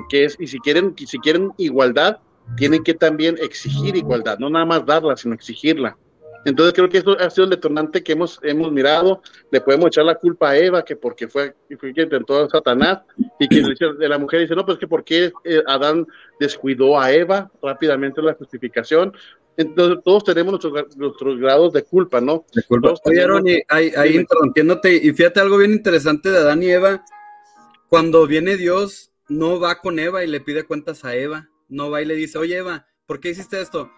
que, 0.09 0.25
es, 0.25 0.35
y 0.39 0.47
si 0.47 0.59
quieren, 0.59 0.95
si 0.97 1.19
quieren 1.19 1.51
igualdad, 1.57 2.19
tienen 2.57 2.83
que 2.83 2.93
también 2.93 3.37
exigir 3.41 3.95
igualdad, 3.95 4.37
no 4.39 4.49
nada 4.49 4.65
más 4.65 4.85
darla, 4.85 5.15
sino 5.17 5.33
exigirla. 5.33 5.97
Entonces 6.45 6.75
creo 6.75 6.87
que 6.87 6.99
esto 6.99 7.17
ha 7.19 7.29
sido 7.31 7.45
el 7.45 7.49
detonante 7.49 8.03
que 8.03 8.11
hemos, 8.11 8.39
hemos 8.43 8.71
mirado. 8.71 9.23
Le 9.49 9.61
podemos 9.61 9.87
echar 9.87 10.05
la 10.05 10.13
culpa 10.13 10.51
a 10.51 10.57
Eva, 10.57 10.85
que 10.85 10.95
porque 10.95 11.27
fue, 11.27 11.55
fue 11.79 11.91
quien 11.91 12.05
intentó 12.05 12.43
a 12.43 12.49
Satanás, 12.49 12.99
y 13.39 13.47
que 13.47 13.63
de 13.97 14.07
la 14.07 14.19
mujer 14.19 14.41
dice, 14.41 14.55
no, 14.55 14.63
pues 14.63 14.77
que 14.77 14.87
porque 14.87 15.33
eh, 15.43 15.63
Adán 15.65 16.05
descuidó 16.39 16.99
a 16.99 17.11
Eva, 17.11 17.49
rápidamente 17.63 18.21
la 18.21 18.35
justificación. 18.35 19.11
Entonces 19.57 20.03
todos 20.03 20.23
tenemos 20.23 20.51
nuestros, 20.51 20.97
nuestros 20.97 21.39
grados 21.39 21.73
de 21.73 21.83
culpa, 21.83 22.19
¿no? 22.19 22.45
De 22.53 22.63
culpa. 22.63 22.93
Oye, 23.05 23.65
ahí, 23.69 23.91
ahí 23.95 24.17
interrumpiéndote, 24.17 24.95
y 24.95 25.13
fíjate 25.13 25.39
algo 25.39 25.57
bien 25.57 25.71
interesante 25.71 26.29
de 26.29 26.37
Adán 26.39 26.61
y 26.63 26.69
Eva, 26.69 27.05
cuando 27.87 28.27
viene 28.27 28.57
Dios, 28.57 29.11
no 29.27 29.59
va 29.59 29.79
con 29.79 29.99
Eva 29.99 30.23
y 30.23 30.27
le 30.27 30.41
pide 30.41 30.63
cuentas 30.63 31.05
a 31.05 31.15
Eva. 31.15 31.49
No 31.67 31.89
va 31.89 32.01
y 32.01 32.05
le 32.05 32.15
dice, 32.15 32.37
oye 32.37 32.57
Eva, 32.57 32.87
¿por 33.05 33.19
qué 33.19 33.29
hiciste 33.29 33.61
esto? 33.61 33.89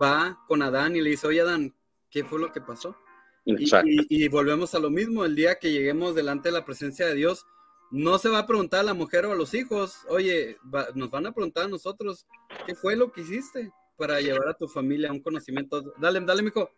Va 0.00 0.38
con 0.46 0.62
Adán 0.62 0.96
y 0.96 1.00
le 1.00 1.10
dice, 1.10 1.26
oye 1.26 1.40
Adán, 1.40 1.74
¿qué 2.10 2.24
fue 2.24 2.38
lo 2.38 2.52
que 2.52 2.60
pasó? 2.60 2.96
Y, 3.44 4.28
volvemos 4.28 4.74
a 4.74 4.78
lo 4.78 4.90
mismo, 4.90 5.24
el 5.24 5.34
día 5.34 5.58
que 5.58 5.72
lleguemos 5.72 6.14
delante 6.14 6.50
de 6.50 6.52
la 6.52 6.64
presencia 6.64 7.06
de 7.06 7.14
Dios, 7.14 7.46
no 7.90 8.18
se 8.18 8.28
va 8.28 8.40
a 8.40 8.46
preguntar 8.46 8.80
a 8.80 8.84
la 8.84 8.94
mujer 8.94 9.26
o 9.26 9.32
a 9.32 9.36
los 9.36 9.54
hijos, 9.54 9.96
oye, 10.08 10.58
nos 10.94 11.10
van 11.10 11.26
a 11.26 11.32
preguntar 11.32 11.64
a 11.64 11.68
nosotros, 11.68 12.26
¿qué 12.66 12.74
fue 12.74 12.94
lo 12.94 13.10
que 13.10 13.22
hiciste? 13.22 13.72
Para 14.00 14.18
llevar 14.18 14.48
a 14.48 14.54
tu 14.54 14.66
familia 14.66 15.10
a 15.10 15.12
un 15.12 15.20
conocimiento. 15.20 15.92
Dale, 15.98 16.20
dale, 16.20 16.42
mijo. 16.42 16.70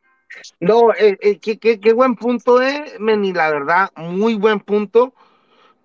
No, 0.59 0.93
eh, 0.93 1.16
eh, 1.20 1.39
qué, 1.39 1.57
qué, 1.57 1.93
buen 1.93 2.16
punto, 2.16 2.61
eh, 2.61 2.97
Meni, 2.99 3.32
la 3.32 3.49
verdad, 3.49 3.90
muy 3.94 4.35
buen 4.35 4.59
punto, 4.59 5.15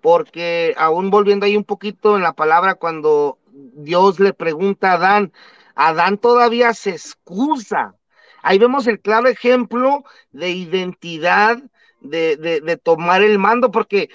porque 0.00 0.74
aún 0.76 1.10
volviendo 1.10 1.46
ahí 1.46 1.56
un 1.56 1.62
poquito 1.62 2.16
en 2.16 2.22
la 2.24 2.32
palabra, 2.32 2.74
cuando 2.74 3.38
Dios 3.52 4.18
le 4.18 4.32
pregunta 4.32 4.90
a 4.90 4.94
Adán, 4.94 5.32
Adán 5.76 6.18
todavía 6.18 6.74
se 6.74 6.90
excusa. 6.90 7.94
Ahí 8.42 8.58
vemos 8.58 8.88
el 8.88 9.00
claro 9.00 9.28
ejemplo 9.28 10.02
de 10.32 10.50
identidad, 10.50 11.58
de, 12.00 12.36
de, 12.36 12.76
tomar 12.78 13.22
el 13.22 13.38
mando, 13.38 13.70
porque 13.70 14.08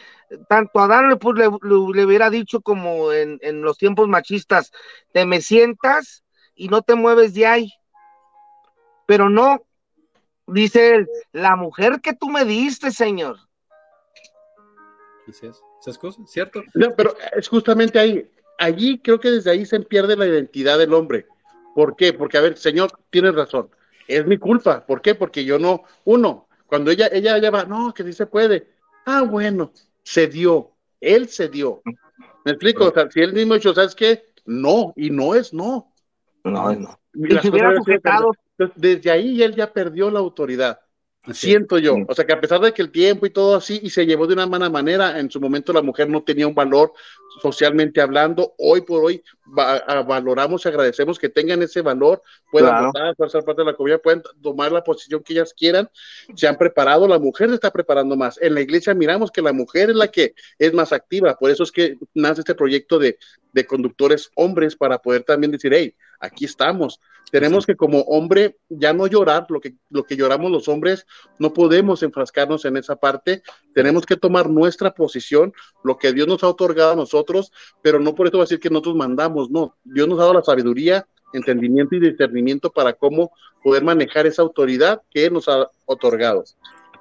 tanto 0.49 0.79
Adán 0.79 1.09
le, 1.09 1.15
pues, 1.15 1.37
le, 1.37 1.45
le, 1.45 2.05
hubiera 2.05 2.29
dicho 2.29 2.59
como 2.59 3.13
en, 3.13 3.39
en 3.41 3.61
los 3.61 3.77
tiempos 3.77 4.09
machistas, 4.09 4.71
te 5.13 5.25
me 5.25 5.41
sientas 5.41 6.22
y 6.55 6.67
no 6.67 6.81
te 6.81 6.95
mueves 6.95 7.33
de 7.33 7.45
ahí. 7.45 7.73
Pero 9.05 9.29
no, 9.29 9.63
dice 10.47 10.95
él, 10.95 11.09
la 11.31 11.55
mujer 11.55 12.01
que 12.01 12.13
tú 12.13 12.29
me 12.29 12.45
diste, 12.45 12.91
Señor. 12.91 13.37
Así 15.27 15.45
es, 15.47 15.61
esas 15.79 15.97
cosas, 15.97 16.29
¿cierto? 16.29 16.63
No, 16.73 16.93
pero 16.95 17.15
es 17.35 17.47
justamente 17.47 17.99
ahí, 17.99 18.29
allí 18.57 18.99
creo 18.99 19.19
que 19.19 19.31
desde 19.31 19.51
ahí 19.51 19.65
se 19.65 19.79
pierde 19.79 20.15
la 20.15 20.27
identidad 20.27 20.77
del 20.77 20.93
hombre. 20.93 21.27
¿Por 21.75 21.95
qué? 21.95 22.13
Porque, 22.13 22.37
a 22.37 22.41
ver, 22.41 22.57
Señor, 22.57 22.91
tienes 23.09 23.33
razón, 23.33 23.69
es 24.07 24.25
mi 24.25 24.37
culpa. 24.37 24.85
¿Por 24.85 25.01
qué? 25.01 25.15
Porque 25.15 25.45
yo 25.45 25.57
no, 25.57 25.83
uno, 26.03 26.47
cuando 26.67 26.91
ella, 26.91 27.07
ella, 27.11 27.37
ella 27.37 27.51
va, 27.51 27.65
no, 27.65 27.93
que 27.93 28.03
sí 28.03 28.13
se 28.13 28.25
puede. 28.25 28.67
Ah, 29.05 29.21
bueno, 29.21 29.71
se 30.03 30.27
dio, 30.27 30.71
él 30.99 31.29
se 31.29 31.47
dio. 31.47 31.81
¿Me 32.45 32.51
explico? 32.51 32.85
O 32.85 32.93
sea, 32.93 33.09
si 33.09 33.21
él 33.21 33.33
mismo 33.33 33.53
dicho, 33.53 33.73
¿sabes 33.73 33.95
qué? 33.95 34.25
No, 34.45 34.93
y 34.95 35.09
no 35.09 35.35
es 35.35 35.53
no. 35.53 35.92
No, 36.43 36.73
no. 36.73 36.99
Y 37.13 37.37
si 37.39 37.49
hubiera 37.49 37.75
sujetado. 37.75 38.31
Desde 38.75 39.09
ahí 39.09 39.41
él 39.41 39.55
ya 39.55 39.71
perdió 39.71 40.11
la 40.11 40.19
autoridad. 40.19 40.79
Siento 41.31 41.77
yo, 41.77 41.95
o 42.05 42.13
sea 42.13 42.25
que 42.25 42.33
a 42.33 42.41
pesar 42.41 42.59
de 42.59 42.73
que 42.73 42.81
el 42.81 42.91
tiempo 42.91 43.25
y 43.25 43.29
todo 43.29 43.55
así, 43.55 43.79
y 43.81 43.89
se 43.89 44.05
llevó 44.05 44.27
de 44.27 44.33
una 44.33 44.45
mala 44.45 44.69
manera, 44.69 45.17
en 45.19 45.31
su 45.31 45.39
momento 45.39 45.71
la 45.71 45.81
mujer 45.81 46.09
no 46.09 46.21
tenía 46.21 46.47
un 46.47 46.53
valor 46.53 46.91
socialmente 47.41 48.01
hablando, 48.01 48.53
hoy 48.57 48.81
por 48.81 49.03
hoy 49.03 49.23
valoramos 49.45 50.65
y 50.65 50.67
agradecemos 50.69 51.19
que 51.19 51.29
tengan 51.29 51.61
ese 51.61 51.81
valor, 51.81 52.21
puedan 52.51 52.85
votar, 52.85 53.15
puedan 53.15 53.29
ser 53.29 53.43
parte 53.43 53.61
de 53.61 53.65
la 53.65 53.73
comunidad, 53.73 54.01
pueden 54.01 54.23
tomar 54.41 54.71
la 54.71 54.83
posición 54.83 55.21
que 55.21 55.33
ellas 55.33 55.53
quieran, 55.53 55.89
se 56.35 56.47
han 56.47 56.57
preparado, 56.57 57.07
la 57.07 57.19
mujer 57.19 57.49
se 57.49 57.55
está 57.55 57.71
preparando 57.71 58.15
más. 58.15 58.39
En 58.41 58.53
la 58.53 58.61
iglesia 58.61 58.93
miramos 58.93 59.31
que 59.31 59.41
la 59.41 59.53
mujer 59.53 59.89
es 59.89 59.95
la 59.95 60.07
que 60.07 60.35
es 60.57 60.73
más 60.73 60.93
activa, 60.93 61.35
por 61.35 61.51
eso 61.51 61.63
es 61.63 61.71
que 61.71 61.97
nace 62.13 62.41
este 62.41 62.55
proyecto 62.55 62.99
de, 62.99 63.17
de 63.51 63.65
conductores 63.65 64.31
hombres 64.35 64.75
para 64.75 64.99
poder 64.99 65.23
también 65.23 65.51
decir, 65.51 65.73
hey, 65.73 65.95
aquí 66.19 66.45
estamos. 66.45 66.99
Tenemos 67.31 67.65
que 67.65 67.75
como 67.75 68.01
hombre 68.01 68.57
ya 68.69 68.93
no 68.93 69.07
llorar 69.07 69.47
lo 69.49 69.59
que, 69.59 69.73
lo 69.89 70.03
que 70.03 70.15
lloramos 70.15 70.51
los 70.51 70.67
hombres, 70.67 71.07
no 71.39 71.51
podemos 71.51 72.03
enfrascarnos 72.03 72.63
en 72.65 72.77
esa 72.77 72.95
parte, 72.95 73.41
tenemos 73.73 74.05
que 74.05 74.17
tomar 74.17 74.49
nuestra 74.49 74.93
posición, 74.93 75.51
lo 75.83 75.97
que 75.97 76.13
Dios 76.13 76.27
nos 76.27 76.43
ha 76.43 76.49
otorgado 76.49 76.91
a 76.91 76.95
nosotros, 76.95 77.22
pero 77.81 77.99
no 77.99 78.15
por 78.15 78.27
eso 78.27 78.37
va 78.37 78.43
a 78.43 78.45
decir 78.45 78.59
que 78.59 78.69
nosotros 78.69 78.95
mandamos, 78.95 79.49
no, 79.49 79.75
Dios 79.83 80.07
nos 80.07 80.19
ha 80.19 80.23
dado 80.23 80.33
la 80.35 80.43
sabiduría, 80.43 81.05
entendimiento 81.33 81.95
y 81.95 81.99
discernimiento 81.99 82.71
para 82.71 82.93
cómo 82.93 83.31
poder 83.63 83.83
manejar 83.83 84.27
esa 84.27 84.41
autoridad 84.41 85.01
que 85.09 85.29
nos 85.29 85.47
ha 85.47 85.69
otorgado. 85.85 86.43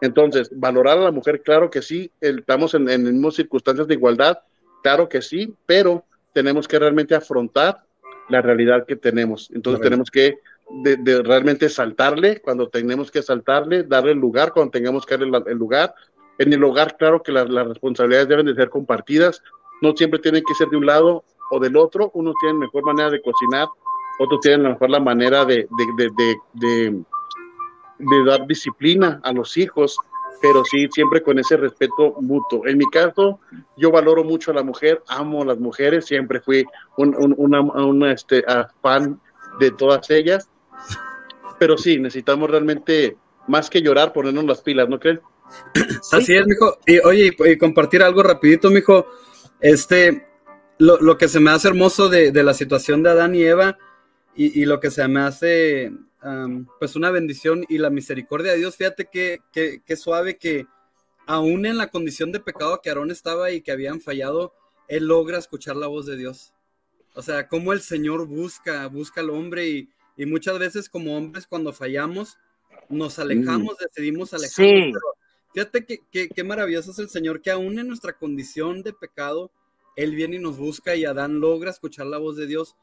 Entonces, 0.00 0.50
valorar 0.52 0.98
a 0.98 1.02
la 1.02 1.10
mujer, 1.12 1.42
claro 1.42 1.70
que 1.70 1.82
sí, 1.82 2.10
estamos 2.20 2.74
en, 2.74 2.88
en 2.88 3.04
mismas 3.04 3.34
circunstancias 3.34 3.86
de 3.86 3.94
igualdad, 3.94 4.38
claro 4.82 5.08
que 5.08 5.22
sí, 5.22 5.54
pero 5.66 6.04
tenemos 6.32 6.66
que 6.66 6.78
realmente 6.78 7.14
afrontar 7.14 7.82
la 8.28 8.42
realidad 8.42 8.86
que 8.86 8.96
tenemos. 8.96 9.50
Entonces 9.54 9.82
tenemos 9.82 10.10
que 10.10 10.38
de, 10.70 11.22
realmente 11.22 11.68
saltarle 11.68 12.40
cuando 12.40 12.68
tenemos 12.68 13.10
que 13.10 13.22
saltarle, 13.22 13.82
darle 13.82 14.12
el 14.12 14.18
lugar 14.18 14.52
cuando 14.52 14.70
tengamos 14.70 15.06
que 15.06 15.16
darle 15.16 15.38
el 15.46 15.58
lugar. 15.58 15.94
En 16.38 16.52
el 16.52 16.64
hogar, 16.64 16.96
claro 16.96 17.22
que 17.22 17.30
las 17.30 17.48
responsabilidades 17.48 18.28
deben 18.28 18.46
de 18.46 18.54
ser 18.54 18.70
compartidas, 18.70 19.42
no 19.82 19.94
siempre 19.94 20.20
tienen 20.20 20.42
que 20.46 20.54
ser 20.54 20.68
de 20.68 20.78
un 20.78 20.86
lado 20.86 21.24
o 21.50 21.60
del 21.60 21.76
otro, 21.76 22.10
unos 22.14 22.34
tienen 22.40 22.58
mejor 22.58 22.84
manera 22.84 23.10
de 23.10 23.20
cocinar, 23.20 23.68
otros 24.18 24.40
tienen 24.40 24.66
a 24.66 24.70
mejor 24.70 24.90
la 24.90 25.00
manera 25.00 25.44
de, 25.44 25.68
de, 25.96 26.94
de 27.98 28.24
dar 28.24 28.46
disciplina 28.46 29.20
a 29.22 29.32
los 29.32 29.56
hijos, 29.56 29.96
pero 30.40 30.64
sí 30.64 30.88
siempre 30.92 31.22
con 31.22 31.38
ese 31.38 31.56
respeto 31.56 32.16
mutuo. 32.20 32.66
En 32.66 32.76
mi 32.76 32.86
caso, 32.86 33.38
yo 33.76 33.90
valoro 33.90 34.24
mucho 34.24 34.50
a 34.50 34.54
la 34.54 34.64
mujer, 34.64 35.02
amo 35.08 35.42
a 35.42 35.46
las 35.46 35.58
mujeres, 35.58 36.04
siempre 36.04 36.40
fui 36.40 36.66
un, 36.96 37.14
una, 37.38 38.12
este, 38.12 38.44
fan 38.82 39.20
de 39.60 39.70
todas 39.70 40.10
ellas, 40.10 40.48
pero 41.58 41.78
sí, 41.78 41.98
necesitamos 41.98 42.50
realmente, 42.50 43.16
más 43.46 43.70
que 43.70 43.80
llorar, 43.80 44.12
ponernos 44.12 44.44
las 44.44 44.62
pilas, 44.62 44.88
¿no 44.88 44.98
crees? 44.98 45.20
Así 46.10 46.34
es, 46.34 46.46
mijo. 46.46 46.78
Y 46.86 46.98
oye, 47.00 47.36
y, 47.38 47.58
compartir 47.58 48.02
algo 48.02 48.22
rapidito, 48.22 48.68
mijo. 48.70 49.06
Este, 49.62 50.26
lo, 50.78 51.00
lo, 51.00 51.16
que 51.16 51.28
se 51.28 51.40
me 51.40 51.50
hace 51.50 51.68
hermoso 51.68 52.08
de, 52.08 52.32
de, 52.32 52.42
la 52.42 52.52
situación 52.52 53.02
de 53.02 53.10
Adán 53.10 53.34
y 53.34 53.42
Eva 53.42 53.78
y, 54.34 54.60
y 54.60 54.64
lo 54.66 54.80
que 54.80 54.90
se 54.90 55.06
me 55.08 55.20
hace 55.20 55.92
pues 56.78 56.94
una 56.94 57.10
bendición 57.10 57.64
y 57.68 57.78
la 57.78 57.90
misericordia 57.90 58.52
de 58.52 58.58
Dios. 58.58 58.76
Fíjate 58.76 59.06
que, 59.06 59.40
que, 59.52 59.96
suave 59.96 60.36
que 60.36 60.66
aún 61.26 61.66
en 61.66 61.76
la 61.76 61.88
condición 61.88 62.32
de 62.32 62.40
pecado 62.40 62.80
que 62.80 62.90
Aarón 62.90 63.10
estaba 63.10 63.50
y 63.50 63.60
que 63.60 63.72
habían 63.72 64.00
fallado, 64.00 64.52
él 64.88 65.06
logra 65.06 65.38
escuchar 65.38 65.76
la 65.76 65.88
voz 65.88 66.06
de 66.06 66.16
Dios. 66.16 66.52
O 67.14 67.22
sea, 67.22 67.48
como 67.48 67.72
el 67.72 67.80
Señor 67.80 68.26
busca, 68.26 68.86
busca 68.86 69.20
al 69.20 69.30
hombre 69.30 69.68
y, 69.68 69.88
muchas 70.24 70.56
veces 70.56 70.88
como 70.88 71.16
hombres 71.16 71.48
cuando 71.48 71.72
fallamos, 71.72 72.38
nos 72.88 73.18
alejamos, 73.18 73.74
mm. 73.74 73.84
decidimos 73.84 74.32
alejarnos. 74.32 75.02
Fíjate 75.52 75.84
que, 75.84 76.28
que, 76.28 76.44
maravilloso 76.44 76.90
es 76.90 76.98
el 76.98 77.08
Señor, 77.08 77.40
que 77.42 77.50
aún 77.50 77.78
en 77.78 77.88
nuestra 77.88 78.12
condición 78.14 78.82
de 78.82 78.92
pecado, 78.92 79.50
Él 79.96 80.14
viene 80.14 80.36
y 80.36 80.40
nos 80.40 80.56
busca 80.56 80.96
y 80.96 81.04
Adán 81.04 81.40
logra 81.40 81.70
escuchar 81.70 82.06
la 82.06 82.18
voz 82.18 82.36
de 82.36 82.46
Dios 82.46 82.76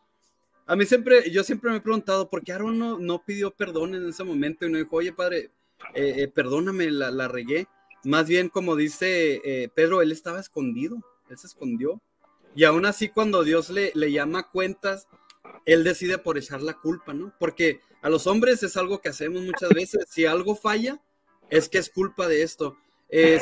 a 0.70 0.76
mí 0.76 0.86
siempre, 0.86 1.32
yo 1.32 1.44
siempre 1.44 1.72
me 1.72 1.78
he 1.78 1.82
preguntado, 1.82 2.30
¿por 2.30 2.44
qué 2.44 2.54
Aaron 2.54 2.78
no, 2.78 3.00
no 3.00 3.26
pidió 3.26 3.50
perdón 3.50 3.96
en 3.96 4.08
ese 4.08 4.24
momento 4.24 4.68
y 4.68 4.72
no 4.72 4.78
dijo, 4.78 4.98
oye, 4.98 5.12
padre, 5.12 5.50
eh, 5.96 6.14
eh, 6.18 6.28
perdóname, 6.28 6.92
la, 6.92 7.10
la, 7.10 7.28
regué? 7.28 7.66
Más 8.04 8.28
bien, 8.28 8.50
como 8.50 8.76
dice 8.76 9.42
eh, 9.44 9.70
Pedro, 9.74 10.04
él 10.04 10.12
estaba 10.12 10.40
escondido, 10.40 10.98
él 11.28 11.40
se 11.40 11.48
escondió. 11.48 12.00
Y 12.54 12.66
aún 12.66 12.86
así, 12.86 13.10
cuando 13.10 13.44
Dios 13.44 13.72
le, 13.72 13.92
le 13.96 14.12
llama 14.12 14.48
cuentas, 14.48 15.08
él 15.66 15.84
decide 15.84 16.20
por 16.20 16.38
echar 16.38 16.62
la 16.62 16.76
culpa, 16.76 17.16
¿no? 17.16 17.34
Porque 17.40 17.82
a 18.04 18.10
los 18.12 18.28
hombres 18.28 18.62
es 18.62 18.78
algo 18.78 19.02
que 19.02 19.10
hacemos 19.10 19.42
muchas 19.42 19.70
veces. 19.70 20.06
Si 20.08 20.28
algo 20.28 20.56
falla, 20.56 21.02
es 21.50 21.70
que 21.70 21.78
es 21.78 21.90
culpa 21.90 22.28
de 22.28 22.44
esto. 22.44 22.78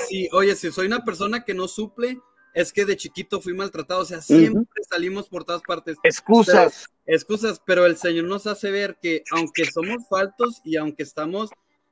si, 0.08 0.30
oye, 0.32 0.56
si 0.56 0.72
soy 0.72 0.88
una 0.88 1.04
persona 1.04 1.44
que 1.44 1.54
no 1.54 1.68
suple, 1.68 2.20
es 2.58 2.74
que 2.74 2.86
de 2.86 2.98
chiquito 2.98 3.40
fui 3.40 3.54
maltratado, 3.54 4.02
o 4.02 4.06
sea, 4.06 4.20
siempre 4.20 4.84
salimos 4.90 5.30
por 5.30 5.44
todas 5.44 5.62
partes. 5.62 5.96
Excusas. 6.02 6.88
excusas, 7.06 7.62
pero 7.64 7.86
el 7.86 7.98
Señor 7.98 8.26
nos 8.26 8.48
hace 8.48 8.72
ver 8.72 8.98
que 9.00 9.24
aunque 9.30 9.66
somos 9.66 10.08
faltos 10.10 10.60
y 10.64 10.76
aunque 10.76 11.04
estamos, 11.04 11.52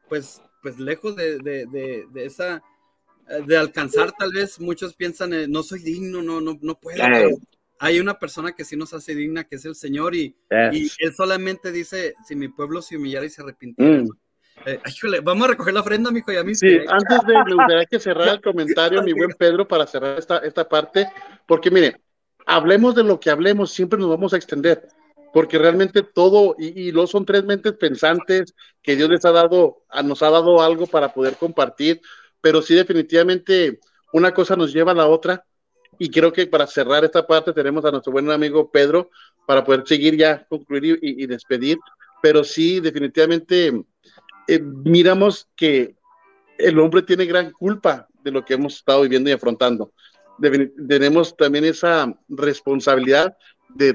pues, 0.09 0.41
pues 0.63 0.79
lejos 0.79 1.15
de, 1.15 1.37
de, 1.37 1.67
de, 2.11 2.25
esa, 2.25 2.63
de 3.45 3.57
alcanzar, 3.57 4.11
tal 4.13 4.33
vez 4.33 4.59
muchos 4.59 4.95
piensan, 4.95 5.33
eh, 5.33 5.47
no 5.47 5.61
soy 5.61 5.83
digno, 5.83 6.23
no, 6.23 6.41
no, 6.41 6.57
no 6.59 6.79
puedo. 6.79 7.03
hay 7.77 7.99
una 7.99 8.17
persona 8.17 8.55
que 8.55 8.65
sí 8.65 8.75
nos 8.75 8.91
hace 8.95 9.13
digna, 9.13 9.43
que 9.43 9.57
es 9.57 9.65
el 9.65 9.75
Señor, 9.75 10.15
y, 10.15 10.35
y 10.71 10.89
Él 10.97 11.13
solamente 11.15 11.71
dice, 11.71 12.15
si 12.27 12.35
mi 12.35 12.47
pueblo 12.47 12.81
se 12.81 12.97
humillara 12.97 13.27
y 13.27 13.29
se 13.29 13.43
arrepintiera, 13.43 14.01
mm. 14.01 14.09
Eh, 14.65 14.79
vamos 15.21 15.47
a 15.47 15.51
recoger 15.51 15.73
la 15.73 15.81
ofrenda, 15.81 16.11
mijo, 16.11 16.31
y 16.31 16.37
a 16.37 16.43
mí. 16.43 16.55
Sí, 16.55 16.77
antes 16.87 17.19
de, 17.27 17.33
me 17.33 17.55
gustaría 17.55 17.85
que 17.85 17.99
cerrar 17.99 18.29
el 18.29 18.41
comentario, 18.41 19.03
mi 19.03 19.13
buen 19.13 19.31
Pedro, 19.31 19.67
para 19.67 19.85
cerrar 19.85 20.17
esta, 20.17 20.37
esta 20.39 20.67
parte, 20.67 21.07
porque 21.45 21.69
mire, 21.69 22.01
hablemos 22.45 22.95
de 22.95 23.03
lo 23.03 23.19
que 23.19 23.29
hablemos, 23.29 23.71
siempre 23.71 23.99
nos 23.99 24.09
vamos 24.09 24.33
a 24.33 24.37
extender, 24.37 24.87
porque 25.33 25.57
realmente 25.57 26.01
todo, 26.01 26.55
y, 26.57 26.87
y 26.87 26.91
lo 26.91 27.05
son 27.05 27.25
tres 27.25 27.43
mentes 27.43 27.73
pensantes 27.73 28.55
que 28.81 28.95
Dios 28.95 29.09
les 29.09 29.25
ha 29.25 29.31
dado, 29.31 29.83
nos 30.03 30.23
ha 30.23 30.29
dado 30.29 30.61
algo 30.61 30.87
para 30.87 31.13
poder 31.13 31.35
compartir, 31.35 32.01
pero 32.41 32.61
sí 32.61 32.73
definitivamente 32.73 33.79
una 34.13 34.33
cosa 34.33 34.55
nos 34.55 34.73
lleva 34.73 34.93
a 34.93 34.95
la 34.95 35.07
otra, 35.07 35.45
y 35.99 36.09
creo 36.09 36.33
que 36.33 36.47
para 36.47 36.65
cerrar 36.65 37.05
esta 37.05 37.25
parte 37.27 37.53
tenemos 37.53 37.85
a 37.85 37.91
nuestro 37.91 38.11
buen 38.11 38.29
amigo 38.31 38.71
Pedro 38.71 39.09
para 39.45 39.63
poder 39.63 39.83
seguir 39.85 40.17
ya, 40.17 40.45
concluir 40.47 40.97
y, 41.01 41.23
y 41.23 41.27
despedir, 41.27 41.77
pero 42.21 42.43
sí 42.43 42.79
definitivamente 42.79 43.85
eh, 44.47 44.59
miramos 44.59 45.47
que 45.55 45.95
el 46.57 46.79
hombre 46.79 47.01
tiene 47.01 47.25
gran 47.25 47.51
culpa 47.51 48.07
de 48.23 48.31
lo 48.31 48.43
que 48.43 48.53
hemos 48.53 48.75
estado 48.75 49.01
viviendo 49.01 49.29
y 49.29 49.33
afrontando. 49.33 49.91
tenemos 50.87 51.35
también 51.35 51.65
esa 51.65 52.13
responsabilidad 52.27 53.37
de, 53.69 53.93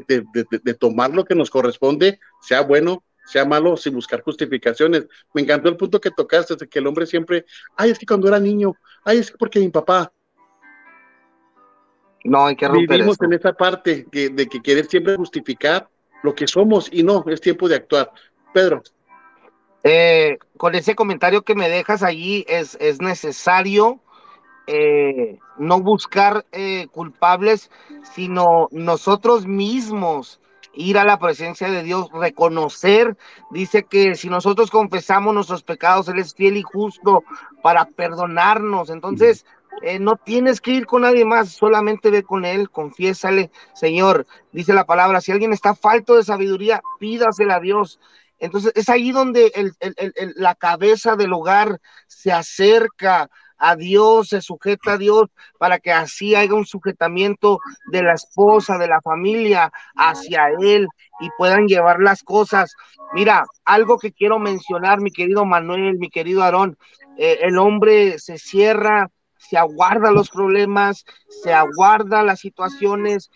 tomar 0.79 1.11
lo 1.11 1.25
que 1.25 1.35
nos 1.35 1.51
corresponde, 1.51 2.19
sea 2.41 2.63
bueno, 2.63 3.03
sea 3.25 3.45
malo, 3.45 3.77
sin 3.77 3.95
buscar 3.95 4.23
justificaciones. 4.23 5.07
Me 5.35 5.43
encantó 5.43 5.69
el 5.69 5.77
punto 5.77 6.01
que 6.01 6.11
tocaste, 6.11 6.57
de 6.57 6.69
que 6.69 6.79
el 6.79 6.87
hombre 6.87 7.07
siempre, 7.07 7.47
ay, 7.77 7.91
es 7.91 7.99
que 7.99 8.07
cuando 8.07 8.29
era 8.29 8.39
niño, 8.39 8.75
ay, 9.05 9.19
es 9.19 9.31
que 9.31 9.39
porque 9.39 9.61
mi 9.61 9.69
papá. 9.69 10.13
No, 12.25 12.47
hay 12.47 12.57
que 12.57 12.69
romper 12.69 12.99
Vivimos 12.99 13.17
en 13.23 13.33
esa 13.33 13.53
parte 13.53 14.07
de 14.11 14.47
que 14.47 14.61
querer 14.61 14.87
siempre 14.87 15.17
justificar 15.17 15.89
lo 16.23 16.35
que 16.35 16.47
somos 16.47 16.89
y 16.93 17.03
no, 17.03 17.25
es 17.29 17.41
tiempo 17.41 17.69
de 17.69 17.77
actuar. 17.77 18.11
Pedro. 18.53 18.83
Eh, 19.83 20.39
con 20.59 20.75
ese 20.75 20.95
comentario 20.95 21.43
que 21.43 21.55
me 21.55 21.69
dejas 21.69 22.03
allí, 22.03 22.45
es, 22.49 22.77
es 22.81 23.01
necesario 23.01 24.01
eh, 24.67 25.39
no 25.59 25.81
buscar 25.81 26.45
eh, 26.53 26.87
culpables, 26.93 27.71
sino 28.15 28.69
nosotros 28.73 29.47
mismos 29.47 30.41
ir 30.75 30.99
a 30.99 31.05
la 31.05 31.19
presencia 31.19 31.69
de 31.71 31.83
Dios, 31.83 32.11
reconocer, 32.13 33.17
dice 33.51 33.85
que 33.85 34.15
si 34.15 34.29
nosotros 34.29 34.71
confesamos 34.71 35.35
nuestros 35.35 35.63
pecados, 35.63 36.09
Él 36.09 36.19
es 36.19 36.35
fiel 36.35 36.57
y 36.57 36.63
justo 36.63 37.25
para 37.63 37.87
perdonarnos. 37.87 38.91
Entonces, 38.91 39.47
no 39.99 40.17
tienes 40.17 40.61
que 40.61 40.73
ir 40.73 40.87
con 40.87 41.03
nadie 41.03 41.25
más, 41.25 41.51
solamente 41.51 42.11
ve 42.11 42.23
con 42.23 42.45
Él, 42.45 42.71
confiésale, 42.71 43.51
Señor, 43.73 44.27
dice 44.53 44.73
la 44.73 44.85
palabra, 44.85 45.21
si 45.21 45.33
alguien 45.33 45.53
está 45.53 45.75
falto 45.75 46.15
de 46.15 46.23
sabiduría, 46.23 46.83
pídasela 47.01 47.57
a 47.57 47.61
Dios. 47.61 47.99
Entonces, 48.41 48.73
es 48.75 48.89
ahí 48.89 49.13
donde 49.13 49.53
la 50.37 50.55
cabeza 50.55 51.15
del 51.15 51.33
hogar 51.33 51.79
se 52.07 52.33
acerca 52.33 53.31
a 53.61 53.77
Dios, 53.77 54.29
se 54.31 54.41
sujeta 54.41 54.95
a 54.95 54.99
Dios 54.99 55.29
para 55.59 55.79
que 55.79 55.93
así 55.93 56.35
haya 56.35 56.55
un 56.55 56.65
sujetamiento 56.65 57.59
de 57.93 58.03
la 58.03 58.15
esposa, 58.15 58.79
de 58.79 58.89
la 58.89 59.03
familia 59.03 59.71
hacia 59.95 60.49
Él 60.59 60.89
y 61.21 61.29
puedan 61.37 61.67
llevar 61.67 62.01
las 62.01 62.23
cosas. 62.23 62.75
Mira, 63.13 63.45
algo 63.67 63.99
que 63.99 64.13
quiero 64.13 64.39
mencionar, 64.39 65.03
mi 65.03 65.11
querido 65.11 65.45
Manuel, 65.45 65.99
mi 65.99 66.09
querido 66.09 66.43
Aarón, 66.43 66.79
eh, 67.19 67.41
el 67.43 67.59
hombre 67.59 68.19
se 68.19 68.39
cierra, 68.39 69.11
se 69.37 69.59
aguarda 69.59 70.11
los 70.11 70.31
problemas, 70.31 71.05
se 71.29 71.53
aguarda 71.53 72.23
las 72.23 72.41
situaciones 72.41 73.31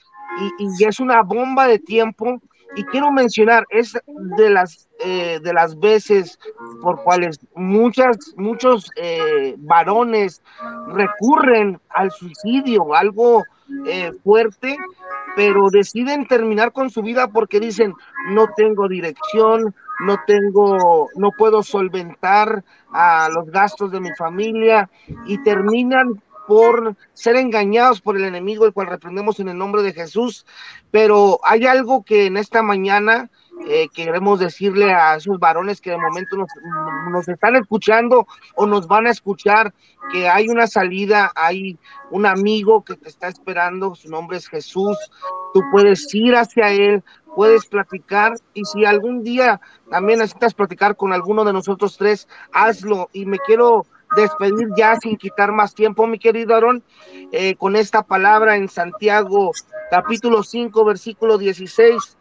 y, 0.58 0.64
y 0.64 0.84
es 0.84 1.00
una 1.00 1.22
bomba 1.22 1.66
de 1.68 1.78
tiempo 1.78 2.40
y 2.76 2.84
quiero 2.84 3.10
mencionar, 3.12 3.66
es 3.70 3.96
de 4.06 4.50
las, 4.50 4.88
eh, 5.00 5.38
de 5.42 5.52
las 5.52 5.78
veces 5.78 6.38
por 6.82 7.02
cuales 7.02 7.38
muchas, 7.54 8.16
muchos 8.36 8.90
eh, 8.96 9.54
varones 9.58 10.42
recurren 10.88 11.80
al 11.90 12.10
suicidio, 12.10 12.94
algo 12.94 13.44
eh, 13.86 14.12
fuerte, 14.22 14.76
pero 15.36 15.70
deciden 15.70 16.26
terminar 16.26 16.72
con 16.72 16.90
su 16.90 17.02
vida 17.02 17.28
porque 17.28 17.60
dicen, 17.60 17.94
no 18.30 18.46
tengo 18.56 18.88
dirección, 18.88 19.74
no 20.00 20.16
tengo, 20.26 21.08
no 21.16 21.30
puedo 21.36 21.62
solventar 21.62 22.64
a 22.92 23.28
los 23.32 23.50
gastos 23.50 23.90
de 23.92 24.00
mi 24.00 24.10
familia 24.16 24.88
y 25.26 25.42
terminan 25.42 26.20
por 26.46 26.96
ser 27.12 27.36
engañados 27.36 28.00
por 28.00 28.16
el 28.16 28.24
enemigo, 28.24 28.66
el 28.66 28.72
cual 28.72 28.88
reprendemos 28.88 29.40
en 29.40 29.48
el 29.48 29.58
nombre 29.58 29.82
de 29.82 29.92
Jesús. 29.92 30.46
Pero 30.90 31.40
hay 31.44 31.66
algo 31.66 32.04
que 32.04 32.26
en 32.26 32.36
esta 32.36 32.62
mañana 32.62 33.30
eh, 33.66 33.88
queremos 33.94 34.40
decirle 34.40 34.92
a 34.92 35.14
esos 35.16 35.38
varones 35.38 35.80
que 35.80 35.90
de 35.90 35.98
momento 35.98 36.36
nos, 36.36 36.48
nos, 37.10 37.28
están 37.28 37.56
escuchando 37.56 38.26
o 38.56 38.66
nos 38.66 38.86
van 38.86 39.06
a 39.06 39.10
escuchar, 39.10 39.72
que 40.12 40.28
hay 40.28 40.48
una 40.48 40.66
salida, 40.66 41.32
hay 41.34 41.78
un 42.10 42.26
amigo 42.26 42.84
que 42.84 42.96
te 42.96 43.08
está 43.08 43.28
esperando, 43.28 43.94
su 43.94 44.10
nombre 44.10 44.36
es 44.36 44.48
Jesús, 44.48 44.98
tú 45.54 45.62
puedes 45.70 46.12
ir 46.14 46.34
hacia 46.34 46.70
él, 46.70 47.02
puedes 47.34 47.66
platicar 47.66 48.34
y 48.52 48.64
si 48.64 48.84
algún 48.84 49.22
día 49.22 49.60
también 49.90 50.18
necesitas 50.18 50.52
platicar 50.52 50.96
con 50.96 51.12
alguno 51.12 51.44
de 51.44 51.52
nosotros 51.52 51.96
tres, 51.96 52.28
hazlo 52.52 53.08
y 53.12 53.24
me 53.24 53.38
quiero 53.38 53.86
despedir 54.16 54.68
ya 54.76 54.96
sin 54.96 55.16
quitar 55.16 55.52
más 55.52 55.74
tiempo, 55.74 56.06
mi 56.06 56.18
querido 56.18 56.54
Aarón, 56.54 56.82
eh, 57.32 57.54
con 57.56 57.76
esta 57.76 58.02
palabra 58.02 58.56
en 58.56 58.68
Santiago 58.68 59.50
capítulo 59.90 60.42
5, 60.42 60.84
versículo 60.84 61.38
16. 61.38 62.18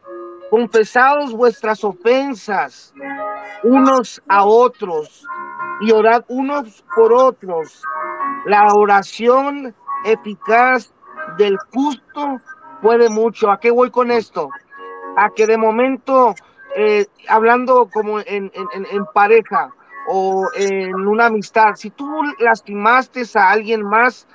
Confesaos 0.49 1.33
vuestras 1.33 1.83
ofensas 1.83 2.93
unos 3.63 4.21
a 4.27 4.45
otros 4.45 5.25
y 5.81 5.91
orad 5.91 6.23
unos 6.27 6.83
por 6.95 7.13
otros. 7.13 7.81
La 8.45 8.73
oración 8.73 9.73
eficaz 10.05 10.93
del 11.37 11.57
justo 11.73 12.39
puede 12.81 13.09
mucho. 13.09 13.49
¿A 13.49 13.59
qué 13.59 13.71
voy 13.71 13.89
con 13.89 14.11
esto? 14.11 14.49
A 15.17 15.29
que 15.31 15.47
de 15.47 15.57
momento, 15.57 16.35
eh, 16.75 17.07
hablando 17.27 17.89
como 17.91 18.19
en, 18.19 18.51
pareja, 19.13 19.73
o 20.15 20.47
en 20.53 20.93
una 20.93 21.25
amistad, 21.25 21.73
si 21.73 21.89
tú 21.89 22.07
lastimaste 22.37 23.23
a 23.33 23.49
alguien 23.49 23.81
más 23.81 24.27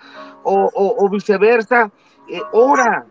o, 0.43 1.09
viceversa, 1.09 1.89
eh, 2.27 2.41
ora 2.51 3.07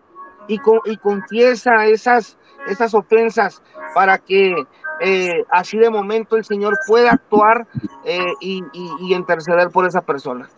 y, 0.50 0.60
y 0.86 0.98
confiesa 0.98 1.86
esas, 1.86 2.38
esas 2.68 2.94
ofensas 2.94 3.64
para 3.96 4.18
que 4.18 4.54
eh, 5.00 5.46
así 5.50 5.78
de 5.78 5.90
momento 5.90 6.36
el 6.36 6.44
Señor 6.44 6.74
pueda 6.86 7.14
actuar 7.14 7.66
eh, 8.04 8.20
y, 8.42 8.62
y, 8.74 9.14
interceder 9.16 9.70
por 9.70 9.88
esa 9.88 10.02
persona. 10.02 10.50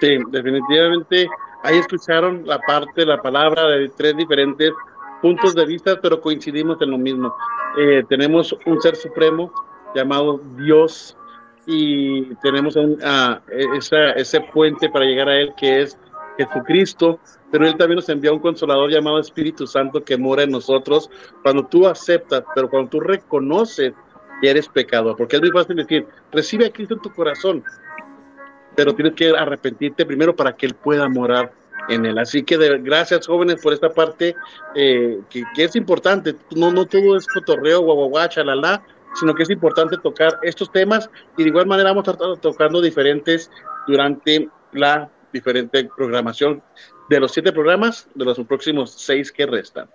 Sí, 0.00 0.16
definitivamente 0.30 1.28
ahí 1.64 1.76
escucharon 1.76 2.46
la 2.46 2.58
parte, 2.60 3.04
la 3.04 3.20
palabra 3.20 3.66
de 3.66 3.90
tres 3.90 4.16
diferentes 4.16 4.70
puntos 5.20 5.54
de 5.54 5.66
vista, 5.66 6.00
pero 6.00 6.18
coincidimos 6.18 6.80
en 6.80 6.92
lo 6.92 6.98
mismo. 6.98 7.34
tenemos 8.08 8.56
un 8.64 8.80
ser 8.80 8.96
supremo 8.96 9.52
llamado 9.94 10.40
Dios 10.56 11.14
y 11.66 12.34
tenemos 12.36 12.76
un, 12.76 12.98
ese 13.50 14.40
puente 14.52 14.88
para 14.88 15.04
llegar 15.04 15.28
a 15.28 15.36
Él 15.36 15.52
que 15.56 15.82
es 15.82 15.98
Jesucristo, 16.38 17.18
pero 17.50 17.66
Él 17.66 17.76
también 17.76 17.96
nos 17.96 18.08
envía 18.08 18.32
un 18.32 18.38
consolador 18.38 18.90
llamado 18.90 19.18
Espíritu 19.18 19.66
Santo 19.66 20.04
que 20.04 20.16
mora 20.16 20.44
en 20.44 20.50
nosotros 20.50 21.10
cuando 21.42 21.66
tú 21.66 21.86
aceptas, 21.86 22.44
pero 22.54 22.70
cuando 22.70 22.90
tú 22.90 23.00
reconoces 23.00 23.92
que 24.40 24.50
eres 24.50 24.68
pecador, 24.68 25.16
porque 25.16 25.36
es 25.36 25.42
muy 25.42 25.50
fácil 25.50 25.76
decir, 25.76 26.06
recibe 26.30 26.66
a 26.66 26.72
Cristo 26.72 26.94
en 26.94 27.00
tu 27.00 27.12
corazón, 27.12 27.64
pero 28.76 28.94
tienes 28.94 29.14
que 29.14 29.30
arrepentirte 29.30 30.06
primero 30.06 30.36
para 30.36 30.54
que 30.54 30.66
Él 30.66 30.74
pueda 30.74 31.08
morar 31.08 31.52
en 31.88 32.04
él. 32.04 32.18
Así 32.18 32.42
que 32.42 32.56
gracias 32.78 33.26
jóvenes 33.26 33.62
por 33.62 33.72
esta 33.72 33.90
parte 33.90 34.34
eh, 34.74 35.20
que, 35.30 35.44
que, 35.54 35.64
es 35.64 35.76
importante. 35.76 36.34
No, 36.54 36.72
no 36.72 36.84
todo 36.86 37.16
es 37.16 37.26
cotorreo, 37.26 37.80
guaguaguá, 37.82 38.28
chalala, 38.28 38.82
sino 39.18 39.34
que 39.34 39.42
es 39.42 39.50
importante 39.50 39.96
tocar 39.98 40.38
estos 40.42 40.70
temas 40.70 41.10
y 41.36 41.42
de 41.42 41.48
igual 41.48 41.66
manera 41.66 41.90
vamos 41.90 42.08
a 42.08 42.12
estar 42.12 42.36
tocando 42.38 42.80
diferentes 42.80 43.50
durante 43.86 44.48
la 44.72 45.10
diferente 45.32 45.88
programación 45.96 46.62
de 47.08 47.20
los 47.20 47.32
siete 47.32 47.52
programas 47.52 48.08
de 48.14 48.24
los 48.24 48.38
próximos 48.40 48.92
seis 48.92 49.32
que 49.32 49.46
restan. 49.46 49.88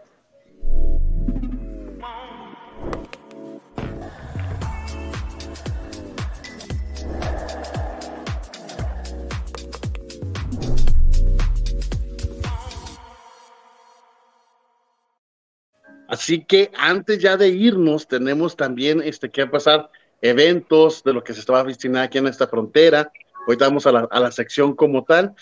Así 16.11 16.43
que 16.43 16.69
antes 16.77 17.19
ya 17.19 17.37
de 17.37 17.47
irnos, 17.47 18.05
tenemos 18.05 18.57
también 18.57 19.01
este, 19.01 19.29
que 19.29 19.47
pasar 19.47 19.89
eventos 20.21 21.05
de 21.05 21.13
lo 21.13 21.23
que 21.23 21.33
se 21.33 21.39
estaba 21.39 21.63
destinando 21.63 22.01
aquí 22.01 22.17
en 22.17 22.27
esta 22.27 22.47
frontera. 22.47 23.09
Hoy 23.47 23.55
vamos 23.55 23.87
a 23.87 23.93
la, 23.93 24.09
a 24.11 24.19
la 24.19 24.29
sección 24.29 24.75
como 24.75 25.05
tal. 25.05 25.33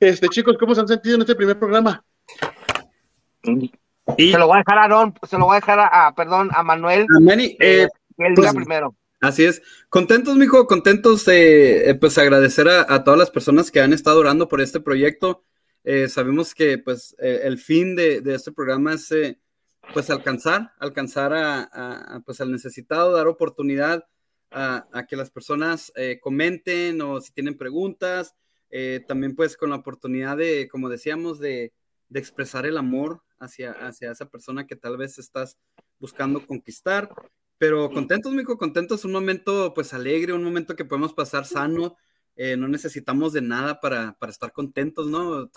Este, 0.00 0.28
chicos, 0.28 0.56
¿cómo 0.58 0.74
se 0.74 0.80
han 0.80 0.88
sentido 0.88 1.14
en 1.14 1.20
este 1.20 1.36
primer 1.36 1.56
programa? 1.56 2.04
Y... 3.44 3.70
Se 4.32 4.36
lo 4.36 4.48
voy 4.48 4.56
a 4.56 4.64
dejar 4.66 4.78
a 4.78 4.84
Aaron, 4.84 5.14
se 5.22 5.38
lo 5.38 5.44
voy 5.44 5.52
a 5.52 5.60
dejar 5.60 5.78
a, 5.78 6.12
perdón, 6.16 6.50
a 6.54 6.64
Manuel. 6.64 7.06
A 7.16 7.20
Manny, 7.20 7.56
eh, 7.60 7.86
el 8.18 8.34
pues, 8.34 8.52
primero. 8.52 8.96
Así 9.20 9.44
es. 9.44 9.62
Contentos, 9.88 10.34
mijo, 10.34 10.66
contentos 10.66 11.24
de 11.24 11.96
pues 12.00 12.18
agradecer 12.18 12.68
a, 12.68 12.92
a, 12.92 13.04
todas 13.04 13.20
las 13.20 13.30
personas 13.30 13.70
que 13.70 13.80
han 13.80 13.92
estado 13.92 14.18
orando 14.18 14.48
por 14.48 14.60
este 14.60 14.80
proyecto. 14.80 15.44
Eh, 15.84 16.08
sabemos 16.08 16.52
que 16.52 16.78
pues 16.78 17.14
eh, 17.20 17.42
el 17.44 17.58
fin 17.58 17.94
de, 17.94 18.20
de, 18.22 18.34
este 18.34 18.50
programa 18.50 18.94
es 18.94 19.12
eh, 19.12 19.38
pues 19.92 20.10
alcanzar, 20.10 20.72
alcanzar 20.78 21.32
a, 21.34 22.22
pues 22.24 22.40
al 22.40 22.52
necesitado, 22.52 23.12
dar 23.12 23.26
oportunidad 23.26 24.06
a, 24.50 25.06
que 25.08 25.16
las 25.16 25.30
personas 25.30 25.92
eh, 25.96 26.18
comenten 26.20 27.00
o 27.02 27.20
si 27.20 27.32
tienen 27.32 27.56
preguntas, 27.56 28.34
eh, 28.70 29.04
también 29.06 29.34
pues 29.36 29.56
con 29.56 29.70
la 29.70 29.76
oportunidad 29.76 30.36
de, 30.36 30.68
como 30.68 30.88
decíamos, 30.88 31.38
de, 31.38 31.72
de, 32.08 32.20
expresar 32.20 32.66
el 32.66 32.76
amor 32.76 33.22
hacia, 33.38 33.72
hacia 33.72 34.10
esa 34.10 34.28
persona 34.28 34.66
que 34.66 34.76
tal 34.76 34.96
vez 34.96 35.18
estás 35.18 35.56
buscando 35.98 36.46
conquistar. 36.46 37.10
Pero 37.58 37.90
contentos, 37.90 38.32
mijo, 38.32 38.56
contentos, 38.56 39.04
un 39.04 39.12
momento 39.12 39.74
pues 39.74 39.92
alegre, 39.92 40.32
un 40.32 40.42
momento 40.42 40.74
que 40.74 40.84
podemos 40.84 41.12
pasar 41.12 41.44
sano, 41.44 41.96
eh, 42.42 42.56
no 42.56 42.68
necesitamos 42.68 43.34
de 43.34 43.42
nada 43.42 43.80
para, 43.80 44.16
para 44.18 44.32
estar 44.32 44.50
contentos, 44.50 45.06
¿no? 45.06 45.50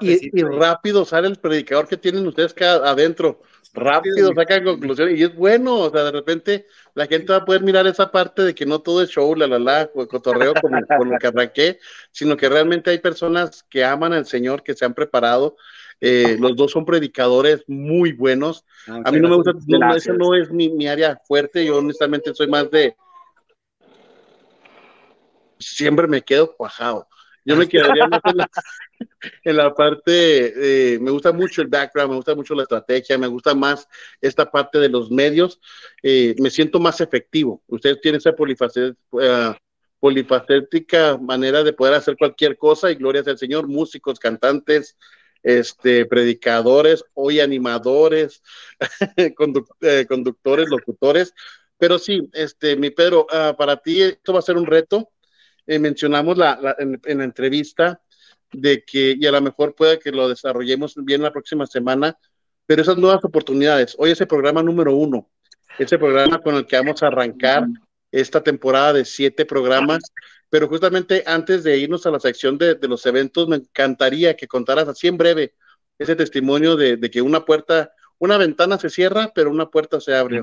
y, 0.00 0.40
y, 0.40 0.42
rápido 0.42 1.04
sale 1.04 1.28
el 1.28 1.36
predicador 1.36 1.86
que 1.86 1.96
tienen 1.96 2.26
ustedes 2.26 2.52
adentro 2.60 3.42
rápido 3.76 4.32
sacan 4.34 4.64
conclusiones 4.64 5.20
y 5.20 5.22
es 5.22 5.36
bueno, 5.36 5.76
o 5.76 5.90
sea, 5.90 6.02
de 6.02 6.10
repente 6.10 6.66
la 6.94 7.06
gente 7.06 7.32
va 7.32 7.38
a 7.38 7.44
poder 7.44 7.62
mirar 7.62 7.86
esa 7.86 8.10
parte 8.10 8.42
de 8.42 8.54
que 8.56 8.66
no 8.66 8.80
todo 8.80 9.02
es 9.02 9.10
show, 9.10 9.36
la 9.36 9.46
la 9.46 9.60
la, 9.60 9.90
o 9.94 10.08
cotorreo 10.08 10.54
como 10.60 10.78
con 10.84 11.10
lo 11.10 11.18
que 11.18 11.26
arranqué, 11.28 11.78
sino 12.10 12.36
que 12.36 12.48
realmente 12.48 12.90
hay 12.90 12.98
personas 12.98 13.62
que 13.62 13.84
aman 13.84 14.12
al 14.12 14.26
Señor, 14.26 14.64
que 14.64 14.74
se 14.74 14.84
han 14.84 14.94
preparado. 14.94 15.56
Eh, 16.00 16.36
los 16.40 16.56
dos 16.56 16.72
son 16.72 16.84
predicadores 16.84 17.62
muy 17.68 18.12
buenos. 18.12 18.64
Ah, 18.88 19.02
a 19.04 19.12
mí 19.12 19.20
no 19.20 19.28
me 19.28 19.36
gusta, 19.36 19.52
no, 19.66 19.94
eso 19.94 20.12
no 20.12 20.34
es 20.34 20.50
mi, 20.50 20.70
mi, 20.70 20.88
área 20.88 21.20
fuerte. 21.24 21.64
Yo 21.64 21.78
honestamente 21.78 22.34
soy 22.34 22.48
más 22.48 22.70
de. 22.70 22.96
Siempre 25.58 26.06
me 26.06 26.22
quedo 26.22 26.54
cuajado. 26.56 27.08
Yo 27.44 27.56
me 27.56 27.68
quedaría 27.68 28.06
más 28.08 28.20
en 29.44 29.56
la, 29.56 29.74
parte, 29.74 30.94
eh, 30.94 30.98
me 30.98 31.10
gusta 31.10 31.32
mucho 31.32 31.62
el 31.62 31.68
background, 31.68 32.10
me 32.10 32.16
gusta 32.16 32.34
mucho 32.34 32.54
la 32.54 32.62
estrategia, 32.62 33.16
me 33.16 33.28
gusta 33.28 33.54
más 33.54 33.88
esta 34.20 34.50
parte 34.50 34.78
de 34.78 34.88
los 34.88 35.10
medios, 35.10 35.60
eh, 36.02 36.34
me 36.38 36.50
siento 36.50 36.80
más 36.80 37.00
efectivo. 37.00 37.62
Ustedes 37.68 38.00
tienen 38.00 38.18
esa 38.18 38.34
polifacética, 38.34 39.58
polifacética 40.00 41.18
manera 41.18 41.62
de 41.62 41.72
poder 41.72 41.94
hacer 41.94 42.16
cualquier 42.16 42.58
cosa 42.58 42.90
y 42.90 42.96
gloria 42.96 43.22
al 43.26 43.38
Señor, 43.38 43.68
músicos, 43.68 44.18
cantantes, 44.18 44.96
este, 45.42 46.06
predicadores, 46.06 47.04
hoy 47.14 47.40
animadores, 47.40 48.42
eh, 49.16 49.34
conductores, 50.06 50.68
locutores. 50.68 51.34
Pero 51.78 51.98
sí, 51.98 52.28
este, 52.32 52.76
mi 52.76 52.90
Pedro, 52.90 53.26
ah, 53.30 53.54
para 53.56 53.76
ti 53.76 54.02
esto 54.02 54.32
va 54.32 54.40
a 54.40 54.42
ser 54.42 54.56
un 54.56 54.66
reto. 54.66 55.10
Eh, 55.66 55.78
mencionamos 55.78 56.36
la, 56.38 56.76
en, 56.78 57.18
la 57.18 57.24
entrevista 57.24 58.00
de 58.52 58.84
que, 58.84 59.16
y 59.18 59.26
a 59.26 59.32
lo 59.32 59.40
mejor 59.40 59.74
pueda 59.74 59.98
que 59.98 60.12
lo 60.12 60.28
desarrollemos 60.28 60.94
bien 60.96 61.22
la 61.22 61.32
próxima 61.32 61.66
semana, 61.66 62.16
pero 62.66 62.82
esas 62.82 62.96
nuevas 62.96 63.24
oportunidades. 63.24 63.94
Hoy 63.98 64.10
es 64.10 64.20
el 64.20 64.26
programa 64.26 64.62
número 64.62 64.94
uno, 64.94 65.28
ese 65.78 65.98
programa 65.98 66.40
con 66.40 66.54
el 66.54 66.66
que 66.66 66.76
vamos 66.76 67.02
a 67.02 67.08
arrancar 67.08 67.66
esta 68.12 68.42
temporada 68.42 68.92
de 68.92 69.04
siete 69.04 69.44
programas 69.44 70.00
pero 70.48 70.68
justamente 70.68 71.24
antes 71.26 71.64
de 71.64 71.76
irnos 71.78 72.06
a 72.06 72.10
la 72.10 72.20
sección 72.20 72.56
de, 72.58 72.78
los 72.82 73.04
eventos, 73.06 73.48
me 73.48 73.56
encantaría 73.56 74.36
que 74.36 74.46
contaras 74.46 74.88
así 74.88 75.08
en 75.08 75.16
breve 75.16 75.54
ese 75.98 76.14
testimonio 76.14 76.76
de, 76.76 76.98
que 77.10 77.20
una 77.20 77.44
puerta, 77.44 77.92
una 78.18 78.36
ventana 78.36 78.78
se 78.78 78.90
cierra, 78.90 79.32
pero 79.34 79.50
una 79.50 79.70
puerta 79.70 80.00
se 80.00 80.14
abre. 80.14 80.42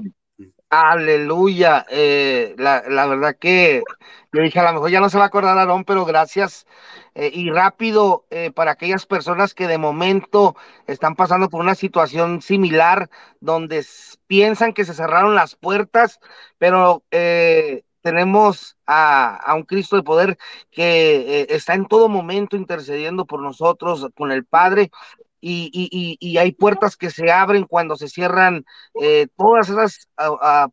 Aleluya. 0.75 1.85
Eh, 1.87 2.55
la, 2.57 2.81
verdad 3.05 3.35
que 3.39 3.83
yo 4.31 4.41
dije, 4.41 4.59
a 4.59 4.63
lo 4.63 4.73
mejor 4.73 4.89
ya 4.89 4.99
no 5.01 5.09
se 5.09 5.19
va 5.19 5.25
a 5.25 5.27
acordar 5.27 5.55
Aarón, 5.55 5.83
pero 5.83 6.03
gracias. 6.03 6.65
Eh, 7.13 7.29
y 7.31 7.51
rápido, 7.51 8.25
eh, 8.31 8.49
para 8.51 8.71
aquellas 8.71 9.05
personas 9.05 9.53
que 9.53 9.67
de 9.67 9.77
momento 9.77 10.55
están 10.87 11.15
pasando 11.15 11.47
por 11.49 11.61
una 11.61 11.75
situación 11.75 12.41
similar, 12.41 13.11
donde 13.39 13.85
piensan 14.25 14.73
que 14.73 14.83
se 14.83 14.95
cerraron 14.95 15.35
las 15.35 15.55
puertas, 15.55 16.19
pero 16.57 17.03
tenemos 18.01 18.75
a, 18.87 19.53
un 19.55 19.63
Cristo 19.65 19.95
de 19.95 20.01
poder 20.01 20.37
que 20.71 21.45
está 21.49 21.75
en 21.75 21.85
todo 21.85 22.09
momento 22.09 22.57
intercediendo 22.57 23.27
por 23.27 23.43
nosotros 23.43 24.07
con 24.15 24.31
el 24.31 24.43
Padre. 24.43 24.89
Y, 25.45 26.37
hay 26.37 26.51
puertas 26.53 26.95
que 26.95 27.09
se 27.09 27.29
abren 27.31 27.65
cuando 27.65 27.97
se 27.97 28.07
cierran 28.07 28.65
eh, 29.01 29.27
todas 29.35 29.69
esas 29.69 30.07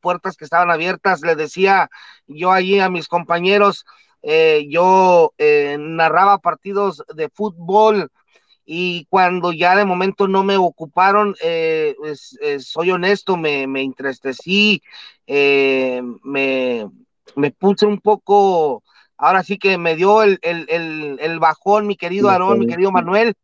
puertas 0.00 0.36
que 0.36 0.44
estaban 0.44 0.70
abiertas. 0.70 1.22
Le 1.22 1.34
decía 1.34 1.90
yo 2.26 2.52
allí 2.52 2.78
a 2.78 2.88
mis 2.88 3.08
compañeros, 3.08 3.84
eh, 4.22 4.66
yo 4.68 5.34
narraba 5.78 6.38
partidos 6.38 7.02
de 7.14 7.28
fútbol 7.30 8.12
y 8.64 9.06
cuando 9.10 9.52
ya 9.52 9.74
de 9.74 9.84
momento 9.84 10.28
no 10.28 10.44
me 10.44 10.56
ocuparon, 10.56 11.34
pues, 11.98 12.38
soy 12.60 12.92
honesto, 12.92 13.36
me, 13.36 13.66
me 13.66 13.82
entristecí, 13.82 14.82
me, 15.26 16.88
me 17.34 17.50
puse 17.50 17.86
un 17.86 17.98
poco, 17.98 18.84
ahora 19.16 19.42
sí 19.42 19.58
que 19.58 19.78
me 19.78 19.96
dio 19.96 20.22
el, 20.22 21.38
bajón, 21.40 21.88
mi 21.88 21.96
querido 21.96 22.30
Aarón, 22.30 22.60
mi 22.60 22.66
querido 22.68 22.92
Manuel, 22.92 23.34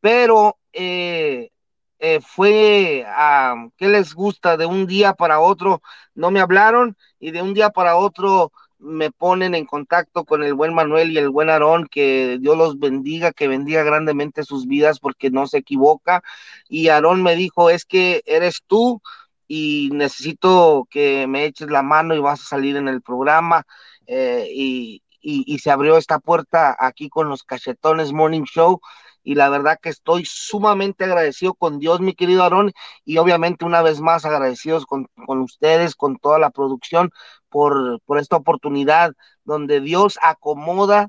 pero 0.00 0.57
eh, 0.72 1.50
eh, 1.98 2.20
fue 2.20 3.04
a, 3.06 3.68
¿qué 3.76 3.88
les 3.88 4.14
gusta? 4.14 4.56
De 4.56 4.66
un 4.66 4.86
día 4.86 5.14
para 5.14 5.40
otro 5.40 5.82
no 6.14 6.30
me 6.30 6.40
hablaron 6.40 6.96
y 7.18 7.30
de 7.32 7.42
un 7.42 7.54
día 7.54 7.70
para 7.70 7.96
otro 7.96 8.52
me 8.78 9.10
ponen 9.10 9.54
en 9.54 9.66
contacto 9.66 10.24
con 10.24 10.44
el 10.44 10.54
buen 10.54 10.72
Manuel 10.74 11.10
y 11.10 11.18
el 11.18 11.30
buen 11.30 11.50
Aarón, 11.50 11.88
que 11.90 12.38
Dios 12.40 12.56
los 12.56 12.78
bendiga, 12.78 13.32
que 13.32 13.48
bendiga 13.48 13.82
grandemente 13.82 14.44
sus 14.44 14.66
vidas 14.66 15.00
porque 15.00 15.30
no 15.30 15.46
se 15.48 15.58
equivoca. 15.58 16.22
Y 16.68 16.88
Aarón 16.88 17.22
me 17.22 17.34
dijo, 17.34 17.70
es 17.70 17.84
que 17.84 18.22
eres 18.24 18.62
tú, 18.66 19.02
y 19.48 19.88
necesito 19.92 20.86
que 20.90 21.26
me 21.26 21.46
eches 21.46 21.70
la 21.70 21.82
mano 21.82 22.14
y 22.14 22.20
vas 22.20 22.42
a 22.42 22.44
salir 22.44 22.76
en 22.76 22.86
el 22.86 23.02
programa. 23.02 23.64
Eh, 24.06 24.46
y, 24.52 25.02
se 25.58 25.70
abrió 25.70 25.96
esta 25.96 26.20
puerta 26.20 26.76
aquí 26.78 27.08
con 27.08 27.28
los 27.28 27.42
cachetones 27.42 28.12
Morning 28.12 28.44
Show. 28.44 28.80
Y 29.22 29.34
la 29.34 29.48
verdad 29.48 29.78
que 29.80 29.88
estoy 29.88 30.24
sumamente 30.24 31.04
agradecido 31.04 31.54
con 31.54 31.78
Dios, 31.78 32.00
mi 32.00 32.14
querido 32.14 32.42
Aarón, 32.42 32.72
y 33.04 33.18
obviamente 33.18 33.64
una 33.64 33.82
vez 33.82 34.00
más 34.00 34.24
agradecidos 34.24 34.86
con, 34.86 35.08
ustedes, 35.26 35.94
con 35.94 36.16
toda 36.18 36.38
la 36.38 36.50
producción, 36.50 37.10
por, 37.48 38.00
por 38.02 38.18
esta 38.18 38.36
oportunidad 38.36 39.12
donde 39.44 39.80
Dios 39.80 40.18
acomoda 40.22 41.08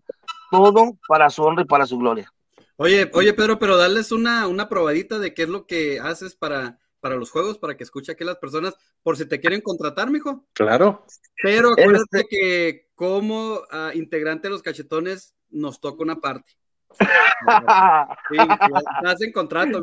todo 0.51 0.97
para 1.07 1.29
su 1.29 1.43
honra 1.43 1.63
y 1.63 1.67
para 1.67 1.85
su 1.85 1.97
gloria. 1.97 2.31
Oye, 2.77 3.09
oye, 3.13 3.33
Pedro, 3.33 3.59
pero 3.59 3.75
darles 3.75 4.11
una, 4.11 4.47
una 4.47 4.69
probadita 4.69 5.19
de 5.19 5.33
qué 5.33 5.43
es 5.43 5.49
lo 5.49 5.65
que 5.65 5.99
haces 5.99 6.35
para, 6.35 6.79
para 6.99 7.15
los 7.15 7.31
juegos, 7.31 7.57
para 7.57 7.75
que 7.75 7.83
escuche 7.83 8.11
aquí 8.11 8.23
las 8.23 8.37
personas, 8.37 8.75
por 9.03 9.17
si 9.17 9.25
te 9.25 9.39
quieren 9.39 9.61
contratar, 9.61 10.09
mijo. 10.09 10.47
Claro. 10.53 11.05
Pero 11.41 11.71
acuérdate 11.71 12.25
que 12.29 12.89
como 12.95 13.61
ah, 13.71 13.91
integrante 13.93 14.47
de 14.47 14.53
los 14.53 14.61
cachetones 14.61 15.33
nos 15.49 15.79
toca 15.79 16.03
una 16.03 16.19
parte. 16.19 16.51
sí, 18.29 18.37
estás 18.37 19.21
en 19.21 19.31
contrato. 19.31 19.81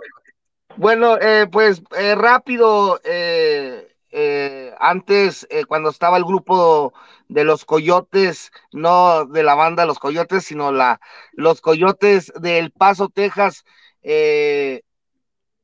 Bueno, 0.76 1.16
eh, 1.20 1.46
pues 1.50 1.82
eh, 1.96 2.14
rápido, 2.14 3.00
eh, 3.04 4.74
antes, 4.78 5.46
cuando 5.68 5.90
estaba 5.90 6.16
el 6.16 6.24
grupo 6.24 6.92
de 7.28 7.44
los 7.44 7.64
coyotes, 7.64 8.50
no 8.72 9.24
de 9.26 9.42
la 9.42 9.54
banda 9.54 9.86
Los 9.86 9.98
Coyotes, 9.98 10.44
sino 10.44 10.72
la, 10.72 11.00
los 11.32 11.60
coyotes 11.60 12.32
del 12.40 12.70
Paso, 12.70 13.08
Texas, 13.08 13.64
eh, 14.02 14.82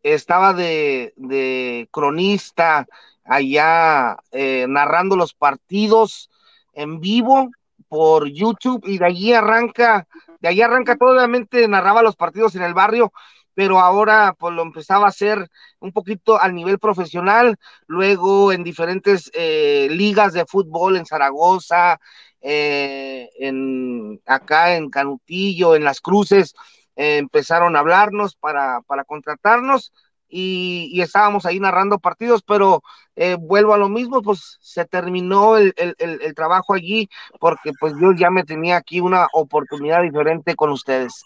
estaba 0.03 0.53
de, 0.53 1.89
cronista 1.93 2.87
allá 3.25 4.17
eh, 4.33 4.67
narrando 4.69 5.15
los 5.15 5.33
partidos 5.33 6.29
en 6.73 6.99
vivo 6.99 7.51
por 7.89 8.27
YouTube 8.27 8.85
y 8.85 8.99
de 8.99 9.07
allí 9.07 9.33
arranca, 9.33 10.09
de 10.43 10.49
allí 10.49 10.61
arranca 10.61 10.97
todo, 10.97 11.15
obviamente 11.15 11.67
narraba 11.69 12.03
los 12.03 12.17
partidos 12.17 12.57
en 12.57 12.63
el 12.63 12.75
barrio, 12.75 13.13
pero 13.55 13.79
ahora 13.79 14.35
pues 14.37 14.53
lo 14.55 14.63
empezaba 14.63 15.07
a 15.07 15.11
hacer 15.11 15.49
un 15.79 15.93
poquito 15.93 16.41
al 16.41 16.55
nivel 16.55 16.81
profesional, 16.81 17.57
luego 17.87 18.53
en 18.53 18.65
diferentes 18.65 19.31
eh, 19.35 19.87
ligas 19.91 20.33
de 20.33 20.45
fútbol 20.45 20.97
en 20.97 21.07
Zaragoza, 21.07 22.01
eh, 22.41 23.31
en 23.39 24.21
acá 24.27 24.75
en 24.75 24.91
Canutillo, 24.91 25.77
en 25.77 25.85
Las 25.85 26.01
Cruces, 26.01 26.55
eh, 26.97 27.19
empezaron 27.19 27.77
a 27.77 27.79
hablarnos 27.79 28.35
para, 28.35 28.81
para 28.83 29.05
contratarnos 29.05 29.93
y, 30.33 31.01
estábamos 31.03 31.45
ahí 31.45 31.61
narrando 31.61 31.99
partidos, 31.99 32.43
pero 32.43 32.83
eh, 33.17 33.37
vuelvo 33.39 33.75
a 33.75 33.79
lo 33.79 33.89
mismo, 33.89 34.23
pues 34.23 34.59
se 34.63 34.87
terminó 34.87 35.59
el, 35.59 35.75
el, 35.77 36.35
trabajo 36.35 36.73
allí 36.73 37.11
porque 37.39 37.73
pues 37.79 37.93
yo 38.01 38.13
ya 38.13 38.31
me 38.31 38.45
tenía 38.45 38.79
aquí 38.79 39.01
una 39.01 39.29
oportunidad 39.35 40.03
diferente 40.03 40.55
con 40.57 40.71
ustedes. 40.71 41.23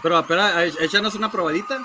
Pero 0.00 0.18
espera, 0.18 0.64
échanos 0.64 1.14
una 1.16 1.30
probadita. 1.30 1.78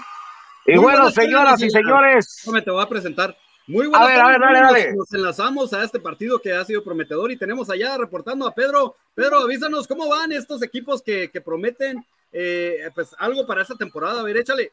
Y 0.65 0.77
bueno, 0.77 1.09
señoras 1.09 1.61
y 1.63 1.69
señores. 1.69 2.47
Me 2.51 2.61
te 2.61 2.69
voy 2.69 2.83
a 2.83 2.87
presentar. 2.87 3.35
Muy 3.65 3.87
buenas 3.87 4.07
a 4.07 4.11
ver, 4.11 4.21
a 4.21 4.27
ver, 4.27 4.39
dale, 4.39 4.59
dale. 4.59 4.95
Nos, 4.95 5.13
enlazamos 5.13 5.73
a 5.73 5.83
este 5.83 5.99
partido 5.99 6.39
que 6.39 6.53
ha 6.53 6.65
sido 6.65 6.83
prometedor 6.83 7.31
y 7.31 7.37
tenemos 7.37 7.69
allá 7.69 7.97
reportando 7.97 8.47
a 8.47 8.53
Pedro. 8.53 8.95
Pedro, 9.13 9.39
avísanos 9.41 9.87
cómo 9.87 10.07
van 10.07 10.31
estos 10.31 10.61
equipos 10.63 11.01
que, 11.01 11.29
que 11.31 11.41
prometen 11.41 12.03
eh, 12.31 12.89
pues 12.93 13.15
algo 13.17 13.45
para 13.45 13.61
esta 13.61 13.75
temporada. 13.75 14.21
A 14.21 14.23
ver, 14.23 14.37
échale. 14.37 14.71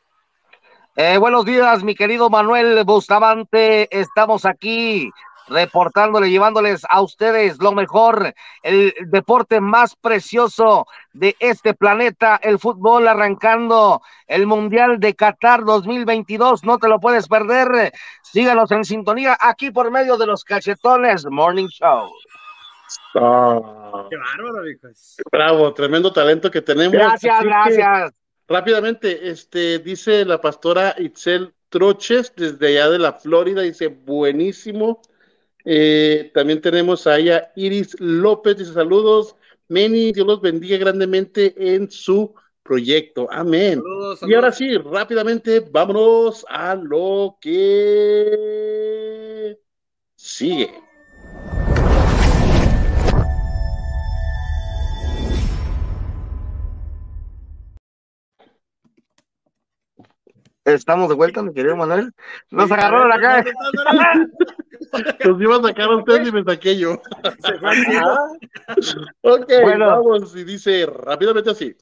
Eh, 0.99 1.19
buenos 1.19 1.45
días, 1.45 1.85
mi 1.85 1.95
querido 1.95 2.31
Manuel 2.31 2.83
Bustamante. 2.85 3.87
Estamos 3.91 4.47
aquí 4.47 5.11
reportándole, 5.47 6.31
llevándoles 6.31 6.87
a 6.89 7.03
ustedes 7.03 7.59
lo 7.61 7.73
mejor, 7.73 8.33
el 8.63 8.95
deporte 9.09 9.61
más 9.61 9.95
precioso 9.95 10.87
de 11.13 11.37
este 11.39 11.75
planeta, 11.75 12.41
el 12.43 12.59
fútbol 12.59 13.07
arrancando 13.09 14.01
el 14.27 14.47
Mundial 14.47 14.99
de 14.99 15.15
Qatar 15.15 15.67
2022. 15.67 16.65
No 16.65 16.79
te 16.79 16.89
lo 16.89 16.99
puedes 16.99 17.29
perder. 17.29 17.93
Síganos 18.23 18.71
en 18.71 18.83
sintonía 18.83 19.37
aquí 19.39 19.71
por 19.71 19.91
medio 19.91 20.17
de 20.17 20.27
los 20.27 20.45
cachetones 20.45 21.27
Morning 21.27 21.69
Show. 21.69 22.11
Ah. 23.17 24.07
Qué 24.09 24.17
bárbaro, 24.17 24.67
hijos. 24.67 25.17
Bravo, 25.31 25.75
tremendo 25.75 26.11
talento 26.11 26.51
que 26.51 26.63
tenemos. 26.63 26.95
Gracias, 26.95 27.45
gracias. 27.45 28.26
Rápidamente, 28.49 29.29
este, 29.29 29.79
dice 29.79 30.25
la 30.25 30.41
pastora 30.41 30.95
Itzel 30.99 31.53
Troches, 31.69 32.33
desde 32.37 32.69
allá 32.69 32.91
de 32.91 32.99
la 32.99 33.13
Florida, 33.13 33.63
dice, 33.63 33.89
buenísimo. 33.89 35.03
Eh, 35.65 36.31
también 36.33 36.61
tenemos 36.61 37.07
a 37.07 37.19
ella 37.19 37.53
Iris 37.57 37.99
López, 38.01 38.57
dice 38.57 38.73
saludos. 38.73 39.37
Meni, 39.69 40.13
Dios 40.13 40.27
los 40.27 40.41
bendiga 40.41 40.79
grandemente 40.79 41.55
en 41.57 41.91
su 41.91 42.35
proyecto. 42.63 43.27
Amén. 43.31 43.83
Y 44.23 44.35
ahora 44.35 44.53
sí, 44.53 44.77
rápidamente, 44.77 45.61
vámonos 45.61 46.47
a 46.49 46.75
lo 46.75 47.39
que 47.41 48.77
sigue. 50.15 50.71
Estamos 60.67 61.09
de 61.09 61.15
vuelta, 61.15 61.43
mi 61.43 61.55
querido 61.55 61.77
Manuel. 61.77 62.13
Nos 62.51 62.69
agarró 62.73 63.07
la 63.07 63.21
cara. 63.21 63.45
Nos 65.25 65.41
iba 65.41 65.57
a 65.57 65.63
sacar 65.63 65.91
a 65.91 65.97
ustedes 65.97 66.29
y 66.29 66.33
me 66.33 66.43
saqué 66.43 66.77
yo. 66.77 66.95
ok, 69.23 69.53
bueno. 69.63 69.87
vamos. 69.87 70.35
Y 70.35 70.43
dice 70.43 70.85
rápidamente 70.87 71.51
así. 71.51 71.77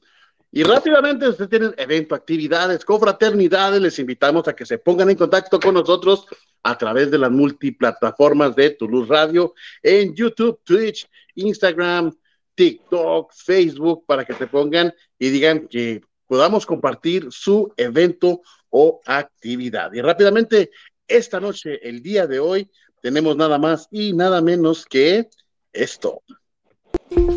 Y 0.52 0.64
rápidamente 0.64 1.26
ustedes 1.26 1.48
tienen 1.48 1.74
evento, 1.78 2.14
actividades, 2.14 2.84
confraternidades, 2.84 3.80
les 3.80 3.98
invitamos 3.98 4.46
a 4.48 4.54
que 4.54 4.66
se 4.66 4.76
pongan 4.76 5.08
en 5.08 5.16
contacto 5.16 5.58
con 5.58 5.74
nosotros 5.74 6.26
a 6.62 6.76
través 6.76 7.10
de 7.10 7.16
las 7.16 7.30
multiplataformas 7.30 8.54
de 8.54 8.70
Toulouse 8.70 9.08
Radio 9.08 9.54
en 9.82 10.14
YouTube, 10.14 10.60
Twitch, 10.62 11.08
Instagram, 11.36 12.14
TikTok, 12.54 13.32
Facebook, 13.32 14.04
para 14.06 14.26
que 14.26 14.34
se 14.34 14.46
pongan 14.46 14.92
y 15.18 15.30
digan 15.30 15.68
que 15.68 16.02
podamos 16.26 16.66
compartir 16.66 17.28
su 17.30 17.72
evento 17.76 18.42
o 18.70 19.00
actividad. 19.06 19.92
Y 19.92 20.00
rápidamente, 20.00 20.70
esta 21.06 21.40
noche, 21.40 21.86
el 21.86 22.02
día 22.02 22.26
de 22.26 22.40
hoy, 22.40 22.70
tenemos 23.00 23.36
nada 23.36 23.58
más 23.58 23.88
y 23.90 24.12
nada 24.12 24.40
menos 24.40 24.86
que 24.86 25.28
esto. 25.72 26.22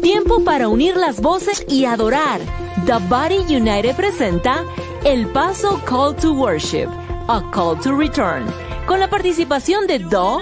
Tiempo 0.01 0.43
para 0.43 0.69
unir 0.69 0.95
las 0.95 1.21
voces 1.21 1.65
y 1.69 1.85
adorar. 1.85 2.39
The 2.85 2.97
Body 3.09 3.53
United 3.53 3.95
presenta 3.95 4.63
El 5.03 5.27
Paso 5.27 5.81
Call 5.85 6.15
to 6.15 6.33
Worship, 6.33 6.87
a 7.27 7.43
Call 7.51 7.79
to 7.81 7.95
Return, 7.95 8.45
con 8.87 8.99
la 8.99 9.09
participación 9.09 9.85
de 9.87 9.99
Do. 9.99 10.41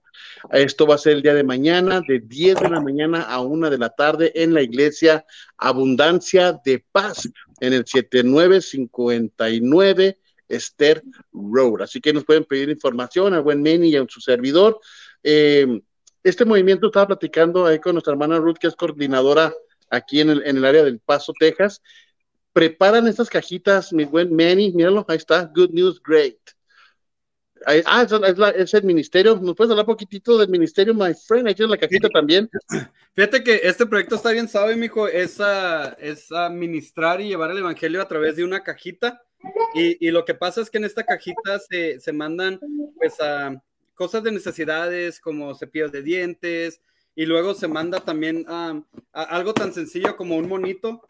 Esto 0.52 0.86
va 0.86 0.94
a 0.94 0.98
ser 0.98 1.14
el 1.14 1.22
día 1.22 1.34
de 1.34 1.44
mañana, 1.44 2.00
de 2.06 2.20
10 2.20 2.60
de 2.60 2.70
la 2.70 2.80
mañana 2.80 3.24
a 3.24 3.40
1 3.40 3.68
de 3.68 3.76
la 3.76 3.90
tarde 3.90 4.32
en 4.34 4.54
la 4.54 4.62
iglesia 4.62 5.26
Abundancia 5.58 6.58
de 6.64 6.82
Paz, 6.90 7.28
en 7.60 7.74
el 7.74 7.84
7959 7.84 10.18
Esther 10.48 11.02
Road. 11.32 11.82
Así 11.82 12.00
que 12.00 12.14
nos 12.14 12.24
pueden 12.24 12.44
pedir 12.44 12.70
información 12.70 13.34
al 13.34 13.42
buen 13.42 13.62
Manny 13.62 13.90
y 13.90 13.96
a 13.96 14.06
su 14.08 14.22
servidor. 14.22 14.80
Eh, 15.22 15.82
este 16.22 16.44
movimiento 16.44 16.86
estaba 16.86 17.08
platicando 17.08 17.66
ahí 17.66 17.78
con 17.78 17.94
nuestra 17.94 18.12
hermana 18.12 18.38
Ruth, 18.38 18.58
que 18.58 18.66
es 18.66 18.76
coordinadora 18.76 19.52
aquí 19.90 20.20
en 20.20 20.30
el, 20.30 20.46
en 20.46 20.56
el 20.56 20.64
área 20.64 20.84
del 20.84 21.00
Paso, 21.00 21.32
Texas. 21.38 21.82
Preparan 22.52 23.06
estas 23.06 23.28
cajitas, 23.28 23.92
mi 23.92 24.04
buen 24.04 24.34
Manny, 24.34 24.72
míralo, 24.72 25.04
ahí 25.08 25.16
está, 25.16 25.44
Good 25.44 25.70
News, 25.70 26.02
Great. 26.02 26.38
ah, 27.66 28.06
es, 28.56 28.74
el 28.74 28.84
ministerio. 28.84 29.36
¿Nos 29.36 29.54
puedes 29.54 29.70
hablar 29.70 29.86
poquitito 29.86 30.36
del 30.36 30.48
ministerio, 30.48 30.94
my 30.94 31.14
friend? 31.14 31.48
Ahí 31.48 31.54
tienes 31.54 31.70
la 31.70 31.78
cajita 31.78 32.08
también. 32.08 32.48
Fíjate 33.14 33.44
que 33.44 33.60
este 33.62 33.86
proyecto 33.86 34.16
está 34.16 34.30
bien, 34.30 34.48
sabe, 34.48 34.76
mijo, 34.76 35.06
es, 35.06 35.40
a, 35.40 35.92
es 36.00 36.30
administrar 36.32 37.20
y 37.20 37.28
llevar 37.28 37.50
el 37.50 37.58
evangelio 37.58 38.02
a 38.02 38.08
través 38.08 38.36
de 38.36 38.44
una 38.44 38.62
cajita. 38.62 39.22
Y, 39.74 40.06
y, 40.06 40.10
lo 40.10 40.24
que 40.24 40.34
pasa 40.34 40.60
es 40.60 40.68
que 40.68 40.78
en 40.78 40.84
esta 40.84 41.02
cajita 41.02 41.58
se, 41.60 41.98
se 41.98 42.12
mandan, 42.12 42.60
pues, 42.96 43.18
a 43.20 43.58
cosas 44.00 44.22
de 44.22 44.32
necesidades 44.32 45.20
como 45.20 45.54
cepillos 45.54 45.92
de 45.92 46.00
dientes 46.00 46.80
y 47.14 47.26
luego 47.26 47.52
se 47.52 47.68
manda 47.68 48.00
también 48.00 48.46
a 48.48 48.80
algo 49.12 49.52
tan 49.52 49.74
sencillo 49.74 50.16
como 50.16 50.38
un 50.38 50.48
monito 50.48 51.06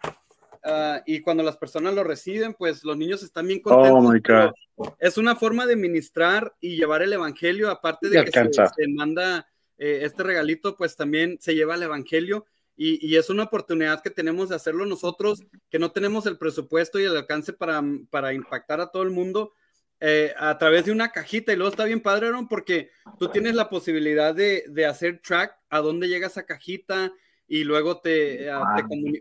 ah, 0.64 1.00
y 1.06 1.20
cuando 1.20 1.44
las 1.44 1.56
personas 1.56 1.94
lo 1.94 2.02
reciben, 2.02 2.52
pues 2.52 2.82
los 2.82 2.96
niños 2.96 3.22
están 3.22 3.46
bien 3.46 3.60
contentos. 3.60 4.60
Oh 4.74 4.96
es 4.98 5.18
una 5.18 5.36
forma 5.36 5.66
de 5.66 5.76
ministrar 5.76 6.52
y 6.60 6.78
llevar 6.78 7.02
el 7.02 7.12
evangelio, 7.12 7.70
aparte 7.70 8.08
de 8.08 8.24
que 8.24 8.32
se, 8.32 8.88
manda 8.88 9.46
eh, 9.78 10.00
este 10.02 10.24
regalito, 10.24 10.76
pues 10.76 10.96
también 10.96 11.38
se 11.40 11.54
lleva 11.54 11.76
el 11.76 11.84
evangelio 11.84 12.44
y, 12.76 13.06
y, 13.06 13.14
es 13.18 13.30
una 13.30 13.44
oportunidad 13.44 14.02
que 14.02 14.10
tenemos 14.10 14.48
de 14.48 14.56
hacerlo 14.56 14.84
nosotros, 14.84 15.44
que 15.70 15.78
no 15.78 15.92
tenemos 15.92 16.26
el 16.26 16.38
presupuesto 16.38 16.98
y 16.98 17.04
el 17.04 17.16
alcance 17.16 17.52
para, 17.52 17.84
para 18.10 18.32
impactar 18.32 18.80
a 18.80 18.90
todo 18.90 19.04
el 19.04 19.10
mundo, 19.10 19.52
eh, 20.00 20.32
a 20.36 20.56
través 20.58 20.86
de 20.86 20.92
una 20.92 21.12
cajita 21.12 21.52
y 21.52 21.56
luego 21.56 21.70
está 21.70 21.84
bien 21.84 22.00
padre, 22.00 22.28
Aaron, 22.28 22.48
porque 22.48 22.90
tú 23.18 23.28
tienes 23.28 23.54
la 23.54 23.68
posibilidad 23.68 24.34
de, 24.34 24.64
de 24.68 24.86
hacer 24.86 25.20
track 25.20 25.56
a 25.68 25.80
dónde 25.80 26.08
llega 26.08 26.26
esa 26.26 26.46
cajita 26.46 27.12
y 27.46 27.64
luego 27.64 28.00
te, 28.00 28.48
eh, 28.48 28.52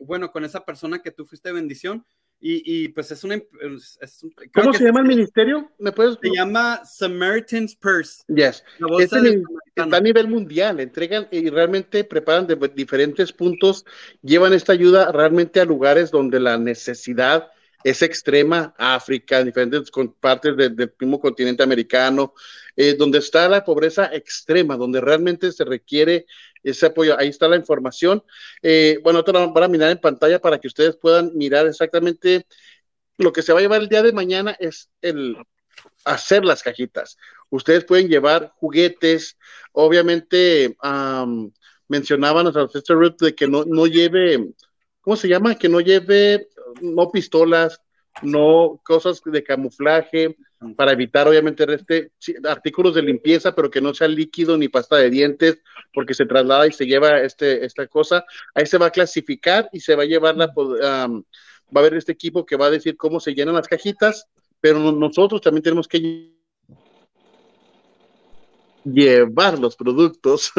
bueno, 0.02 0.32
con 0.32 0.46
esa 0.46 0.64
persona 0.64 1.02
que 1.02 1.12
tú 1.12 1.26
fuiste 1.26 1.52
bendición. 1.52 2.06
Y, 2.42 2.64
y 2.86 2.88
pues 2.88 3.12
es 3.12 3.22
una... 3.26 3.36
Es 3.36 4.26
¿Cómo 4.54 4.72
se 4.72 4.86
llama 4.86 5.02
el 5.02 5.08
ministerio? 5.08 5.70
¿Me 5.78 5.92
puedes? 5.92 6.18
Se 6.22 6.30
llama 6.34 6.86
Samaritan's 6.86 7.76
Purse. 7.76 8.24
Yes. 8.30 8.64
Este 8.98 9.44
está 9.76 9.98
a 9.98 10.00
nivel 10.00 10.30
mundial, 10.30 10.80
entregan 10.80 11.28
y 11.32 11.50
realmente 11.50 12.06
preparan 12.06 12.48
de 12.48 12.56
diferentes 12.74 13.34
puntos, 13.34 13.86
llevan 14.22 14.54
esta 14.54 14.72
ayuda 14.72 15.12
realmente 15.12 15.60
a 15.60 15.66
lugares 15.66 16.12
donde 16.12 16.40
la 16.40 16.58
necesidad 16.58 17.52
es 17.84 18.02
extrema, 18.02 18.74
África, 18.78 19.44
diferentes 19.44 19.90
partes 20.20 20.56
del 20.58 20.94
mismo 21.00 21.20
continente 21.20 21.64
americano, 21.64 22.34
eh, 22.76 22.96
donde 22.96 23.20
está 23.20 23.48
la 23.48 23.64
pobreza 23.64 24.10
extrema, 24.14 24.76
donde 24.76 25.02
realmente 25.02 25.52
se 25.52 25.64
requiere 25.64 26.26
ese 26.64 26.88
apoyo. 26.88 27.18
Ahí 27.18 27.30
está 27.30 27.48
la 27.48 27.56
información. 27.56 28.24
Eh, 28.62 29.00
bueno, 29.04 29.24
te 29.24 29.32
la 29.32 29.48
van 29.48 29.64
a 29.64 29.68
mirar 29.68 29.92
en 29.92 30.00
pantalla 30.00 30.40
para 30.40 30.60
que 30.60 30.68
ustedes 30.68 30.98
puedan 30.98 31.32
mirar 31.36 31.68
exactamente 31.68 32.46
lo 33.18 33.34
que 33.34 33.42
se 33.42 33.54
va 33.54 33.60
a 33.60 33.62
llevar 33.62 33.82
el 33.82 33.90
día 33.90 34.02
de 34.02 34.14
mañana 34.14 34.56
es 34.60 34.90
el 35.02 35.38
hacer 36.06 36.46
las 36.46 36.64
cajitas. 36.64 37.18
Ustedes 37.50 37.86
pueden 37.86 38.08
llevar 38.08 38.54
juguetes, 38.56 39.38
obviamente 39.72 40.76
mencionaban 41.88 42.48
a 42.48 42.68
Sister 42.68 42.96
Ruth 42.96 43.18
de 43.20 43.36
que 43.36 43.48
no, 43.48 43.66
no 43.66 43.88
lleve, 43.88 44.54
¿cómo 45.02 45.16
se 45.16 45.28
llama? 45.28 45.56
Que 45.56 45.68
no 45.68 45.82
lleve, 45.82 46.48
no 46.82 47.12
pistolas, 47.12 47.82
no 48.22 48.80
cosas 48.84 49.22
de 49.24 49.44
camuflaje, 49.44 50.36
para 50.76 50.92
evitar 50.92 51.28
obviamente 51.28 51.66
este, 51.74 52.12
artículos 52.48 52.94
de 52.96 53.02
limpieza, 53.02 53.56
pero 53.56 53.70
que 53.70 53.80
no 53.80 53.94
sea 53.94 54.08
líquido 54.08 54.58
ni 54.58 54.68
pasta 54.68 54.98
de 54.98 55.10
dientes, 55.10 55.62
porque 55.94 56.14
se 56.14 56.26
traslada 56.26 56.68
y 56.68 56.74
se 56.74 56.86
lleva 56.86 57.22
este, 57.22 57.66
esta 57.66 57.88
cosa. 57.88 58.26
Ahí 58.54 58.66
se 58.66 58.78
va 58.78 58.88
a 58.88 58.92
clasificar 58.92 59.70
y 59.72 59.80
se 59.80 59.96
va 59.96 60.04
a 60.04 60.08
llevar 60.08 60.36
la, 60.36 60.48
va 60.48 61.14
a 61.76 61.80
haber 61.80 61.94
este 61.94 62.12
equipo 62.12 62.46
que 62.46 62.58
va 62.58 62.66
a 62.66 62.72
decir 62.72 62.98
cómo 62.98 63.20
se 63.20 63.34
llenan 63.34 63.56
las 63.56 63.68
cajitas, 63.68 64.28
pero 64.60 64.80
nosotros 64.92 65.40
también 65.40 65.64
tenemos 65.64 65.88
que 65.88 66.34
llevar 68.84 69.60
los 69.60 69.78
productos. 69.78 70.52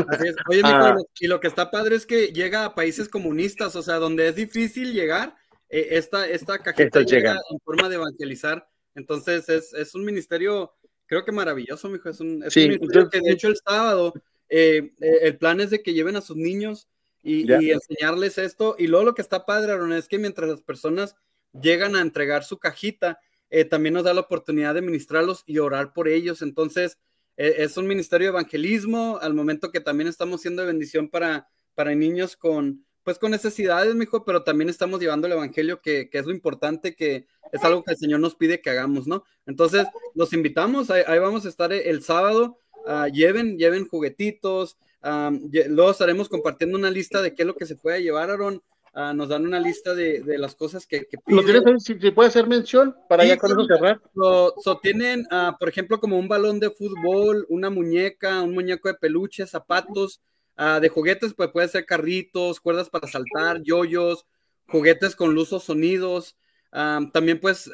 Oye, 0.49 0.62
ah. 0.65 0.97
y 1.19 1.27
lo 1.27 1.41
que 1.41 1.49
está 1.49 1.70
padre 1.70 1.97
es 1.97 2.07
que 2.07 2.28
llega 2.28 2.65
a 2.65 2.74
países 2.74 3.09
comunistas, 3.09 3.77
o 3.77 3.82
sea, 3.82 3.97
donde 3.97 4.28
es 4.28 4.35
difícil 4.35 4.95
llegar, 4.95 5.37
eh, 5.71 5.89
esta, 5.93 6.29
esta 6.29 6.59
cajita 6.59 7.03
llega 7.03 7.41
en 7.51 7.61
forma 7.61 7.89
de 7.89 7.95
evangelizar. 7.95 8.69
Entonces, 8.95 9.49
es, 9.49 9.73
es, 9.73 9.95
un 9.95 10.05
ministerio, 10.05 10.73
creo 11.07 11.25
que 11.25 11.33
maravilloso, 11.33 11.89
mijo. 11.89 12.11
Es 12.11 12.21
un, 12.21 12.43
es 12.43 12.57
un 12.57 12.69
ministerio 12.69 13.09
que, 13.09 13.21
de 13.21 13.31
hecho, 13.31 13.49
el 13.49 13.57
sábado, 13.57 14.13
eh, 14.49 14.93
eh, 15.01 15.19
el 15.23 15.39
plan 15.39 15.61
es 15.61 15.71
de 15.71 15.83
que 15.83 15.95
lleven 15.95 16.17
a 16.17 16.21
sus 16.21 16.37
niños 16.37 16.89
y, 17.23 17.51
y, 17.51 17.71
enseñarles 17.71 18.37
esto. 18.37 18.75
Y 18.79 18.89
luego 18.89 19.07
lo 19.07 19.15
que 19.15 19.23
está 19.23 19.47
padre, 19.47 19.73
Aaron, 19.73 19.93
es 19.93 20.09
que 20.09 20.19
mientras 20.19 20.51
las 20.51 20.63
personas 20.63 21.15
llegan 21.53 21.95
a 21.95 22.01
entregar 22.01 22.43
su 22.45 22.59
cajita, 22.59 23.21
también 23.69 23.95
nos 23.95 24.05
da 24.05 24.15
la 24.15 24.21
oportunidad 24.21 24.75
de 24.75 24.83
ministrarlos 24.83 25.43
y 25.45 25.59
orar 25.59 25.93
por 25.93 26.07
ellos. 26.07 26.41
Entonces, 26.41 26.99
es 27.37 27.77
un 27.77 27.89
ministerio 27.89 28.29
de 28.29 28.39
evangelismo, 28.39 29.19
al 29.21 29.35
momento 29.35 29.73
que 29.73 29.81
también 29.81 30.07
estamos 30.07 30.41
siendo 30.41 30.63
de 30.63 30.69
bendición 30.69 31.09
para, 31.09 31.49
para 31.75 31.93
niños 31.97 32.37
con, 32.37 32.85
pues 33.11 33.19
con 33.19 33.32
necesidades, 33.32 33.93
mijo, 33.97 34.24
pero 34.24 34.45
también 34.45 34.70
estamos 34.70 35.01
llevando 35.01 35.27
el 35.27 35.32
evangelio, 35.32 35.81
que, 35.81 36.09
que, 36.09 36.19
es 36.19 36.27
lo 36.27 36.31
importante, 36.31 36.95
que 36.95 37.27
es 37.51 37.65
algo 37.65 37.82
que 37.82 37.91
el 37.91 37.99
Señor 37.99 38.20
nos 38.20 38.37
pide 38.37 38.61
que 38.61 38.70
hagamos, 38.70 39.09
¿no? 39.09 39.24
Entonces, 39.47 39.85
los 40.15 40.32
invitamos, 40.32 40.91
ahí, 40.91 41.19
vamos 41.19 41.45
a 41.45 41.49
estar 41.49 41.73
el 41.73 42.05
sábado, 42.05 42.61
uh, 42.87 43.07
lleven, 43.12 43.59
lleven 43.59 43.89
juguetitos, 43.89 44.77
um, 45.03 45.51
luego 45.70 45.91
estaremos 45.91 46.28
compartiendo 46.28 46.78
una 46.78 46.89
lista 46.89 47.20
de 47.20 47.35
qué 47.35 47.43
es 47.43 47.47
lo 47.49 47.57
que 47.57 47.66
se 47.66 47.74
puede 47.74 48.01
llevar, 48.01 48.31
Aaron, 48.31 48.62
Ah, 48.93 49.12
nos 49.15 49.28
dan 49.28 49.47
una 49.47 49.61
lista 49.61 49.95
de, 49.95 50.20
de 50.20 50.37
las 50.37 50.57
cosas 50.57 50.85
que, 50.85 51.07
que 51.07 51.16
¿Lo 51.27 51.45
tienes 51.45 51.62
si, 51.85 51.95
puede 52.11 52.28
hacer 52.28 52.49
mención 52.49 52.97
para 53.09 53.24
ya 53.24 53.37
con 53.37 53.53
eso 53.53 53.65
cerrar? 53.65 54.01
So, 54.15 54.81
tienen, 54.82 55.28
uh, 55.31 55.57
por 55.57 55.69
ejemplo, 55.69 56.01
como 56.01 56.19
un 56.19 56.27
balón 56.27 56.59
de 56.59 56.70
fútbol, 56.70 57.47
una 57.51 57.70
muñeca, 57.70 58.43
un 58.43 58.53
muñeco 58.53 58.89
de 58.89 58.95
peluche, 58.95 59.47
zapatos, 59.47 60.20
uh, 60.59 60.81
de 60.81 60.89
juguetes, 60.89 61.35
pues 61.35 61.51
puede 61.51 61.69
ser 61.69 61.85
carritos, 61.87 62.61
cuerdas 62.61 62.91
para 62.91 63.09
saltar, 63.09 63.63
yoyos, 63.63 64.27
juguetes 64.67 65.17
con 65.17 65.35
luz 65.35 65.53
o 65.53 65.61
sonidos, 65.61 66.37
también 66.71 67.41
pues 67.41 67.69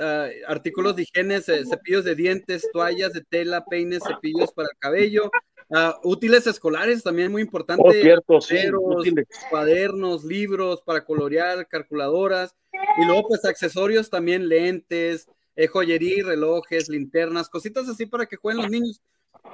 artículos 0.49 0.97
de 0.97 1.03
higiene, 1.03 1.43
cepillos 1.43 2.05
de 2.05 2.15
dientes, 2.15 2.67
toallas 2.73 3.13
de 3.13 3.21
tela, 3.23 3.63
peines, 3.67 4.03
cepillos 4.03 4.53
para 4.53 4.69
el 4.73 4.79
cabello, 4.79 5.31
Ah, 5.71 5.99
útiles 6.05 6.47
escolares 6.47 7.03
también 7.03 7.33
muy 7.33 7.43
importante. 7.43 7.83
Oh, 7.85 7.93
cierto, 7.93 8.39
cuadernos, 9.51 10.25
libros 10.25 10.81
para 10.83 11.05
colorear, 11.05 11.67
calculadoras. 11.67 12.55
Y 12.99 13.05
luego, 13.05 13.29
pues, 13.29 13.45
accesorios 13.45 14.09
también, 14.09 14.49
lentes, 14.49 15.27
eh, 15.57 15.67
joyería, 15.67 16.25
relojes, 16.25 16.89
linternas, 16.89 17.49
cositas 17.49 17.89
así 17.89 18.07
para 18.07 18.27
que 18.27 18.37
jueguen 18.37 18.63
los 18.63 18.71
niños. 18.71 19.01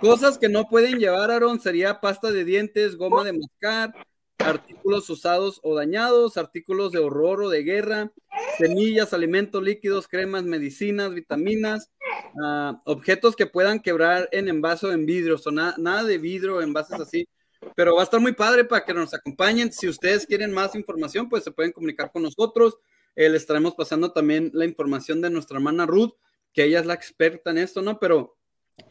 Cosas 0.01 0.39
que 0.39 0.49
no 0.49 0.69
pueden 0.69 0.99
llevar, 0.99 1.31
Aaron, 1.31 1.61
sería 1.61 2.01
pasta 2.01 2.33
de 2.33 2.45
dientes, 2.45 2.97
goma 2.97 3.25
de 3.25 3.33
mascar, 3.33 3.95
artículos 4.39 5.09
usados 5.09 5.61
o 5.63 5.75
dañados, 5.75 6.37
artículos 6.37 6.93
de 6.93 6.99
horror 6.99 7.43
o 7.43 7.49
de 7.49 7.63
guerra, 7.63 8.13
semillas, 8.59 9.13
alimentos 9.13 9.63
líquidos, 9.63 10.09
cremas, 10.09 10.45
medicinas, 10.45 11.15
vitaminas, 11.15 11.91
uh, 12.35 12.75
objetos 12.85 13.37
que 13.37 13.47
puedan 13.47 13.81
quebrar 13.81 14.29
en 14.33 14.49
envase 14.49 14.87
o 14.87 14.93
en 14.93 15.07
vidrio, 15.07 15.37
o 15.45 15.51
nada, 15.51 15.75
nada 15.79 16.05
de 16.05 16.19
vidrio, 16.19 16.61
envases 16.61 17.01
así. 17.01 17.29
Pero 17.77 17.95
va 17.95 18.01
a 18.01 18.05
estar 18.05 18.21
muy 18.21 18.33
padre 18.33 18.65
para 18.65 18.85
que 18.85 18.93
nos 18.93 19.15
acompañen. 19.15 19.73
Si 19.73 19.89
ustedes 19.89 20.27
quieren 20.27 20.53
más 20.53 20.75
información, 20.75 21.29
pues 21.29 21.45
se 21.45 21.53
pueden 21.53 21.73
comunicar 21.73 22.11
con 22.11 22.23
nosotros. 22.23 22.77
Eh, 23.15 23.29
les 23.29 23.43
estaremos 23.43 23.75
pasando 23.75 24.13
también 24.13 24.51
la 24.53 24.65
información 24.65 25.21
de 25.21 25.31
nuestra 25.31 25.59
hermana 25.59 25.87
Ruth, 25.87 26.15
que 26.53 26.65
ella 26.65 26.81
es 26.81 26.87
la 26.87 26.95
experta 26.95 27.51
en 27.51 27.59
esto, 27.59 27.81
¿no? 27.81 28.01
Pero 28.01 28.37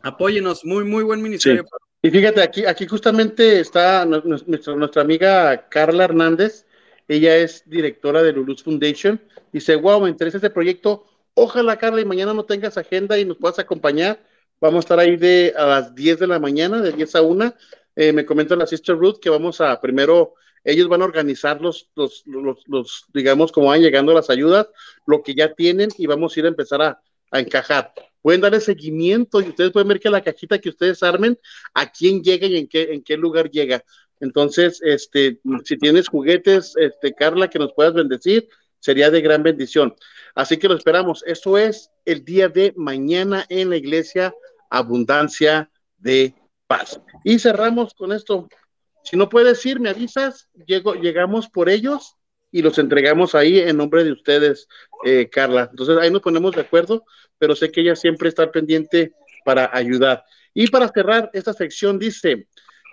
apóyenos, 0.02 0.66
muy, 0.66 0.84
muy 0.84 1.04
buen 1.04 1.22
ministerio. 1.22 1.66
Y 2.02 2.10
fíjate, 2.10 2.42
aquí, 2.42 2.66
aquí 2.66 2.88
justamente 2.88 3.60
está 3.60 4.06
nuestra, 4.06 4.76
nuestra 4.76 5.02
amiga 5.02 5.70
Carla 5.70 6.06
Hernández, 6.06 6.66
ella 7.08 7.38
es 7.38 7.64
directora 7.70 8.24
de 8.24 8.34
Lulus 8.34 8.64
Foundation, 8.64 9.22
dice, 9.52 9.76
wow, 9.76 10.02
me 10.02 10.10
interesa 10.10 10.38
este 10.38 10.50
proyecto, 10.50 11.06
ojalá 11.36 11.78
Carla 11.78 12.02
y 12.02 12.06
mañana 12.06 12.34
no 12.34 12.46
tengas 12.46 12.78
agenda 12.78 13.20
y 13.20 13.26
nos 13.26 13.38
puedas 13.38 13.60
acompañar, 13.60 14.20
vamos 14.60 14.78
a 14.78 14.80
estar 14.80 15.00
ahí 15.00 15.16
de 15.16 15.54
a 15.56 15.66
las 15.66 15.94
10 15.94 16.20
de 16.20 16.28
la 16.28 16.40
mañana, 16.40 16.82
de 16.82 16.92
10 16.92 17.16
a 17.16 17.22
1, 17.22 17.54
eh, 17.98 18.14
me 18.14 18.26
comenta 18.26 18.56
la 18.56 18.66
Sister 18.66 18.96
Ruth 18.96 19.20
que 19.20 19.30
vamos 19.30 19.62
a 19.62 19.80
primero, 19.80 20.34
ellos 20.64 20.88
van 20.88 21.04
a 21.04 21.06
organizar 21.06 21.62
los, 21.62 21.92
los, 21.96 22.24
los, 22.26 22.64
los, 22.68 23.06
digamos, 23.14 23.52
como 23.52 23.68
van 23.68 23.82
llegando 23.82 24.14
las 24.14 24.32
ayudas, 24.32 24.70
lo 25.06 25.22
que 25.22 25.36
ya 25.36 25.54
tienen 25.54 25.90
y 25.98 26.08
vamos 26.08 26.36
a 26.36 26.40
ir 26.40 26.46
a 26.46 26.50
empezar 26.50 26.82
a, 26.82 27.02
a 27.30 27.40
encajar 27.40 27.94
pueden 28.22 28.42
darle 28.42 28.60
seguimiento 28.60 29.42
y 29.42 29.50
ustedes 29.50 29.72
pueden 29.72 29.88
ver 29.88 30.00
que 30.00 30.10
la 30.10 30.24
cajita 30.24 30.60
que 30.60 30.70
ustedes 30.70 31.04
armen, 31.04 31.38
a 31.74 31.92
quién 31.92 32.22
llega 32.22 32.48
y 32.48 32.58
en 32.58 32.68
qué, 32.68 32.94
en 32.94 33.04
qué 33.04 33.18
lugar 33.18 33.50
llega. 33.50 33.84
Entonces, 34.20 34.80
este, 34.84 35.40
si 35.66 35.78
tienes 35.78 36.08
juguetes, 36.08 36.74
este, 36.78 37.14
Carla, 37.14 37.50
que 37.50 37.60
nos 37.60 37.74
puedas 37.74 37.94
bendecir, 37.94 38.48
sería 38.80 39.10
de 39.10 39.22
gran 39.22 39.44
bendición. 39.44 39.96
Así 40.36 40.58
que 40.58 40.68
lo 40.68 40.76
esperamos. 40.76 41.24
Esto 41.26 41.58
es 41.58 41.90
el 42.06 42.24
día 42.24 42.48
de 42.48 42.74
mañana 42.78 43.46
en 43.50 43.70
la 43.70 43.78
iglesia 43.78 44.34
Abundancia 44.70 45.70
de 45.98 46.36
Paz. 46.68 47.02
Y 47.24 47.40
cerramos 47.40 47.94
con 47.94 48.12
esto. 48.12 48.48
Si 49.04 49.18
no 49.18 49.28
puedes 49.30 49.66
ir, 49.66 49.80
me 49.80 49.90
avisas, 49.90 50.48
llego, 50.66 50.94
llegamos 50.94 51.50
por 51.50 51.70
ellos 51.70 52.16
y 52.52 52.62
los 52.62 52.78
entregamos 52.78 53.34
ahí 53.34 53.60
en 53.60 53.78
nombre 53.78 54.04
de 54.04 54.12
ustedes, 54.12 54.68
eh, 55.06 55.30
Carla. 55.30 55.70
Entonces 55.72 55.98
ahí 55.98 56.12
nos 56.12 56.22
ponemos 56.22 56.54
de 56.54 56.62
acuerdo, 56.62 57.06
pero 57.38 57.56
sé 57.56 57.72
que 57.72 57.82
ella 57.82 57.96
siempre 57.96 58.30
está 58.30 58.52
pendiente 58.52 59.14
para 59.46 59.70
ayudar. 59.74 60.24
Y 60.54 60.68
para 60.68 60.90
cerrar 60.90 61.30
esta 61.34 61.54
sección 61.54 61.98
dice, 61.98 62.48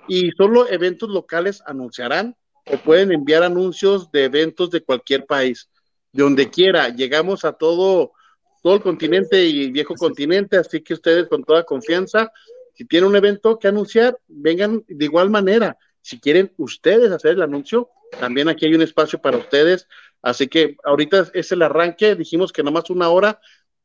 y 0.06 0.30
solo 0.32 0.68
eventos 0.68 1.08
locales 1.08 1.62
anunciarán 1.66 2.36
o 2.64 2.76
pueden 2.78 3.12
enviar 3.12 3.42
anuncios 3.42 4.10
de 4.12 4.24
eventos 4.24 4.70
de 4.70 4.82
cualquier 4.82 5.26
país, 5.26 5.68
de 6.12 6.22
donde 6.22 6.50
quiera. 6.50 6.88
Llegamos 6.88 7.44
a 7.44 7.52
todo, 7.52 8.12
todo 8.62 8.74
el 8.74 8.80
continente 8.80 9.44
y 9.44 9.70
viejo 9.70 9.94
continente, 9.94 10.56
así 10.56 10.82
que 10.82 10.94
ustedes 10.94 11.28
con 11.28 11.42
toda 11.42 11.64
confianza, 11.64 12.30
si 12.74 12.84
tienen 12.84 13.10
un 13.10 13.16
evento 13.16 13.58
que 13.58 13.68
anunciar, 13.68 14.16
vengan 14.28 14.84
de 14.86 15.04
igual 15.04 15.30
manera. 15.30 15.76
Si 16.00 16.20
quieren 16.20 16.52
ustedes 16.56 17.10
hacer 17.10 17.32
el 17.32 17.42
anuncio, 17.42 17.90
también 18.18 18.48
aquí 18.48 18.66
hay 18.66 18.74
un 18.74 18.82
espacio 18.82 19.20
para 19.20 19.36
ustedes. 19.36 19.88
Así 20.22 20.48
que 20.48 20.76
ahorita 20.84 21.30
es 21.34 21.52
el 21.52 21.62
arranque. 21.62 22.14
Dijimos 22.14 22.52
que 22.52 22.62
nomás 22.62 22.90
una 22.90 23.08
hora 23.08 23.40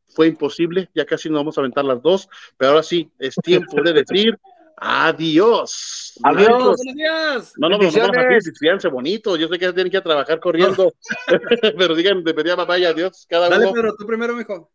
fue 0.07 0.27
imposible. 0.27 0.89
Ya 0.93 1.05
casi 1.05 1.29
nos 1.29 1.39
vamos 1.39 1.57
a 1.57 1.61
aventar 1.61 1.85
las 1.85 2.01
dos. 2.01 2.29
Pero 2.57 2.71
ahora 2.71 2.83
sí, 2.83 3.11
es 3.19 3.35
tiempo 3.35 3.81
de 3.81 3.93
decir 3.93 4.39
Adiós. 4.77 6.19
Adiós. 6.23 6.49
Buenos 6.49 6.79
días. 6.81 7.53
No, 7.57 7.69
no, 7.69 7.77
no, 7.77 7.89
no, 7.89 8.79
no, 8.83 8.91
bonito. 8.91 9.35
Yo 9.37 9.47
sé 9.47 9.59
que 9.59 9.71
tienen 9.73 9.91
que 9.91 9.97
ir 9.97 10.01
a 10.01 10.03
trabajar 10.03 10.39
corriendo. 10.39 10.93
pero 11.77 11.95
digan, 11.95 12.23
de 12.23 12.33
pedía 12.33 12.55
vaya, 12.55 12.89
adiós. 12.89 13.25
Cada 13.29 13.49
Dale, 13.49 13.65
uno. 13.65 13.73
pero 13.73 13.95
tú 13.95 14.05
primero, 14.05 14.35
mijo. 14.35 14.71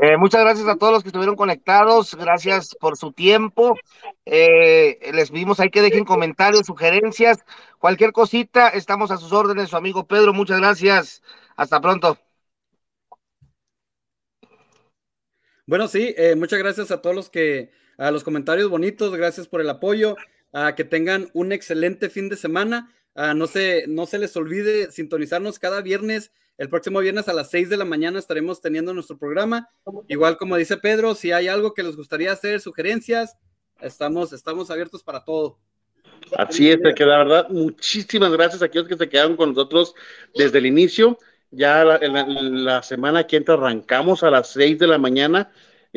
Eh, 0.00 0.16
muchas 0.16 0.40
gracias 0.40 0.66
a 0.68 0.76
todos 0.76 0.92
los 0.92 1.02
que 1.02 1.08
estuvieron 1.08 1.36
conectados. 1.36 2.14
Gracias 2.14 2.76
por 2.80 2.96
su 2.96 3.12
tiempo. 3.12 3.76
Eh, 4.24 4.98
les 5.12 5.30
pedimos 5.30 5.60
ahí 5.60 5.70
que 5.70 5.82
dejen 5.82 6.04
comentarios, 6.04 6.66
sugerencias, 6.66 7.38
cualquier 7.78 8.12
cosita. 8.12 8.68
Estamos 8.68 9.10
a 9.10 9.16
sus 9.16 9.32
órdenes, 9.32 9.70
su 9.70 9.76
amigo 9.76 10.06
Pedro. 10.06 10.32
Muchas 10.32 10.58
gracias. 10.58 11.22
Hasta 11.56 11.80
pronto. 11.80 12.16
Bueno, 15.72 15.88
sí, 15.88 16.14
eh, 16.18 16.34
muchas 16.36 16.58
gracias 16.58 16.90
a 16.90 17.00
todos 17.00 17.16
los 17.16 17.30
que 17.30 17.70
a 17.96 18.10
los 18.10 18.24
comentarios 18.24 18.68
bonitos, 18.68 19.16
gracias 19.16 19.48
por 19.48 19.62
el 19.62 19.70
apoyo, 19.70 20.16
a 20.52 20.74
que 20.74 20.84
tengan 20.84 21.30
un 21.32 21.50
excelente 21.50 22.10
fin 22.10 22.28
de 22.28 22.36
semana. 22.36 22.92
no, 23.14 23.46
se, 23.46 23.86
no 23.88 24.04
se 24.04 24.18
les 24.18 24.36
olvide 24.36 24.90
sintonizarnos 24.90 25.58
cada 25.58 25.80
viernes. 25.80 26.30
El 26.58 26.68
próximo 26.68 27.00
viernes 27.00 27.26
a 27.30 27.32
las 27.32 27.48
6 27.48 27.70
de 27.70 27.78
la 27.78 27.86
mañana 27.86 28.18
estaremos 28.18 28.60
teniendo 28.60 28.92
nuestro 28.92 29.16
programa. 29.16 29.70
Igual 30.08 30.36
como 30.36 30.58
dice 30.58 30.76
Pedro, 30.76 31.14
si 31.14 31.32
hay 31.32 31.48
algo 31.48 31.72
que 31.72 31.82
les 31.82 31.96
gustaría 31.96 32.32
hacer, 32.32 32.60
sugerencias, 32.60 33.38
estamos, 33.80 34.34
estamos 34.34 34.70
abiertos 34.70 35.02
para 35.02 35.24
todo. 35.24 35.58
Así 36.36 36.70
es, 36.70 36.80
que 36.94 37.06
la 37.06 37.16
verdad, 37.16 37.48
muchísimas 37.48 38.30
gracias 38.32 38.60
a 38.60 38.66
aquellos 38.66 38.88
que 38.88 38.98
se 38.98 39.08
quedaron 39.08 39.36
con 39.36 39.48
nosotros 39.48 39.94
desde 40.34 40.58
el 40.58 40.66
inicio. 40.66 41.18
Ya 41.52 41.84
la, 41.84 41.98
la 41.98 42.82
semana 42.82 43.26
que 43.26 43.36
entra 43.36 43.54
arrancamos 43.54 44.22
a 44.22 44.30
las 44.30 44.48
6 44.48 44.78
de 44.78 44.86
la 44.86 44.98
mañana 44.98 45.52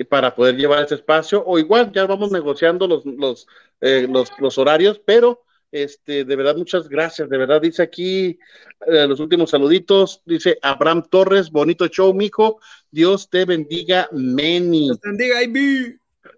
para 0.09 0.35
poder 0.35 0.57
llevar 0.57 0.83
ese 0.83 0.95
espacio, 0.95 1.43
o 1.45 1.57
igual 1.57 1.91
ya 1.93 2.05
vamos 2.05 2.31
negociando 2.31 2.87
los, 2.87 3.05
los, 3.05 3.47
eh, 3.81 4.07
los, 4.09 4.29
los 4.39 4.57
horarios, 4.57 5.01
pero 5.03 5.45
este, 5.71 6.23
de 6.23 6.35
verdad, 6.37 6.55
muchas 6.55 6.87
gracias. 6.87 7.29
De 7.29 7.37
verdad, 7.37 7.61
dice 7.61 7.81
aquí 7.81 8.39
eh, 8.87 9.05
los 9.07 9.19
últimos 9.19 9.49
saluditos. 9.49 10.21
Dice 10.25 10.57
Abraham 10.61 11.03
Torres, 11.09 11.51
bonito 11.51 11.87
show, 11.87 12.13
mijo. 12.13 12.61
Dios 12.91 13.29
te 13.29 13.43
bendiga, 13.43 14.07
Meni. 14.13 14.85
Dios 14.85 15.01
te 15.01 15.09
bendiga, 15.09 15.43
Ivy. 15.43 15.97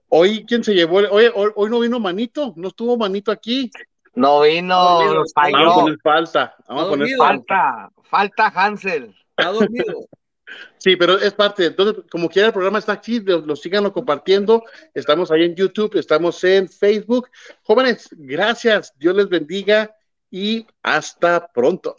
Hoy, 0.09 0.43
¿quién 0.47 0.63
se 0.63 0.73
llevó? 0.73 0.97
Hoy, 1.11 1.25
hoy, 1.33 1.69
no 1.69 1.79
vino 1.79 1.99
Manito, 1.99 2.53
no 2.55 2.69
estuvo 2.69 2.97
Manito 2.97 3.31
aquí. 3.31 3.69
No 4.17 4.41
vino, 4.41 4.75
Vamos 4.75 5.31
a 5.35 5.75
poner 5.75 5.99
falta. 6.01 6.55
Vamos 6.67 6.85
a 6.85 6.89
poner 6.89 7.15
falta. 7.15 7.91
Falta 8.01 8.47
Hansel. 8.47 9.15
Ha 9.37 9.51
dormido. 9.51 10.07
Sí, 10.77 10.95
pero 10.95 11.19
es 11.19 11.33
parte. 11.33 11.65
Entonces, 11.65 12.05
como 12.09 12.29
quiera, 12.29 12.47
el 12.47 12.53
programa 12.53 12.79
está 12.79 12.93
aquí, 12.93 13.19
lo, 13.19 13.39
lo 13.39 13.55
sigan 13.57 13.89
compartiendo. 13.91 14.63
Estamos 14.93 15.29
ahí 15.29 15.43
en 15.43 15.55
YouTube, 15.55 15.97
estamos 15.97 16.41
en 16.45 16.69
Facebook. 16.69 17.29
Jóvenes, 17.63 18.07
gracias. 18.11 18.93
Dios 18.97 19.13
les 19.13 19.27
bendiga 19.27 19.93
y 20.31 20.65
hasta 20.81 21.47
pronto. 21.47 21.97